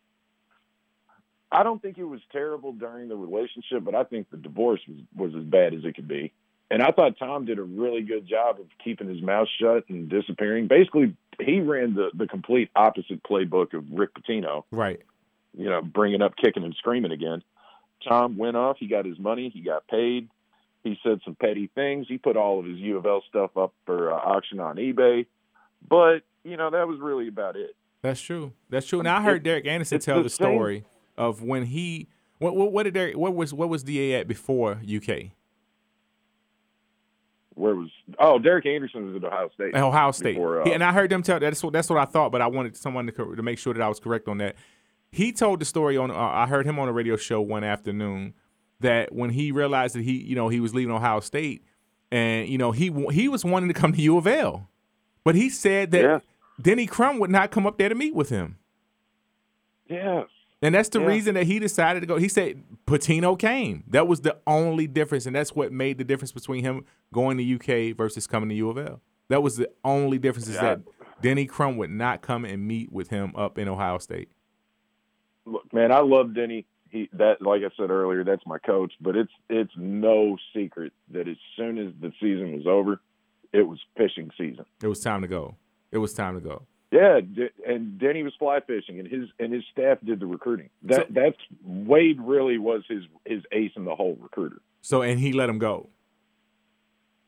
I 1.51 1.63
don't 1.63 1.81
think 1.81 1.97
it 1.97 2.03
was 2.03 2.21
terrible 2.31 2.73
during 2.73 3.09
the 3.09 3.15
relationship, 3.15 3.83
but 3.83 3.95
I 3.95 4.03
think 4.03 4.29
the 4.29 4.37
divorce 4.37 4.81
was, 4.87 4.97
was 5.15 5.35
as 5.35 5.43
bad 5.43 5.73
as 5.73 5.83
it 5.85 5.95
could 5.95 6.07
be. 6.07 6.33
And 6.69 6.83
I 6.83 6.91
thought 6.91 7.17
Tom 7.17 7.45
did 7.45 7.59
a 7.59 7.63
really 7.63 8.01
good 8.01 8.27
job 8.27 8.59
of 8.59 8.65
keeping 8.83 9.07
his 9.07 9.21
mouth 9.21 9.47
shut 9.59 9.85
and 9.87 10.09
disappearing. 10.09 10.67
Basically, 10.67 11.15
he 11.39 11.61
ran 11.61 11.93
the, 11.95 12.11
the 12.13 12.27
complete 12.27 12.69
opposite 12.75 13.23
playbook 13.23 13.73
of 13.73 13.85
Rick 13.91 14.11
Pitino, 14.15 14.63
Right. 14.71 15.01
You 15.57 15.69
know, 15.69 15.81
bringing 15.81 16.21
up 16.21 16.35
kicking 16.37 16.63
and 16.63 16.75
screaming 16.77 17.11
again. 17.11 17.43
Tom 18.07 18.37
went 18.37 18.55
off. 18.55 18.77
He 18.79 18.87
got 18.87 19.05
his 19.05 19.17
money. 19.19 19.49
He 19.53 19.61
got 19.61 19.87
paid. 19.87 20.29
He 20.83 20.97
said 21.03 21.19
some 21.25 21.35
petty 21.35 21.69
things. 21.75 22.05
He 22.07 22.17
put 22.17 22.37
all 22.37 22.59
of 22.59 22.65
his 22.65 22.77
U 22.77 22.97
of 22.97 23.05
L 23.05 23.23
stuff 23.27 23.57
up 23.57 23.73
for 23.85 24.11
uh, 24.13 24.15
auction 24.15 24.59
on 24.59 24.77
eBay. 24.77 25.25
But, 25.89 26.19
you 26.43 26.55
know, 26.57 26.69
that 26.69 26.87
was 26.87 26.99
really 26.99 27.27
about 27.27 27.55
it. 27.55 27.75
That's 28.01 28.21
true. 28.21 28.53
That's 28.69 28.85
true. 28.85 29.01
Now 29.03 29.17
I 29.17 29.21
heard 29.21 29.43
Derek 29.43 29.65
Anderson 29.65 29.99
tell 29.99 30.17
the 30.17 30.23
the 30.23 30.29
story 30.29 30.85
of 31.17 31.41
when 31.41 31.65
he 31.65 32.07
what 32.37 32.55
what, 32.55 32.71
what 32.71 32.83
did 32.83 32.93
Derek 32.93 33.17
what 33.17 33.33
was 33.35 33.53
what 33.53 33.69
was 33.69 33.83
Da 33.83 34.13
at 34.13 34.27
before 34.27 34.73
UK? 34.83 35.31
Where 37.55 37.73
was, 37.73 37.89
oh, 38.19 38.37
Derek 38.37 38.67
Anderson 38.67 39.07
was 39.11 39.15
at 39.15 39.27
Ohio 39.27 39.49
State. 39.55 39.75
Ohio 39.75 40.11
State. 40.11 40.35
Before, 40.35 40.61
uh, 40.61 40.65
He- 40.65 40.73
and 40.73 40.83
I 40.83 40.93
heard 40.93 41.09
them 41.09 41.23
tell 41.23 41.39
that's 41.39 41.63
what 41.63 41.73
that's 41.73 41.89
what 41.89 41.97
I 41.97 42.05
thought, 42.05 42.31
but 42.31 42.39
I 42.39 42.47
wanted 42.47 42.77
someone 42.77 43.07
to 43.07 43.35
to 43.35 43.41
make 43.41 43.57
sure 43.57 43.73
that 43.73 43.81
I 43.81 43.87
was 43.87 43.99
correct 43.99 44.27
on 44.27 44.37
that. 44.37 44.55
He 45.11 45.31
told 45.31 45.59
the 45.61 45.65
story 45.65 45.97
on. 45.97 46.11
Uh, 46.11 46.15
I 46.15 46.47
heard 46.47 46.65
him 46.65 46.77
on 46.79 46.87
a 46.87 46.93
radio 46.93 47.15
show 47.15 47.41
one 47.41 47.63
afternoon 47.63 48.33
that 48.81 49.13
when 49.13 49.29
he 49.31 49.51
realized 49.51 49.95
that 49.95 50.03
he 50.03 50.21
you 50.23 50.35
know 50.35 50.49
he 50.49 50.59
was 50.59 50.73
leaving 50.75 50.93
Ohio 50.93 51.19
State, 51.21 51.63
and 52.11 52.47
you 52.47 52.57
know 52.57 52.71
he 52.71 52.91
he 53.11 53.27
was 53.27 53.43
wanting 53.45 53.67
to 53.69 53.73
come 53.73 53.93
to 53.93 54.01
U 54.01 54.17
of 54.17 54.27
L, 54.27 54.69
but 55.23 55.35
he 55.35 55.49
said 55.49 55.91
that 55.91 56.01
Yeah. 56.03 56.19
Denny 56.61 56.85
Crum 56.87 57.19
would 57.19 57.29
not 57.29 57.51
come 57.51 57.65
up 57.67 57.77
there 57.77 57.89
to 57.89 57.95
meet 57.95 58.13
with 58.15 58.29
him. 58.29 58.57
Yeah. 59.87 60.23
And 60.61 60.73
that's 60.73 60.89
the 60.89 60.99
Yeah. 60.99 61.05
reason 61.05 61.35
that 61.35 61.45
he 61.45 61.59
decided 61.59 61.99
to 62.01 62.05
go. 62.07 62.17
He 62.17 62.27
said 62.27 62.63
Pitino 62.87 63.37
came. 63.37 63.83
That 63.87 64.07
was 64.07 64.21
the 64.21 64.37
only 64.47 64.87
difference, 64.87 65.25
and 65.25 65.35
that's 65.35 65.55
what 65.55 65.71
made 65.71 65.97
the 65.99 66.03
difference 66.03 66.31
between 66.31 66.63
him 66.63 66.83
going 67.13 67.37
to 67.37 67.43
UK 67.43 67.93
versus 67.95 68.25
coming 68.27 68.49
to 68.49 68.55
U 68.55 68.69
of 68.69 68.77
L. 68.77 69.01
That 69.29 69.43
was 69.43 69.57
the 69.57 69.69
only 69.85 70.17
difference 70.17 70.47
is 70.47 70.55
Yeah. 70.55 70.61
that 70.61 70.79
Denny 71.21 71.45
Crum 71.45 71.77
would 71.77 71.91
not 71.91 72.21
come 72.21 72.43
and 72.43 72.67
meet 72.67 72.91
with 72.91 73.09
him 73.09 73.33
up 73.35 73.57
in 73.59 73.67
Ohio 73.67 73.97
State. 73.99 74.29
Look, 75.47 75.73
man, 75.73 75.91
I 75.91 75.99
love 75.99 76.35
Denny. 76.35 76.65
He 76.89 77.09
that 77.13 77.41
like 77.41 77.63
I 77.63 77.69
said 77.75 77.89
earlier, 77.89 78.23
that's 78.23 78.45
my 78.45 78.59
coach. 78.59 78.93
But 79.01 79.15
it's 79.15 79.31
it's 79.49 79.73
no 79.75 80.37
secret 80.55 80.93
that 81.11 81.27
as 81.27 81.37
soon 81.55 81.77
as 81.77 81.93
the 81.99 82.11
season 82.19 82.53
was 82.53 82.65
over, 82.65 83.01
it 83.51 83.63
was 83.63 83.79
fishing 83.97 84.31
season. 84.37 84.65
It 84.81 84.87
was 84.87 85.01
time 85.01 85.21
to 85.21 85.27
go. 85.27 85.55
It 85.91 85.97
was 85.97 86.13
time 86.13 86.35
to 86.35 86.41
go. 86.41 86.63
Yeah, 86.91 87.19
and 87.67 87.99
Denny 87.99 88.23
was 88.23 88.33
fly 88.39 88.61
fishing, 88.61 88.99
and 88.99 89.07
his 89.07 89.27
and 89.39 89.51
his 89.51 89.63
staff 89.71 89.97
did 90.05 90.21
the 90.21 90.25
recruiting. 90.25 90.69
That 90.83 91.13
that's 91.13 91.37
Wade 91.63 92.21
really 92.21 92.57
was 92.57 92.83
his 92.87 93.03
his 93.25 93.43
ace 93.51 93.71
in 93.75 93.83
the 93.83 93.95
hole 93.95 94.17
recruiter. 94.21 94.61
So 94.81 95.01
and 95.01 95.19
he 95.19 95.33
let 95.33 95.49
him 95.49 95.59
go. 95.59 95.89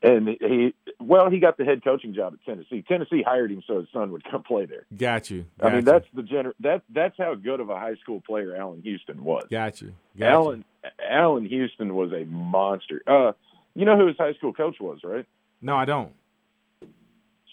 And 0.01 0.29
he 0.29 0.73
well, 1.01 1.29
he 1.29 1.39
got 1.39 1.57
the 1.57 1.65
head 1.65 1.83
coaching 1.83 2.13
job 2.13 2.33
at 2.33 2.45
Tennessee. 2.45 2.83
Tennessee 2.87 3.21
hired 3.21 3.51
him 3.51 3.61
so 3.67 3.79
his 3.81 3.87
son 3.91 4.13
would 4.13 4.23
come 4.23 4.43
play 4.43 4.65
there. 4.65 4.85
Got 4.95 5.29
you. 5.29 5.45
I 5.61 5.71
mean, 5.73 5.83
Got 5.83 5.91
that's 5.91 6.05
the 6.13 6.21
gener- 6.21 6.53
that 6.61 6.83
that's 6.89 7.15
how 7.17 7.35
good 7.35 7.59
of 7.59 7.69
a 7.69 7.77
high 7.77 7.95
school 7.95 8.21
player 8.21 8.55
Allan 8.55 8.81
Houston 8.81 9.21
was. 9.23 9.45
Got 9.51 9.81
you. 9.81 9.93
Got 10.17 10.31
Allan 10.31 10.65
Allan 11.09 11.45
Houston 11.45 11.95
was 11.95 12.13
a 12.13 12.23
monster. 12.25 13.01
Uh, 13.05 13.33
you 13.75 13.83
know 13.83 13.97
who 13.97 14.07
his 14.07 14.15
high 14.17 14.33
school 14.35 14.53
coach 14.53 14.77
was, 14.79 14.99
right? 15.03 15.25
No, 15.61 15.75
I 15.75 15.83
don't. 15.83 16.13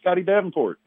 Scotty 0.00 0.22
Davenport. 0.22 0.78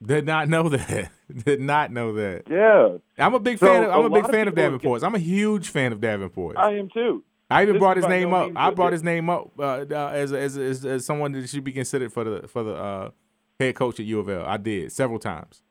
Did 0.00 0.24
not 0.26 0.48
know 0.48 0.68
that. 0.68 1.10
Did 1.44 1.60
not 1.60 1.90
know 1.90 2.12
that. 2.14 2.44
Yeah, 2.48 2.98
I'm 3.24 3.34
a 3.34 3.40
big 3.40 3.58
So, 3.58 3.66
fan. 3.66 3.82
Of, 3.84 3.90
I'm 3.90 4.00
a 4.02 4.06
a 4.06 4.10
big 4.22 4.30
fan 4.30 4.46
of 4.46 4.52
are 4.54 4.56
Davenport's. 4.56 5.02
I'm 5.02 5.16
a 5.16 5.18
huge 5.18 5.68
fan 5.70 5.92
of 5.92 6.00
Davenport. 6.00 6.56
I 6.56 6.76
am 6.78 6.88
too. 6.88 7.24
I 7.50 7.62
even 7.62 7.74
This 7.74 7.80
brought 7.80 7.96
his 7.96 8.06
name 8.06 8.34
up. 8.34 8.50
I 8.56 8.70
brought 8.70 8.92
his 8.92 9.02
name 9.02 9.30
up 9.30 9.52
uh, 9.58 9.84
uh, 9.90 10.10
as, 10.12 10.32
as 10.32 10.56
as 10.56 10.84
as 10.84 11.06
someone 11.06 11.32
that 11.32 11.48
should 11.48 11.64
be 11.64 11.72
considered 11.72 12.12
for 12.12 12.24
the 12.24 12.48
for 12.48 12.62
the 12.62 12.74
uh, 12.74 13.10
head 13.58 13.74
coach 13.74 13.98
at 13.98 14.06
U 14.06 14.20
of 14.20 14.28
L. 14.28 14.44
I 14.44 14.56
did 14.58 14.92
several 14.92 15.18
times. 15.18 15.62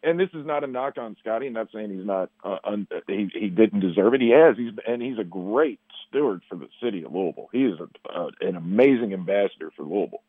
And 0.00 0.18
this 0.18 0.28
is 0.32 0.46
not 0.46 0.62
a 0.62 0.68
knock 0.68 0.96
on 0.96 1.16
Scotty. 1.18 1.48
I'm 1.48 1.54
not 1.54 1.68
saying 1.74 1.90
he's 1.90 2.06
not 2.06 2.30
uh, 2.44 2.58
un- 2.62 2.86
he 3.08 3.28
he 3.34 3.48
didn't 3.48 3.80
deserve 3.80 4.14
it. 4.14 4.20
He 4.20 4.30
has. 4.30 4.56
He's 4.56 4.72
and 4.86 5.02
he's 5.02 5.18
a 5.18 5.24
great 5.24 5.80
steward 6.08 6.42
for 6.48 6.54
the 6.54 6.68
city 6.80 7.02
of 7.02 7.12
Louisville. 7.12 7.48
He 7.52 7.64
is 7.64 7.78
a, 7.80 8.16
uh, 8.16 8.30
an 8.40 8.54
amazing 8.54 9.12
ambassador 9.12 9.72
for 9.76 9.82
Louisville. 9.82 10.22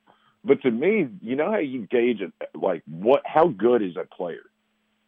But 0.43 0.61
to 0.63 0.71
me, 0.71 1.07
you 1.21 1.35
know 1.35 1.51
how 1.51 1.59
you 1.59 1.85
gauge 1.85 2.21
it, 2.21 2.33
like 2.55 2.81
what 2.87 3.21
how 3.25 3.47
good 3.47 3.83
is 3.83 3.95
a 3.95 4.05
player? 4.05 4.41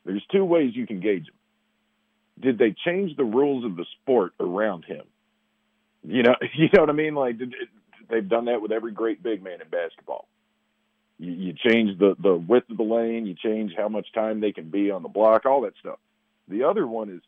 There's 0.06 0.26
two 0.32 0.46
ways 0.46 0.76
you 0.76 0.86
can 0.86 1.00
gauge 1.00 1.28
him. 1.28 1.36
Did 2.42 2.58
they 2.58 2.76
change 2.86 3.16
the 3.16 3.24
rules 3.24 3.66
of 3.66 3.76
the 3.76 3.86
sport 4.02 4.34
around 4.40 4.86
him? 4.86 5.04
You 6.04 6.24
know, 6.24 6.36
you 6.56 6.70
know 6.74 6.82
what 6.82 6.90
I 6.90 6.94
mean. 6.94 7.16
Like 7.16 7.38
did, 7.38 7.54
they've 8.10 8.28
done 8.28 8.46
that 8.46 8.62
with 8.62 8.72
every 8.72 8.92
great 8.92 9.24
big 9.24 9.44
man 9.44 9.62
in 9.62 9.68
basketball. 9.70 10.28
You, 11.20 11.32
you 11.32 11.54
change 11.54 12.00
the 12.00 12.16
the 12.20 12.36
width 12.36 12.70
of 12.70 12.78
the 12.78 12.84
lane, 12.84 13.26
you 13.26 13.36
change 13.36 13.74
how 13.78 13.90
much 13.90 14.12
time 14.14 14.42
they 14.42 14.52
can 14.52 14.70
be 14.70 14.92
on 14.92 15.04
the 15.04 15.10
block, 15.10 15.46
all 15.46 15.62
that 15.62 15.74
stuff. 15.80 16.00
The 16.48 16.64
other 16.64 16.86
one 16.86 17.10
is 17.10 17.22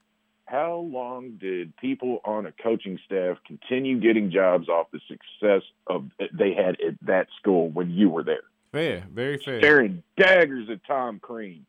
how 0.46 0.88
long 0.92 1.38
did 1.40 1.76
people 1.78 2.20
on 2.26 2.46
a 2.46 2.52
coaching 2.52 3.00
staff 3.06 3.38
continue 3.48 4.00
getting 4.00 4.32
jobs 4.32 4.68
off 4.68 4.88
the 4.92 5.00
success 5.08 5.62
of 5.88 6.10
they 6.34 6.54
had 6.54 6.78
at 6.82 6.96
that 7.04 7.28
school 7.40 7.70
when 7.70 7.92
you 7.92 8.10
were 8.10 8.24
there? 8.24 8.44
Fair, 8.72 9.06
very 9.14 9.38
fair. 9.38 9.60
Staring 9.60 10.04
daggers 10.18 10.70
at 10.70 10.86
Tom 10.86 11.20
Crean. 11.20 11.66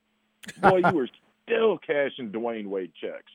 Boy, 0.60 0.78
you 0.78 0.94
were 0.94 1.08
still 1.44 1.78
cashing 1.78 2.30
Dwyane 2.30 2.66
Wade 2.66 2.92
checks. 3.00 3.30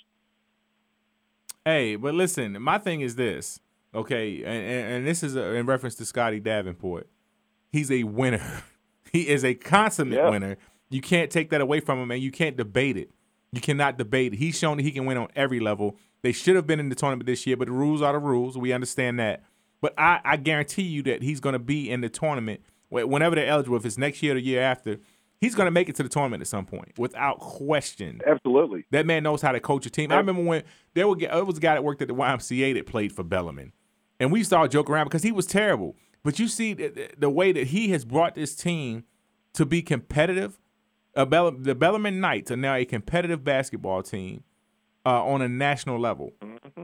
Hey, 1.66 1.96
but 1.96 2.14
listen, 2.16 2.62
my 2.62 2.78
thing 2.78 3.02
is 3.02 3.16
this, 3.16 3.60
okay, 3.94 4.38
and, 4.44 4.48
and, 4.48 4.94
and 4.94 5.08
this 5.08 5.24
is 5.24 5.36
a, 5.36 5.54
in 5.56 5.66
reference 5.66 5.96
to 5.96 6.06
Scotty 6.06 6.40
Davenport. 6.40 7.08
He's 7.72 7.92
a 7.92 8.04
winner. 8.04 8.64
He 9.12 9.28
is 9.28 9.44
a 9.44 9.56
consummate 9.56 10.20
Yeah. 10.20 10.30
winner. 10.30 10.58
You 10.92 11.02
can't 11.02 11.32
take 11.32 11.50
that 11.50 11.62
away 11.62 11.80
from 11.80 11.98
him, 11.98 12.12
and 12.12 12.22
you 12.22 12.30
can't 12.30 12.56
debate 12.56 12.96
it. 12.96 13.10
You 13.52 13.60
cannot 13.60 13.98
debate 13.98 14.34
it. 14.34 14.38
He's 14.38 14.56
shown 14.56 14.78
that 14.78 14.84
he 14.84 14.92
can 14.92 15.08
win 15.08 15.18
on 15.18 15.30
every 15.36 15.60
level. 15.60 15.98
They 16.22 16.32
should 16.32 16.56
have 16.56 16.68
been 16.68 16.80
in 16.80 16.90
the 16.90 16.96
tournament 16.96 17.26
this 17.26 17.48
year, 17.48 17.58
but 17.58 17.70
the 17.70 17.74
rules 17.74 18.04
are 18.04 18.14
the 18.14 18.20
rules. 18.20 18.56
We 18.56 18.72
understand 18.72 19.18
that. 19.20 19.42
But 19.82 19.96
I, 19.98 20.20
I 20.24 20.38
guarantee 20.38 20.84
you 20.84 21.02
that 21.04 21.24
he's 21.24 21.40
going 21.40 21.54
to 21.54 21.60
be 21.60 21.90
in 21.90 22.02
the 22.02 22.10
tournament 22.10 22.62
whenever 22.90 23.34
they're 23.34 23.48
eligible. 23.48 23.78
If 23.78 23.86
it's 23.88 23.98
next 23.98 24.22
year 24.22 24.34
or 24.34 24.36
the 24.36 24.42
year 24.42 24.62
after, 24.62 24.98
he's 25.42 25.56
going 25.56 25.68
to 25.68 25.72
make 25.72 25.90
it 25.90 25.96
to 25.96 26.04
the 26.04 26.10
tournament 26.10 26.42
at 26.42 26.48
some 26.48 26.66
point 26.66 26.92
without 26.98 27.40
question. 27.40 28.22
Absolutely. 28.26 28.86
That 28.92 29.06
man 29.06 29.24
knows 29.24 29.42
how 29.42 29.52
to 29.52 29.60
coach 29.60 29.86
a 29.86 29.90
team. 29.90 30.12
I 30.12 30.18
remember 30.18 30.44
when 30.44 30.64
there 30.94 31.08
was 31.08 31.18
a 31.58 31.62
guy 31.62 31.74
that 31.76 31.84
worked 31.84 32.02
at 32.02 32.08
the 32.08 32.16
YMCA 32.16 32.74
that 32.76 32.86
played 32.86 33.12
for 33.14 33.24
Bellarmine, 33.24 33.74
and 34.20 34.32
we 34.32 34.44
started 34.44 34.72
joking 34.72 34.94
around 34.94 35.06
because 35.06 35.24
he 35.24 35.32
was 35.32 35.46
terrible. 35.46 35.96
But 36.24 36.40
you 36.40 36.48
see 36.48 36.74
the, 36.74 37.10
the- 37.18 37.30
way 37.30 37.52
that 37.54 37.68
he 37.68 37.90
has 37.90 38.04
brought 38.06 38.36
this 38.36 38.56
team 38.56 39.06
to 39.54 39.66
be 39.66 39.82
competitive. 39.82 40.60
Uh, 41.16 41.26
Bell, 41.26 41.52
the 41.52 41.74
Bellarmine 41.74 42.20
Knights 42.20 42.52
are 42.52 42.58
now 42.58 42.76
a 42.76 42.86
competitive 42.86 43.44
basketball 43.44 44.04
team 44.04 44.44
uh, 45.06 45.24
on 45.24 45.42
a 45.42 45.48
national 45.50 45.98
level, 46.00 46.34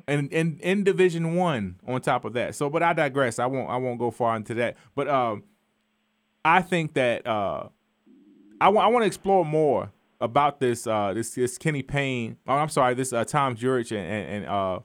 and 0.08 0.32
in 0.32 0.58
in 0.60 0.84
Division 0.84 1.36
One. 1.36 1.76
On 1.86 2.00
top 2.02 2.24
of 2.26 2.34
that, 2.34 2.56
so 2.56 2.70
but 2.70 2.82
I 2.82 2.94
digress. 2.94 3.38
I 3.40 3.46
won't 3.46 3.70
I 3.70 3.76
won't 3.78 4.00
go 4.00 4.10
far 4.10 4.36
into 4.38 4.54
that. 4.56 4.78
But 4.96 5.08
um, 5.10 5.44
I 6.44 6.62
think 6.62 6.94
that 6.94 7.28
uh, 7.28 7.68
I 8.62 8.70
want 8.70 8.86
I 8.86 8.90
want 8.90 9.04
to 9.04 9.08
explore 9.08 9.46
more 9.46 9.92
about 10.22 10.60
this 10.60 10.88
uh 10.88 11.14
this 11.14 11.32
this 11.32 11.58
Kenny 11.58 11.84
Payne. 11.84 12.38
Oh, 12.48 12.54
I'm 12.54 12.70
sorry, 12.70 12.94
this 12.94 13.14
uh, 13.14 13.26
Tom 13.26 13.56
Jurich 13.56 13.92
and 13.92 14.00
and, 14.00 14.30
and 14.30 14.46
uh 14.46 14.80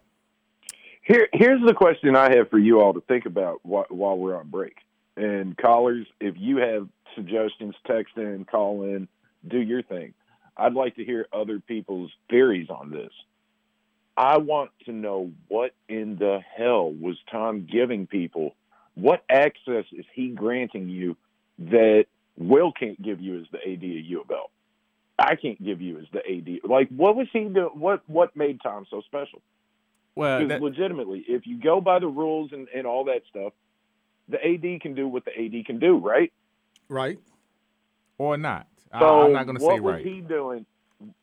Here, 1.03 1.29
here's 1.33 1.65
the 1.65 1.75
question 1.75 2.17
I 2.17 2.35
have 2.37 2.51
for 2.51 2.59
you 2.59 2.81
all 2.81 2.93
to 2.95 3.01
think 3.03 3.27
about 3.27 3.61
wh- 3.63 3.91
while 3.91 4.17
we're 4.19 4.37
on 4.37 4.49
break. 4.49 4.77
And 5.17 5.57
callers, 5.57 6.07
if 6.21 6.35
you 6.39 6.59
have 6.59 6.89
suggestions, 7.15 7.75
text 7.87 8.17
in, 8.17 8.45
call 8.45 8.85
in, 8.85 9.09
do 9.47 9.59
your 9.59 9.83
thing. 9.83 10.15
I'd 10.57 10.75
like 10.75 10.97
to 10.97 11.05
hear 11.05 11.27
other 11.33 11.59
people's 11.61 12.11
theories 12.29 12.69
on 12.71 12.91
this. 12.91 13.13
I 14.17 14.39
want 14.39 14.71
to 14.85 14.93
know 14.93 15.33
what 15.49 15.73
in 15.89 16.17
the 16.17 16.41
hell 16.57 16.93
was 16.93 17.17
Tom 17.31 17.67
giving 17.71 18.07
people? 18.07 18.55
What 18.95 19.25
access 19.31 19.85
is 19.93 20.05
he 20.13 20.29
granting 20.29 20.89
you 20.89 21.17
that 21.59 22.07
Will 22.39 22.73
can't 22.73 23.01
give 23.01 23.21
you 23.21 23.41
as 23.41 23.47
the 23.53 23.59
AD 23.59 23.83
of 23.83 23.83
U 24.05 24.21
of 24.23 24.31
L? 24.31 24.51
I 25.19 25.37
can't 25.37 25.63
give 25.63 25.81
you 25.83 25.99
as 25.99 26.07
the 26.13 26.21
AD. 26.21 26.61
Like, 26.71 26.89
what 26.89 27.15
was 27.17 27.27
he 27.33 27.45
do? 27.45 27.71
What 27.75 28.03
what 28.09 28.35
made 28.35 28.61
Tom 28.63 28.87
so 28.91 29.03
special? 29.03 29.43
Well, 30.15 30.47
that- 30.49 30.63
legitimately, 30.63 31.25
if 31.29 31.47
you 31.47 31.59
go 31.59 31.81
by 31.81 31.99
the 31.99 32.07
rules 32.09 32.53
and, 32.53 32.69
and 32.75 32.87
all 32.87 33.05
that 33.05 33.23
stuff, 33.29 33.53
the 34.29 34.39
AD 34.45 34.81
can 34.81 34.95
do 34.95 35.07
what 35.07 35.25
the 35.25 35.31
AD 35.39 35.65
can 35.67 35.79
do, 35.79 35.99
right? 35.99 36.33
Right. 36.89 37.19
Or 38.19 38.37
not. 38.37 38.67
I- 38.93 39.01
So 39.01 39.23
I'm 39.27 39.33
not 39.33 39.45
going 39.45 39.57
to 39.57 39.63
say 39.63 39.69
right. 39.69 39.81
what 39.83 39.93
say 39.93 39.99
was 39.99 40.05
right. 40.05 40.15
he 40.15 40.21
doing? 40.21 40.67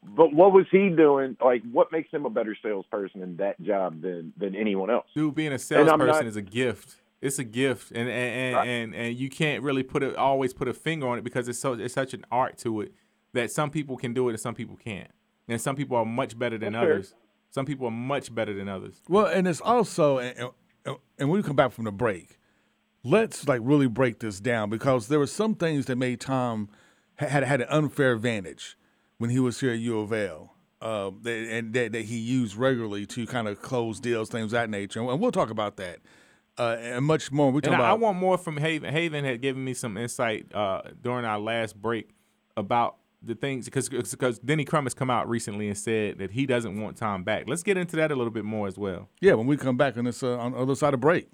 But 0.04 0.34
what 0.34 0.54
was 0.54 0.66
he 0.72 0.90
doing? 0.90 1.38
Like, 1.44 1.62
what 1.72 1.92
makes 1.92 2.10
him 2.12 2.26
a 2.26 2.30
better 2.32 2.56
salesperson 2.64 3.22
in 3.22 3.38
that 3.38 3.62
job 3.62 4.02
than 4.02 4.34
than 4.38 4.56
anyone 4.56 4.90
else? 4.90 5.06
Dude, 5.16 5.36
being 5.36 5.54
a 5.54 5.60
salesperson 5.60 6.08
not- 6.08 6.26
is 6.26 6.36
a 6.36 6.42
gift. 6.42 6.96
It's 7.22 7.40
a 7.40 7.44
gift, 7.44 7.92
and 7.92 8.08
and 8.08 8.10
and, 8.10 8.56
Right. 8.56 8.68
and, 8.68 8.96
and 8.96 9.16
you 9.18 9.30
can't 9.30 9.64
really 9.64 9.84
put 9.84 10.04
it 10.04 10.16
always 10.16 10.54
put 10.54 10.68
a 10.68 10.74
finger 10.74 11.08
on 11.08 11.18
it 11.18 11.24
because 11.24 11.48
it's 11.48 11.60
so 11.60 11.74
it's 11.74 11.94
such 11.94 12.14
an 12.14 12.26
art 12.32 12.58
to 12.60 12.82
it 12.82 12.94
that 13.34 13.52
some 13.52 13.70
people 13.72 13.98
can 13.98 14.14
do 14.14 14.28
it 14.30 14.34
and 14.34 14.40
some 14.40 14.54
people 14.56 14.76
can't, 14.76 15.10
and 15.48 15.60
some 15.60 15.76
people 15.76 15.98
are 15.98 16.06
much 16.06 16.38
better 16.38 16.58
than 16.58 16.74
That's 16.74 16.84
fair. 16.84 16.94
others. 16.94 17.14
Some 17.50 17.66
people 17.66 17.88
are 17.88 17.92
much 17.92 18.34
better 18.36 18.54
than 18.54 18.68
others. 18.70 19.02
Well, 19.08 19.26
and 19.26 19.48
it's 19.48 19.62
also, 19.62 20.20
and, 20.20 20.50
and, 20.86 20.98
and 21.18 21.30
when 21.30 21.40
we 21.40 21.44
come 21.44 21.56
back 21.56 21.72
from 21.72 21.86
the 21.86 21.92
break, 21.92 22.38
let's 23.04 23.48
like 23.48 23.62
really 23.64 23.88
break 23.88 24.20
this 24.20 24.40
down 24.40 24.70
because 24.70 25.08
there 25.08 25.18
were 25.20 25.28
some 25.28 25.56
things 25.56 25.86
that 25.86 25.96
made 25.96 26.20
Tom 26.20 26.70
had 27.16 27.44
had 27.44 27.62
an 27.62 27.68
unfair 27.70 28.14
advantage 28.14 28.78
when 29.18 29.30
he 29.32 29.40
was 29.40 29.60
here 29.60 29.72
at 29.72 29.80
U 29.80 30.00
of 30.00 30.14
L, 30.14 30.54
uh, 30.82 31.10
that, 31.24 31.48
and 31.50 31.74
that, 31.74 31.94
that 31.94 32.06
he 32.06 32.18
used 32.18 32.56
regularly 32.56 33.06
to 33.08 33.26
kind 33.26 33.48
of 33.48 33.62
close 33.62 34.00
deals, 34.00 34.30
things 34.30 34.46
of 34.46 34.52
that 34.52 34.70
nature. 34.70 35.00
And 35.02 35.20
we'll 35.20 35.32
talk 35.32 35.50
about 35.50 35.78
that 35.78 35.98
uh, 36.58 36.78
and 36.80 37.06
much 37.06 37.32
more. 37.32 37.52
We 37.52 37.62
talk 37.62 37.74
And 37.74 37.82
I, 37.82 37.92
I 37.92 37.94
want 37.94 38.18
more 38.18 38.38
from 38.38 38.58
Haven. 38.58 38.92
Haven 38.92 39.24
had 39.26 39.42
given 39.42 39.64
me 39.64 39.74
some 39.74 39.98
insight 39.98 40.54
uh, 40.54 40.82
during 41.02 41.26
our 41.26 41.40
last 41.40 41.80
break 41.80 42.10
about 42.56 42.98
the 43.22 43.36
things 43.36 43.66
because 43.66 43.90
because 43.90 44.40
Denny 44.40 44.66
Crum 44.66 44.86
has 44.86 44.94
come 44.94 45.10
out 45.10 45.28
recently 45.28 45.68
and 45.68 45.78
said 45.78 46.20
that 46.20 46.32
he 46.32 46.46
doesn't 46.46 46.80
want 46.80 46.98
Tom 46.98 47.24
back. 47.24 47.46
Let's 47.48 47.64
get 47.64 47.78
into 47.78 47.96
that 47.98 48.12
a 48.12 48.16
little 48.16 48.32
bit 48.32 48.46
more 48.46 48.68
as 48.68 48.78
well. 48.78 49.10
yeah. 49.22 49.34
When 49.34 49.48
we 49.48 49.58
come 49.58 49.78
back 49.78 49.98
on 49.98 50.06
this 50.06 50.24
uh, 50.24 50.38
on 50.38 50.52
the 50.54 50.58
other 50.58 50.76
side 50.76 50.94
of 50.94 51.02
break. 51.02 51.28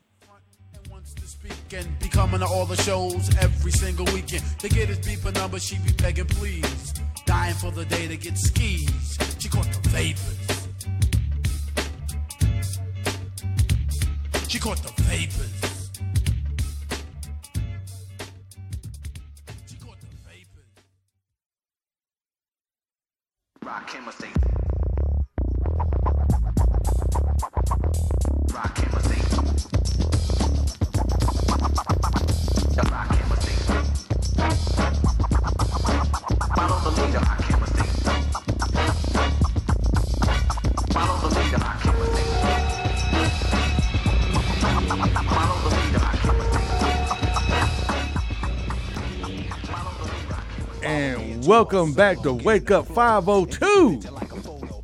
and 1.74 2.00
be 2.00 2.08
coming 2.08 2.40
to 2.40 2.46
all 2.46 2.66
the 2.68 2.78
shows 2.78 3.30
every 3.42 3.72
single 3.72 4.06
weekend. 4.14 4.44
To 4.60 4.70
get 4.70 4.90
his 4.90 5.00
beeper 5.00 5.34
number, 5.34 5.60
she 5.60 5.78
be 5.80 5.92
begging 5.94 6.26
please. 6.26 6.94
Dying 7.26 7.56
for 7.56 7.72
the 7.72 7.86
day 7.86 8.08
to 8.08 8.18
get 8.18 8.38
skis. 8.38 9.33
She 14.54 14.60
caught 14.60 14.78
the 14.84 15.02
vapors. 15.02 15.90
Rock 23.64 23.90
him. 23.90 24.53
Welcome 51.46 51.94
back 51.94 52.22
to 52.22 52.32
Wake 52.32 52.72
Up 52.72 52.88
502. 52.88 54.00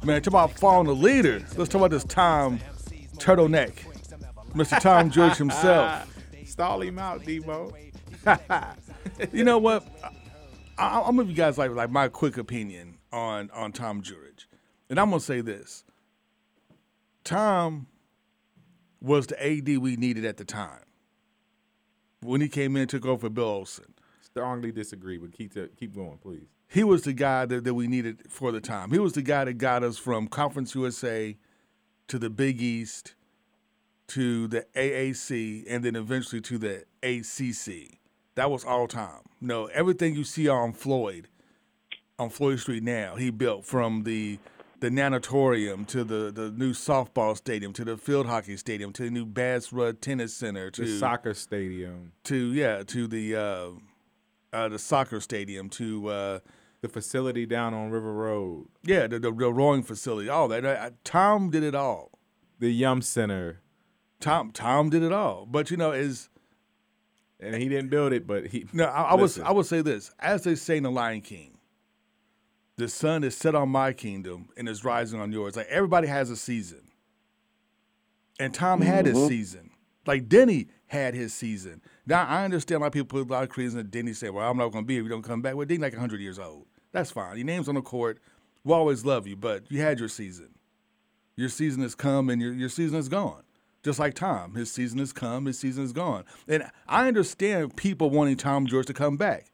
Man, 0.05 0.21
talk 0.21 0.27
about 0.27 0.51
following 0.51 0.87
the 0.87 0.95
leader. 0.95 1.39
Let's 1.55 1.69
talk 1.69 1.75
about 1.75 1.91
this 1.91 2.03
Tom 2.03 2.59
Turtleneck. 3.15 3.85
Mr. 4.53 4.81
Tom 4.81 5.09
Jurich 5.11 5.37
himself. 5.37 6.05
Stall 6.45 6.81
him 6.81 6.99
out, 6.99 7.23
Debo. 7.23 7.73
you 9.33 9.45
know 9.45 9.57
what? 9.57 9.87
I, 10.77 10.99
I'm 10.99 11.15
gonna 11.15 11.23
give 11.23 11.29
you 11.29 11.35
guys 11.35 11.57
like 11.57 11.71
like 11.71 11.91
my 11.91 12.09
quick 12.09 12.37
opinion 12.37 12.97
on 13.13 13.49
on 13.53 13.71
Tom 13.71 14.01
Jurich, 14.01 14.45
and 14.89 14.99
I'm 14.99 15.11
gonna 15.11 15.21
say 15.21 15.39
this: 15.39 15.85
Tom 17.23 17.87
was 19.01 19.27
the 19.27 19.41
AD 19.41 19.77
we 19.77 19.95
needed 19.95 20.25
at 20.25 20.35
the 20.35 20.45
time 20.45 20.83
when 22.21 22.41
he 22.41 22.49
came 22.49 22.75
in 22.75 22.81
and 22.81 22.89
took 22.89 23.05
over 23.05 23.29
Bill 23.29 23.45
Olsen. 23.45 23.93
Strongly 24.39 24.71
disagree, 24.71 25.17
but 25.17 25.31
keep 25.31 25.53
to, 25.53 25.69
keep 25.79 25.93
going, 25.93 26.17
please. 26.17 26.47
He 26.67 26.83
was 26.83 27.03
the 27.03 27.13
guy 27.13 27.45
that, 27.45 27.63
that 27.63 27.73
we 27.73 27.87
needed 27.87 28.23
for 28.29 28.51
the 28.51 28.61
time. 28.61 28.91
He 28.91 28.99
was 28.99 29.13
the 29.13 29.21
guy 29.21 29.45
that 29.45 29.53
got 29.53 29.83
us 29.83 29.97
from 29.97 30.27
Conference 30.27 30.75
USA 30.75 31.35
to 32.07 32.19
the 32.19 32.29
Big 32.29 32.61
East 32.61 33.15
to 34.09 34.47
the 34.47 34.65
AAC 34.75 35.65
and 35.69 35.83
then 35.83 35.95
eventually 35.95 36.41
to 36.41 36.57
the 36.57 36.85
ACC. 37.03 37.99
That 38.35 38.51
was 38.51 38.65
all 38.65 38.87
time. 38.87 39.21
No, 39.41 39.65
everything 39.67 40.15
you 40.15 40.23
see 40.23 40.47
on 40.47 40.73
Floyd, 40.73 41.27
on 42.17 42.29
Floyd 42.29 42.59
Street 42.59 42.83
now, 42.83 43.15
he 43.15 43.29
built 43.29 43.65
from 43.65 44.03
the 44.03 44.39
the 44.79 44.89
nanatorium 44.89 45.83
to 45.83 46.05
the, 46.05 46.31
the 46.31 46.51
new 46.51 46.71
softball 46.71 47.35
stadium 47.35 47.73
to 47.73 47.83
the 47.83 47.97
field 47.97 48.25
hockey 48.27 48.55
stadium 48.55 48.93
to 48.93 49.03
the 49.03 49.09
new 49.09 49.25
Bass 49.25 49.73
Rudd 49.73 50.01
Tennis 50.01 50.33
Center 50.33 50.71
to 50.71 50.85
The 50.85 50.97
soccer 50.97 51.33
stadium, 51.33 52.13
to 52.25 52.53
yeah 52.53 52.83
to 52.83 53.07
the 53.07 53.35
uh, 53.35 53.69
uh, 54.53 54.67
the 54.69 54.79
soccer 54.79 55.19
stadium 55.19 55.69
to 55.69 56.07
uh, 56.07 56.39
the 56.81 56.87
facility 56.89 57.45
down 57.45 57.73
on 57.73 57.89
River 57.91 58.13
Road, 58.13 58.67
yeah 58.83 59.07
the, 59.07 59.19
the, 59.19 59.31
the 59.31 59.51
rowing 59.53 59.83
facility 59.83 60.29
all 60.29 60.47
that. 60.47 60.65
Uh, 60.65 60.91
Tom 61.03 61.49
did 61.49 61.63
it 61.63 61.75
all. 61.75 62.11
The 62.59 62.71
Yum 62.71 63.01
Center. 63.01 63.61
Tom 64.19 64.51
Tom 64.51 64.89
did 64.89 65.03
it 65.03 65.11
all. 65.13 65.45
But 65.45 65.71
you 65.71 65.77
know 65.77 65.91
is 65.91 66.29
and 67.39 67.55
he 67.55 67.69
didn't 67.69 67.89
build 67.89 68.11
it, 68.11 68.27
but 68.27 68.47
he. 68.47 68.65
no 68.73 68.85
I, 68.85 69.11
I 69.11 69.13
was 69.15 69.39
I 69.39 69.51
would 69.51 69.65
say 69.65 69.81
this. 69.81 70.11
As 70.19 70.43
they 70.43 70.55
say 70.55 70.77
in 70.77 70.83
the 70.83 70.91
Lion 70.91 71.21
King 71.21 71.55
the 72.77 72.87
sun 72.87 73.25
is 73.25 73.35
set 73.35 73.55
on 73.55 73.67
my 73.67 73.91
kingdom 73.91 74.47
and 74.55 74.69
is 74.69 74.85
rising 74.85 75.19
on 75.19 75.33
yours. 75.33 75.57
Like 75.57 75.67
everybody 75.67 76.07
has 76.07 76.29
a 76.29 76.37
season. 76.37 76.81
And 78.39 78.53
Tom 78.53 78.79
had 78.79 79.05
his 79.05 79.17
Mhm. 79.17 79.27
season. 79.27 79.69
Like 80.05 80.29
Denny 80.29 80.67
had 80.87 81.13
his 81.13 81.33
season 81.33 81.81
now 82.09 82.25
I 82.25 82.43
understand 82.43 82.83
of 82.83 82.91
people 82.91 83.07
put 83.07 83.29
a 83.29 83.31
lot 83.31 83.43
of 83.43 83.49
credence 83.49 83.75
in 83.75 83.89
Denny 83.89 84.13
say 84.13 84.29
well 84.29 84.49
I'm 84.49 84.57
not 84.57 84.69
going 84.69 84.83
to 84.83 84.87
be 84.87 84.95
here 84.95 85.01
if 85.01 85.05
you 85.05 85.09
don't 85.09 85.21
come 85.21 85.41
back 85.41 85.55
well 85.55 85.65
Denny 85.65 85.81
like 85.81 85.93
100 85.93 86.19
years 86.19 86.39
old 86.39 86.65
that's 86.91 87.11
fine 87.11 87.37
your 87.37 87.45
name's 87.45 87.69
on 87.69 87.75
the 87.75 87.81
court 87.81 88.19
we'll 88.63 88.77
always 88.77 89.05
love 89.05 89.27
you 89.27 89.37
but 89.37 89.71
you 89.71 89.79
had 89.81 89.99
your 89.99 90.09
season 90.09 90.49
your 91.39 91.47
season 91.47 91.81
has 91.83 91.95
come 91.95 92.29
and 92.29 92.41
your, 92.41 92.51
your 92.51 92.67
season 92.67 92.99
is 92.99 93.07
gone. 93.07 93.43
Just 93.81 93.97
like 93.97 94.13
Tom, 94.13 94.55
his 94.55 94.69
season 94.69 94.99
has 94.99 95.13
come, 95.13 95.45
his 95.45 95.57
season 95.57 95.85
is 95.85 95.93
gone. 95.93 96.25
And 96.49 96.69
I 96.85 97.07
understand 97.07 97.77
people 97.77 98.09
wanting 98.09 98.35
Tom 98.35 98.67
Jurich 98.67 98.87
to 98.87 98.93
come 98.93 99.15
back. 99.15 99.45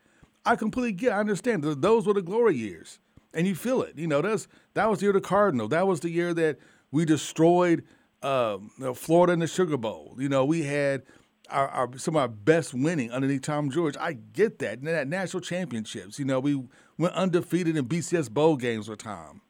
I 0.44 0.56
completely 0.56 0.94
get. 0.94 1.14
I 1.14 1.20
understand. 1.20 1.64
Those 1.64 2.08
were 2.08 2.16
the 2.16 2.24
glory 2.24 2.56
years, 2.56 2.98
and 3.36 3.46
you 3.46 3.54
feel 3.54 3.84
it. 3.84 4.00
You 4.00 4.08
know, 4.08 4.24
that's 4.24 4.48
that 4.74 4.90
was 4.90 4.98
the 4.98 5.06
year 5.06 5.14
the 5.14 5.22
Cardinal. 5.22 5.68
That 5.68 5.86
was 5.86 6.00
the 6.00 6.10
year 6.10 6.34
that 6.34 6.58
we 6.90 7.06
destroyed 7.06 7.84
um, 8.24 8.72
Florida 8.96 9.34
in 9.34 9.40
the 9.40 9.48
Sugar 9.48 9.78
Bowl. 9.78 10.16
You 10.18 10.28
know, 10.28 10.44
we 10.44 10.64
had 10.64 11.04
our, 11.50 11.68
our 11.68 11.98
some 11.98 12.16
of 12.16 12.22
our 12.22 12.28
best 12.28 12.74
winning 12.74 13.12
underneath 13.12 13.42
Tom 13.42 13.70
Jurich. 13.70 13.98
I 14.00 14.14
get 14.14 14.60
that. 14.60 14.80
And 14.80 14.88
that 14.88 15.08
national 15.08 15.42
championships. 15.42 16.20
You 16.20 16.26
know, 16.26 16.40
we 16.40 16.64
went 16.98 17.14
undefeated 17.14 17.78
in 17.78 17.86
BCS 17.86 18.30
bowl 18.30 18.58
games 18.58 18.90
with 18.90 19.00
Tom. 19.00 19.42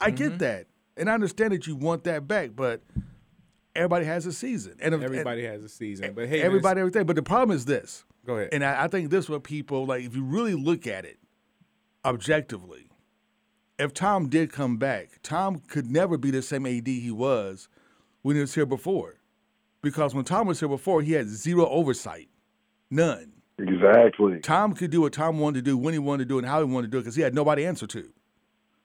I 0.00 0.10
get 0.10 0.30
mm-hmm. 0.30 0.38
that, 0.38 0.66
and 0.96 1.08
I 1.08 1.14
understand 1.14 1.52
that 1.52 1.66
you 1.66 1.76
want 1.76 2.04
that 2.04 2.26
back, 2.26 2.50
but 2.54 2.82
everybody 3.74 4.04
has 4.04 4.26
a 4.26 4.32
season, 4.32 4.76
and 4.80 4.94
if- 4.94 5.02
Everybody 5.02 5.44
has 5.44 5.62
a 5.62 5.68
season, 5.68 6.12
but 6.14 6.28
hey, 6.28 6.42
everybody 6.42 6.80
everything. 6.80 7.06
But 7.06 7.16
the 7.16 7.22
problem 7.22 7.56
is 7.56 7.64
this. 7.64 8.04
Go 8.26 8.36
ahead. 8.36 8.50
And 8.52 8.64
I, 8.64 8.84
I 8.84 8.88
think 8.88 9.10
this 9.10 9.24
is 9.24 9.30
what 9.30 9.44
people 9.44 9.86
like. 9.86 10.04
If 10.04 10.16
you 10.16 10.24
really 10.24 10.54
look 10.54 10.86
at 10.86 11.04
it 11.04 11.18
objectively, 12.04 12.88
if 13.78 13.92
Tom 13.92 14.28
did 14.28 14.52
come 14.52 14.76
back, 14.76 15.20
Tom 15.22 15.60
could 15.68 15.90
never 15.90 16.16
be 16.16 16.30
the 16.30 16.42
same 16.42 16.66
AD 16.66 16.86
he 16.86 17.10
was 17.10 17.68
when 18.22 18.36
he 18.36 18.40
was 18.40 18.54
here 18.54 18.66
before, 18.66 19.16
because 19.84 20.14
when 20.14 20.24
Tom 20.24 20.48
was 20.48 20.58
here 20.58 20.68
before, 20.68 21.02
he 21.02 21.12
had 21.12 21.28
zero 21.28 21.68
oversight, 21.68 22.28
none. 22.90 23.32
Exactly. 23.58 24.40
Tom 24.40 24.74
could 24.74 24.90
do 24.90 25.02
what 25.02 25.12
Tom 25.12 25.38
wanted 25.38 25.64
to 25.64 25.70
do 25.70 25.78
when 25.78 25.92
he 25.92 26.00
wanted 26.00 26.24
to 26.24 26.28
do 26.28 26.36
it 26.36 26.42
and 26.42 26.48
how 26.48 26.58
he 26.58 26.64
wanted 26.64 26.88
to 26.88 26.90
do 26.90 26.98
it 26.98 27.02
because 27.02 27.14
he 27.14 27.22
had 27.22 27.34
nobody 27.34 27.62
to 27.62 27.68
answer 27.68 27.86
to. 27.86 28.10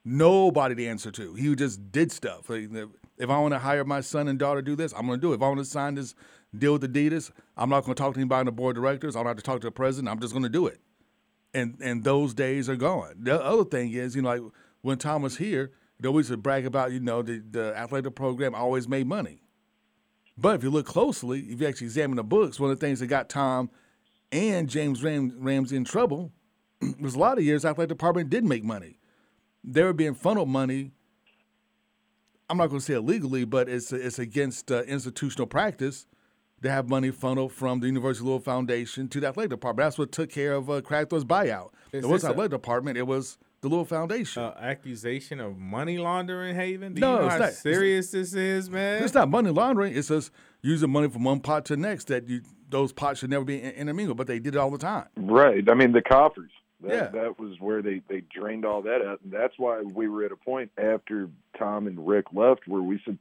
Nobody 0.06 0.76
to 0.76 0.86
answer 0.86 1.12
to. 1.12 1.34
He 1.34 1.56
just 1.56 1.92
did 1.92 2.12
stuff. 2.12 2.50
Like, 2.50 2.70
if 3.18 3.30
I 3.30 3.40
want 3.40 3.54
to 3.54 3.60
hire 3.60 3.84
my 3.84 4.02
son 4.02 4.28
and 4.28 4.38
daughter 4.38 4.62
to 4.62 4.66
do 4.66 4.76
this, 4.76 4.94
I'm 4.94 5.08
going 5.08 5.20
to 5.20 5.22
do 5.22 5.32
it. 5.34 5.38
If 5.38 5.42
I 5.42 5.48
want 5.48 5.60
to 5.60 5.66
sign 5.66 5.96
this 5.96 6.14
deal 6.58 6.74
with 6.74 6.94
Adidas, 6.94 7.32
I'm 7.58 7.70
not 7.70 7.84
going 7.84 7.96
to 7.96 8.02
talk 8.02 8.14
to 8.14 8.20
anybody 8.20 8.40
on 8.42 8.46
the 8.46 8.52
board 8.52 8.78
of 8.78 8.84
directors. 8.84 9.16
I 9.16 9.20
don't 9.20 9.28
have 9.28 9.38
to 9.38 9.44
talk 9.44 9.62
to 9.62 9.68
the 9.68 9.72
president. 9.72 10.10
I'm 10.10 10.20
just 10.20 10.34
going 10.34 10.44
to 10.44 10.50
do 10.50 10.68
it. 10.68 10.80
And 11.54 11.78
and 11.82 12.04
those 12.04 12.36
days 12.36 12.70
are 12.70 12.76
gone. 12.76 13.16
The 13.20 13.44
other 13.44 13.66
thing 13.66 13.92
is, 13.92 14.16
you 14.16 14.22
know, 14.22 14.30
like 14.30 14.42
when 14.82 14.98
Tom 15.00 15.24
was 15.24 15.38
here, 15.38 15.72
they 16.00 16.08
always 16.08 16.30
would 16.30 16.44
brag 16.44 16.66
about, 16.66 16.92
you 16.92 17.00
know, 17.00 17.22
the, 17.22 17.40
the 17.40 17.76
athletic 17.76 18.16
program 18.16 18.54
always 18.54 18.88
made 18.88 19.08
money. 19.08 19.42
But 20.40 20.56
if 20.56 20.64
you 20.64 20.70
look 20.70 20.86
closely, 20.86 21.42
if 21.42 21.60
you 21.60 21.68
actually 21.68 21.88
examine 21.88 22.16
the 22.16 22.24
books, 22.24 22.60
one 22.60 22.72
of 22.72 22.80
the 22.80 22.86
things 22.86 23.00
that 23.02 23.08
got 23.08 23.30
Tom 23.30 23.70
and 24.32 24.70
James 24.70 25.04
Ram- 25.04 25.36
Ramsey 25.38 25.76
in 25.76 25.84
trouble 25.84 26.32
was 27.00 27.16
a 27.16 27.20
lot 27.20 27.38
of 27.38 27.44
years 27.44 27.66
athletic 27.66 27.90
department 27.90 28.30
did 28.30 28.46
make 28.46 28.64
money. 28.64 29.00
They 29.64 29.84
were 29.84 29.94
being 29.94 30.14
funneled 30.14 30.48
money. 30.48 30.92
I'm 32.50 32.58
not 32.58 32.68
going 32.68 32.80
to 32.80 32.86
say 32.86 32.94
illegally, 32.94 33.44
but 33.44 33.68
it's 33.68 33.92
it's 33.92 34.18
against 34.18 34.72
uh, 34.72 34.84
institutional 34.84 35.46
practice 35.46 36.08
to 36.64 36.72
have 36.72 36.90
money 36.90 37.12
funneled 37.12 37.52
from 37.52 37.82
the 37.82 37.88
University 37.88 38.24
of 38.24 38.28
Louisville 38.28 38.54
Foundation 38.54 39.08
to 39.10 39.20
the 39.20 39.28
athletic 39.28 39.52
department. 39.52 39.86
That's 39.86 39.98
what 40.00 40.12
took 40.12 40.32
care 40.32 40.54
of 40.54 40.70
uh, 40.70 40.82
Kragthorpe's 40.82 41.26
buyout. 41.26 41.72
Is 41.92 42.06
it 42.06 42.08
wasn't 42.08 42.32
athletic 42.32 42.52
department; 42.52 42.98
it 42.98 43.06
was 43.06 43.38
the 43.62 43.68
Louisville 43.68 43.86
Foundation. 43.86 44.44
Uh, 44.44 44.56
accusation 44.60 45.40
of 45.40 45.58
money 45.58 45.98
laundering, 45.98 46.56
Haven. 46.56 46.94
Do 46.94 47.02
No, 47.02 47.14
you 47.14 47.20
know 47.20 47.26
it's 47.26 47.34
how 47.34 47.40
not. 47.42 47.54
serious 47.54 48.12
this 48.12 48.34
is, 48.34 48.70
man? 48.70 49.04
It's 49.04 49.14
not 49.14 49.30
money 49.30 49.50
laundering. 49.52 49.96
It's 49.96 50.08
just 50.10 50.32
using 50.62 50.90
money 50.90 51.10
from 51.10 51.24
one 51.24 51.40
pot 51.40 51.66
to 51.66 51.76
the 51.76 51.82
next. 51.82 52.08
That 52.08 52.28
you 52.28 52.42
those 52.70 52.92
pots 52.94 53.20
should 53.20 53.30
never 53.32 53.44
be 53.46 53.60
intermingled, 53.60 54.18
but 54.18 54.28
they 54.28 54.40
did 54.40 54.56
it 54.56 54.58
all 54.60 54.70
the 54.70 54.78
time. 54.78 55.08
Right. 55.18 55.68
I 55.70 55.74
mean, 55.74 55.92
the 55.92 56.02
coffers. 56.04 56.52
That, 56.82 56.92
Yeah. 56.94 57.08
that 57.22 57.40
was 57.40 57.60
where 57.60 57.82
they, 57.82 58.02
they 58.08 58.22
drained 58.34 58.64
all 58.64 58.84
that 58.84 59.02
out. 59.06 59.20
And 59.24 59.34
that's 59.34 59.56
why 59.58 59.82
we 59.82 60.08
were 60.08 60.24
at 60.24 60.32
a 60.32 60.36
point 60.36 60.72
after 60.78 61.30
Tom 61.58 61.88
and 61.88 62.08
Rick 62.08 62.28
left 62.32 62.68
where 62.68 62.82
we 62.84 63.02
said, 63.04 63.18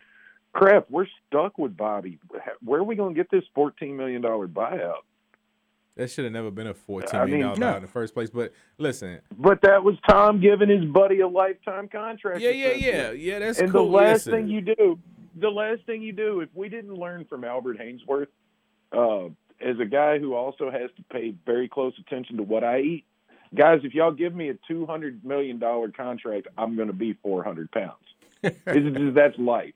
crap, 0.53 0.86
we're 0.91 1.07
stuck 1.26 1.57
with 1.59 1.76
Bobby. 1.78 2.18
Where 2.62 2.80
are 2.80 2.84
we 2.84 2.95
going 2.95 3.14
to 3.14 3.18
get 3.18 3.30
this 3.30 3.45
$14 3.57 3.97
million 3.97 4.20
buyout? 4.22 4.99
That 5.99 6.09
should 6.11 6.22
have 6.24 6.32
never 6.32 6.53
been 6.53 6.68
a 6.68 6.74
fourteen 6.74 7.18
I 7.20 7.24
million 7.24 7.40
dollar 7.40 7.55
mean, 7.57 7.61
no. 7.70 7.76
in 7.76 7.82
the 7.82 7.88
first 7.88 8.14
place. 8.14 8.30
But 8.30 8.53
listen, 8.78 9.18
But 9.36 9.61
that 9.62 9.82
was 9.82 9.96
Tom 10.09 10.40
giving 10.40 10.68
his 10.70 10.84
buddy 10.84 11.20
a 11.20 11.28
lifetime 11.28 11.88
contract. 11.88 12.40
Yeah, 12.40 12.51
yeah, 12.51 12.70
yeah. 12.72 13.11
Yeah, 13.11 13.38
that's 13.40 13.59
and 13.59 13.72
cool. 13.72 13.84
the 13.84 13.90
last 13.96 14.26
Listen. 14.26 14.32
thing 14.32 14.49
you 14.49 14.61
do, 14.61 14.99
the 15.40 15.49
last 15.49 15.82
thing 15.86 16.01
you 16.03 16.12
do, 16.12 16.40
if 16.40 16.51
we 16.55 16.68
didn't 16.68 16.94
learn 16.94 17.24
from 17.24 17.42
Albert 17.42 17.78
Haynesworth, 17.78 18.28
uh, 18.92 19.24
as 19.61 19.80
a 19.80 19.84
guy 19.84 20.20
who 20.20 20.34
also 20.34 20.70
has 20.70 20.88
to 20.96 21.03
pay 21.12 21.34
very 21.44 21.68
close 21.68 21.92
attention 21.99 22.36
to 22.36 22.44
what 22.44 22.62
I 22.62 22.78
eat, 22.78 23.05
guys, 23.53 23.80
if 23.82 23.92
y'all 23.92 24.12
give 24.12 24.32
me 24.32 24.51
a 24.51 24.55
two 24.68 24.86
hundred 24.86 25.24
million 25.24 25.59
dollar 25.59 25.90
contract, 25.90 26.46
I'm 26.57 26.76
going 26.76 26.86
to 26.88 26.94
be 26.94 27.14
four 27.24 27.42
hundred 27.42 27.72
pounds. 27.72 27.94
It's 28.44 28.96
just- 28.96 29.14
that's 29.16 29.36
life. 29.36 29.74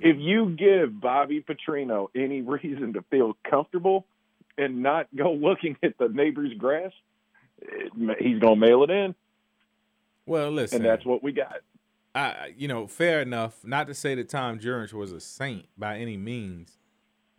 If 0.00 0.16
you 0.18 0.56
give 0.58 1.00
Bobby 1.00 1.44
Petrino 1.48 2.08
any 2.16 2.40
reason 2.42 2.94
to 2.94 3.02
feel 3.10 3.36
comfortable 3.48 4.04
and 4.58 4.82
not 4.82 5.06
go 5.16 5.32
looking 5.40 5.76
at 5.82 5.96
the 5.98 6.08
neighbor's 6.08 6.52
grass, 6.58 6.92
it, 7.60 7.92
he's 8.20 8.38
going 8.38 8.60
to 8.60 8.66
mail 8.66 8.82
it 8.84 8.90
in, 8.90 9.14
well, 10.26 10.50
listen, 10.50 10.76
and 10.76 10.84
that's 10.84 11.04
what 11.04 11.22
we 11.22 11.32
got. 11.32 11.56
I, 12.14 12.20
I- 12.20 12.54
you 12.56 12.68
know, 12.68 12.86
fair 12.86 13.20
enough. 13.22 13.64
Not 13.64 13.86
to 13.88 13.94
say 13.94 14.14
that 14.14 14.28
Tom 14.28 14.58
Jurich 14.58 14.92
was 14.92 15.12
a 15.12 15.20
saint 15.20 15.66
by 15.76 15.98
any 15.98 16.16
means, 16.16 16.78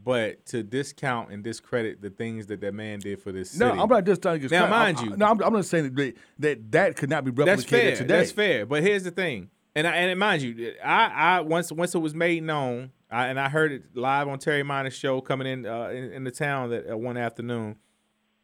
but 0.04 0.46
to 0.48 0.64
discount 0.64 1.32
and 1.32 1.44
discredit 1.44 2.02
the 2.02 2.10
things 2.10 2.48
that 2.48 2.60
that 2.62 2.74
man 2.74 3.00
did 3.00 3.22
for 3.22 3.32
this 3.32 3.56
No. 3.58 3.72
I'm 3.72 3.88
not 3.90 4.04
just 4.06 4.22
telling 4.22 4.42
you. 4.42 4.50
Now, 4.50 4.62
I'm- 4.64 4.70
mind 4.70 5.00
you, 5.00 5.16
no, 5.16 5.28
I'm, 5.28 5.42
I'm 5.44 5.54
not 5.54 5.66
saying 5.66 5.94
that, 5.96 6.14
that 6.40 6.72
that 6.72 6.96
could 6.98 7.10
not 7.10 7.24
be 7.24 7.32
replicated 7.32 7.46
That's 7.46 7.64
fair. 7.66 7.96
today. 7.96 8.18
That's 8.18 8.32
fair. 8.32 8.66
But 8.66 8.84
here's 8.84 9.04
the 9.04 9.12
thing, 9.12 9.50
and 9.76 9.88
I, 9.88 9.92
and 9.96 10.20
mind 10.20 10.42
you, 10.42 10.74
I, 10.84 11.06
I 11.38 11.42
once 11.42 11.72
once 11.72 11.94
it 11.96 12.00
was 12.00 12.14
made 12.16 12.44
known, 12.44 12.92
I, 13.12 13.28
and 13.28 13.40
I 13.40 13.50
heard 13.50 13.72
it 13.72 13.84
live 13.96 14.28
on 14.28 14.40
Terry 14.40 14.64
Meiners 14.64 14.94
show 14.94 15.20
coming 15.22 15.48
in 15.48 15.66
uh, 15.66 15.90
in, 15.90 16.12
in 16.14 16.24
the 16.24 16.32
town 16.32 16.70
that 16.70 16.92
uh, 16.92 16.98
one 16.98 17.18
afternoon. 17.18 17.76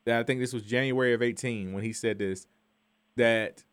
That 0.05 0.19
I 0.19 0.23
think 0.23 0.39
this 0.39 0.53
was 0.53 0.63
January 0.63 1.13
of 1.13 1.21
18 1.21 1.73
when 1.73 1.83
he 1.83 1.91
said 1.91 2.17
this, 2.19 2.47
that 3.17 3.63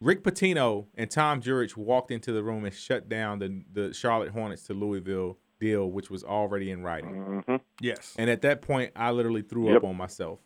Rick 0.00 0.22
Pitino 0.22 0.86
and 0.96 1.10
Tom 1.10 1.40
Jurich 1.40 1.76
walked 1.76 2.10
into 2.10 2.32
the 2.32 2.42
room 2.42 2.64
and 2.64 2.74
shut 2.74 3.08
down 3.08 3.38
the 3.40 3.62
the 3.72 3.92
Charlotte 3.94 4.30
Hornets 4.30 4.62
to 4.64 4.74
Louisville 4.74 5.38
deal, 5.60 5.90
which 5.90 6.08
was 6.10 6.22
already 6.22 6.70
in 6.70 6.82
writing. 6.82 7.42
Yes. 7.80 8.14
And 8.18 8.30
at 8.30 8.42
that 8.42 8.62
point, 8.62 8.92
I 8.94 9.10
literally 9.10 9.42
threw 9.42 9.68
Yep. 9.68 9.78
up 9.78 9.84
on 9.84 9.96
myself, 9.96 10.38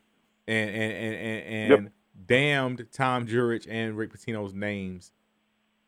and 0.46 0.70
and 0.70 0.92
and 0.92 1.14
and, 1.14 1.70
Yep. 1.70 1.78
and 1.78 1.90
damned 2.26 2.86
Tom 2.92 3.26
Jurich 3.26 3.66
and 3.68 3.96
Rick 3.96 4.12
Pitino's 4.14 4.54
names 4.54 5.12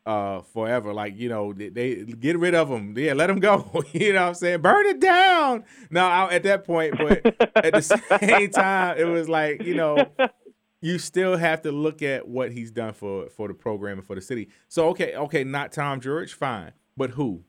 uh 0.05 0.41
forever. 0.41 0.93
Like 0.93 1.17
you 1.17 1.29
know, 1.29 1.53
they, 1.53 1.69
they 1.69 1.95
get 2.03 2.37
rid 2.37 2.55
of 2.55 2.69
them. 2.69 2.93
Yeah, 2.97 3.13
let 3.13 3.27
them 3.27 3.39
go. 3.39 3.83
you 3.93 4.13
know 4.13 4.21
what 4.21 4.27
I'm 4.29 4.33
saying? 4.35 4.61
Burn 4.61 4.85
it 4.85 4.99
down. 4.99 5.63
No, 5.89 6.05
I, 6.05 6.33
at 6.33 6.43
that 6.43 6.63
point, 6.63 6.97
but 6.97 7.25
at 7.55 7.73
the 7.73 7.81
same 7.81 8.49
time, 8.51 8.97
it 8.97 9.05
was 9.05 9.29
like 9.29 9.63
you 9.63 9.75
know. 9.75 10.11
You 10.81 10.99
still 10.99 11.35
have 11.35 11.63
to 11.63 11.71
look 11.71 12.03
at 12.03 12.27
what 12.27 12.51
he's 12.51 12.69
done 12.69 12.93
for 12.93 13.29
for 13.29 13.47
the 13.47 13.55
program 13.55 13.97
and 13.97 14.05
for 14.05 14.13
the 14.13 14.21
city. 14.21 14.49
So 14.67 14.89
okay, 14.89 15.15
okay, 15.15 15.43
not 15.43 15.71
Tom 15.71 15.99
Jurich, 15.99 16.29
fine, 16.29 16.73
but 16.95 17.11
who? 17.11 17.43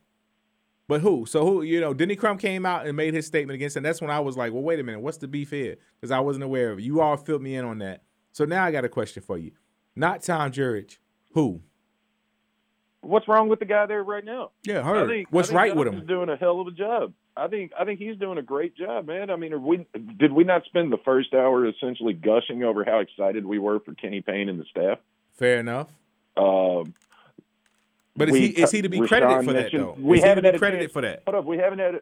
But 0.88 1.00
who? 1.00 1.26
So 1.26 1.44
who? 1.44 1.62
You 1.62 1.80
know, 1.80 1.92
Denny 1.92 2.16
Crum 2.16 2.38
came 2.38 2.64
out 2.64 2.86
and 2.86 2.96
made 2.96 3.12
his 3.12 3.26
statement 3.26 3.56
against, 3.56 3.76
and 3.76 3.84
that's 3.84 4.00
when 4.00 4.10
I 4.10 4.20
was 4.20 4.36
like, 4.36 4.52
well, 4.52 4.62
wait 4.62 4.78
a 4.78 4.82
minute, 4.82 5.00
what's 5.00 5.18
the 5.18 5.28
beef 5.28 5.50
here? 5.50 5.76
Because 6.00 6.10
I 6.10 6.20
wasn't 6.20 6.44
aware 6.44 6.70
of 6.70 6.78
it. 6.78 6.82
You 6.82 7.00
all 7.00 7.16
filled 7.16 7.42
me 7.42 7.56
in 7.56 7.64
on 7.64 7.78
that. 7.78 8.04
So 8.32 8.44
now 8.44 8.64
I 8.64 8.70
got 8.70 8.84
a 8.84 8.88
question 8.88 9.22
for 9.22 9.36
you. 9.36 9.52
Not 9.96 10.22
Tom 10.22 10.52
Jurich. 10.52 10.98
Who? 11.32 11.62
What's 13.06 13.28
wrong 13.28 13.48
with 13.48 13.60
the 13.60 13.64
guy 13.64 13.86
there 13.86 14.02
right 14.02 14.24
now? 14.24 14.50
Yeah, 14.64 14.88
I 14.88 15.06
think, 15.06 15.28
What's 15.30 15.48
I 15.48 15.52
think 15.52 15.58
right 15.58 15.76
with 15.76 15.88
him? 15.88 16.06
Doing 16.06 16.28
a 16.28 16.36
hell 16.36 16.60
of 16.60 16.66
a 16.66 16.70
job. 16.72 17.12
I 17.36 17.48
think 17.48 17.72
I 17.78 17.84
think 17.84 18.00
he's 18.00 18.16
doing 18.16 18.38
a 18.38 18.42
great 18.42 18.76
job, 18.76 19.06
man. 19.06 19.30
I 19.30 19.36
mean, 19.36 19.52
are 19.52 19.58
we 19.58 19.86
did 20.18 20.32
we 20.32 20.42
not 20.44 20.64
spend 20.64 20.90
the 20.92 20.98
first 21.04 21.34
hour 21.34 21.66
essentially 21.66 22.14
gushing 22.14 22.64
over 22.64 22.84
how 22.84 22.98
excited 23.00 23.44
we 23.44 23.58
were 23.58 23.78
for 23.80 23.94
Kenny 23.94 24.22
Payne 24.22 24.48
and 24.48 24.58
the 24.58 24.64
staff? 24.70 24.98
Fair 25.34 25.60
enough. 25.60 25.88
Um, 26.36 26.94
But 28.16 28.28
is 28.28 28.32
we- 28.32 28.40
he 28.40 28.62
is 28.62 28.70
he 28.70 28.82
to 28.82 28.88
be 28.88 28.98
Rashawn 29.00 29.08
credited 29.08 29.44
for 29.44 29.52
that 29.52 29.72
though? 29.72 29.96
We 29.98 30.18
is 30.18 30.24
haven't 30.24 30.42
be 30.42 30.46
had 30.48 30.54
a 30.54 30.58
credited 30.58 30.82
chance- 30.84 30.92
for 30.92 31.02
that? 31.02 31.22
Hold 31.26 31.34
up, 31.36 31.44
we 31.44 31.58
haven't 31.58 31.78
had. 31.78 31.94
A, 31.96 32.00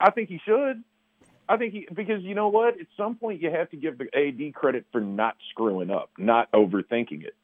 I 0.00 0.10
think 0.12 0.28
he 0.28 0.38
should. 0.44 0.84
I 1.48 1.56
think 1.56 1.72
he 1.72 1.88
because 1.92 2.22
you 2.22 2.34
know 2.36 2.48
what? 2.48 2.78
At 2.80 2.86
some 2.96 3.16
point, 3.16 3.42
you 3.42 3.50
have 3.50 3.68
to 3.70 3.76
give 3.76 3.98
the 3.98 4.06
AD 4.16 4.52
credit 4.54 4.86
for 4.92 5.00
not 5.00 5.36
screwing 5.50 5.90
up, 5.90 6.10
not 6.16 6.50
overthinking 6.52 7.24
it. 7.24 7.34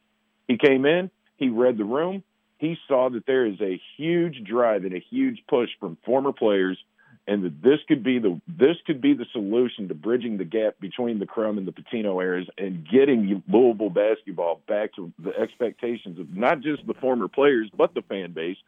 He 0.46 0.56
came 0.58 0.84
in, 0.86 1.10
he 1.38 1.48
read 1.48 1.76
the 1.78 1.84
room, 1.84 2.22
he 2.58 2.76
saw 2.88 3.10
that 3.10 3.26
there 3.26 3.46
is 3.46 3.60
a 3.60 3.80
huge 3.96 4.44
drive 4.44 4.84
and 4.84 4.94
a 4.94 5.00
huge 5.10 5.42
push 5.48 5.70
from 5.80 5.98
former 6.04 6.32
players, 6.32 6.78
and 7.26 7.42
that 7.44 7.62
this 7.62 7.80
could 7.88 8.02
be 8.02 8.18
the 8.18 8.40
this 8.46 8.76
could 8.86 9.00
be 9.00 9.14
the 9.14 9.26
solution 9.32 9.88
to 9.88 9.94
bridging 9.94 10.36
the 10.36 10.44
gap 10.44 10.78
between 10.80 11.18
the 11.18 11.26
Crum 11.26 11.58
and 11.58 11.66
the 11.66 11.72
Pitino 11.72 12.22
eras 12.22 12.46
and 12.58 12.86
getting 12.88 13.42
Louisville 13.48 13.90
basketball 13.90 14.60
back 14.68 14.94
to 14.94 15.12
the 15.18 15.34
expectations 15.36 16.18
of 16.18 16.34
not 16.36 16.60
just 16.60 16.86
the 16.86 16.94
former 16.94 17.28
players 17.28 17.70
but 17.76 17.94
the 17.94 18.02
fan 18.02 18.32
base 18.32 18.58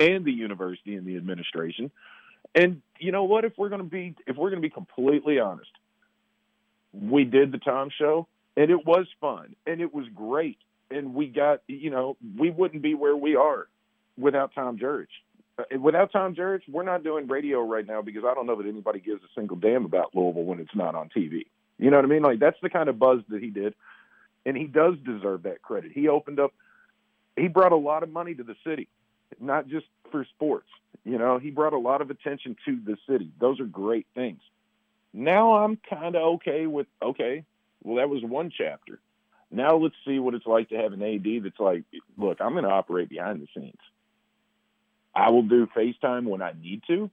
and 0.00 0.24
the 0.24 0.32
university 0.32 0.96
and 0.96 1.06
the 1.06 1.16
administration. 1.16 1.90
And 2.54 2.80
you 2.98 3.12
know 3.12 3.24
what? 3.24 3.44
If 3.44 3.52
we're 3.58 3.68
going 3.68 3.82
to 3.82 3.88
be 3.88 4.14
if 4.26 4.36
we're 4.36 4.50
going 4.50 4.62
to 4.62 4.66
be 4.66 4.72
completely 4.72 5.38
honest, 5.38 5.70
we 6.92 7.24
did 7.24 7.52
the 7.52 7.58
Tom 7.58 7.90
show 7.96 8.26
and 8.56 8.70
it 8.70 8.86
was 8.86 9.06
fun 9.20 9.54
and 9.66 9.80
it 9.80 9.92
was 9.92 10.06
great 10.14 10.58
and 10.90 11.14
we 11.14 11.26
got 11.26 11.62
you 11.66 11.90
know 11.90 12.16
we 12.36 12.50
wouldn't 12.50 12.82
be 12.82 12.94
where 12.94 13.16
we 13.16 13.36
are 13.36 13.66
without 14.16 14.52
Tom 14.54 14.78
Jurich. 14.78 15.08
Uh, 15.58 15.78
Without 15.78 16.12
Tom 16.12 16.34
Jurich, 16.34 16.62
we're 16.68 16.84
not 16.84 17.02
doing 17.02 17.26
radio 17.26 17.60
right 17.60 17.86
now 17.86 18.02
because 18.02 18.24
I 18.24 18.34
don't 18.34 18.46
know 18.46 18.56
that 18.56 18.68
anybody 18.68 19.00
gives 19.00 19.22
a 19.22 19.28
single 19.34 19.56
damn 19.56 19.84
about 19.84 20.14
Louisville 20.14 20.44
when 20.44 20.60
it's 20.60 20.74
not 20.74 20.94
on 20.94 21.08
TV. 21.08 21.46
You 21.78 21.90
know 21.90 21.96
what 21.96 22.04
I 22.04 22.08
mean? 22.08 22.22
Like 22.22 22.38
that's 22.38 22.58
the 22.62 22.70
kind 22.70 22.88
of 22.88 22.98
buzz 22.98 23.20
that 23.28 23.42
he 23.42 23.50
did, 23.50 23.74
and 24.46 24.56
he 24.56 24.64
does 24.64 24.94
deserve 25.04 25.44
that 25.44 25.62
credit. 25.62 25.92
He 25.92 26.08
opened 26.08 26.40
up, 26.40 26.52
he 27.36 27.48
brought 27.48 27.72
a 27.72 27.76
lot 27.76 28.02
of 28.02 28.10
money 28.10 28.34
to 28.34 28.42
the 28.42 28.56
city, 28.64 28.88
not 29.40 29.68
just 29.68 29.86
for 30.10 30.24
sports. 30.36 30.68
You 31.04 31.18
know, 31.18 31.38
he 31.38 31.50
brought 31.50 31.72
a 31.72 31.78
lot 31.78 32.02
of 32.02 32.10
attention 32.10 32.56
to 32.64 32.78
the 32.84 32.96
city. 33.08 33.30
Those 33.40 33.60
are 33.60 33.64
great 33.64 34.06
things. 34.14 34.40
Now 35.12 35.64
I'm 35.64 35.78
kind 35.88 36.16
of 36.16 36.22
okay 36.34 36.66
with 36.66 36.86
okay. 37.02 37.44
Well, 37.82 37.96
that 37.96 38.08
was 38.08 38.22
one 38.22 38.50
chapter. 38.56 38.98
Now 39.50 39.76
let's 39.76 39.94
see 40.06 40.18
what 40.18 40.34
it's 40.34 40.46
like 40.46 40.68
to 40.70 40.76
have 40.76 40.92
an 40.92 41.02
AD 41.02 41.44
that's 41.44 41.58
like, 41.58 41.84
look, 42.16 42.38
I'm 42.40 42.52
going 42.52 42.64
to 42.64 42.70
operate 42.70 43.08
behind 43.08 43.40
the 43.40 43.48
scenes. 43.54 43.78
I 45.14 45.30
will 45.30 45.42
do 45.42 45.66
FaceTime 45.66 46.24
when 46.24 46.42
I 46.42 46.52
need 46.60 46.82
to, 46.88 47.10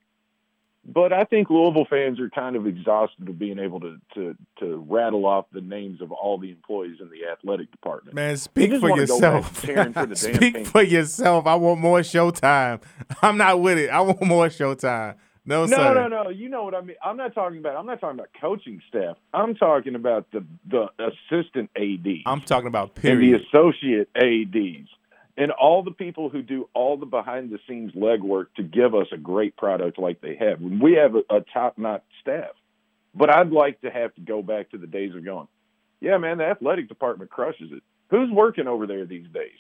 but 0.86 1.12
I 1.12 1.24
think 1.24 1.50
Louisville 1.50 1.88
fans 1.90 2.20
are 2.20 2.30
kind 2.30 2.56
of 2.56 2.68
exhausted 2.68 3.28
of 3.28 3.40
being 3.40 3.58
able 3.58 3.80
to 3.80 3.98
to 4.14 4.36
to 4.60 4.86
rattle 4.88 5.26
off 5.26 5.46
the 5.52 5.62
names 5.62 6.02
of 6.02 6.12
all 6.12 6.38
the 6.38 6.52
employees 6.52 6.98
in 7.02 7.10
the 7.10 7.32
athletic 7.32 7.72
department. 7.72 8.16
Man, 8.16 8.38
speak 8.38 8.70
for 8.80 8.90
wanna 8.90 9.08
go 9.08 9.20
back 9.20 9.44
yourself. 9.44 9.62
tearing 9.64 9.94
through 9.94 10.06
the 10.08 10.16
damn 10.32 10.36
speak 10.36 10.68
for 10.68 10.84
yourself. 10.84 11.48
I 11.48 11.56
want 11.56 11.80
more 11.80 12.02
showtime. 12.02 12.82
I'm 13.24 13.38
not 13.38 13.62
with 13.62 13.80
it. 13.80 13.90
I 13.90 14.02
want 14.02 14.22
more 14.22 14.50
showtime. 14.50 15.16
No, 15.46 15.66
No, 15.66 15.78
sir. 15.78 16.08
no, 16.08 16.24
no. 16.24 16.30
You 16.30 16.50
know 16.50 16.64
what 16.64 16.74
I 16.74 16.82
mean. 16.82 16.96
I'm 17.04 17.18
not 17.18 17.36
talking 17.36 17.60
about. 17.60 17.76
I'm 17.76 17.86
not 17.86 18.00
talking 18.02 18.18
about 18.20 18.30
coaching 18.40 18.82
staff. 18.90 19.18
I'm 19.34 19.56
talking 19.56 19.96
about 19.96 20.28
the 20.32 20.44
the 20.70 20.88
assistant 21.00 21.70
AD. 21.76 22.08
I'm 22.26 22.42
talking 22.42 22.68
about 22.68 22.98
and 23.04 23.22
the 23.22 23.34
associate 23.34 24.10
ADs 24.16 24.90
and 25.38 25.52
all 25.52 25.84
the 25.84 25.92
people 25.92 26.30
who 26.30 26.42
do 26.42 26.70
all 26.74 26.98
the 26.98 27.06
behind 27.06 27.50
the 27.52 27.60
scenes 27.68 27.92
legwork 27.94 28.48
to 28.56 28.64
give 28.64 28.96
us 28.96 29.08
a 29.12 29.18
great 29.18 29.56
product 29.58 30.00
like 30.00 30.22
they 30.22 30.36
have. 30.36 30.62
We 30.62 30.94
have 30.94 31.16
a, 31.16 31.36
a 31.38 31.42
top 31.54 31.78
notch 31.78 32.04
staff, 32.22 32.52
but 33.14 33.30
I'd 33.30 33.52
like 33.52 33.82
to 33.82 33.92
have 33.92 34.14
to 34.16 34.22
go 34.22 34.42
back 34.42 34.72
to 34.72 34.78
the 34.78 34.88
days 34.88 35.14
of 35.16 35.24
going, 35.26 35.48
yeah, 36.00 36.18
man, 36.18 36.38
the 36.38 36.46
athletic 36.46 36.88
department 36.88 37.30
crushes 37.30 37.72
it. 37.72 37.84
Who's 38.10 38.30
working 38.32 38.68
over 38.68 38.88
there 38.88 39.06
these 39.06 39.28
days? 39.34 39.58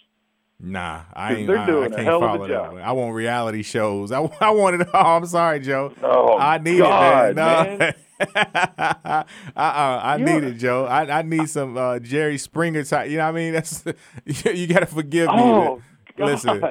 Nah, 0.59 1.01
I 1.13 1.33
ain't. 1.35 1.47
they're 1.47 1.57
I, 1.57 1.65
doing 1.65 1.91
I 1.93 1.95
can't 1.95 2.07
hell 2.07 2.17
of 2.17 2.23
a 2.23 2.27
follow 2.27 2.47
that 2.47 2.73
one. 2.73 2.81
I 2.81 2.91
want 2.93 3.13
reality 3.13 3.61
shows. 3.61 4.11
I, 4.13 4.21
I 4.39 4.51
want 4.51 4.81
it 4.81 4.93
all. 4.95 5.17
I'm 5.17 5.25
sorry, 5.25 5.59
Joe. 5.59 5.93
Oh, 6.01 6.37
I 6.37 6.57
need 6.59 6.79
God, 6.79 7.29
it, 7.31 7.35
man. 7.35 7.67
No. 7.67 7.77
man. 7.77 7.93
uh-uh, 8.35 9.25
I 9.57 10.15
You- 10.17 10.25
need 10.25 10.43
it, 10.45 10.53
Joe. 10.53 10.85
I, 10.85 11.19
I 11.19 11.21
need 11.23 11.49
some 11.49 11.75
uh, 11.77 11.99
Jerry 11.99 12.37
Springer 12.37 12.83
type. 12.85 13.09
You 13.09 13.17
know 13.17 13.23
what 13.25 13.29
I 13.29 13.33
mean? 13.33 13.53
That's 13.53 13.83
you, 14.25 14.51
you 14.53 14.67
got 14.67 14.79
to 14.79 14.85
forgive 14.85 15.27
me. 15.27 15.35
Oh, 15.37 15.81
Listen, 16.17 16.63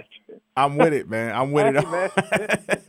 I'm 0.56 0.76
with 0.78 0.94
it, 0.94 1.08
man. 1.10 1.34
I'm 1.36 1.52
with 1.52 1.76
it. 1.76 2.84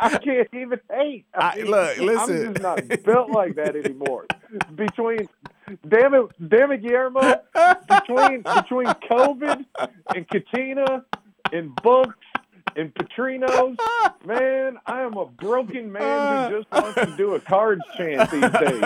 I 0.00 0.18
can't 0.18 0.48
even 0.52 0.80
hate. 0.90 1.24
I- 1.34 1.56
mean, 1.56 1.66
look, 1.70 1.96
listen. 1.98 2.46
I'm 2.48 2.54
just 2.54 2.62
not 2.62 3.04
built 3.04 3.30
like 3.30 3.54
that 3.56 3.74
anymore. 3.74 4.26
Between, 4.74 5.26
damn 5.88 6.14
it, 6.14 6.26
damn 6.48 6.72
it, 6.72 6.82
Guillermo. 6.82 7.40
Between 7.88 8.42
between 8.42 8.86
COVID 9.10 9.64
and 10.14 10.28
Katina 10.28 11.04
and 11.52 11.74
books 11.76 12.16
and 12.76 12.92
Petrinos, 12.94 13.76
man, 14.24 14.78
I 14.86 15.02
am 15.02 15.16
a 15.16 15.26
broken 15.26 15.90
man 15.90 16.50
who 16.50 16.58
just 16.58 16.70
wants 16.70 16.94
to 16.94 17.16
do 17.16 17.34
a 17.34 17.40
cards 17.40 17.82
chant 17.96 18.30
these 18.30 18.40
days. 18.50 18.82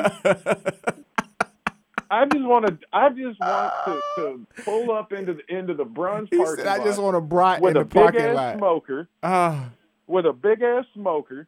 I 2.11 2.27
just 2.27 2.45
want 2.45 2.67
to. 2.67 2.79
I 2.93 3.09
just 3.09 3.41
want 3.41 3.73
to, 3.87 4.01
to 4.17 4.47
pull 4.65 4.91
up 4.93 5.13
into 5.13 5.35
the 5.35 5.55
into 5.57 5.73
the 5.75 5.85
brunch 5.85 6.31
parking 6.31 6.57
said, 6.65 6.67
"I 6.67 6.85
just 6.85 7.01
want 7.01 7.17
to 7.17 7.21
brat 7.23 7.63
with 7.63 7.75
in 7.77 7.83
a 7.83 7.85
big 7.87 8.15
ass 8.17 8.35
lot." 8.37 8.59
smoker, 8.59 9.09
Ah. 9.23 9.71
with 10.07 10.27
a 10.27 10.33
big 10.35 10.61
ass 10.61 10.85
smoker, 10.93 11.47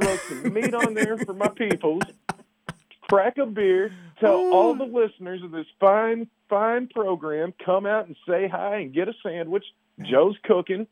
throw 0.00 0.16
some 0.16 0.54
meat 0.54 0.72
on 0.74 0.94
there 0.94 1.18
for 1.18 1.34
my 1.34 1.48
peoples, 1.48 2.02
crack 3.10 3.36
a 3.36 3.44
beer, 3.44 3.92
tell 4.20 4.52
all 4.52 4.74
the 4.74 4.84
listeners 4.84 5.42
of 5.42 5.50
this 5.50 5.66
fine 5.80 6.28
fine 6.48 6.86
program 6.88 7.52
come 7.64 7.86
out 7.86 8.06
and 8.06 8.16
say 8.28 8.48
hi 8.48 8.76
and 8.76 8.94
get 8.94 9.08
a 9.08 9.14
sandwich. 9.22 9.64
Joe's 10.02 10.36
cooking. 10.44 10.86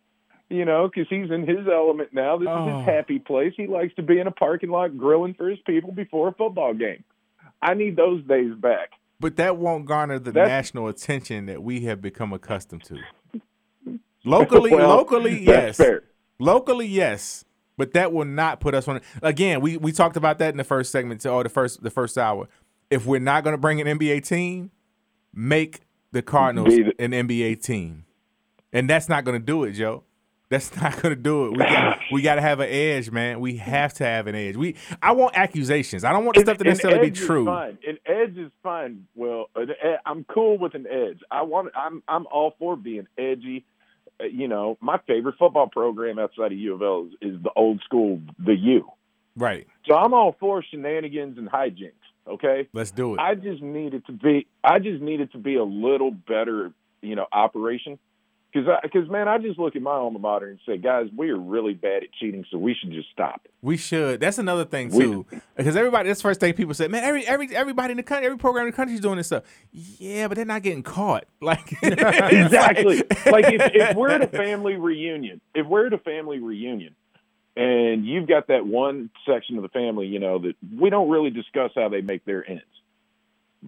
You 0.51 0.67
know, 0.67 0.89
because 0.89 1.09
he's 1.09 1.31
in 1.31 1.47
his 1.47 1.67
element 1.67 2.11
now. 2.13 2.37
This 2.37 2.47
is 2.47 2.55
Oh. 2.55 2.79
his 2.79 2.85
happy 2.87 3.19
place. 3.19 3.55
He 3.57 3.67
likes 3.67 3.95
to 3.95 4.03
be 4.03 4.19
in 4.21 4.27
a 4.27 4.31
parking 4.31 4.69
lot 4.71 4.97
grilling 4.97 5.33
for 5.35 5.49
his 5.49 5.59
people 5.67 5.91
before 5.91 6.29
a 6.29 6.33
football 6.33 6.75
game. 6.75 7.03
I 7.63 7.73
need 7.75 7.97
those 7.97 8.23
days 8.25 8.55
back. 8.55 8.91
But 9.19 9.37
that 9.37 9.57
won't 9.57 9.87
garner 9.87 10.19
the 10.19 10.33
That's- 10.33 10.49
national 10.51 10.89
attention 10.89 11.47
that 11.47 11.63
we 11.63 11.81
have 11.83 12.03
become 12.03 12.33
accustomed 12.35 12.85
to. 12.85 12.99
Locally, 14.25 14.71
Well, 14.75 14.89
locally, 14.89 15.43
yes. 15.45 15.77
fair. 15.79 16.03
Locally, 16.39 16.87
yes. 16.87 17.45
But 17.77 17.93
that 17.95 18.13
will 18.13 18.25
not 18.25 18.61
put 18.61 18.75
us 18.75 18.87
on. 18.87 19.01
Again, 19.23 19.61
we, 19.61 19.77
we 19.77 19.93
talked 19.93 20.17
about 20.17 20.39
that 20.39 20.51
in 20.51 20.57
the 20.59 20.65
first 20.65 20.93
segment, 20.93 21.25
or 21.27 21.43
the 21.43 21.49
first 21.49 21.83
the 21.83 21.91
first 21.91 22.17
hour. 22.17 22.49
If 22.95 23.07
we're 23.07 23.19
not 23.19 23.43
going 23.43 23.55
to 23.55 23.59
bring 23.59 23.81
an 23.81 23.99
NBA 23.99 24.27
team, 24.27 24.71
make 25.33 25.81
the 26.13 26.23
Cardinals 26.23 26.75
an 26.75 27.11
NBA 27.11 27.61
team, 27.61 28.05
and 28.73 28.89
that's 28.89 29.09
not 29.09 29.25
going 29.25 29.39
to 29.39 29.45
do 29.45 29.65
it, 29.65 29.73
Joe. 29.73 30.05
That's 30.49 30.77
not 30.81 31.03
going 31.03 31.13
to 31.13 31.21
do 31.21 31.47
it. 31.47 31.51
We 31.53 31.59
got 31.59 31.99
we 32.13 32.23
got 32.23 32.35
to 32.37 32.41
have 32.41 32.61
an 32.61 32.69
edge, 32.71 33.11
man. 33.11 33.41
We 33.41 33.57
have 33.57 33.95
to 33.95 34.05
have 34.05 34.29
an 34.29 34.37
edge. 34.37 34.55
We 34.57 34.77
I 35.03 35.11
want 35.11 35.37
accusations. 35.37 36.05
I 36.05 36.13
don't 36.13 36.25
want 36.25 36.37
the 36.37 36.43
stuff 36.43 36.59
to 36.59 36.65
necessarily 36.65 37.11
be 37.11 37.17
true. 37.17 37.47
fine. 37.47 37.79
An 37.85 37.99
edge 38.07 38.37
is 38.37 38.53
fine. 38.63 39.09
Well, 39.17 39.47
an 39.57 39.71
I'm 40.07 40.23
cool 40.25 40.57
with 40.57 40.75
an 40.75 40.87
edge. 40.87 41.19
I 41.33 41.43
want. 41.43 41.73
I'm. 41.75 42.01
I'm 42.07 42.27
all 42.29 42.55
for 42.61 42.77
being 42.77 43.09
edgy. 43.19 43.65
Uh, 44.21 44.27
You 44.27 44.47
know, 44.47 44.79
my 44.81 44.99
favorite 45.09 45.35
football 45.37 45.67
program 45.67 46.21
outside 46.21 46.53
of 46.53 46.59
U 46.59 46.75
of 46.75 46.83
L 46.83 47.09
is, 47.21 47.33
is 47.37 47.43
the 47.43 47.51
old 47.57 47.81
school, 47.83 48.21
the 48.39 48.55
U. 48.55 48.89
Right. 49.35 49.67
So 49.89 49.97
I'm 49.97 50.15
all 50.15 50.37
for 50.39 50.63
shenanigans 50.63 51.39
and 51.39 51.51
hijinks. 51.51 52.04
Okay. 52.27 52.69
Let's 52.73 52.91
do 52.91 53.15
it. 53.15 53.21
I 53.21 53.35
just 53.35 53.63
needed 53.63 54.07
to 54.07 54.13
be. 54.13 54.47
I 54.63 54.79
just 54.79 55.03
needed 55.03 55.33
to 55.33 55.39
be 55.39 55.57
a 55.57 55.65
little 55.65 56.11
better. 56.11 56.73
You 57.03 57.17
know, 57.17 57.27
operation. 57.33 57.99
Because, 58.55 58.71
because 58.85 59.11
man, 59.11 59.27
I 59.27 59.39
just 59.39 59.59
look 59.59 59.75
at 59.75 59.83
my 59.83 59.91
alma 59.91 60.21
mater 60.21 60.49
and 60.49 60.61
say, 60.65 60.79
guys, 60.79 61.09
we 61.17 61.31
are 61.31 61.37
really 61.37 61.75
bad 61.75 62.05
at 62.05 62.13
cheating, 62.13 62.45
so 62.53 62.57
we 62.57 62.73
should 62.73 62.93
just 62.93 63.11
stop. 63.11 63.49
We 63.63 63.77
should. 63.77 64.21
That's 64.21 64.39
another 64.39 64.65
thing 64.65 64.93
too, 64.93 65.27
because 65.57 65.75
everybody. 65.75 66.09
That's 66.09 66.21
the 66.21 66.29
first 66.29 66.39
thing 66.39 66.55
people 66.55 66.73
say. 66.73 66.87
Man, 66.87 67.03
every 67.03 67.27
every 67.27 67.55
everybody 67.55 67.91
in 67.91 67.97
the 67.97 68.05
country, 68.05 68.27
every 68.27 68.39
program 68.39 68.67
in 68.67 68.71
the 68.71 68.77
country 68.77 68.95
is 68.95 69.01
doing 69.01 69.17
this 69.17 69.27
stuff. 69.27 69.43
Yeah, 69.73 70.29
but 70.29 70.37
they're 70.37 70.45
not 70.45 70.63
getting 70.63 70.83
caught. 70.85 71.25
Like 71.41 71.73
exactly. 71.83 72.99
like 73.27 73.53
if, 73.53 73.75
if 73.75 73.97
we're 73.97 74.09
at 74.09 74.23
a 74.23 74.27
family 74.45 74.77
reunion, 74.77 75.41
if 75.55 75.67
we're 75.67 75.89
at 75.89 75.93
a 75.93 75.99
family 75.99 76.39
reunion, 76.39 76.95
and 77.57 78.05
you've 78.05 78.27
got 78.29 78.49
that 78.49 78.67
one 78.67 79.11
section 79.27 79.57
of 79.57 79.63
the 79.63 79.69
family, 79.69 80.07
you 80.07 80.19
know, 80.19 80.39
that 80.41 80.55
we 80.77 80.91
don't 80.91 81.09
really 81.09 81.31
discuss 81.31 81.71
how 81.75 81.89
they 81.89 82.01
make 82.01 82.25
their 82.25 82.49
ends. 82.49 82.65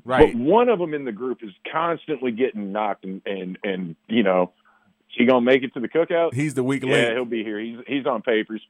Right. 0.05 0.33
But 0.33 0.41
one 0.41 0.69
of 0.69 0.79
them 0.79 0.93
in 0.93 1.05
the 1.05 1.13
group 1.13 1.43
is 1.43 1.53
constantly 1.71 2.33
getting 2.33 2.73
knocked, 2.73 3.05
and 3.05 3.23
and 3.25 3.59
and 3.63 3.97
you 4.09 4.23
know, 4.23 4.53
he 5.09 5.25
gonna 5.25 5.41
make 5.41 5.63
it 5.63 5.73
to 5.75 5.81
the 5.81 5.89
cookout. 5.89 6.35
He's 6.35 6.55
the 6.55 6.63
weak 6.65 6.83
link. 6.83 6.95
yeah, 6.95 7.13
he'll 7.15 7.25
be 7.25 7.43
here. 7.43 7.59
He's 7.59 7.79
he's 7.87 8.07
on 8.07 8.23
papers. 8.23 8.61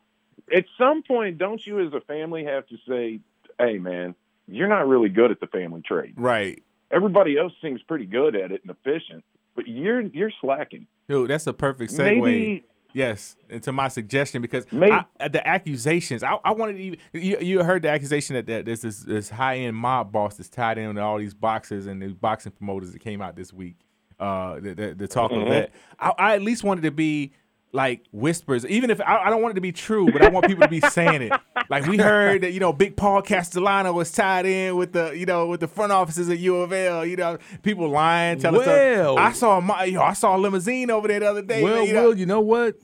At 0.55 0.65
some 0.79 1.03
point, 1.03 1.39
don't 1.39 1.65
you 1.67 1.85
as 1.85 1.93
a 1.93 2.01
family 2.01 2.45
have 2.45 2.67
to 2.69 2.77
say, 2.89 3.21
"Hey, 3.59 3.79
man, 3.79 4.15
you're 4.47 4.69
not 4.69 4.87
really 4.87 5.09
good 5.09 5.31
at 5.33 5.41
the 5.41 5.49
family 5.49 5.83
trade." 5.83 6.15
Right. 6.17 6.63
Everybody 6.93 7.37
else 7.37 7.53
seems 7.61 7.83
pretty 7.83 8.07
good 8.07 8.37
at 8.37 8.53
it 8.53 8.63
and 8.65 8.71
efficient, 8.71 9.25
but 9.57 9.67
you're 9.67 10.03
you're 10.03 10.33
slacking. 10.41 10.87
Dude, 11.09 11.31
that's 11.31 11.49
a 11.49 11.53
perfect 11.53 11.93
segue. 11.93 12.23
Maybe- 12.23 12.65
yes, 12.97 13.37
and 13.51 13.63
to 13.63 13.73
my 13.73 13.89
suggestion 13.89 14.41
because 14.43 14.67
I, 14.73 15.05
the 15.29 15.47
accusations. 15.47 16.23
I, 16.23 16.35
I 16.45 16.53
wanted 16.53 16.75
to 16.75 16.79
even. 16.83 16.99
You, 17.13 17.39
you 17.41 17.63
heard 17.63 17.83
the 17.83 17.91
accusation 17.91 18.35
that, 18.37 18.47
that 18.47 18.65
there's 18.65 18.81
this, 18.81 19.01
this 19.01 19.29
high 19.31 19.59
end 19.59 19.77
mob 19.77 20.11
boss 20.13 20.37
that's 20.37 20.49
tied 20.49 20.79
in 20.79 20.89
with 20.89 20.99
all 20.99 21.19
these 21.19 21.35
boxers 21.35 21.87
and 21.87 22.01
the 22.03 22.09
boxing 22.09 22.53
promoters 22.53 22.93
that 22.93 23.01
came 23.01 23.21
out 23.21 23.37
this 23.37 23.53
week. 23.53 23.77
Uh, 24.19 24.55
the, 24.61 24.75
the, 24.75 24.95
the 24.95 25.07
talk 25.09 25.31
Mhm. 25.31 25.43
of 25.43 25.49
that. 25.51 25.71
I, 26.01 26.13
I 26.19 26.35
at 26.37 26.43
least 26.43 26.65
wanted 26.65 26.83
to 26.83 26.91
be 26.91 27.33
like 27.73 28.07
whispers, 28.11 28.65
even 28.65 28.89
if 28.89 28.99
I, 29.03 29.25
I 29.25 29.29
don't 29.29 29.43
want 29.43 29.53
it 29.53 29.57
to 29.57 29.61
be 29.61 29.73
true, 29.73 30.11
but 30.11 30.23
I 30.23 30.31
want 30.31 30.47
people 30.47 30.63
to 30.63 30.69
be 30.69 30.81
saying 30.81 31.21
it. 31.21 31.33
Like 31.69 31.85
we 31.87 31.99
heard 31.99 32.41
that 32.41 32.53
you 32.53 32.61
know 32.61 32.73
Big 32.73 32.97
Paul 32.97 33.21
Castellano 33.21 33.93
was 33.93 34.11
tied 34.13 34.47
in 34.47 34.77
with 34.77 34.93
the 34.95 35.11
you 35.15 35.27
know 35.27 35.49
with 35.49 35.61
the 35.61 35.69
front 35.69 35.93
offices 35.93 36.31
at 36.31 36.39
U 36.39 36.57
of 36.59 36.73
L. 36.73 37.05
You 37.05 37.17
know 37.17 37.37
people 37.63 37.91
lying, 37.91 38.39
telling 38.39 38.65
Well- 38.65 39.17
stuff. 39.17 39.27
I 39.27 39.33
saw 39.33 39.61
my 39.61 39.85
you 39.85 39.95
know, 39.95 40.03
I 40.03 40.15
saw 40.15 40.35
a 40.35 40.39
limousine 40.39 40.91
over 40.91 41.09
there 41.09 41.21
the 41.21 41.27
other 41.29 41.43
day. 41.43 41.63
well, 41.63 41.85
you 41.85 41.93
know. 41.93 42.03
Will, 42.05 42.19
you 42.19 42.25
know 42.25 42.41
what? 42.41 42.77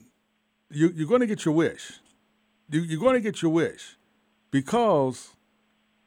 You, 0.73 0.91
you're 0.95 1.07
going 1.07 1.21
to 1.21 1.27
get 1.27 1.45
your 1.45 1.53
wish. 1.53 1.99
You, 2.69 2.81
you're 2.81 2.99
going 2.99 3.15
to 3.15 3.21
get 3.21 3.41
your 3.41 3.51
wish 3.51 3.97
because 4.51 5.35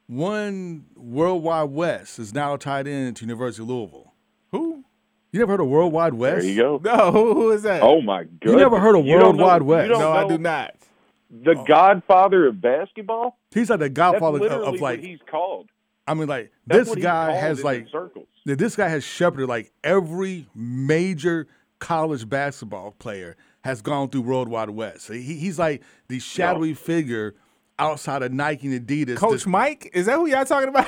one 0.06 0.86
Worldwide 0.97 1.70
Wes 1.70 2.18
is 2.18 2.34
now 2.34 2.56
tied 2.56 2.86
into 2.86 3.24
University 3.24 3.62
of 3.62 3.68
Louisville. 3.68 4.12
Who? 4.52 4.84
You 5.32 5.40
never 5.40 5.52
heard 5.52 5.60
of 5.60 5.68
Worldwide 5.68 6.14
Wes? 6.14 6.43
There 6.43 6.51
you 6.51 6.56
go. 6.56 6.80
No, 6.82 7.12
who, 7.12 7.34
who 7.34 7.51
is 7.52 7.62
that? 7.62 7.82
Oh 7.82 8.01
my 8.01 8.24
god! 8.24 8.51
You 8.51 8.56
never 8.56 8.80
heard 8.80 8.97
of 8.97 9.05
Worldwide 9.05 9.62
Wes? 9.62 9.88
no, 9.88 10.12
I 10.12 10.26
do 10.26 10.38
not. 10.38 10.74
The 11.30 11.56
oh. 11.59 11.64
Godfather 11.64 12.47
of 12.47 12.60
basketball. 12.60 13.38
He's 13.51 13.68
like 13.68 13.80
the 13.80 13.88
godfather 13.88 14.38
That's 14.38 14.55
of, 14.55 14.62
of 14.62 14.74
like. 14.74 14.80
what 14.80 15.01
he's 15.01 15.18
called. 15.28 15.68
I 16.06 16.14
mean, 16.14 16.28
like 16.28 16.52
That's 16.66 16.88
this 16.88 17.02
guy 17.02 17.32
has 17.32 17.64
like 17.64 17.88
circles. 17.90 18.28
that 18.44 18.59
this 18.59 18.76
guy 18.76 18.88
has 18.88 19.02
shepherded 19.05 19.48
like 19.48 19.72
every 19.82 20.47
major 20.55 21.48
college 21.80 22.28
basketball 22.28 22.93
player 22.93 23.36
has 23.66 23.82
gone 23.82 24.09
through 24.09 24.22
World 24.22 24.48
Wide 24.48 24.70
Wes. 24.70 25.06
He, 25.09 25.20
he's 25.20 25.59
like 25.59 25.82
the 26.09 26.18
shadowy 26.18 26.72
figure 26.74 27.34
outside 27.78 28.22
of 28.22 28.32
Nike 28.32 28.74
and 28.74 28.86
Adidas. 28.88 29.16
Coach 29.16 29.30
that's- 29.32 29.47
Mike? 29.47 29.90
Is 29.93 30.06
that 30.06 30.14
who 30.16 30.26
y'all 30.26 30.47
talking 30.47 30.70
about? 30.70 30.86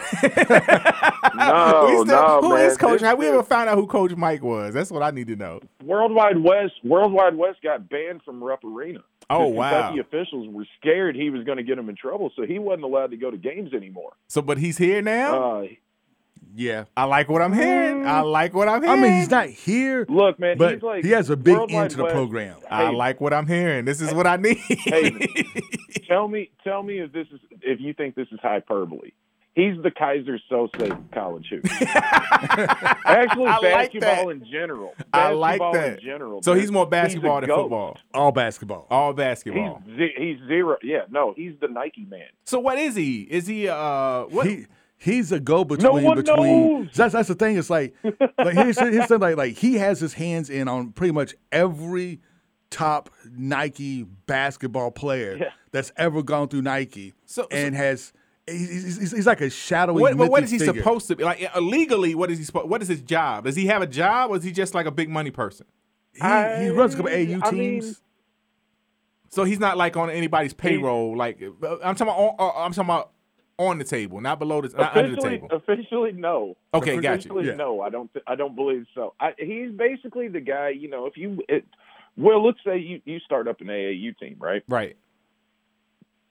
No, 1.34 1.84
We 1.86 1.92
still- 1.92 2.05
no, 2.06 2.40
Who 2.40 2.55
man. 2.55 2.64
is 2.70 2.76
Coach? 2.76 2.92
This- 3.00 3.02
Have 3.02 3.18
we 3.18 3.26
ever 3.28 3.42
found 3.42 3.68
out 3.68 3.76
who 3.76 3.86
Coach 3.86 4.12
Mike 4.16 4.42
was? 4.42 4.74
That's 4.74 4.90
what 4.90 5.02
I 5.02 5.10
need 5.10 5.26
to 5.28 5.36
know. 5.36 5.60
World 5.84 6.14
Wide 6.14 6.38
Wes. 6.38 6.70
World 6.84 7.12
Wide 7.12 7.34
Wes 7.36 7.55
got 7.62 7.88
banned 7.88 8.22
from 8.24 8.42
Rupp 8.42 8.64
Arena. 8.64 9.00
Oh, 9.30 9.44
The 9.50 9.56
wow. 9.56 9.70
Kentucky 9.90 9.98
officials 10.00 10.48
were 10.48 10.66
scared 10.80 11.14
he 11.14 11.28
was 11.28 11.44
going 11.44 11.59
to 11.59 11.62
get 11.64 11.76
him 11.78 11.90
in 11.90 11.96
trouble, 11.96 12.30
so 12.34 12.44
he 12.46 12.59
wasn't 12.59 12.84
allowed 12.84 13.10
to 13.10 13.16
go 13.18 13.30
to 13.30 13.36
games 13.36 13.74
anymore. 13.74 14.12
So, 14.28 14.40
but 14.40 14.56
he's 14.56 14.78
here 14.78 15.02
now. 15.02 15.59
Uh, 15.60 15.66
yeah, 16.59 16.85
I 16.97 17.05
like 17.05 17.28
what 17.28 17.40
I'm 17.40 17.52
hearing. 17.52 18.05
I 18.05 18.20
like 18.20 18.52
what 18.52 18.68
I'm 18.68 18.82
hearing. 18.82 18.98
I 18.98 19.02
mean, 19.02 19.12
he's 19.20 19.30
not 19.30 19.48
here. 19.48 20.05
Look, 20.09 20.40
man, 20.40 20.59
but 20.59 20.74
he's 20.74 20.82
like 20.82 21.05
he 21.05 21.10
has 21.12 21.30
a 21.30 21.36
big 21.36 21.56
end 21.70 21.90
to 21.93 21.97
the 21.97 22.02
West. 22.02 22.14
program. 22.14 22.56
I 22.68 22.90
like 22.90 23.20
what 23.20 23.32
I'm 23.32 23.47
hearing. 23.47 23.85
This 23.85 24.01
is 24.01 24.12
what 24.12 24.26
I 24.26 24.36
need. 24.36 24.59
Hey, 24.68 25.12
tell 26.09 26.26
me, 26.26 26.51
tell 26.64 26.82
me 26.82 26.98
if 26.98 27.12
this 27.12 27.28
is 27.32 27.40
if 27.62 27.80
you 27.80 27.93
think 27.94 28.16
this 28.16 28.26
is 28.32 28.40
hyperbole. 28.43 29.12
He's 29.55 29.74
the 29.82 29.90
Keyser 29.90 30.39
Söze 30.48 30.90
of 30.93 31.10
college 31.10 31.47
hoops. 31.51 31.68
Actually, 31.82 33.47
I 33.47 33.59
like 33.59 33.62
basketball 33.62 34.26
that. 34.26 34.30
in 34.30 34.47
general. 34.51 34.94
I 35.12 35.32
like 35.32 35.60
that. 35.72 35.98
In 35.98 36.05
general. 36.05 36.43
So 36.43 36.55
he's 36.55 36.70
more 36.70 36.85
a 36.85 36.89
basketball 36.89 37.40
than 37.40 37.48
goat. 37.48 37.62
football. 37.62 37.98
All 38.14 38.30
basketball. 38.32 38.86
All 38.90 39.12
basketball. 39.12 39.82
ze- 39.97 40.14
he's 40.16 40.39
zero. 40.47 40.76
Yeah, 40.82 41.02
no, 41.10 41.35
he's 41.36 41.55
the 41.60 41.68
Nike 41.68 42.05
man. 42.05 42.28
So 42.44 42.60
what 42.60 42.78
is 42.78 42.94
he? 42.94 43.22
Is 43.22 43.47
he 43.47 43.68
uh 43.68 44.24
what? 44.26 44.47
He 44.47 44.66
he's 44.98 45.32
a 45.32 45.40
go 45.40 45.64
between 45.64 46.02
one 46.04 46.16
between. 46.16 46.82
knows. 46.84 46.88
That's 46.94 47.12
that's 47.14 47.28
the 47.28 47.34
thing. 47.34 47.56
It's 47.56 47.70
like 47.70 47.94
like 48.02 48.54
here's 48.54 48.78
here's 48.78 48.96
the 48.96 49.06
thing, 49.06 49.20
like 49.20 49.36
like 49.36 49.56
he 49.56 49.74
has 49.74 50.00
his 50.00 50.14
hands 50.14 50.50
in 50.50 50.68
on 50.68 50.92
pretty 50.92 51.12
much 51.12 51.34
every 51.52 52.20
top 52.70 53.08
Nike 53.30 54.02
basketball 54.02 54.90
player 54.90 55.36
Yeah. 55.38 55.50
that's 55.72 55.90
ever 55.96 56.22
gone 56.22 56.48
through 56.48 56.62
Nike 56.62 57.14
So- 57.26 57.48
and 57.50 57.74
has 57.74 58.12
He's, 58.50 58.96
he's, 58.98 59.12
he's 59.12 59.26
like 59.26 59.42
a 59.42 59.50
shadowy. 59.50 60.00
What, 60.00 60.16
but 60.16 60.30
what 60.30 60.40
mythic 60.40 60.44
is 60.54 60.60
he 60.62 60.66
figure. 60.66 60.80
supposed 60.82 61.06
to 61.08 61.16
be 61.16 61.22
like 61.22 61.54
uh, 61.54 61.60
legally? 61.60 62.14
What 62.14 62.30
is 62.30 62.38
he? 62.38 62.44
supposed? 62.44 62.66
What 62.66 62.80
is 62.80 62.88
his 62.88 63.02
job? 63.02 63.44
Does 63.44 63.56
he 63.56 63.66
have 63.66 63.82
a 63.82 63.86
job, 63.86 64.30
or 64.30 64.38
is 64.38 64.42
he 64.42 64.52
just 64.52 64.74
like 64.74 64.86
a 64.86 64.90
big 64.90 65.10
money 65.10 65.30
person? 65.30 65.66
He, 66.14 66.20
he 66.22 66.70
runs 66.70 66.94
a 66.94 66.96
couple 66.96 67.12
AU 67.12 67.16
I 67.16 67.24
mean- 67.26 67.40
teams. 67.50 68.00
So 69.28 69.44
he's 69.44 69.60
not 69.60 69.76
like 69.76 69.98
on 69.98 70.08
anybody's 70.08 70.54
payroll. 70.54 71.14
Like 71.14 71.42
uh, 71.42 71.76
I'm 71.84 71.94
talking 71.94 72.14
about. 72.14 72.36
Uh, 72.38 72.58
I'm 72.64 72.72
talking 72.72 72.88
about 72.88 73.10
on 73.59 73.78
the 73.78 73.85
table, 73.85 74.20
not 74.20 74.39
below 74.39 74.60
the, 74.62 74.68
not 74.76 74.97
under 74.97 75.10
the 75.10 75.14
officially, 75.16 75.39
table. 75.39 75.48
officially, 75.52 76.12
no. 76.12 76.56
Okay, 76.72 76.97
got 77.01 77.02
you. 77.02 77.32
officially, 77.32 77.47
Yeah. 77.48 77.55
no. 77.55 77.80
I 77.80 77.90
don't. 77.90 78.10
I 78.26 78.35
don't 78.36 78.55
believe 78.55 78.86
so. 78.94 79.14
I, 79.20 79.35
he's 79.39 79.70
basically 79.72 80.28
the 80.28 80.40
guy. 80.40 80.70
You 80.70 80.89
know, 80.89 81.06
if 81.06 81.16
you, 81.16 81.43
it, 81.48 81.64
well, 82.16 82.44
let's 82.44 82.59
say 82.64 82.78
you 82.78 83.01
you 83.05 83.18
start 83.20 83.48
up 83.48 83.60
an 83.60 83.66
AAU 83.66 84.16
team, 84.18 84.36
right? 84.39 84.62
Right. 84.68 84.97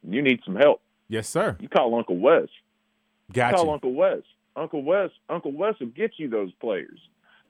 You 0.09 0.21
need 0.21 0.39
some 0.45 0.55
help. 0.55 0.81
Yes, 1.09 1.27
sir. 1.27 1.57
You 1.59 1.67
call 1.69 1.93
Uncle 1.95 2.17
Wes. 2.17 2.47
Got 3.33 3.55
call. 3.55 3.69
Uncle 3.71 3.93
Wes. 3.93 4.21
Uncle 4.55 4.83
Wes. 4.83 5.09
Uncle 5.29 5.51
Wes 5.51 5.75
will 5.79 5.87
get 5.87 6.11
you 6.17 6.29
those 6.29 6.51
players. 6.53 6.99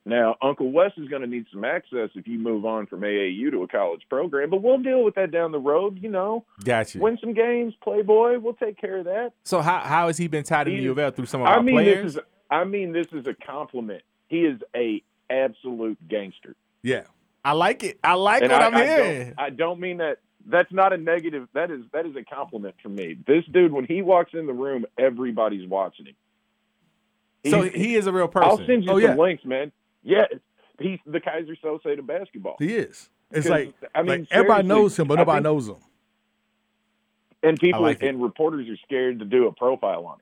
Now, 0.08 0.36
Uncle 0.42 0.72
Wes 0.72 0.92
is 0.98 1.10
going 1.10 1.22
to 1.22 1.28
need 1.28 1.46
some 1.52 1.66
access 1.66 2.10
if 2.16 2.28
you 2.28 2.40
move 2.40 2.66
on 2.66 2.88
from 2.88 3.02
AAU 3.02 3.52
to 3.52 3.64
a 3.64 3.68
college 3.68 4.04
program, 4.10 4.50
but 4.50 4.64
we'll 4.64 4.78
deal 4.78 5.04
with 5.04 5.16
that 5.16 5.32
down 5.32 5.52
the 5.52 5.60
road. 5.60 6.00
You 6.02 6.10
know, 6.10 6.46
Got 6.64 6.96
you. 6.96 7.02
win 7.02 7.18
some 7.20 7.34
games, 7.34 7.74
Playboy. 7.84 8.40
We'll 8.40 8.54
take 8.54 8.80
care 8.80 9.00
of 9.00 9.06
that. 9.06 9.34
So 9.44 9.60
how 9.62 9.80
how 9.80 10.08
has 10.08 10.18
he 10.18 10.28
been 10.28 10.44
tied 10.46 10.68
into 10.68 10.78
He's- 10.80 10.86
U 10.86 10.92
of 10.92 11.00
L 11.00 11.12
through 11.12 11.26
some 11.26 11.42
of 11.42 11.48
I 11.48 11.56
our 11.56 11.64
mean, 11.64 11.76
players? 11.76 12.14
this 12.14 12.24
is. 12.24 12.30
I 12.50 12.64
mean, 12.64 12.94
this 12.94 13.08
is 13.12 13.28
a 13.28 13.34
compliment. 13.34 14.04
He 14.30 14.46
is 14.46 14.62
a 14.74 15.04
absolute 15.30 15.98
gangster. 16.08 16.56
Yeah. 16.82 17.04
I 17.44 17.52
like 17.52 17.84
it. 17.84 18.00
I 18.04 18.14
like 18.14 18.44
and 18.44 18.52
what 18.52 18.62
I, 18.62 18.66
I'm 18.68 18.76
I 18.76 18.86
hearing. 18.86 19.34
I 19.38 19.50
don't 19.50 19.80
mean 19.82 19.98
that. 19.98 20.20
That's 20.46 20.72
not 20.72 20.94
a 20.94 20.98
negative. 20.98 21.50
That 21.54 21.70
is 21.72 21.82
that 21.92 22.06
is 22.06 22.16
a 22.16 22.24
compliment 22.24 22.76
for 22.82 22.88
me. 22.88 23.18
This 23.28 23.44
dude, 23.52 23.74
when 23.74 23.84
he 23.84 24.02
walks 24.02 24.32
in 24.34 24.46
the 24.48 24.54
room, 24.54 24.86
everybody's 24.98 25.68
watching 25.68 26.06
him. 26.06 26.16
So 27.52 27.62
he 27.64 27.96
is 27.96 28.08
a 28.08 28.14
real 28.14 28.28
person. 28.30 28.50
I'll 28.50 28.58
send 28.66 28.84
you 28.86 28.92
Oh, 28.92 29.00
some 29.00 29.02
yeah. 29.02 29.16
links, 29.16 29.44
man. 29.46 29.72
Yeah, 30.08 30.24
he's 30.80 31.00
the 31.06 31.20
Keyser 31.20 31.56
Söze 31.62 31.96
to 31.98 32.02
basketball. 32.02 32.56
He 32.60 32.76
is. 32.76 33.10
It's 33.30 33.50
like, 33.50 33.74
I 33.94 34.02
mean, 34.04 34.22
like 34.22 34.28
everybody 34.32 34.66
knows 34.68 34.98
him, 34.98 35.08
but 35.10 35.16
nobody 35.16 35.36
think- 35.38 35.44
knows 35.44 35.68
him. 35.68 35.76
And 37.44 37.60
people 37.60 37.82
like 37.82 38.02
it. 38.02 38.08
and 38.08 38.24
reporters 38.24 38.68
are 38.70 38.78
scared 38.86 39.20
to 39.20 39.26
do 39.26 39.48
a 39.48 39.52
profile 39.52 40.06
on 40.06 40.16
him. 40.16 40.22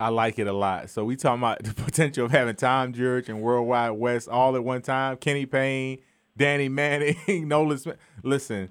I 0.00 0.08
like 0.10 0.38
it 0.38 0.46
a 0.46 0.52
lot. 0.52 0.90
So 0.90 1.04
we 1.04 1.14
talking 1.16 1.40
about 1.40 1.62
the 1.62 1.74
potential 1.74 2.24
of 2.26 2.32
having 2.32 2.56
Tom 2.56 2.92
Jurich 2.92 3.28
and 3.28 3.40
Worldwide 3.40 3.92
Wes 3.92 4.26
all 4.26 4.56
at 4.56 4.64
one 4.64 4.82
time. 4.82 5.16
Kenny 5.18 5.46
Payne, 5.46 5.98
Danny 6.36 6.68
Manning, 6.68 7.16
Nolan 7.48 7.78
Smith. 7.78 7.98
Listen, 8.24 8.68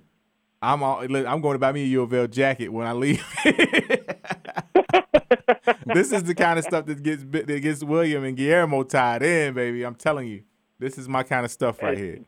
I'm 0.62 0.84
all, 0.84 1.00
I'm 1.02 1.42
going 1.42 1.56
to 1.56 1.60
buy 1.60 1.72
me 1.72 1.84
a 1.84 1.88
U 1.88 2.02
of 2.04 2.14
L 2.14 2.28
jacket 2.28 2.68
when 2.70 2.86
I 2.86 2.92
leave. 2.94 3.24
this 5.94 6.12
is 6.12 6.24
the 6.24 6.36
kind 6.36 6.60
of 6.60 6.66
stuff 6.66 6.86
that 6.86 7.04
gets 7.04 7.24
that 7.24 7.62
gets 7.62 7.84
William 7.84 8.24
and 8.24 8.36
Guillermo 8.38 8.84
tied 8.84 9.24
in, 9.24 9.54
baby. 9.54 9.84
I'm 9.84 9.96
telling 9.96 10.28
you, 10.28 10.44
this 10.80 10.98
is 10.98 11.08
my 11.08 11.24
kind 11.24 11.46
of 11.46 11.52
stuff 11.52 11.82
right 11.82 11.98
here. 11.98 12.20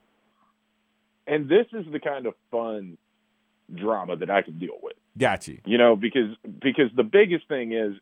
And 1.27 1.47
this 1.47 1.67
is 1.73 1.85
the 1.91 1.99
kind 1.99 2.25
of 2.25 2.33
fun 2.49 2.97
drama 3.73 4.15
that 4.17 4.29
I 4.29 4.41
can 4.41 4.57
deal 4.57 4.77
with. 4.81 4.95
Got 5.17 5.47
you. 5.47 5.59
you 5.65 5.77
know 5.77 5.95
because 5.97 6.35
because 6.61 6.89
the 6.95 7.03
biggest 7.03 7.47
thing 7.49 7.73
is 7.73 7.93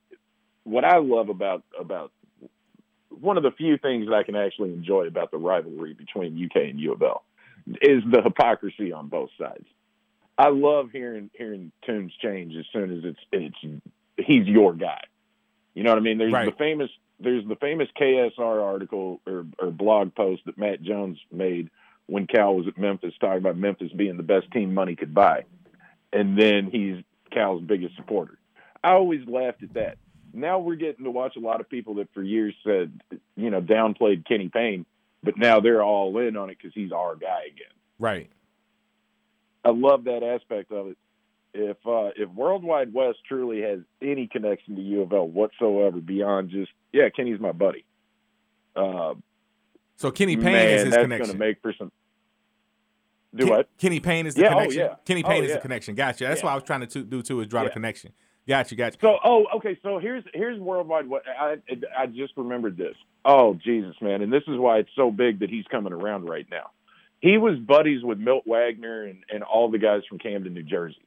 what 0.66 0.84
i 0.86 0.98
love 0.98 1.30
about 1.30 1.64
about 1.80 2.12
one 3.10 3.38
of 3.38 3.44
the 3.44 3.50
few 3.52 3.78
things 3.80 4.06
that 4.06 4.14
i 4.14 4.22
can 4.22 4.36
actually 4.36 4.72
enjoy 4.72 5.08
about 5.08 5.32
the 5.32 5.38
rivalry 5.38 5.94
between 5.94 6.46
uk 6.46 6.56
and 6.56 6.80
u 6.80 6.94
of 6.94 7.02
l 7.02 7.24
is 7.82 8.04
the 8.12 8.22
hypocrisy 8.22 8.92
on 8.92 9.08
both 9.08 9.30
sides 9.40 9.66
i 10.38 10.50
love 10.50 10.92
hearing 10.92 11.32
hearing 11.36 11.72
tunes 11.86 12.12
change 12.22 12.54
as 12.56 12.66
soon 12.72 12.96
as 12.96 13.04
it's 13.04 13.20
it's 13.32 13.82
he's 14.18 14.46
your 14.46 14.74
guy 14.74 15.02
you 15.78 15.84
know 15.84 15.92
what 15.92 16.00
i 16.00 16.02
mean 16.02 16.18
there's 16.18 16.34
Right. 16.34 16.46
the 16.46 16.58
famous 16.58 16.90
there's 17.20 17.46
the 17.48 17.56
famous 17.56 17.88
ksr 18.00 18.64
article 18.64 19.22
or, 19.28 19.46
or 19.60 19.72
blog 19.72 20.14
post 20.16 20.42
that 20.46 20.58
matt 20.58 20.82
jones 20.82 21.18
made 21.32 21.70
when 22.08 22.26
cal 22.28 22.56
was 22.56 22.68
at 22.68 22.78
memphis 22.78 23.14
talking 23.20 23.38
about 23.38 23.58
memphis 23.58 23.92
being 23.96 24.18
the 24.18 24.24
best 24.24 24.50
team 24.52 24.74
money 24.74 24.96
could 24.96 25.14
buy 25.14 25.44
and 26.14 26.38
then 26.40 26.70
he's 26.72 27.04
Cal's 27.32 27.62
biggest 27.62 27.96
supporter. 27.96 28.38
I 28.84 28.92
always 28.92 29.28
laughed 29.28 29.64
at 29.64 29.74
that. 29.74 29.98
Now 30.34 30.60
we're 30.60 30.76
getting 30.76 31.06
to 31.06 31.12
watch 31.12 31.36
a 31.36 31.40
lot 31.40 31.62
of 31.62 31.70
people 31.70 31.96
that 31.96 32.14
for 32.14 32.22
years 32.22 32.54
said, 32.64 33.00
you 33.36 33.50
know, 33.50 33.62
downplayed 33.62 34.26
Kenny 34.26 34.50
Payne, 34.50 34.86
but 35.24 35.38
now 35.38 35.60
they're 35.60 35.84
all 35.84 36.18
in 36.20 36.38
on 36.38 36.50
it 36.50 36.58
because 36.58 36.74
he's 36.74 36.92
our 36.92 37.16
guy 37.16 37.42
again. 37.48 37.74
Right. 38.00 38.30
I 39.66 39.72
love 39.72 40.06
that 40.06 40.24
aspect 40.24 40.72
of 40.72 40.88
it. 40.88 40.98
If 41.54 41.78
uh, 41.86 42.10
if 42.16 42.30
Worldwide 42.30 42.94
Wes 42.94 43.16
truly 43.28 43.62
has 43.62 43.80
any 44.02 44.28
connection 44.28 44.76
to 44.76 44.82
U 44.82 45.02
of 45.02 45.14
L 45.14 45.28
whatsoever 45.28 46.00
beyond 46.00 46.50
just 46.52 46.72
yeah, 46.94 47.10
Kenny's 47.10 47.40
my 47.40 47.52
buddy. 47.52 47.84
Uh, 48.76 49.16
So 49.96 50.12
Kenny 50.12 50.36
Payne 50.36 50.46
man, 50.54 50.68
is 50.70 50.82
his 50.84 50.92
that's 50.92 51.04
connection. 51.04 51.26
going 51.28 51.38
to 51.40 51.46
make 51.46 51.62
for 51.62 51.74
some. 51.78 51.92
Do 53.36 53.46
Ken- 53.46 53.54
what? 53.56 53.70
Kenny 53.78 54.00
Payne 54.00 54.26
is 54.28 54.36
the 54.36 54.42
Yeah, 54.42 54.48
oh, 54.50 54.58
connection. 54.58 54.80
yeah. 54.82 54.96
Kenny 55.06 55.24
Oh, 55.24 55.28
Payne 55.30 55.44
is 55.44 55.50
yeah. 55.50 55.56
the 55.56 55.62
connection. 55.62 55.96
Gotcha. 55.96 56.24
That's 56.26 56.44
what 56.44 56.52
I 56.52 56.56
was 56.56 56.64
trying 56.64 56.82
to 56.82 56.88
to 56.88 57.04
do 57.04 57.22
too 57.22 57.42
is 57.42 57.48
draw 57.48 57.64
the 57.64 57.70
connection. 57.72 58.12
Gotcha. 58.48 58.76
Gotcha. 58.76 58.98
So, 59.02 59.18
oh, 59.24 59.46
okay. 59.56 59.78
So 59.84 59.98
here's 60.00 60.24
here's 60.34 60.60
worldwide. 60.60 61.08
What 61.08 61.24
I 61.28 61.58
I 61.98 62.06
just 62.06 62.34
remembered 62.38 62.78
this. 62.78 62.96
Oh, 63.26 63.56
Jesus, 63.56 63.96
man! 64.02 64.22
And 64.22 64.32
this 64.32 64.44
is 64.48 64.58
why 64.58 64.78
it's 64.78 64.90
so 64.96 65.12
big 65.12 65.40
that 65.40 65.50
he's 65.50 65.66
coming 65.72 65.92
around 65.92 66.30
right 66.30 66.46
now. 66.50 66.70
He 67.20 67.38
was 67.38 67.58
buddies 67.58 68.04
with 68.04 68.20
Milt 68.20 68.44
Wagner 68.46 69.04
and 69.04 69.24
and 69.34 69.44
all 69.44 69.70
the 69.70 69.80
guys 69.80 70.04
from 70.08 70.20
Camden, 70.20 70.54
New 70.54 70.64
Jersey. 70.64 71.02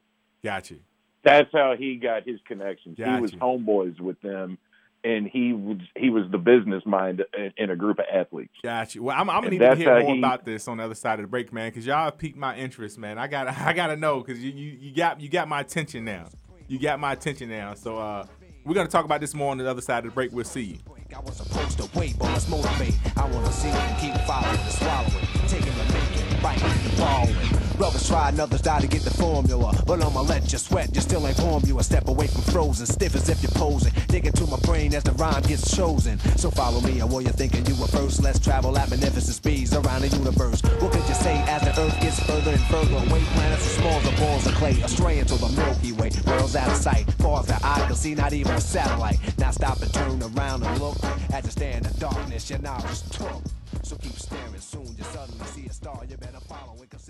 Gotcha. 0.44 0.76
That's 1.22 1.50
how 1.52 1.74
he 1.78 1.96
got 1.96 2.26
his 2.26 2.40
connections. 2.46 2.96
He 2.96 3.02
was 3.20 3.30
Gotcha. 3.30 3.36
homeboys 3.44 4.00
with 4.00 4.20
them, 4.22 4.56
and 5.04 5.26
he 5.26 5.52
was 5.52 5.76
he 5.96 6.08
was 6.08 6.24
the 6.30 6.38
business 6.38 6.82
mind 6.86 7.22
in, 7.36 7.52
in 7.58 7.70
a 7.70 7.76
group 7.76 7.98
of 7.98 8.06
athletes. 8.12 8.54
Gotcha. 8.62 9.02
Well, 9.02 9.14
I'm, 9.14 9.28
I'm 9.28 9.42
gonna 9.42 9.48
And 9.48 9.50
need 9.52 9.58
to 9.58 9.76
hear 9.76 10.00
more 10.00 10.14
he- 10.14 10.18
about 10.18 10.44
this 10.46 10.66
on 10.66 10.78
the 10.78 10.84
other 10.84 10.94
side 10.94 11.18
of 11.18 11.24
the 11.24 11.28
break, 11.28 11.52
man, 11.52 11.68
because 11.70 11.84
y'all 11.84 12.04
have 12.04 12.16
piqued 12.16 12.38
my 12.38 12.56
interest, 12.56 12.98
man. 12.98 13.18
I 13.18 13.26
got 13.26 13.44
to 13.44 13.58
I 13.68 13.74
gotta 13.74 13.96
know 13.96 14.20
because 14.22 14.42
you, 14.42 14.50
you 14.50 14.78
you 14.80 14.94
got 14.96 15.20
you 15.20 15.28
got 15.28 15.46
my 15.48 15.60
attention 15.60 16.04
now. 16.06 16.26
You 16.68 16.78
got 16.78 16.98
my 17.00 17.12
attention 17.12 17.50
now. 17.50 17.74
So 17.74 17.98
uh, 17.98 18.26
we're 18.64 18.74
gonna 18.74 18.88
talk 18.88 19.04
about 19.04 19.20
this 19.20 19.34
more 19.34 19.50
on 19.50 19.58
the 19.58 19.68
other 19.68 19.82
side 19.82 19.98
of 20.06 20.10
the 20.12 20.14
break. 20.14 20.32
We'll 20.32 20.44
see 20.44 20.62
you. 20.62 20.78
I 21.14 21.18
was 21.20 21.36
supposed 21.36 21.76
to 21.80 21.98
wait, 21.98 22.16
but 22.18 22.26
let's 22.28 22.48
motivate. 22.48 22.94
I 23.16 23.26
wanna 23.28 23.52
see 23.52 23.68
it 23.68 23.74
and 23.74 24.00
keep 24.00 24.14
following 24.26 24.56
swallowing. 24.70 25.26
Taking 25.48 25.66
the 25.74 25.92
making, 25.92 26.42
biting 26.42 26.70
and 26.70 26.96
borrowing. 26.96 27.59
Brothers 27.80 28.06
try 28.08 28.28
and 28.28 28.38
others 28.38 28.60
die 28.60 28.82
to 28.82 28.86
get 28.86 29.04
the 29.04 29.10
formula. 29.10 29.72
But 29.86 30.04
I'ma 30.04 30.20
let 30.20 30.52
you 30.52 30.58
sweat, 30.58 30.94
you 30.94 31.00
still 31.00 31.26
ain't 31.26 31.38
form 31.38 31.62
you. 31.64 31.78
A 31.78 31.82
step 31.82 32.08
away 32.08 32.26
from 32.26 32.42
frozen, 32.42 32.84
stiff 32.84 33.14
as 33.14 33.30
if 33.30 33.42
you're 33.42 33.50
posing. 33.52 33.90
Dig 34.08 34.26
into 34.26 34.46
my 34.48 34.58
brain 34.58 34.94
as 34.94 35.02
the 35.02 35.12
rhyme 35.12 35.40
gets 35.44 35.74
chosen. 35.74 36.18
So 36.36 36.50
follow 36.50 36.82
me, 36.82 37.00
and 37.00 37.10
while 37.10 37.22
you're 37.22 37.32
thinking 37.32 37.64
you 37.64 37.74
were 37.80 37.86
first, 37.86 38.22
let's 38.22 38.38
travel 38.38 38.76
at 38.76 38.90
magnificent 38.90 39.34
speeds 39.34 39.74
around 39.74 40.02
the 40.02 40.08
universe. 40.08 40.60
What 40.60 40.92
could 40.92 41.08
you 41.08 41.14
say 41.14 41.42
as 41.48 41.62
the 41.62 41.70
earth 41.80 41.98
gets 42.02 42.20
further 42.20 42.50
and 42.50 42.60
further 42.68 42.96
away? 42.96 43.22
Planets 43.32 43.64
are 43.64 43.80
small 43.80 43.98
as 43.98 44.20
balls 44.20 44.46
of 44.46 44.54
clay, 44.56 44.78
astray 44.82 45.18
into 45.18 45.36
the 45.36 45.48
Milky 45.48 45.92
Way. 45.92 46.10
World's 46.26 46.56
out 46.56 46.68
of 46.68 46.76
sight, 46.76 47.10
far 47.14 47.40
as 47.40 47.46
the 47.46 47.58
eye 47.64 47.86
can 47.86 47.96
see, 47.96 48.14
not 48.14 48.34
even 48.34 48.52
a 48.52 48.60
satellite. 48.60 49.16
Now 49.38 49.52
stop 49.52 49.80
and 49.80 49.90
turn 49.94 50.22
around 50.22 50.64
and 50.64 50.78
look. 50.82 50.98
As 51.32 51.46
you 51.46 51.50
stare 51.50 51.78
in 51.78 51.84
the 51.84 51.94
darkness, 51.98 52.50
your 52.50 52.58
knowledge 52.58 53.00
took. 53.08 53.40
So 53.82 53.96
keep 53.96 54.12
staring, 54.12 54.60
soon 54.60 54.86
you 54.98 55.04
suddenly 55.04 55.46
see 55.46 55.64
a 55.64 55.72
star. 55.72 56.04
You 56.06 56.18
better 56.18 56.40
follow 56.40 56.76
it, 56.82 56.90
cause 56.90 57.08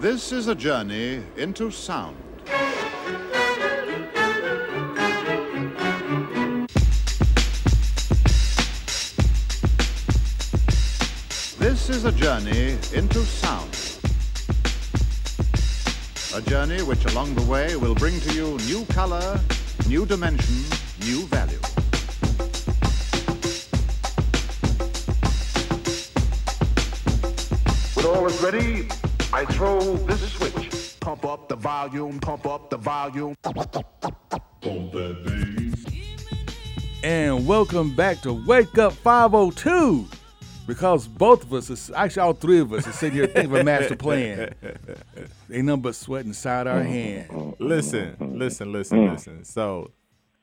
This 0.00 0.32
is 0.32 0.48
a 0.48 0.54
journey 0.54 1.22
into 1.36 1.70
sound. 1.70 2.16
This 11.58 11.90
is 11.90 12.06
a 12.06 12.12
journey 12.12 12.78
into 12.94 13.18
sound. 13.26 13.68
A 16.34 16.40
journey 16.48 16.82
which 16.82 17.04
along 17.12 17.34
the 17.34 17.42
way 17.42 17.76
will 17.76 17.94
bring 17.94 18.18
to 18.20 18.32
you 18.32 18.56
new 18.64 18.86
color, 18.86 19.38
new 19.86 20.06
dimension, 20.06 20.64
new 21.00 21.26
value. 21.26 21.60
When 27.94 28.06
all 28.06 28.26
is 28.26 28.40
ready, 28.40 28.88
I 29.32 29.44
throw 29.44 29.78
this 29.80 30.32
switch. 30.32 30.98
Pump 30.98 31.24
up 31.24 31.48
the 31.48 31.54
volume, 31.54 32.18
pump 32.18 32.46
up 32.46 32.68
the 32.68 32.76
volume. 32.76 33.36
Pump 33.42 33.62
that 34.60 35.22
bass. 35.24 35.84
And 37.04 37.46
welcome 37.46 37.94
back 37.94 38.20
to 38.22 38.32
Wake 38.32 38.76
Up 38.76 38.92
502. 38.92 40.08
Because 40.66 41.06
both 41.06 41.44
of 41.44 41.52
us, 41.54 41.70
is, 41.70 41.92
actually 41.94 42.22
all 42.22 42.32
three 42.32 42.58
of 42.58 42.72
us, 42.72 42.88
are 42.88 42.92
sitting 42.92 43.18
here 43.18 43.28
thinking 43.28 43.52
of 43.52 43.60
a 43.60 43.62
master 43.62 43.94
plan. 43.94 44.52
Ain't 45.52 45.64
nothing 45.64 45.82
but 45.82 45.94
sweat 45.94 46.24
inside 46.24 46.66
our 46.66 46.82
hand. 46.82 47.54
Listen, 47.60 48.16
listen, 48.18 48.72
listen, 48.72 49.12
listen. 49.12 49.44
So, 49.44 49.92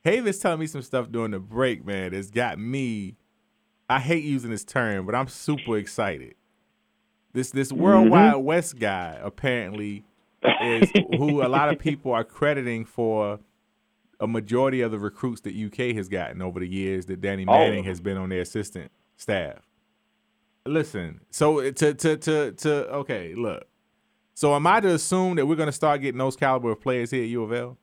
Haven's 0.02 0.38
telling 0.38 0.60
me 0.60 0.66
some 0.66 0.82
stuff 0.82 1.12
during 1.12 1.32
the 1.32 1.38
break, 1.38 1.84
man. 1.84 2.14
It's 2.14 2.30
got 2.30 2.58
me. 2.58 3.16
I 3.90 4.00
hate 4.00 4.24
using 4.24 4.50
this 4.50 4.64
term, 4.64 5.04
but 5.04 5.14
I'm 5.14 5.28
super 5.28 5.76
excited. 5.76 6.36
This 7.32 7.50
this 7.50 7.70
Mm-hmm. 7.72 7.80
worldwide 7.82 8.36
Wes 8.36 8.72
guy 8.72 9.18
apparently 9.22 10.04
is 10.62 10.90
who 11.16 11.42
a 11.42 11.48
lot 11.48 11.68
of 11.68 11.78
people 11.78 12.12
are 12.12 12.24
crediting 12.24 12.84
for 12.84 13.38
a 14.20 14.26
majority 14.26 14.80
of 14.80 14.90
the 14.90 14.98
recruits 14.98 15.40
that 15.42 15.54
UK 15.54 15.94
has 15.96 16.08
gotten 16.08 16.42
over 16.42 16.60
the 16.60 16.68
years 16.68 17.06
that 17.06 17.20
Danny 17.20 17.44
Manning 17.44 17.76
them. 17.76 17.84
has 17.84 18.00
been 18.00 18.16
on 18.16 18.28
their 18.30 18.40
assistant 18.40 18.90
staff. 19.16 19.58
Listen, 20.66 21.20
so 21.30 21.70
to 21.70 21.94
to 21.94 22.16
to 22.16 22.52
to 22.52 22.88
okay, 22.90 23.34
look. 23.34 23.66
So 24.34 24.54
am 24.54 24.66
I 24.66 24.80
to 24.80 24.88
assume 24.94 25.36
that 25.36 25.46
we're 25.46 25.56
going 25.56 25.66
to 25.66 25.72
start 25.72 26.00
getting 26.00 26.18
those 26.18 26.36
caliber 26.36 26.70
of 26.70 26.80
players 26.80 27.10
here 27.10 27.22
at 27.24 27.28
U 27.30 27.42
of 27.42 27.52
L? 27.52 27.76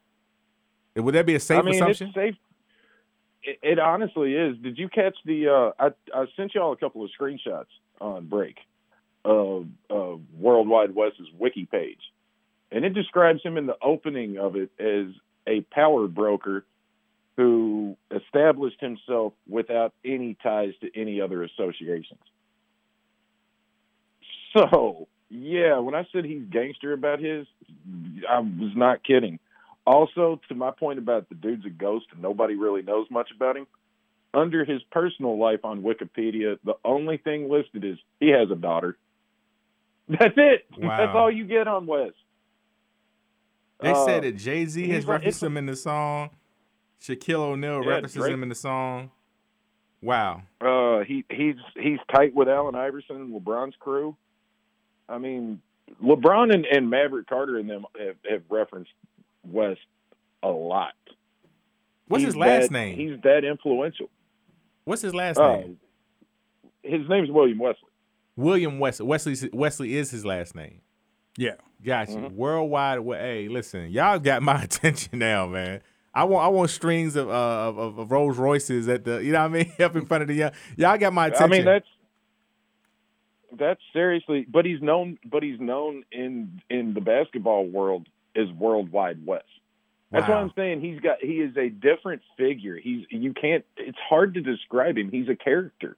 Would 0.96 1.14
that 1.16 1.26
be 1.26 1.36
a 1.36 1.40
safe 1.40 1.60
I 1.60 1.62
mean, 1.64 1.76
assumption? 1.76 2.08
it's 2.08 2.16
safe. 2.16 2.36
It, 3.44 3.60
it 3.62 3.80
honestly 3.80 4.34
is. 4.34 4.58
Did 4.60 4.78
you 4.78 4.88
catch 4.88 5.16
the? 5.26 5.48
Uh, 5.80 5.84
I 6.14 6.18
I 6.18 6.26
sent 6.38 6.56
y'all 6.56 6.72
a 6.72 6.78
couple 6.78 7.04
of 7.04 7.10
screenshots 7.20 7.66
on 8.00 8.28
break 8.28 8.56
of 9.26 9.66
of 9.90 10.22
Worldwide 10.38 10.96
Wes's 10.96 11.28
wiki 11.38 11.66
page, 11.66 12.00
and 12.72 12.86
it 12.86 12.94
describes 12.94 13.42
him 13.44 13.58
in 13.58 13.66
the 13.66 13.78
opening 13.82 14.38
of 14.38 14.56
it 14.56 14.70
as 14.80 15.08
a 15.48 15.62
power 15.74 16.08
broker 16.08 16.64
who 17.36 17.98
established 18.16 18.80
himself 18.80 19.34
without 19.50 19.94
any 20.06 20.38
ties 20.42 20.74
to 20.82 20.90
any 21.00 21.20
other 21.20 21.44
associations. 21.44 22.22
So, 24.56 25.08
yeah, 25.30 25.80
when 25.80 25.96
I 25.96 26.08
said 26.14 26.24
he's 26.24 26.46
gangster 26.50 26.94
about 26.94 27.20
his, 27.20 27.46
I 28.30 28.40
was 28.40 28.72
not 28.76 29.04
kidding. 29.04 29.40
Also, 29.86 30.40
to 30.48 30.56
my 30.56 30.72
point 30.72 30.98
about 30.98 31.28
the 31.28 31.36
dude's 31.36 31.66
a 31.66 31.70
ghost 31.70 32.06
and 32.14 32.22
nobody 32.22 32.56
really 32.56 32.82
knows 32.82 33.08
much 33.12 33.32
about 33.36 33.58
him, 33.58 33.68
under 34.34 34.66
his 34.66 34.82
personal 34.92 35.38
life 35.38 35.64
on 35.64 35.82
Wikipedia, 35.82 36.58
the 36.64 36.76
only 36.84 37.18
thing 37.18 37.50
listed 37.50 37.84
is 37.84 37.98
he 38.20 38.30
has 38.30 38.50
a 38.52 38.56
daughter. 38.56 38.98
That's 40.10 40.34
it. 40.38 40.66
Wow. 40.78 40.98
That's 40.98 41.16
all 41.16 41.32
you 41.32 41.46
get 41.46 41.68
on 41.68 41.86
Wes. 41.88 42.12
They 43.80 43.92
Uh, 43.92 44.06
said 44.06 44.24
that 44.24 44.38
Jay 44.38 44.66
Z 44.66 44.88
has 44.90 45.06
like- 45.08 45.18
referenced 45.20 45.44
him 45.44 45.58
in 45.58 45.66
the 45.66 45.76
song. 45.76 46.30
Shaquille 47.02 47.40
O'Neal 47.40 47.84
Yeah, 47.84 47.90
references 47.90 48.18
Drake- 48.22 48.34
him 48.34 48.44
in 48.44 48.50
the 48.50 48.56
song. 48.56 49.12
Wow. 50.02 50.44
Uh, 50.62 51.00
he 51.04 51.26
he's 51.30 51.56
he's 51.76 52.00
tight 52.12 52.34
with 52.36 52.48
Allen 52.48 52.76
Iverson 52.76 53.16
and 53.18 53.34
LeBron's 53.34 53.76
crew. 53.80 54.16
I 55.10 55.18
mean, 55.18 55.62
LeBron 56.04 56.54
and, 56.54 56.66
and 56.66 56.90
Maverick 56.90 57.28
Carter 57.28 57.58
and 57.58 57.70
them 57.70 57.86
have, 58.00 58.16
have 58.30 58.44
referenced 58.50 58.92
Wes 59.44 59.78
a 60.44 60.50
lot. 60.50 60.94
What's 62.08 62.22
He's 62.22 62.34
his 62.34 62.38
last 62.38 62.64
that- 62.70 62.72
name? 62.72 62.96
He's 62.98 63.22
that 63.22 63.44
influential. 63.44 64.10
What's 64.86 65.02
his 65.02 65.14
last 65.16 65.38
Uh, 65.40 65.58
name? 65.58 65.80
His 66.84 67.08
name's 67.10 67.32
William 67.32 67.58
Wesley. 67.58 67.90
William 68.36 68.80
Wesley. 68.80 69.06
Wesley 69.06 69.50
Wesley 69.54 69.96
is 69.96 70.12
his 70.12 70.26
last 70.26 70.56
name. 70.56 70.82
Yeah. 71.38 71.56
Got 71.84 72.10
you. 72.10 72.18
Mm-hmm. 72.18 72.36
Worldwide. 72.36 73.00
Hey, 73.06 73.48
listen, 73.48 73.92
y'all 73.92 74.20
got 74.20 74.42
my 74.42 74.64
attention 74.64 75.20
now, 75.20 75.48
man. 75.48 75.82
I 76.14 76.24
want 76.24 76.46
I 76.46 76.48
want 76.48 76.70
strings 76.70 77.16
of 77.16 77.30
uh, 77.30 77.32
of, 77.32 77.78
of, 77.78 77.98
of 78.00 78.12
Rolls 78.12 78.38
Royces 78.38 78.88
at 78.88 79.04
the 79.04 79.18
you 79.24 79.34
know 79.34 79.42
what 79.42 79.46
I 79.46 79.64
mean 79.64 79.74
up 79.80 79.96
in 79.96 80.06
front 80.06 80.22
of 80.22 80.30
the 80.30 80.36
young. 80.36 80.52
Y'all 80.78 80.98
got 80.98 81.14
my 81.14 81.28
attention. 81.28 81.44
I 81.44 81.56
mean, 81.58 81.66
that's 81.66 81.88
that's 83.58 83.82
seriously. 83.92 84.46
But 84.50 84.66
he's 84.66 84.82
known. 84.82 85.20
But 85.30 85.44
he's 85.44 85.60
known 85.60 86.04
in 86.12 86.62
in 86.70 86.94
the 86.94 87.02
basketball 87.02 87.68
world 87.68 88.08
as 88.36 88.50
Worldwide 88.52 89.26
Wes. 89.26 89.44
That's 90.12 90.30
what 90.30 90.38
I'm 90.38 90.54
saying. 90.56 90.80
He's 90.80 91.02
got. 91.02 91.18
He 91.20 91.42
is 91.42 91.58
a 91.58 91.68
different 91.68 92.22
figure. 92.38 92.78
He's. 92.82 93.06
You 93.10 93.34
can't. 93.34 93.66
It's 93.76 93.98
hard 94.08 94.36
to 94.36 94.42
describe 94.42 94.98
him. 94.98 95.12
He's 95.12 95.28
a 95.28 95.36
character. 95.36 95.98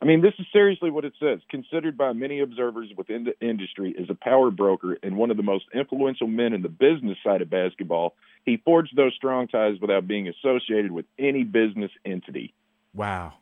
I 0.00 0.04
mean, 0.04 0.20
this 0.20 0.34
is 0.38 0.46
seriously 0.52 0.90
what 0.90 1.04
it 1.04 1.14
says. 1.18 1.40
Considered 1.50 1.96
by 1.96 2.12
many 2.12 2.38
observers 2.40 2.90
within 2.96 3.24
the 3.24 3.34
industry 3.44 3.96
as 4.00 4.08
a 4.08 4.14
power 4.14 4.50
broker 4.50 4.96
and 5.02 5.16
one 5.16 5.30
of 5.30 5.36
the 5.36 5.42
most 5.42 5.64
influential 5.74 6.28
men 6.28 6.52
in 6.52 6.62
the 6.62 6.68
business 6.68 7.18
side 7.24 7.42
of 7.42 7.50
basketball, 7.50 8.14
he 8.44 8.58
forged 8.58 8.94
those 8.96 9.12
strong 9.14 9.48
ties 9.48 9.80
without 9.80 10.06
being 10.06 10.28
associated 10.28 10.92
with 10.92 11.06
any 11.18 11.42
business 11.42 11.90
entity. 12.04 12.54
wow. 12.94 13.34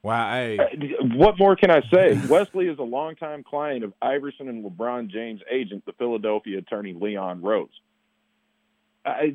Wow. 0.00 0.30
Hey. 0.30 0.58
Uh, 0.58 1.04
what 1.16 1.38
more 1.38 1.56
can 1.56 1.70
I 1.70 1.82
say? 1.92 2.18
Wesley 2.28 2.68
is 2.68 2.78
a 2.78 2.84
longtime 2.84 3.42
client 3.42 3.82
of 3.82 3.92
Iverson 4.00 4.48
and 4.48 4.64
LeBron 4.64 5.10
James' 5.10 5.40
agent, 5.50 5.84
the 5.86 5.92
Philadelphia 5.92 6.58
attorney 6.58 6.94
Leon 6.94 7.42
Rose. 7.42 7.68
I, 9.04 9.34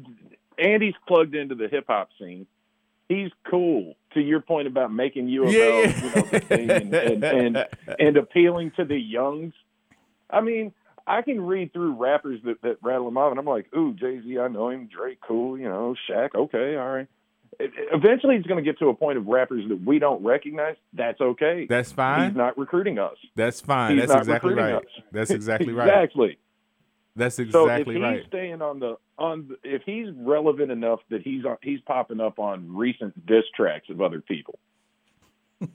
Andy's 0.58 0.94
plugged 1.06 1.36
into 1.36 1.56
the 1.56 1.68
hip 1.68 1.86
hop 1.88 2.10
scene. 2.18 2.48
He's 3.10 3.30
cool. 3.50 3.96
To 4.14 4.22
your 4.22 4.42
point 4.42 4.68
about 4.68 4.94
making 4.94 5.28
U 5.30 5.44
of 5.44 5.50
L, 5.50 5.54
Yeah, 5.54 5.70
you 5.80 5.86
know, 6.16 6.22
the 6.22 6.40
thing 6.40 6.70
and, 6.70 6.94
and, 6.94 7.24
and 7.24 7.66
and 8.00 8.18
appealing 8.18 8.72
to 8.78 8.86
the 8.86 8.98
youngs. 8.98 9.54
I 10.30 10.42
mean, 10.42 10.74
I 11.06 11.22
can 11.22 11.42
read 11.42 11.74
through 11.74 11.94
rappers 11.94 12.40
that, 12.46 12.62
that 12.62 12.78
rattle 12.82 13.06
them 13.06 13.18
off, 13.18 13.32
and 13.32 13.40
I'm 13.40 13.46
like, 13.46 13.68
ooh, 13.76 13.94
Jay 13.94 14.22
Z, 14.22 14.40
I 14.40 14.48
know 14.48 14.70
him. 14.70 14.88
Drake, 14.96 15.20
cool. 15.28 15.58
You 15.58 15.70
know, 15.70 15.96
Shaq, 16.10 16.36
okay, 16.36 16.76
all 16.76 16.90
right. 16.90 17.08
It- 17.60 17.72
it- 17.78 17.90
Eventually, 17.94 18.36
it's 18.36 18.48
going 18.48 18.64
to 18.64 18.70
get 18.70 18.80
to 18.80 18.90
a 18.90 18.94
point 18.96 19.18
of 19.18 19.28
rappers 19.28 19.64
that 19.70 19.84
we 19.86 20.00
don't 20.00 20.24
recognize. 20.24 20.76
That's 20.94 21.22
okay. 21.22 21.68
That's 21.70 21.92
fine. 21.92 22.30
He's 22.30 22.38
not 22.38 22.58
recruiting 22.58 22.98
us. 23.00 23.16
That's 23.36 23.62
fine. 23.62 23.98
He's 23.98 24.08
That's 24.08 24.20
exactly 24.20 24.54
right. 24.56 24.76
us. 24.76 24.84
That's 25.12 25.30
exactly 25.32 25.72
right. 25.74 25.88
Exactly. 25.88 26.38
That's 27.16 27.38
exactly 27.38 27.52
So 27.52 27.66
if 27.70 27.72
exactly 27.72 27.96
he's 27.96 28.04
right. 28.04 28.24
staying 28.28 28.62
on 28.62 28.80
the 28.80 28.98
on, 29.18 29.48
the, 29.48 29.58
if 29.64 29.84
he's 29.86 30.08
relevant 30.16 30.72
enough 30.72 31.00
that 31.10 31.22
he's 31.22 31.46
on, 31.46 31.58
he's 31.62 31.80
popping 31.82 32.20
up 32.20 32.40
on 32.40 32.76
recent 32.76 33.26
diss 33.26 33.44
tracks 33.56 33.90
of 33.90 34.02
other 34.02 34.22
people. 34.22 34.58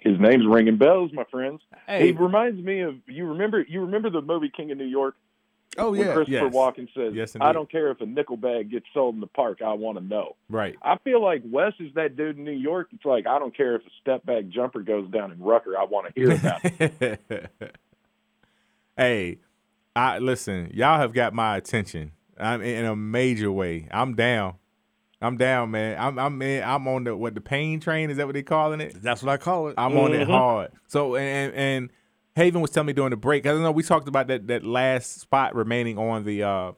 His 0.00 0.18
name's 0.18 0.46
ringing 0.46 0.78
bells, 0.78 1.12
my 1.12 1.24
friends. 1.24 1.60
Hey. 1.86 2.06
He 2.06 2.12
reminds 2.12 2.62
me 2.64 2.80
of 2.80 2.96
you 3.06 3.26
remember 3.26 3.60
you 3.68 3.82
remember 3.82 4.08
the 4.08 4.22
movie 4.22 4.48
King 4.54 4.70
of 4.70 4.78
New 4.78 4.86
York. 4.86 5.14
Oh 5.76 5.90
when 5.92 6.00
yeah. 6.00 6.14
Christopher 6.14 6.46
Yes. 6.46 6.54
Walken 6.54 6.88
says, 6.94 7.14
Yes, 7.14 7.36
"I 7.40 7.52
don't 7.52 7.70
care 7.70 7.90
if 7.90 8.00
a 8.00 8.06
nickel 8.06 8.36
bag 8.38 8.70
gets 8.70 8.86
sold 8.94 9.14
in 9.14 9.20
the 9.20 9.26
park. 9.26 9.60
I 9.62 9.74
want 9.74 9.98
to 9.98 10.04
know." 10.04 10.36
Right. 10.48 10.76
I 10.82 10.96
feel 11.04 11.22
like 11.22 11.42
Wes 11.44 11.74
is 11.78 11.92
that 11.94 12.16
dude 12.16 12.38
in 12.38 12.44
New 12.44 12.50
York. 12.50 12.88
It's 12.92 13.04
like 13.04 13.26
I 13.26 13.38
don't 13.38 13.54
care 13.54 13.76
if 13.76 13.82
a 13.82 13.90
step 14.00 14.24
back 14.24 14.48
jumper 14.48 14.80
goes 14.80 15.08
down 15.10 15.30
in 15.32 15.38
Rucker. 15.38 15.78
I 15.78 15.84
want 15.84 16.12
to 16.12 16.20
hear 16.20 16.32
about 16.32 16.60
it. 16.64 17.50
hey, 18.96 19.38
I 19.96 20.18
listen. 20.18 20.70
Y'all 20.74 20.98
have 20.98 21.12
got 21.12 21.34
my 21.34 21.56
attention. 21.56 22.12
I'm 22.38 22.62
in 22.62 22.84
a 22.84 22.96
major 22.96 23.50
way. 23.52 23.88
I'm 23.90 24.14
down. 24.14 24.54
I'm 25.22 25.36
down, 25.36 25.70
man. 25.72 25.96
I'm 26.00 26.18
I'm 26.18 26.40
in, 26.40 26.62
I'm 26.64 26.88
on 26.88 27.04
the 27.04 27.14
what 27.16 27.34
the 27.34 27.40
pain 27.40 27.80
train 27.80 28.08
is 28.10 28.16
that 28.16 28.26
what 28.26 28.32
they 28.34 28.42
calling 28.42 28.80
it? 28.80 29.02
That's 29.02 29.22
what 29.22 29.30
I 29.30 29.36
call 29.36 29.68
it. 29.68 29.74
I'm 29.76 29.96
on 29.98 30.14
it 30.14 30.26
Mhm. 30.26 30.30
hard. 30.30 30.70
So 30.86 31.16
and 31.16 31.52
and 31.54 31.90
Haven 32.36 32.62
was 32.62 32.70
telling 32.70 32.86
me 32.86 32.92
during 32.94 33.10
the 33.10 33.16
break. 33.16 33.44
I 33.44 33.50
don't 33.50 33.62
know. 33.62 33.72
We 33.72 33.82
talked 33.82 34.08
about 34.08 34.28
that 34.28 34.46
that 34.46 34.64
last 34.64 35.20
spot 35.20 35.54
remaining 35.54 35.98
on 35.98 36.24
the 36.24 36.42
uh 36.44 36.72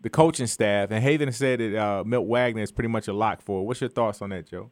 the 0.00 0.10
coaching 0.10 0.46
staff, 0.46 0.90
and 0.90 1.02
Haven 1.02 1.30
said 1.32 1.60
that 1.60 1.76
uh, 1.76 2.04
Milt 2.04 2.26
Wagner 2.26 2.62
is 2.62 2.70
pretty 2.72 2.88
much 2.88 3.08
a 3.08 3.12
lock 3.12 3.40
for. 3.42 3.60
it. 3.60 3.64
What's 3.64 3.80
your 3.80 3.90
thoughts 3.90 4.20
on 4.22 4.30
that, 4.30 4.46
Joe? 4.48 4.70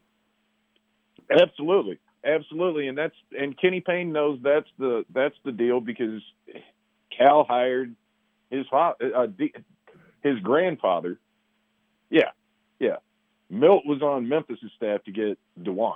Absolutely, 1.31 1.98
absolutely, 2.24 2.89
and 2.89 2.97
that's 2.98 3.15
and 3.39 3.56
Kenny 3.59 3.81
Payne 3.81 4.12
knows 4.12 4.39
that's 4.43 4.69
the 4.78 5.05
that's 5.12 5.35
the 5.44 5.52
deal 5.52 5.81
because 5.81 6.20
Cal 7.16 7.45
hired 7.45 7.95
his 8.51 8.66
father, 8.70 9.12
uh, 9.16 9.27
his 10.23 10.39
grandfather. 10.41 11.19
Yeah, 12.11 12.31
yeah. 12.78 12.97
Milt 13.51 13.85
was 13.86 14.03
on 14.03 14.28
Memphis' 14.28 14.59
staff 14.77 15.03
to 15.05 15.12
get 15.12 15.39
Dajuan. 15.61 15.95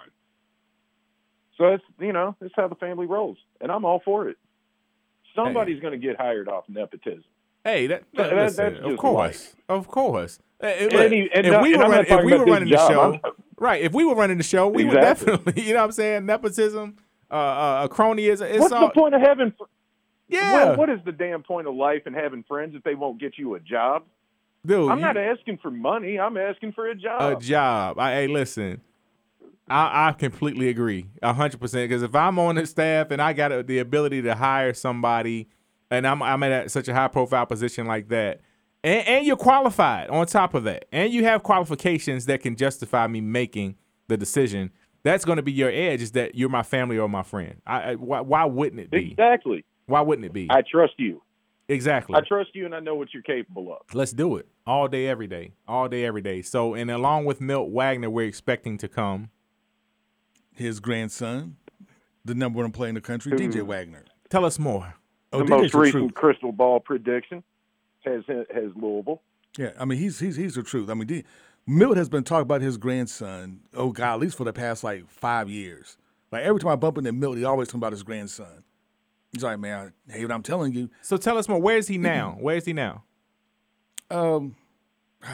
So 1.56 1.70
that's 1.70 1.82
you 1.98 2.12
know 2.12 2.36
that's 2.40 2.54
how 2.56 2.68
the 2.68 2.74
family 2.76 3.06
rolls, 3.06 3.38
and 3.60 3.70
I'm 3.72 3.84
all 3.84 4.00
for 4.04 4.28
it. 4.28 4.36
Somebody's 5.34 5.80
going 5.80 5.92
to 5.92 6.04
get 6.04 6.16
hired 6.16 6.48
off 6.48 6.64
nepotism. 6.68 7.24
Hey, 7.64 7.86
that, 7.88 8.04
That- 8.14 8.32
listen, 8.34 8.74
that's 8.74 8.84
of 8.86 8.96
course, 8.98 9.54
of 9.68 9.88
course. 9.88 10.38
Hey, 10.60 10.88
And 10.90 11.12
he- 11.12 11.30
and 11.32 11.46
if 11.46 11.52
not- 11.52 11.62
we 11.62 11.76
were, 11.76 11.82
running, 11.82 12.06
if 12.08 12.24
we 12.24 12.36
were 12.36 12.44
running 12.44 12.68
the 12.70 12.76
show, 12.76 13.18
right? 13.58 13.80
If 13.82 13.92
we 13.92 14.04
were 14.04 14.14
running 14.14 14.38
the 14.38 14.42
show, 14.44 14.68
we 14.68 14.84
Exactly. 14.84 15.30
would 15.30 15.44
definitely, 15.44 15.62
you 15.66 15.74
know, 15.74 15.80
what 15.80 15.84
I'm 15.86 15.92
saying, 15.92 16.26
nepotism, 16.26 16.96
uh, 17.30 17.34
uh, 17.34 17.80
a 17.84 17.88
cronyism. 17.94 18.42
It's 18.50 18.60
What's 18.60 18.72
all, 18.72 18.88
the 18.88 18.92
point 18.94 19.14
of 19.14 19.20
having? 19.20 19.52
Yeah. 20.28 20.52
Well, 20.52 20.76
what 20.76 20.90
is 20.90 21.00
the 21.04 21.12
damn 21.12 21.42
point 21.42 21.66
of 21.66 21.74
life 21.74 22.02
and 22.06 22.14
having 22.14 22.44
friends 22.44 22.74
if 22.74 22.82
they 22.82 22.94
won't 22.94 23.20
get 23.20 23.38
you 23.38 23.54
a 23.54 23.60
job? 23.60 24.04
dude? 24.64 24.90
I'm 24.90 24.98
you- 24.98 25.04
not 25.04 25.16
asking 25.16 25.58
for 25.58 25.70
money. 25.70 26.18
I'm 26.18 26.36
asking 26.36 26.72
for 26.72 26.86
a 26.88 26.94
job. 26.94 27.38
a 27.38 27.40
job. 27.40 27.98
I, 27.98 28.12
hey, 28.12 28.26
listen, 28.28 28.80
I, 29.68 30.08
I 30.08 30.12
completely 30.12 30.68
agree, 30.68 31.06
a 31.22 31.32
hundred 31.32 31.60
percent. 31.60 31.88
Because 31.88 32.02
if 32.02 32.14
I'm 32.14 32.38
on 32.38 32.54
the 32.54 32.66
staff 32.66 33.10
and 33.10 33.20
I 33.20 33.32
got 33.32 33.50
uh, 33.52 33.62
the 33.62 33.78
ability 33.78 34.22
to 34.22 34.34
hire 34.34 34.74
somebody, 34.74 35.48
and 35.90 36.06
I'm 36.06 36.22
I'm 36.22 36.42
at 36.44 36.70
such 36.70 36.88
a 36.88 36.94
high 36.94 37.08
profile 37.08 37.46
position 37.46 37.86
like 37.86 38.08
that, 38.08 38.40
and, 38.84 39.06
and 39.06 39.26
you're 39.26 39.36
qualified 39.36 40.08
on 40.10 40.26
top 40.26 40.54
of 40.54 40.64
that, 40.64 40.86
and 40.92 41.12
you 41.12 41.24
have 41.24 41.42
qualifications 41.42 42.26
that 42.26 42.42
can 42.42 42.56
justify 42.56 43.06
me 43.06 43.20
making 43.20 43.76
the 44.06 44.16
decision. 44.16 44.70
That's 45.04 45.24
going 45.24 45.36
to 45.36 45.42
be 45.42 45.52
your 45.52 45.70
edge. 45.70 46.02
Is 46.02 46.12
that 46.12 46.34
you're 46.34 46.48
my 46.48 46.64
family 46.64 46.98
or 46.98 47.08
my 47.08 47.22
friend? 47.22 47.62
I, 47.66 47.92
I 47.92 47.94
why, 47.94 48.20
why 48.20 48.44
wouldn't 48.44 48.80
it 48.80 48.90
be? 48.90 49.12
exactly. 49.12 49.64
Why 49.88 50.02
wouldn't 50.02 50.26
it 50.26 50.32
be? 50.32 50.46
I 50.50 50.62
trust 50.62 50.94
you. 50.98 51.22
exactly. 51.66 52.14
I 52.14 52.20
trust 52.20 52.50
you, 52.54 52.66
and 52.66 52.74
I 52.74 52.80
know 52.80 52.94
what 52.94 53.12
you're 53.12 53.22
capable 53.22 53.72
of. 53.72 53.94
Let's 53.94 54.12
do 54.12 54.36
it 54.36 54.46
all 54.66 54.86
day, 54.86 55.08
every 55.08 55.26
day, 55.26 55.52
all 55.66 55.88
day, 55.88 56.04
every 56.04 56.20
day. 56.20 56.42
So, 56.42 56.74
and 56.74 56.90
along 56.90 57.24
with 57.24 57.40
Milt 57.40 57.70
Wagner, 57.70 58.10
we're 58.10 58.26
expecting 58.26 58.76
to 58.78 58.88
come 58.88 59.30
His 60.52 60.78
grandson, 60.78 61.56
the 62.24 62.34
number 62.34 62.60
one 62.60 62.70
player 62.70 62.90
in 62.90 62.94
the 62.94 63.00
country, 63.00 63.32
DJ 63.32 63.60
hmm. 63.60 63.66
Wagner. 63.66 64.04
Tell 64.28 64.44
us 64.44 64.58
more. 64.58 64.94
Oh, 65.32 65.38
the 65.38 65.44
DJ's 65.44 65.50
most 65.50 65.72
the 65.72 65.78
recent 65.78 66.02
truth. 66.02 66.14
crystal 66.14 66.52
ball 66.52 66.80
prediction 66.80 67.42
has 68.04 68.24
has 68.28 68.70
Louisville. 68.76 69.22
Yeah, 69.56 69.70
I 69.80 69.86
mean 69.86 69.98
he's 69.98 70.20
he's 70.20 70.36
he's 70.36 70.54
the 70.54 70.62
truth. 70.62 70.90
I 70.90 70.94
mean, 70.94 71.06
D, 71.06 71.24
Milt 71.66 71.96
has 71.96 72.10
been 72.10 72.24
talking 72.24 72.42
about 72.42 72.60
his 72.60 72.76
grandson. 72.76 73.60
Oh 73.74 73.92
God, 73.92 74.14
at 74.14 74.20
least 74.20 74.36
for 74.36 74.44
the 74.44 74.52
past 74.52 74.84
like 74.84 75.08
five 75.08 75.48
years. 75.48 75.96
Like 76.30 76.42
every 76.42 76.60
time 76.60 76.70
I 76.70 76.76
bump 76.76 76.98
into 76.98 77.12
Milt, 77.12 77.38
he 77.38 77.44
always 77.44 77.68
talking 77.68 77.80
about 77.80 77.92
his 77.92 78.02
grandson. 78.02 78.64
He's 79.32 79.42
like, 79.42 79.58
man, 79.58 79.92
hey, 80.08 80.22
what 80.22 80.32
I'm 80.32 80.42
telling 80.42 80.72
you. 80.72 80.90
So 81.02 81.16
tell 81.16 81.36
us 81.38 81.48
more. 81.48 81.60
Where 81.60 81.76
is 81.76 81.86
he 81.88 81.98
now? 81.98 82.36
Where 82.40 82.56
is 82.56 82.64
he 82.64 82.72
now? 82.72 83.04
Um, 84.10 84.56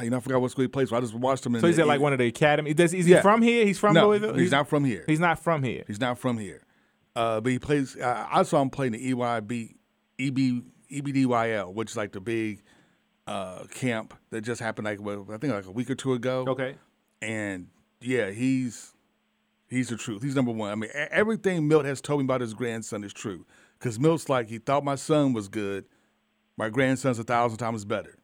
you 0.02 0.10
know, 0.10 0.16
I 0.16 0.20
forgot 0.20 0.40
what 0.40 0.50
school 0.50 0.62
he 0.62 0.68
plays. 0.68 0.88
for. 0.88 0.96
I 0.96 1.00
just 1.00 1.14
watched 1.14 1.46
him. 1.46 1.54
In 1.54 1.60
So 1.60 1.66
he's 1.66 1.76
the, 1.76 1.82
at 1.82 1.88
like 1.88 2.00
one 2.00 2.12
of 2.12 2.18
the 2.18 2.26
academy. 2.26 2.74
Does 2.74 2.92
is 2.92 3.06
he 3.06 3.12
Yeah. 3.12 3.22
from 3.22 3.42
here? 3.42 3.64
He's 3.64 3.78
from 3.78 3.94
no, 3.94 4.08
Louisville. 4.08 4.34
He's 4.34 4.50
not 4.50 4.68
from 4.68 4.84
here. 4.84 5.04
He's 5.06 5.20
not 5.20 5.38
from 5.38 5.62
here. 5.62 5.84
He's 5.86 6.00
not 6.00 6.18
from 6.18 6.38
here. 6.38 6.62
Uh, 7.14 7.40
but 7.40 7.52
he 7.52 7.58
plays. 7.58 7.96
Uh, 7.96 8.26
I 8.30 8.42
saw 8.42 8.60
him 8.60 8.70
playing 8.70 8.92
the 8.92 9.08
E 9.08 9.14
EYB, 9.14 9.74
EB, 10.18 10.64
EBDYL, 10.90 11.72
which 11.72 11.90
is 11.92 11.96
like 11.96 12.12
the 12.12 12.20
big 12.20 12.62
uh, 13.26 13.64
camp 13.66 14.14
that 14.30 14.40
just 14.40 14.60
happened 14.60 14.86
like 14.86 15.00
well, 15.00 15.26
I 15.32 15.36
think 15.38 15.52
like 15.52 15.66
a 15.66 15.70
week 15.70 15.90
or 15.90 15.94
two 15.94 16.14
ago. 16.14 16.44
Okay. 16.48 16.74
And 17.22 17.68
yeah, 18.00 18.30
he's 18.30 18.94
he's 19.68 19.88
the 19.88 19.96
truth. 19.96 20.22
He's 20.22 20.34
number 20.34 20.50
one. 20.50 20.72
I 20.72 20.74
mean, 20.74 20.90
everything 20.94 21.68
Milt 21.68 21.84
has 21.84 22.00
told 22.00 22.20
me 22.20 22.24
about 22.24 22.40
his 22.40 22.54
grandson 22.54 23.04
is 23.04 23.12
true. 23.12 23.46
Because 23.84 24.00
Milt's 24.00 24.30
like 24.30 24.48
he 24.48 24.56
thought 24.56 24.82
my 24.82 24.94
son 24.94 25.34
was 25.34 25.46
good. 25.46 25.84
My 26.56 26.70
grandson's 26.70 27.18
a 27.18 27.22
thousand 27.22 27.58
times 27.58 27.84
better. 27.84 28.16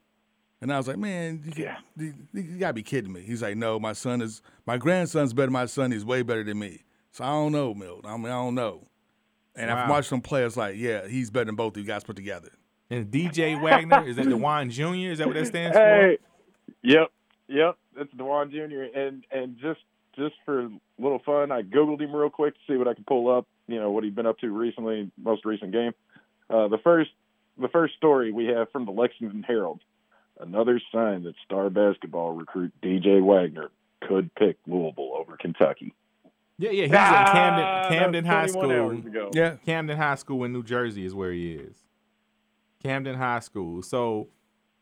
And 0.62 0.72
I 0.72 0.78
was 0.78 0.88
like, 0.88 0.96
man, 0.96 1.42
you, 1.44 1.64
yeah. 1.64 1.76
you, 1.98 2.14
you 2.32 2.58
gotta 2.58 2.72
be 2.72 2.82
kidding 2.82 3.12
me. 3.12 3.20
He's 3.20 3.42
like, 3.42 3.58
no, 3.58 3.78
my 3.78 3.92
son 3.92 4.22
is 4.22 4.40
my 4.64 4.78
grandson's 4.78 5.34
better 5.34 5.50
my 5.50 5.66
son. 5.66 5.92
is 5.92 6.02
way 6.02 6.22
better 6.22 6.42
than 6.44 6.58
me. 6.58 6.84
So 7.12 7.24
I 7.24 7.28
don't 7.28 7.52
know, 7.52 7.74
Milt. 7.74 8.06
I 8.06 8.16
mean, 8.16 8.28
I 8.28 8.42
don't 8.42 8.54
know. 8.54 8.86
And 9.54 9.70
I've 9.70 9.86
Wow. 9.86 9.96
watched 9.96 10.08
some 10.08 10.22
players 10.22 10.56
like, 10.56 10.76
yeah, 10.78 11.06
he's 11.06 11.28
better 11.28 11.44
than 11.44 11.56
both 11.56 11.76
of 11.76 11.82
you 11.82 11.86
guys 11.86 12.04
put 12.04 12.16
together. 12.16 12.52
And 12.88 13.10
DJ 13.10 13.60
Wagner 13.60 14.06
is 14.08 14.16
that 14.16 14.24
Dajuan 14.28 14.70
Jr. 14.70 15.12
Is 15.12 15.18
that 15.18 15.26
what 15.26 15.36
that 15.36 15.46
stands 15.46 15.76
for? 15.76 15.82
Hey, 15.84 16.18
yep, 16.82 17.12
yep, 17.48 17.76
that's 17.94 18.08
Dajuan 18.14 18.50
Jr. 18.50 18.98
And 18.98 19.26
and 19.30 19.58
just 19.58 19.80
just 20.16 20.36
for 20.46 20.60
a 20.60 20.70
little 20.98 21.18
fun, 21.18 21.52
I 21.52 21.60
googled 21.60 22.00
him 22.00 22.16
real 22.16 22.30
quick 22.30 22.54
to 22.54 22.60
see 22.66 22.78
what 22.78 22.88
I 22.88 22.94
could 22.94 23.06
pull 23.06 23.30
up. 23.36 23.46
You 23.70 23.78
know 23.80 23.90
what 23.90 24.04
he'd 24.04 24.14
been 24.14 24.26
up 24.26 24.38
to 24.40 24.50
recently, 24.50 25.10
most 25.16 25.44
recent 25.44 25.72
game. 25.72 25.92
Uh, 26.48 26.68
the 26.68 26.78
first 26.78 27.10
the 27.60 27.68
first 27.68 27.94
story 27.96 28.32
we 28.32 28.46
have 28.46 28.70
from 28.72 28.84
the 28.84 28.90
Lexington 28.92 29.42
Herald. 29.42 29.80
Another 30.40 30.80
sign 30.90 31.24
that 31.24 31.34
star 31.44 31.68
basketball 31.70 32.32
recruit 32.32 32.72
DJ 32.82 33.22
Wagner 33.22 33.70
could 34.00 34.34
pick 34.34 34.56
Louisville 34.66 35.12
over 35.16 35.36
Kentucky. 35.36 35.94
Yeah, 36.58 36.70
yeah. 36.70 36.84
He's 36.86 36.94
Ah, 36.94 37.20
at 37.22 37.32
Camden 37.32 37.98
Camden 37.98 38.24
High 38.24 38.46
21 38.46 38.70
hours 38.76 38.98
School. 38.98 39.08
ago. 39.10 39.30
Yeah. 39.34 39.56
Camden 39.64 39.96
High 39.96 40.14
School 40.16 40.44
in 40.44 40.52
New 40.52 40.62
Jersey 40.62 41.04
is 41.04 41.14
where 41.14 41.32
he 41.32 41.52
is. 41.52 41.76
Camden 42.82 43.16
High 43.16 43.40
School. 43.40 43.82
So 43.82 44.28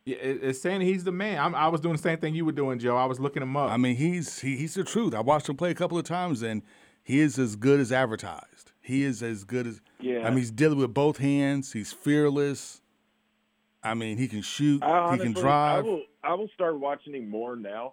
it's 0.06 0.60
saying 0.60 0.80
he's 0.80 1.04
the 1.04 1.12
man. 1.12 1.38
I'm, 1.38 1.54
I 1.54 1.68
was 1.68 1.80
doing 1.80 1.96
the 1.96 2.02
same 2.02 2.18
thing 2.18 2.34
you 2.34 2.44
were 2.46 2.52
doing, 2.52 2.78
Joe. 2.78 2.96
I 2.96 3.04
was 3.04 3.20
looking 3.20 3.42
him 3.42 3.56
up. 3.56 3.70
I 3.70 3.76
mean, 3.76 3.96
he's 3.96 4.40
he, 4.40 4.56
he's 4.56 4.74
the 4.74 4.84
truth. 4.84 5.14
I 5.14 5.20
watched 5.20 5.48
him 5.48 5.56
play 5.56 5.70
a 5.70 5.74
couple 5.74 5.98
of 5.98 6.04
times, 6.04 6.42
and 6.42 6.62
he 7.02 7.20
is 7.20 7.38
as 7.38 7.56
good 7.56 7.78
as 7.80 7.92
advertised. 7.92 8.57
He 8.88 9.04
is 9.04 9.22
as 9.22 9.44
good 9.44 9.66
as. 9.66 9.82
Yeah. 10.00 10.26
I 10.26 10.30
mean, 10.30 10.38
he's 10.38 10.50
dealing 10.50 10.78
with 10.78 10.94
both 10.94 11.18
hands. 11.18 11.72
He's 11.74 11.92
fearless. 11.92 12.80
I 13.82 13.92
mean, 13.92 14.16
he 14.16 14.26
can 14.28 14.40
shoot. 14.40 14.82
I 14.82 15.12
he 15.14 15.18
can 15.22 15.32
drive. 15.34 15.84
I 15.84 15.86
will, 15.86 16.02
I 16.24 16.34
will 16.34 16.48
start 16.54 16.80
watching 16.80 17.14
him 17.14 17.28
more 17.28 17.54
now. 17.54 17.92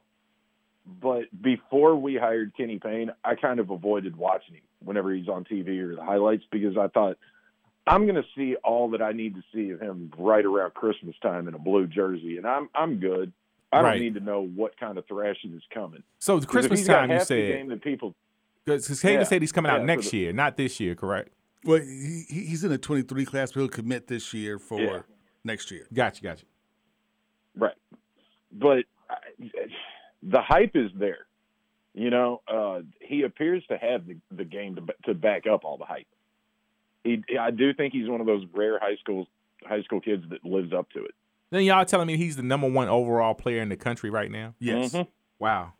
But 1.01 1.25
before 1.41 1.97
we 1.97 2.15
hired 2.15 2.55
Kenny 2.55 2.79
Payne, 2.79 3.11
I 3.25 3.35
kind 3.35 3.59
of 3.59 3.71
avoided 3.71 4.15
watching 4.15 4.55
him 4.55 4.61
whenever 4.83 5.13
he's 5.13 5.27
on 5.27 5.43
TV 5.43 5.79
or 5.81 5.95
the 5.95 6.03
highlights 6.03 6.43
because 6.49 6.77
I 6.77 6.87
thought 6.87 7.17
I'm 7.87 8.03
going 8.05 8.15
to 8.15 8.25
see 8.35 8.55
all 8.63 8.89
that 8.91 9.01
I 9.01 9.11
need 9.11 9.35
to 9.35 9.41
see 9.53 9.71
of 9.71 9.81
him 9.81 10.13
right 10.17 10.45
around 10.45 10.75
Christmas 10.75 11.15
time 11.21 11.47
in 11.49 11.55
a 11.55 11.59
blue 11.59 11.87
jersey, 11.87 12.37
and 12.37 12.47
I'm 12.47 12.69
I'm 12.73 12.99
good. 13.01 13.33
I 13.73 13.77
don't 13.81 13.85
Right. 13.85 13.99
need 14.01 14.13
to 14.13 14.21
know 14.21 14.41
what 14.45 14.79
kind 14.79 14.97
of 14.97 15.05
thrashing 15.07 15.53
is 15.55 15.63
coming. 15.73 16.03
So 16.19 16.39
the 16.39 16.45
'Cause 16.47 16.65
if 16.65 16.69
Christmas 16.71 16.87
time, 16.87 17.09
you 17.09 17.17
half 17.17 17.27
the 17.27 17.35
game 17.35 17.67
that 17.67 17.81
people 17.81 18.15
Because 18.65 19.01
Hayden 19.01 19.21
Yeah, 19.21 19.23
said 19.25 19.41
he's 19.41 19.51
coming 19.51 19.71
out 19.71 19.75
yeah, 19.75 19.81
for 19.81 19.85
next 19.85 20.09
the- 20.11 20.17
year, 20.17 20.33
not 20.33 20.57
this 20.57 20.79
year, 20.79 20.95
correct? 20.95 21.29
Well, 21.63 21.79
he, 21.79 22.25
he- 22.27 22.45
he's 22.45 22.63
in 22.63 22.71
a 22.71 22.77
23 22.77 23.25
class, 23.25 23.51
but 23.51 23.59
he'll 23.59 23.69
commit 23.69 24.07
this 24.07 24.33
year 24.33 24.59
for 24.59 24.79
Yeah. 24.81 25.01
next 25.43 25.71
year. 25.71 25.87
Gotcha, 25.93 26.21
gotcha. 26.21 26.45
Right. 27.55 27.75
But 28.51 28.85
I, 29.09 29.15
the 30.23 30.41
hype 30.41 30.75
is 30.75 30.91
there. 30.95 31.19
You 31.93 32.09
know, 32.09 32.41
uh, 32.47 32.81
he 32.99 33.21
appears 33.23 33.63
to 33.67 33.77
have 33.77 34.05
the, 34.05 34.17
the 34.31 34.43
game 34.43 34.75
to, 34.75 34.81
to 35.05 35.13
back 35.13 35.47
up 35.47 35.63
all 35.63 35.77
the 35.77 35.85
hype. 35.85 36.07
He, 37.03 37.23
I 37.39 37.51
do 37.51 37.73
think 37.73 37.93
he's 37.93 38.09
one 38.09 38.19
of 38.19 38.27
those 38.27 38.43
rare 38.53 38.79
high 38.79 38.95
school 38.97 39.27
high 39.63 39.81
school 39.83 40.01
kids 40.01 40.23
that 40.29 40.43
lives 40.43 40.73
up 40.73 40.89
to 40.91 41.03
it. 41.05 41.11
Then 41.51 41.63
y'all 41.63 41.85
telling 41.85 42.07
me 42.07 42.17
he's 42.17 42.35
the 42.35 42.43
number 42.43 42.67
one 42.69 42.87
overall 42.89 43.33
player 43.33 43.61
in 43.61 43.69
the 43.69 43.77
country 43.77 44.09
right 44.09 44.29
now? 44.29 44.53
Yes. 44.59 44.91
Mhm. 44.93 45.07
Wow. 45.39 45.73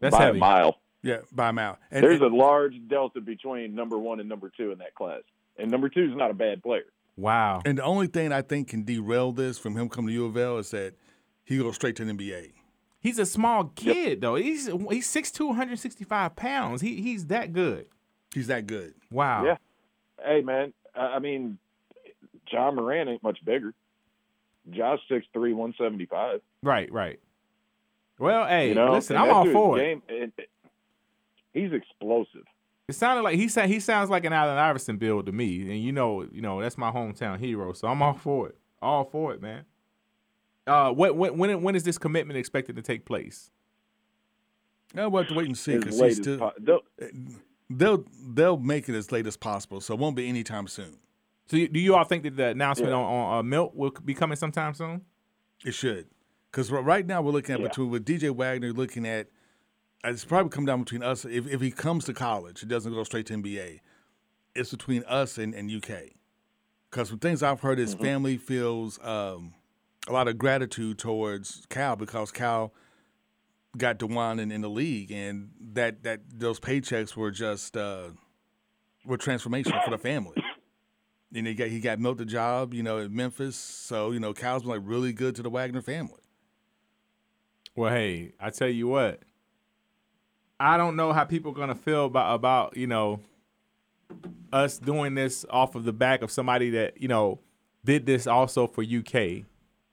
That's 0.00 0.16
by 0.16 0.24
heavy. 0.24 0.38
a 0.38 0.40
mile. 0.40 0.78
Yeah, 1.02 1.18
by 1.32 1.50
a 1.50 1.52
mile. 1.52 1.78
And, 1.90 2.02
There's 2.04 2.20
and- 2.20 2.32
a 2.32 2.36
large 2.36 2.74
delta 2.88 3.20
between 3.20 3.74
number 3.74 3.98
one 3.98 4.20
and 4.20 4.28
number 4.28 4.50
two 4.56 4.72
in 4.72 4.78
that 4.78 4.94
class, 4.94 5.22
and 5.56 5.70
number 5.70 5.88
two 5.88 6.04
is 6.10 6.16
not 6.16 6.30
a 6.30 6.34
bad 6.34 6.62
player. 6.62 6.86
Wow. 7.16 7.62
And 7.64 7.78
the 7.78 7.82
only 7.84 8.06
thing 8.06 8.32
I 8.32 8.42
think 8.42 8.68
can 8.68 8.84
derail 8.84 9.32
this 9.32 9.58
from 9.58 9.76
him 9.76 9.88
coming 9.88 10.08
to 10.08 10.12
U 10.14 10.26
of 10.26 10.36
L 10.36 10.58
is 10.58 10.70
that 10.70 10.94
he 11.44 11.58
goes 11.58 11.74
straight 11.74 11.96
to 11.96 12.04
the 12.04 12.12
NBA. 12.12 12.52
He's 13.00 13.18
a 13.18 13.26
small 13.26 13.64
kid 13.76 14.20
though. 14.20 14.34
He's 14.36 14.66
he's 14.66 15.06
6'2", 15.08 15.46
165 15.48 16.36
pounds. 16.36 16.80
He 16.80 17.00
he's 17.00 17.26
that 17.26 17.52
good. 17.52 17.86
He's 18.34 18.48
that 18.48 18.66
good. 18.66 18.94
Wow. 19.10 19.44
Yeah. 19.44 19.56
Hey 20.24 20.42
man, 20.42 20.72
I 20.94 21.00
I 21.00 21.18
mean, 21.20 21.58
Ja 22.52 22.70
Morant 22.72 23.08
ain't 23.08 23.22
much 23.22 23.38
bigger. 23.44 23.72
Josh 24.70 24.98
six 25.08 25.26
three, 25.32 25.52
one 25.54 25.74
seventy 25.78 26.06
five. 26.06 26.40
Right, 26.62 26.90
right. 26.92 27.18
Well, 28.18 28.46
hey, 28.48 28.68
you 28.70 28.74
know, 28.74 28.92
listen, 28.92 29.16
I'm 29.16 29.30
all 29.30 29.46
for 29.50 29.78
it. 29.78 29.82
game- 29.82 30.02
it- 30.08 30.32
it- 30.36 30.50
He's 31.62 31.72
explosive. 31.72 32.44
It 32.88 32.94
sounded 32.94 33.22
like 33.22 33.36
he 33.36 33.48
said 33.48 33.68
he 33.68 33.80
sounds 33.80 34.08
like 34.10 34.24
an 34.24 34.32
Allen 34.32 34.56
Iverson 34.56 34.96
build 34.96 35.26
to 35.26 35.32
me, 35.32 35.60
and 35.62 35.82
you 35.82 35.92
know, 35.92 36.22
you 36.32 36.40
know 36.40 36.60
that's 36.60 36.78
my 36.78 36.90
hometown 36.90 37.38
hero, 37.38 37.72
so 37.72 37.86
I'm 37.88 38.00
all 38.02 38.14
for 38.14 38.48
it. 38.48 38.56
All 38.80 39.04
for 39.04 39.32
it, 39.34 39.42
man. 39.42 39.64
Uh, 40.66 40.90
what 40.92 41.16
when 41.16 41.36
when 41.36 41.62
when 41.62 41.74
is 41.76 41.82
this 41.84 41.98
commitment 41.98 42.38
expected 42.38 42.76
to 42.76 42.82
take 42.82 43.04
place? 43.04 43.50
Yeah, 44.94 45.06
we'll 45.06 45.22
have 45.22 45.28
to 45.30 45.34
wait 45.36 45.46
and 45.48 45.58
see 45.58 45.76
because 45.76 46.00
he's 46.00 46.16
still. 46.16 46.38
po- 46.38 46.52
they'll- 46.58 46.82
they'll 47.70 48.04
they'll 48.26 48.56
make 48.58 48.88
it 48.88 48.94
as 48.94 49.12
late 49.12 49.26
as 49.26 49.36
possible, 49.36 49.80
so 49.82 49.92
it 49.94 50.00
won't 50.00 50.16
be 50.16 50.26
anytime 50.28 50.66
soon. 50.66 50.96
So 51.46 51.56
you, 51.58 51.68
do 51.68 51.78
you 51.80 51.94
all 51.94 52.04
think 52.04 52.22
that 52.22 52.36
the 52.36 52.48
announcement 52.48 52.90
Yeah. 52.92 52.96
on, 52.96 53.04
on 53.04 53.38
uh, 53.38 53.42
Milt 53.42 53.74
will 53.74 53.90
be 54.04 54.14
coming 54.14 54.36
sometime 54.36 54.72
soon? 54.74 55.02
It 55.64 55.72
should, 55.74 56.06
because 56.50 56.70
right 56.70 57.06
now 57.06 57.20
we're 57.20 57.32
looking 57.32 57.54
at 57.54 57.60
Yeah. 57.60 57.68
between 57.68 57.90
with 57.90 58.04
DJ 58.06 58.30
Wagner 58.34 58.72
looking 58.72 59.06
at. 59.06 59.28
It's 60.04 60.24
probably 60.24 60.50
come 60.50 60.64
down 60.66 60.80
between 60.84 61.02
us. 61.02 61.24
If 61.24 61.46
if 61.46 61.60
he 61.60 61.70
comes 61.70 62.04
to 62.06 62.14
college, 62.14 62.62
it 62.62 62.68
doesn't 62.68 62.92
go 62.92 63.02
straight 63.04 63.26
to 63.26 63.34
NBA. 63.34 63.80
It's 64.54 64.70
between 64.70 65.04
us 65.04 65.38
and, 65.38 65.54
and 65.54 65.70
UK. 65.70 66.10
Because 66.90 67.10
from 67.10 67.18
things 67.18 67.42
I've 67.42 67.60
heard, 67.60 67.78
his 67.78 67.94
Mm-hmm. 67.94 68.04
family 68.04 68.36
feels 68.38 68.98
um, 69.04 69.54
a 70.06 70.12
lot 70.12 70.26
of 70.28 70.38
gratitude 70.38 70.98
towards 70.98 71.66
Cal 71.68 71.96
because 71.96 72.30
Cal 72.30 72.72
got 73.76 73.98
Dajuan 73.98 74.40
in, 74.40 74.50
in 74.50 74.62
the 74.62 74.70
league, 74.70 75.10
and 75.12 75.50
that 75.72 76.02
that 76.04 76.20
those 76.32 76.58
paychecks 76.60 77.14
were 77.16 77.30
just 77.30 77.76
uh, 77.76 78.10
were 79.04 79.18
transformational 79.18 79.82
for 79.84 79.90
the 79.90 79.98
family. 79.98 80.36
And 81.34 81.46
he 81.46 81.54
got 81.54 81.68
he 81.68 81.80
got 81.80 81.98
Milt 81.98 82.18
the 82.18 82.24
job, 82.24 82.72
you 82.72 82.82
know, 82.82 82.98
at 82.98 83.10
Memphis. 83.10 83.56
So 83.56 84.12
you 84.12 84.20
know, 84.20 84.32
Cal's 84.32 84.62
been 84.62 84.70
like 84.70 84.80
really 84.84 85.12
good 85.12 85.34
to 85.36 85.42
the 85.42 85.50
Wagner 85.50 85.82
family. 85.82 86.22
Well, 87.76 87.92
hey, 87.92 88.32
I 88.40 88.50
tell 88.50 88.68
you 88.68 88.88
what, 88.88 89.22
I 90.60 90.76
don't 90.76 90.96
know 90.96 91.12
how 91.12 91.24
people 91.24 91.52
are 91.52 91.54
gonna 91.54 91.74
feel 91.74 92.06
about 92.06 92.34
about 92.34 92.76
you 92.76 92.86
know 92.86 93.20
us 94.52 94.78
doing 94.78 95.14
this 95.14 95.44
off 95.50 95.74
of 95.74 95.84
the 95.84 95.92
back 95.92 96.22
of 96.22 96.30
somebody 96.30 96.70
that 96.70 97.00
you 97.00 97.08
know 97.08 97.38
did 97.84 98.06
this 98.06 98.26
also 98.26 98.66
for 98.66 98.82
UK, 98.82 99.44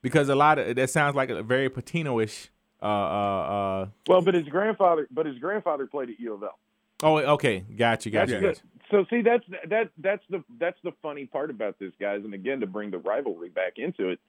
because 0.01 0.29
a 0.29 0.35
lot 0.35 0.57
of 0.59 0.75
that 0.75 0.89
sounds 0.89 1.15
like 1.15 1.29
a 1.29 1.43
very 1.43 1.69
Pitino-ish. 1.69 2.49
Uh, 2.81 2.85
uh, 2.85 2.89
uh, 2.89 3.87
Well, 4.07 4.21
but 4.21 4.33
his 4.33 4.47
grandfather, 4.47 5.07
but 5.09 5.25
his 5.25 5.39
grandfather 5.39 5.87
played 5.87 6.09
at 6.09 6.19
U 6.19 6.33
of 6.33 6.43
L. 6.43 6.59
oh, 7.03 7.17
okay, 7.17 7.59
got 7.77 8.05
you, 8.05 8.11
got 8.11 8.27
That's 8.27 8.31
you, 8.31 8.39
the- 8.39 8.47
got 8.47 8.57
you. 8.57 8.69
So 8.91 9.05
see, 9.09 9.21
that's 9.23 9.43
that 9.67 9.89
that's 9.97 10.23
the 10.29 10.43
that's 10.59 10.77
the 10.83 10.91
funny 11.01 11.25
part 11.25 11.49
about 11.49 11.79
this, 11.79 11.91
guys. 11.99 12.21
And 12.23 12.33
again, 12.35 12.59
to 12.59 12.67
bring 12.67 12.91
the 12.91 12.99
rivalry 12.99 13.49
back 13.49 13.73
into 13.77 14.09
it, 14.09 14.19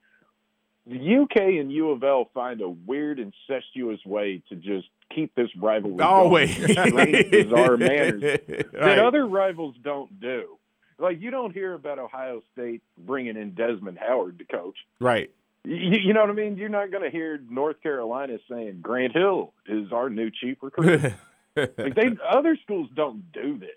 the 0.86 1.16
UK 1.22 1.36
and 1.60 1.72
U 1.72 1.90
of 1.90 2.02
L 2.04 2.30
find 2.32 2.60
a 2.60 2.68
weird, 2.68 3.18
incestuous 3.18 4.00
way 4.06 4.42
to 4.48 4.54
just 4.56 4.86
keep 5.14 5.34
this 5.34 5.48
rivalry 5.60 6.02
Always. 6.02 6.56
going 6.74 7.30
bizarre 7.30 7.76
manners 7.76 8.22
Right. 8.22 8.72
that 8.72 8.98
other 8.98 9.26
rivals 9.26 9.74
don't 9.82 10.20
do. 10.20 10.58
Like 10.98 11.20
you 11.20 11.30
don't 11.30 11.52
hear 11.52 11.74
about 11.74 11.98
Ohio 11.98 12.42
State 12.52 12.82
bringing 12.98 13.36
in 13.36 13.52
Desmond 13.54 13.98
Howard 13.98 14.38
to 14.38 14.44
coach. 14.44 14.76
Right. 15.00 15.30
You, 15.64 15.98
you 16.00 16.14
know 16.14 16.20
what 16.20 16.30
I 16.30 16.34
mean? 16.34 16.56
You're 16.56 16.68
not 16.68 16.90
going 16.90 17.02
to 17.02 17.10
hear 17.10 17.40
North 17.50 17.82
Carolina 17.82 18.38
saying 18.48 18.78
Grant 18.80 19.12
Hill 19.12 19.52
is 19.66 19.92
our 19.92 20.08
new 20.08 20.30
chief 20.30 20.58
recruit. 20.62 21.02
like 21.56 21.94
they 21.94 22.10
other 22.30 22.56
schools 22.62 22.88
don't 22.94 23.32
do 23.32 23.58
this. 23.58 23.70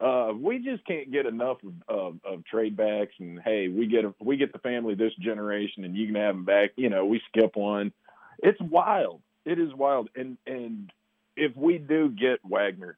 Uh, 0.00 0.32
we 0.38 0.58
just 0.58 0.84
can't 0.84 1.10
get 1.10 1.26
enough 1.26 1.58
of, 1.64 1.72
of, 1.88 2.16
of 2.24 2.44
trade 2.44 2.76
backs, 2.76 3.14
and 3.18 3.40
hey, 3.40 3.66
we 3.66 3.86
get 3.86 4.04
a, 4.04 4.14
we 4.20 4.36
get 4.36 4.52
the 4.52 4.58
family 4.60 4.94
this 4.94 5.12
generation, 5.18 5.84
and 5.84 5.96
you 5.96 6.06
can 6.06 6.14
have 6.14 6.34
them 6.36 6.44
back. 6.44 6.70
You 6.76 6.88
know, 6.88 7.04
we 7.04 7.20
skip 7.28 7.56
one. 7.56 7.92
It's 8.38 8.60
wild. 8.60 9.20
It 9.44 9.58
is 9.58 9.74
wild, 9.74 10.08
and 10.14 10.38
and 10.46 10.92
if 11.36 11.56
we 11.56 11.78
do 11.78 12.10
get 12.10 12.38
Wagner, 12.44 12.96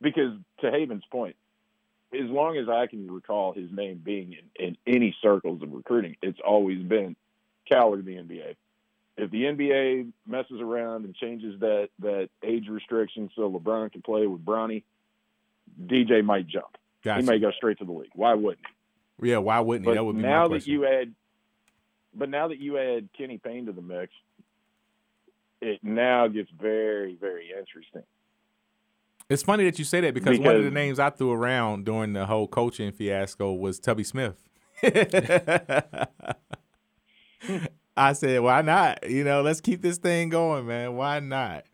because 0.00 0.32
to 0.60 0.70
Haven's 0.70 1.04
point, 1.12 1.36
as 2.12 2.28
long 2.28 2.56
as 2.56 2.68
I 2.68 2.86
can 2.88 3.10
recall 3.10 3.52
his 3.52 3.70
name 3.70 4.00
being 4.04 4.36
in, 4.58 4.66
in 4.66 4.76
any 4.86 5.16
circles 5.22 5.62
of 5.62 5.72
recruiting, 5.72 6.16
it's 6.22 6.40
always 6.44 6.82
been 6.82 7.14
Cal 7.70 7.92
or 7.92 8.02
the 8.02 8.16
NBA. 8.16 8.56
If 9.16 9.30
the 9.30 9.44
NBA 9.44 10.10
messes 10.26 10.60
around 10.60 11.04
and 11.04 11.14
changes 11.14 11.60
that 11.60 11.90
that 12.00 12.30
age 12.42 12.68
restriction 12.68 13.30
so 13.36 13.50
LeBron 13.50 13.92
can 13.92 14.02
play 14.02 14.26
with 14.26 14.44
Bronny, 14.44 14.82
DJ 15.80 16.24
might 16.24 16.46
jump. 16.46 16.76
Gotcha. 17.04 17.22
He 17.22 17.26
may 17.26 17.38
go 17.38 17.50
straight 17.50 17.78
to 17.78 17.84
the 17.84 17.92
league. 17.92 18.10
Why 18.14 18.34
wouldn't 18.34 18.66
he? 19.20 19.30
Yeah, 19.30 19.38
why 19.38 19.60
wouldn't 19.60 19.84
he? 19.86 19.90
But 19.90 19.94
That 19.94 20.04
would 20.04 20.16
be 20.16 20.22
now 20.22 20.48
that 20.48 20.66
you 20.66 20.86
add, 20.86 21.14
but 22.14 22.28
now 22.28 22.48
that 22.48 22.58
you 22.58 22.78
add 22.78 23.08
Kenny 23.16 23.38
Payne 23.38 23.66
to 23.66 23.72
the 23.72 23.82
mix, 23.82 24.12
it 25.60 25.80
now 25.82 26.28
gets 26.28 26.50
very, 26.50 27.16
very 27.20 27.50
interesting. 27.50 28.02
It's 29.28 29.42
funny 29.42 29.64
that 29.64 29.78
you 29.78 29.84
say 29.84 30.00
that 30.00 30.14
because, 30.14 30.38
one 30.38 30.56
of 30.56 30.64
the 30.64 30.70
names 30.70 30.98
I 30.98 31.10
threw 31.10 31.32
around 31.32 31.84
during 31.84 32.12
the 32.12 32.26
whole 32.26 32.48
coaching 32.48 32.92
fiasco 32.92 33.52
was 33.52 33.78
Tubby 33.78 34.04
Smith. 34.04 34.36
I 37.96 38.14
said, 38.14 38.40
why 38.40 38.62
not? 38.62 39.08
You 39.08 39.24
know, 39.24 39.42
let's 39.42 39.60
keep 39.60 39.80
this 39.82 39.98
thing 39.98 40.28
going, 40.28 40.66
man. 40.66 40.96
Why 40.96 41.20
not? 41.20 41.64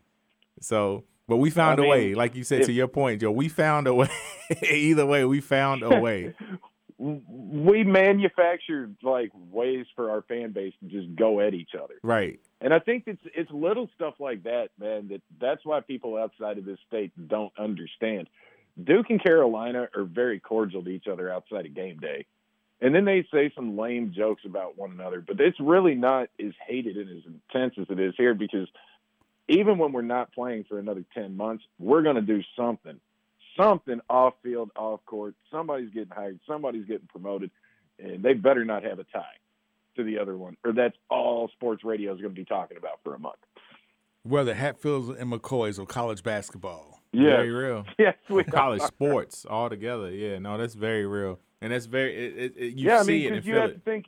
So, 0.61 1.05
but 1.29 1.37
we 1.37 1.51
found 1.51 1.79
I 1.79 1.85
a 1.85 1.87
way. 1.87 2.15
Like 2.15 2.35
you 2.35 2.43
said, 2.43 2.63
to 2.63 2.73
your 2.73 2.87
point, 2.87 3.21
Joe, 3.21 3.31
we 3.31 3.47
found 3.47 3.87
a 3.87 3.93
way. 3.93 4.09
Either 4.69 5.05
way, 5.05 5.23
we 5.23 5.39
found 5.39 5.83
a 5.83 5.99
way. 5.99 6.33
We 7.01 7.85
manufactured 7.85 8.97
like 9.01 9.31
ways 9.33 9.85
for 9.95 10.11
our 10.11 10.21
fan 10.23 10.51
base 10.51 10.73
to 10.81 10.89
just 10.89 11.15
go 11.15 11.39
at 11.39 11.53
each 11.53 11.69
other. 11.73 11.93
Right. 12.03 12.41
And 12.59 12.73
I 12.73 12.79
think 12.79 13.05
it's 13.07 13.21
it's 13.33 13.49
little 13.51 13.89
stuff 13.95 14.15
like 14.19 14.43
that, 14.43 14.67
man. 14.77 15.07
That 15.07 15.21
that's 15.39 15.63
why 15.63 15.79
people 15.79 16.17
outside 16.17 16.57
of 16.57 16.65
this 16.65 16.77
state 16.89 17.13
don't 17.29 17.53
understand. 17.57 18.27
Duke 18.83 19.05
and 19.11 19.23
Carolina 19.23 19.87
are 19.95 20.03
very 20.03 20.41
cordial 20.41 20.83
to 20.83 20.89
each 20.89 21.07
other 21.07 21.31
outside 21.31 21.65
of 21.65 21.73
game 21.73 21.99
day, 21.99 22.25
and 22.81 22.93
then 22.93 23.05
they 23.05 23.25
say 23.31 23.49
some 23.55 23.77
lame 23.77 24.11
jokes 24.13 24.41
about 24.45 24.77
one 24.77 24.91
another. 24.91 25.23
But 25.25 25.39
it's 25.39 25.59
really 25.61 25.95
not 25.95 26.27
as 26.37 26.51
hated 26.67 26.97
and 26.97 27.09
as 27.17 27.23
intense 27.25 27.75
as 27.79 27.85
it 27.89 28.01
is 28.01 28.13
here 28.17 28.33
because 28.33 28.67
even 29.49 29.77
when 29.77 29.91
we're 29.91 30.01
not 30.01 30.31
playing 30.33 30.63
for 30.69 30.79
another 30.79 31.03
ten 31.13 31.35
months, 31.35 31.63
we're 31.79 32.01
going 32.03 32.15
to 32.15 32.21
do 32.21 32.41
something, 32.55 32.99
something 33.57 33.99
off 34.09 34.35
field, 34.43 34.71
off 34.75 35.01
court. 35.05 35.35
Somebody's 35.51 35.89
getting 35.89 36.11
hired, 36.13 36.39
somebody's 36.47 36.85
getting 36.85 37.07
promoted, 37.07 37.51
and 38.01 38.23
they 38.23 38.33
better 38.33 38.63
not 38.63 38.83
have 38.83 38.99
a 38.99 39.03
tie 39.05 39.23
to 39.97 40.03
the 40.03 40.19
other 40.19 40.37
one, 40.37 40.55
or 40.63 40.71
that's 40.71 40.95
all 41.09 41.49
sports 41.49 41.83
radio 41.83 42.13
is 42.13 42.21
going 42.21 42.33
to 42.33 42.39
be 42.39 42.45
talking 42.45 42.77
about 42.77 42.99
for 43.03 43.15
a 43.15 43.19
month. 43.19 43.35
Whether 44.23 44.53
Hatfields 44.53 45.09
and 45.19 45.31
McCoys 45.31 45.79
or 45.79 45.85
college 45.85 46.23
basketball. 46.23 46.99
Yeah. 47.11 47.37
Very 47.37 47.49
real. 47.51 47.85
Yes, 47.97 48.15
we 48.29 48.43
college 48.43 48.81
are. 48.81 48.87
sports 48.87 49.45
all 49.49 49.69
together. 49.69 50.11
Yeah, 50.11 50.37
no, 50.39 50.57
that's 50.57 50.75
very 50.75 51.05
real, 51.07 51.39
and 51.61 51.71
that's 51.73 51.87
very. 51.87 52.15
It, 52.15 52.37
it, 52.37 52.53
it, 52.55 52.73
you 52.75 52.87
yeah, 52.87 52.99
I 52.99 53.03
mean, 53.03 53.21
it 53.25 53.29
'cause 53.29 53.37
and 53.37 53.45
you 53.45 53.53
feel 53.53 53.61
have 53.61 53.69
it. 53.71 53.73
to 53.73 53.79
think. 53.79 54.05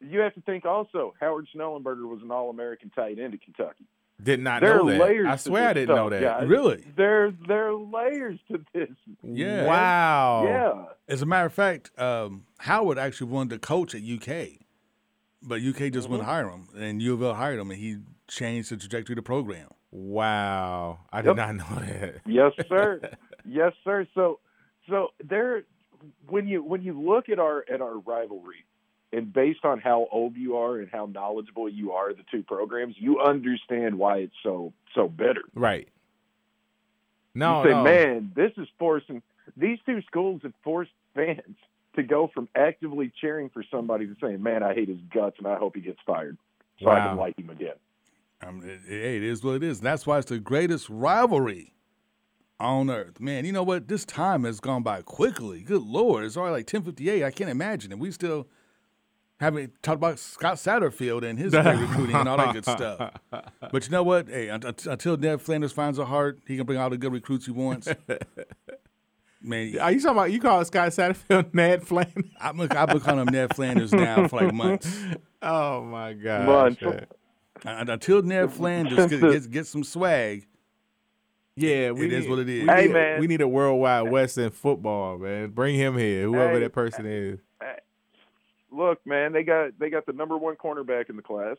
You 0.00 0.18
have 0.20 0.34
to 0.34 0.40
think 0.40 0.64
also. 0.64 1.14
Howard 1.20 1.46
Schnellenberger 1.54 2.08
was 2.08 2.20
an 2.22 2.30
All-American 2.32 2.90
tight 2.90 3.18
end 3.20 3.34
at 3.34 3.42
Kentucky. 3.42 3.84
Did 4.22 4.40
not 4.40 4.60
there 4.60 4.76
know 4.76 4.86
that. 4.90 5.26
I 5.26 5.36
swear 5.36 5.68
I 5.68 5.72
didn't 5.72 5.96
know 5.96 6.08
that. 6.10 6.20
guys. 6.22 6.48
Really? 6.48 6.84
There, 6.96 7.32
there 7.48 7.68
are 7.68 7.74
layers 7.74 8.38
to 8.50 8.64
this. 8.72 8.88
Yeah. 9.22 9.66
Wow. 9.66 10.44
Yeah. 10.44 10.84
As 11.12 11.22
a 11.22 11.26
matter 11.26 11.46
of 11.46 11.52
fact, 11.52 11.90
um, 11.98 12.44
Howard 12.58 12.98
actually 12.98 13.30
wanted 13.30 13.60
to 13.60 13.66
coach 13.66 13.94
at 13.94 14.02
UK, 14.02 14.60
but 15.42 15.56
UK 15.60 15.90
just 15.92 16.04
Mm-hmm. 16.04 16.10
wouldn't 16.12 16.28
hire 16.28 16.48
him, 16.48 16.68
and 16.76 17.02
U 17.02 17.14
of 17.14 17.22
L 17.22 17.34
hired 17.34 17.58
him, 17.58 17.70
and 17.70 17.80
he 17.80 17.98
changed 18.28 18.70
the 18.70 18.76
trajectory 18.76 19.14
of 19.14 19.16
the 19.16 19.22
program. 19.22 19.68
Wow, 19.90 21.00
I 21.12 21.20
did 21.22 21.36
not 21.36 21.54
know 21.56 21.64
that. 21.80 22.20
Yes, 22.26 22.52
sir. 22.68 23.00
yes, 23.44 23.72
sir. 23.84 24.06
So, 24.14 24.38
so 24.88 25.08
there, 25.22 25.64
when 26.28 26.46
you 26.46 26.62
when 26.62 26.82
you 26.82 27.00
look 27.00 27.28
at 27.28 27.38
our 27.38 27.64
at 27.72 27.80
our 27.80 27.98
rivalry, 27.98 28.64
and 29.12 29.32
based 29.32 29.64
on 29.64 29.78
how 29.80 30.08
old 30.10 30.36
you 30.36 30.56
are 30.56 30.78
and 30.78 30.88
how 30.90 31.06
knowledgeable 31.06 31.68
you 31.68 31.92
are, 31.92 32.12
the 32.12 32.24
two 32.30 32.42
programs, 32.42 32.94
you 32.98 33.20
understand 33.20 33.98
why 33.98 34.18
it's 34.18 34.34
so 34.42 34.72
so 34.94 35.08
bitter. 35.08 35.42
Right. 35.54 35.88
No, 37.34 37.62
you 37.62 37.70
say, 37.70 37.74
no. 37.74 37.84
man, 37.84 38.32
this 38.34 38.52
is 38.56 38.68
forcing 38.78 39.22
these 39.56 39.78
two 39.86 40.00
schools 40.02 40.40
have 40.42 40.52
forced 40.62 40.92
fans 41.14 41.56
to 41.94 42.02
go 42.02 42.30
from 42.32 42.48
actively 42.54 43.12
cheering 43.20 43.50
for 43.50 43.64
somebody 43.70 44.06
to 44.06 44.16
saying, 44.20 44.42
"Man, 44.42 44.62
I 44.62 44.74
hate 44.74 44.88
his 44.88 45.00
guts 45.12 45.36
and 45.38 45.46
I 45.46 45.56
hope 45.56 45.74
he 45.74 45.82
gets 45.82 46.00
fired," 46.06 46.38
so 46.80 46.88
I 46.88 47.00
can 47.00 47.16
like 47.16 47.38
him 47.38 47.50
again. 47.50 47.76
Um, 48.44 48.62
it, 48.64 48.80
hey, 48.86 49.16
it 49.18 49.22
is 49.22 49.44
what 49.44 49.56
it 49.56 49.62
is. 49.62 49.78
And 49.78 49.86
that's 49.86 50.06
why 50.06 50.18
it's 50.18 50.28
the 50.28 50.38
greatest 50.38 50.88
rivalry 50.88 51.74
on 52.58 52.90
earth. 52.90 53.20
Man, 53.20 53.44
you 53.44 53.52
know 53.52 53.62
what? 53.62 53.88
This 53.88 54.04
time 54.04 54.44
has 54.44 54.60
gone 54.60 54.82
by 54.82 55.02
quickly. 55.02 55.62
Good 55.62 55.82
lord, 55.82 56.24
it's 56.24 56.36
already 56.36 56.54
like 56.54 56.66
ten 56.66 56.82
fifty 56.82 57.08
eight. 57.10 57.24
I 57.24 57.30
can't 57.30 57.50
imagine, 57.50 57.92
and 57.92 58.00
we 58.00 58.10
still 58.10 58.48
haven't 59.42 59.82
talked 59.82 59.96
about 59.96 60.18
Scott 60.18 60.54
Satterfield 60.56 61.22
and 61.28 61.38
his 61.38 61.52
recruiting 61.54 62.14
and 62.16 62.28
all 62.28 62.36
that 62.36 62.52
good 62.54 62.64
stuff. 62.64 63.12
But 63.30 63.84
you 63.84 63.90
know 63.90 64.02
what? 64.02 64.28
Hey, 64.28 64.48
un- 64.50 64.64
un- 64.64 64.74
until 64.86 65.16
Ned 65.16 65.42
Flanders 65.42 65.72
finds 65.72 65.98
a 65.98 66.04
heart, 66.04 66.38
he 66.46 66.56
can 66.56 66.64
bring 66.64 66.78
all 66.78 66.90
the 66.90 66.96
good 66.98 67.12
recruits 67.12 67.46
he 67.46 67.52
wants. 67.52 67.88
Man, 69.44 69.76
Are 69.80 69.90
you 69.90 70.00
talking 70.00 70.16
about 70.16 70.30
you 70.30 70.40
call 70.40 70.64
Scott 70.64 70.90
Satterfield 70.90 71.52
Ned 71.54 71.84
Flanders? 71.86 72.24
I've 72.40 72.56
been, 72.56 72.70
I've 72.72 72.88
been 72.88 73.00
calling 73.00 73.26
him 73.26 73.32
Ned 73.32 73.54
Flanders 73.56 73.92
now 73.92 74.28
for 74.28 74.36
like 74.40 74.54
months. 74.54 74.96
Oh 75.42 75.82
my 75.82 76.12
god. 76.12 76.46
Months. 76.80 77.06
And 77.64 77.88
until 77.88 78.22
Ned 78.22 78.52
Flanders 78.52 79.10
gets, 79.10 79.20
gets, 79.22 79.46
gets 79.48 79.68
some 79.70 79.82
swag, 79.82 80.46
Yeah, 81.56 81.90
we 81.90 82.06
It 82.06 82.12
is 82.12 82.22
need- 82.24 82.30
what 82.30 82.38
it 82.38 82.48
is. 82.48 82.62
We 82.62 82.72
Hey, 82.72 82.86
need, 82.86 82.92
man. 82.92 83.20
we 83.20 83.26
need 83.26 83.40
a 83.40 83.48
worldwide 83.48 84.10
Wes 84.12 84.38
in 84.38 84.50
football, 84.50 85.18
man. 85.18 85.50
Bring 85.50 85.74
him 85.74 85.96
here, 85.98 86.22
whoever 86.22 86.54
Hey. 86.54 86.60
that 86.60 86.72
person 86.72 87.04
is. 87.06 87.40
Look, 88.72 89.06
man, 89.06 89.32
they 89.32 89.42
got 89.42 89.78
they 89.78 89.90
got 89.90 90.06
the 90.06 90.12
number 90.12 90.36
one 90.36 90.56
cornerback 90.56 91.10
in 91.10 91.16
the 91.16 91.22
class. 91.22 91.56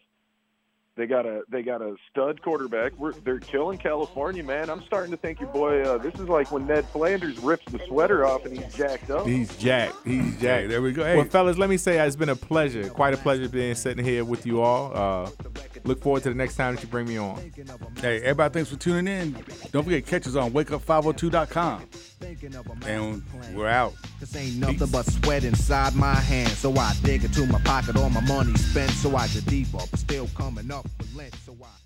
They 0.95 1.07
got 1.07 1.26
a 1.26 1.41
they 1.49 1.64
got 1.64 1.81
a 1.81 1.95
stud 2.11 2.41
quarterback. 2.44 2.91
We're, 2.99 3.14
they're 3.14 3.40
killing 3.40 3.80
California, 3.80 4.44
man. 4.44 4.69
I'm 4.69 4.84
starting 4.84 5.10
to 5.10 5.18
think 5.18 5.40
your 5.40 5.49
boy. 5.49 5.81
Uh, 5.81 5.98
this 5.98 6.14
is 6.15 6.30
like 6.30 6.52
when 6.52 6.68
Ned 6.68 6.85
Flanders 6.90 7.40
rips 7.40 7.65
the 7.72 7.80
sweater 7.88 8.27
off 8.27 8.45
and 8.45 8.56
he's 8.56 8.72
jacked 8.76 9.10
up. 9.10 9.26
He's 9.26 9.56
jacked. 9.57 9.95
He's 10.06 10.40
jacked. 10.40 10.69
there 10.69 10.84
we 10.84 10.91
go. 10.91 11.03
Hey. 11.03 11.15
Well, 11.15 11.26
fellas, 11.26 11.57
let 11.57 11.69
me 11.72 11.77
say 11.77 11.98
uh, 11.98 12.06
it's 12.06 12.15
been 12.15 12.30
a 12.30 12.35
pleasure, 12.35 12.90
quite 12.90 13.15
a 13.15 13.18
pleasure 13.18 13.49
being 13.49 13.73
sitting 13.73 14.06
here 14.06 14.23
with 14.23 14.45
you 14.45 14.61
all. 14.61 14.91
Uh, 14.94 15.31
look 15.84 15.99
forward 15.99 16.22
to 16.23 16.30
the 16.30 16.35
next 16.35 16.57
time 16.57 16.76
that 16.76 16.84
you 16.84 16.90
bring 16.90 17.07
me 17.07 17.18
on. 17.18 17.38
Hey, 17.99 18.19
everybody, 18.22 18.53
thanks 18.53 18.69
for 18.69 18.77
tuning 18.77 19.07
in. 19.07 19.35
Don't 19.72 19.84
forget, 19.84 20.06
catch 20.06 20.27
us 20.27 20.35
on 20.35 20.52
wakeup502.com. 20.52 21.88
And 22.86 23.22
we're 23.54 23.68
out. 23.68 23.94
Cause 24.20 24.36
ain't 24.36 24.56
nothing 24.58 24.88
but 24.90 25.06
sweat 25.06 25.44
inside 25.44 25.95
my 25.95 26.16
hands. 26.16 26.58
So 26.58 26.74
I 26.76 26.94
dig 27.04 27.24
into 27.24 27.45
my 27.48 27.60
pocket, 27.62 27.98
all 27.98 28.10
my 28.10 28.22
money 28.22 28.54
spent. 28.56 28.91
So 28.91 29.16
I 29.16 29.28
get 29.28 29.45
deeper, 29.45 29.80
but 29.91 30.00
still 30.00 30.28
coming 30.36 30.72
up 30.72 30.88
with 30.98 31.14
lint. 31.16 31.36
So 31.45 31.56
I. 31.62 31.83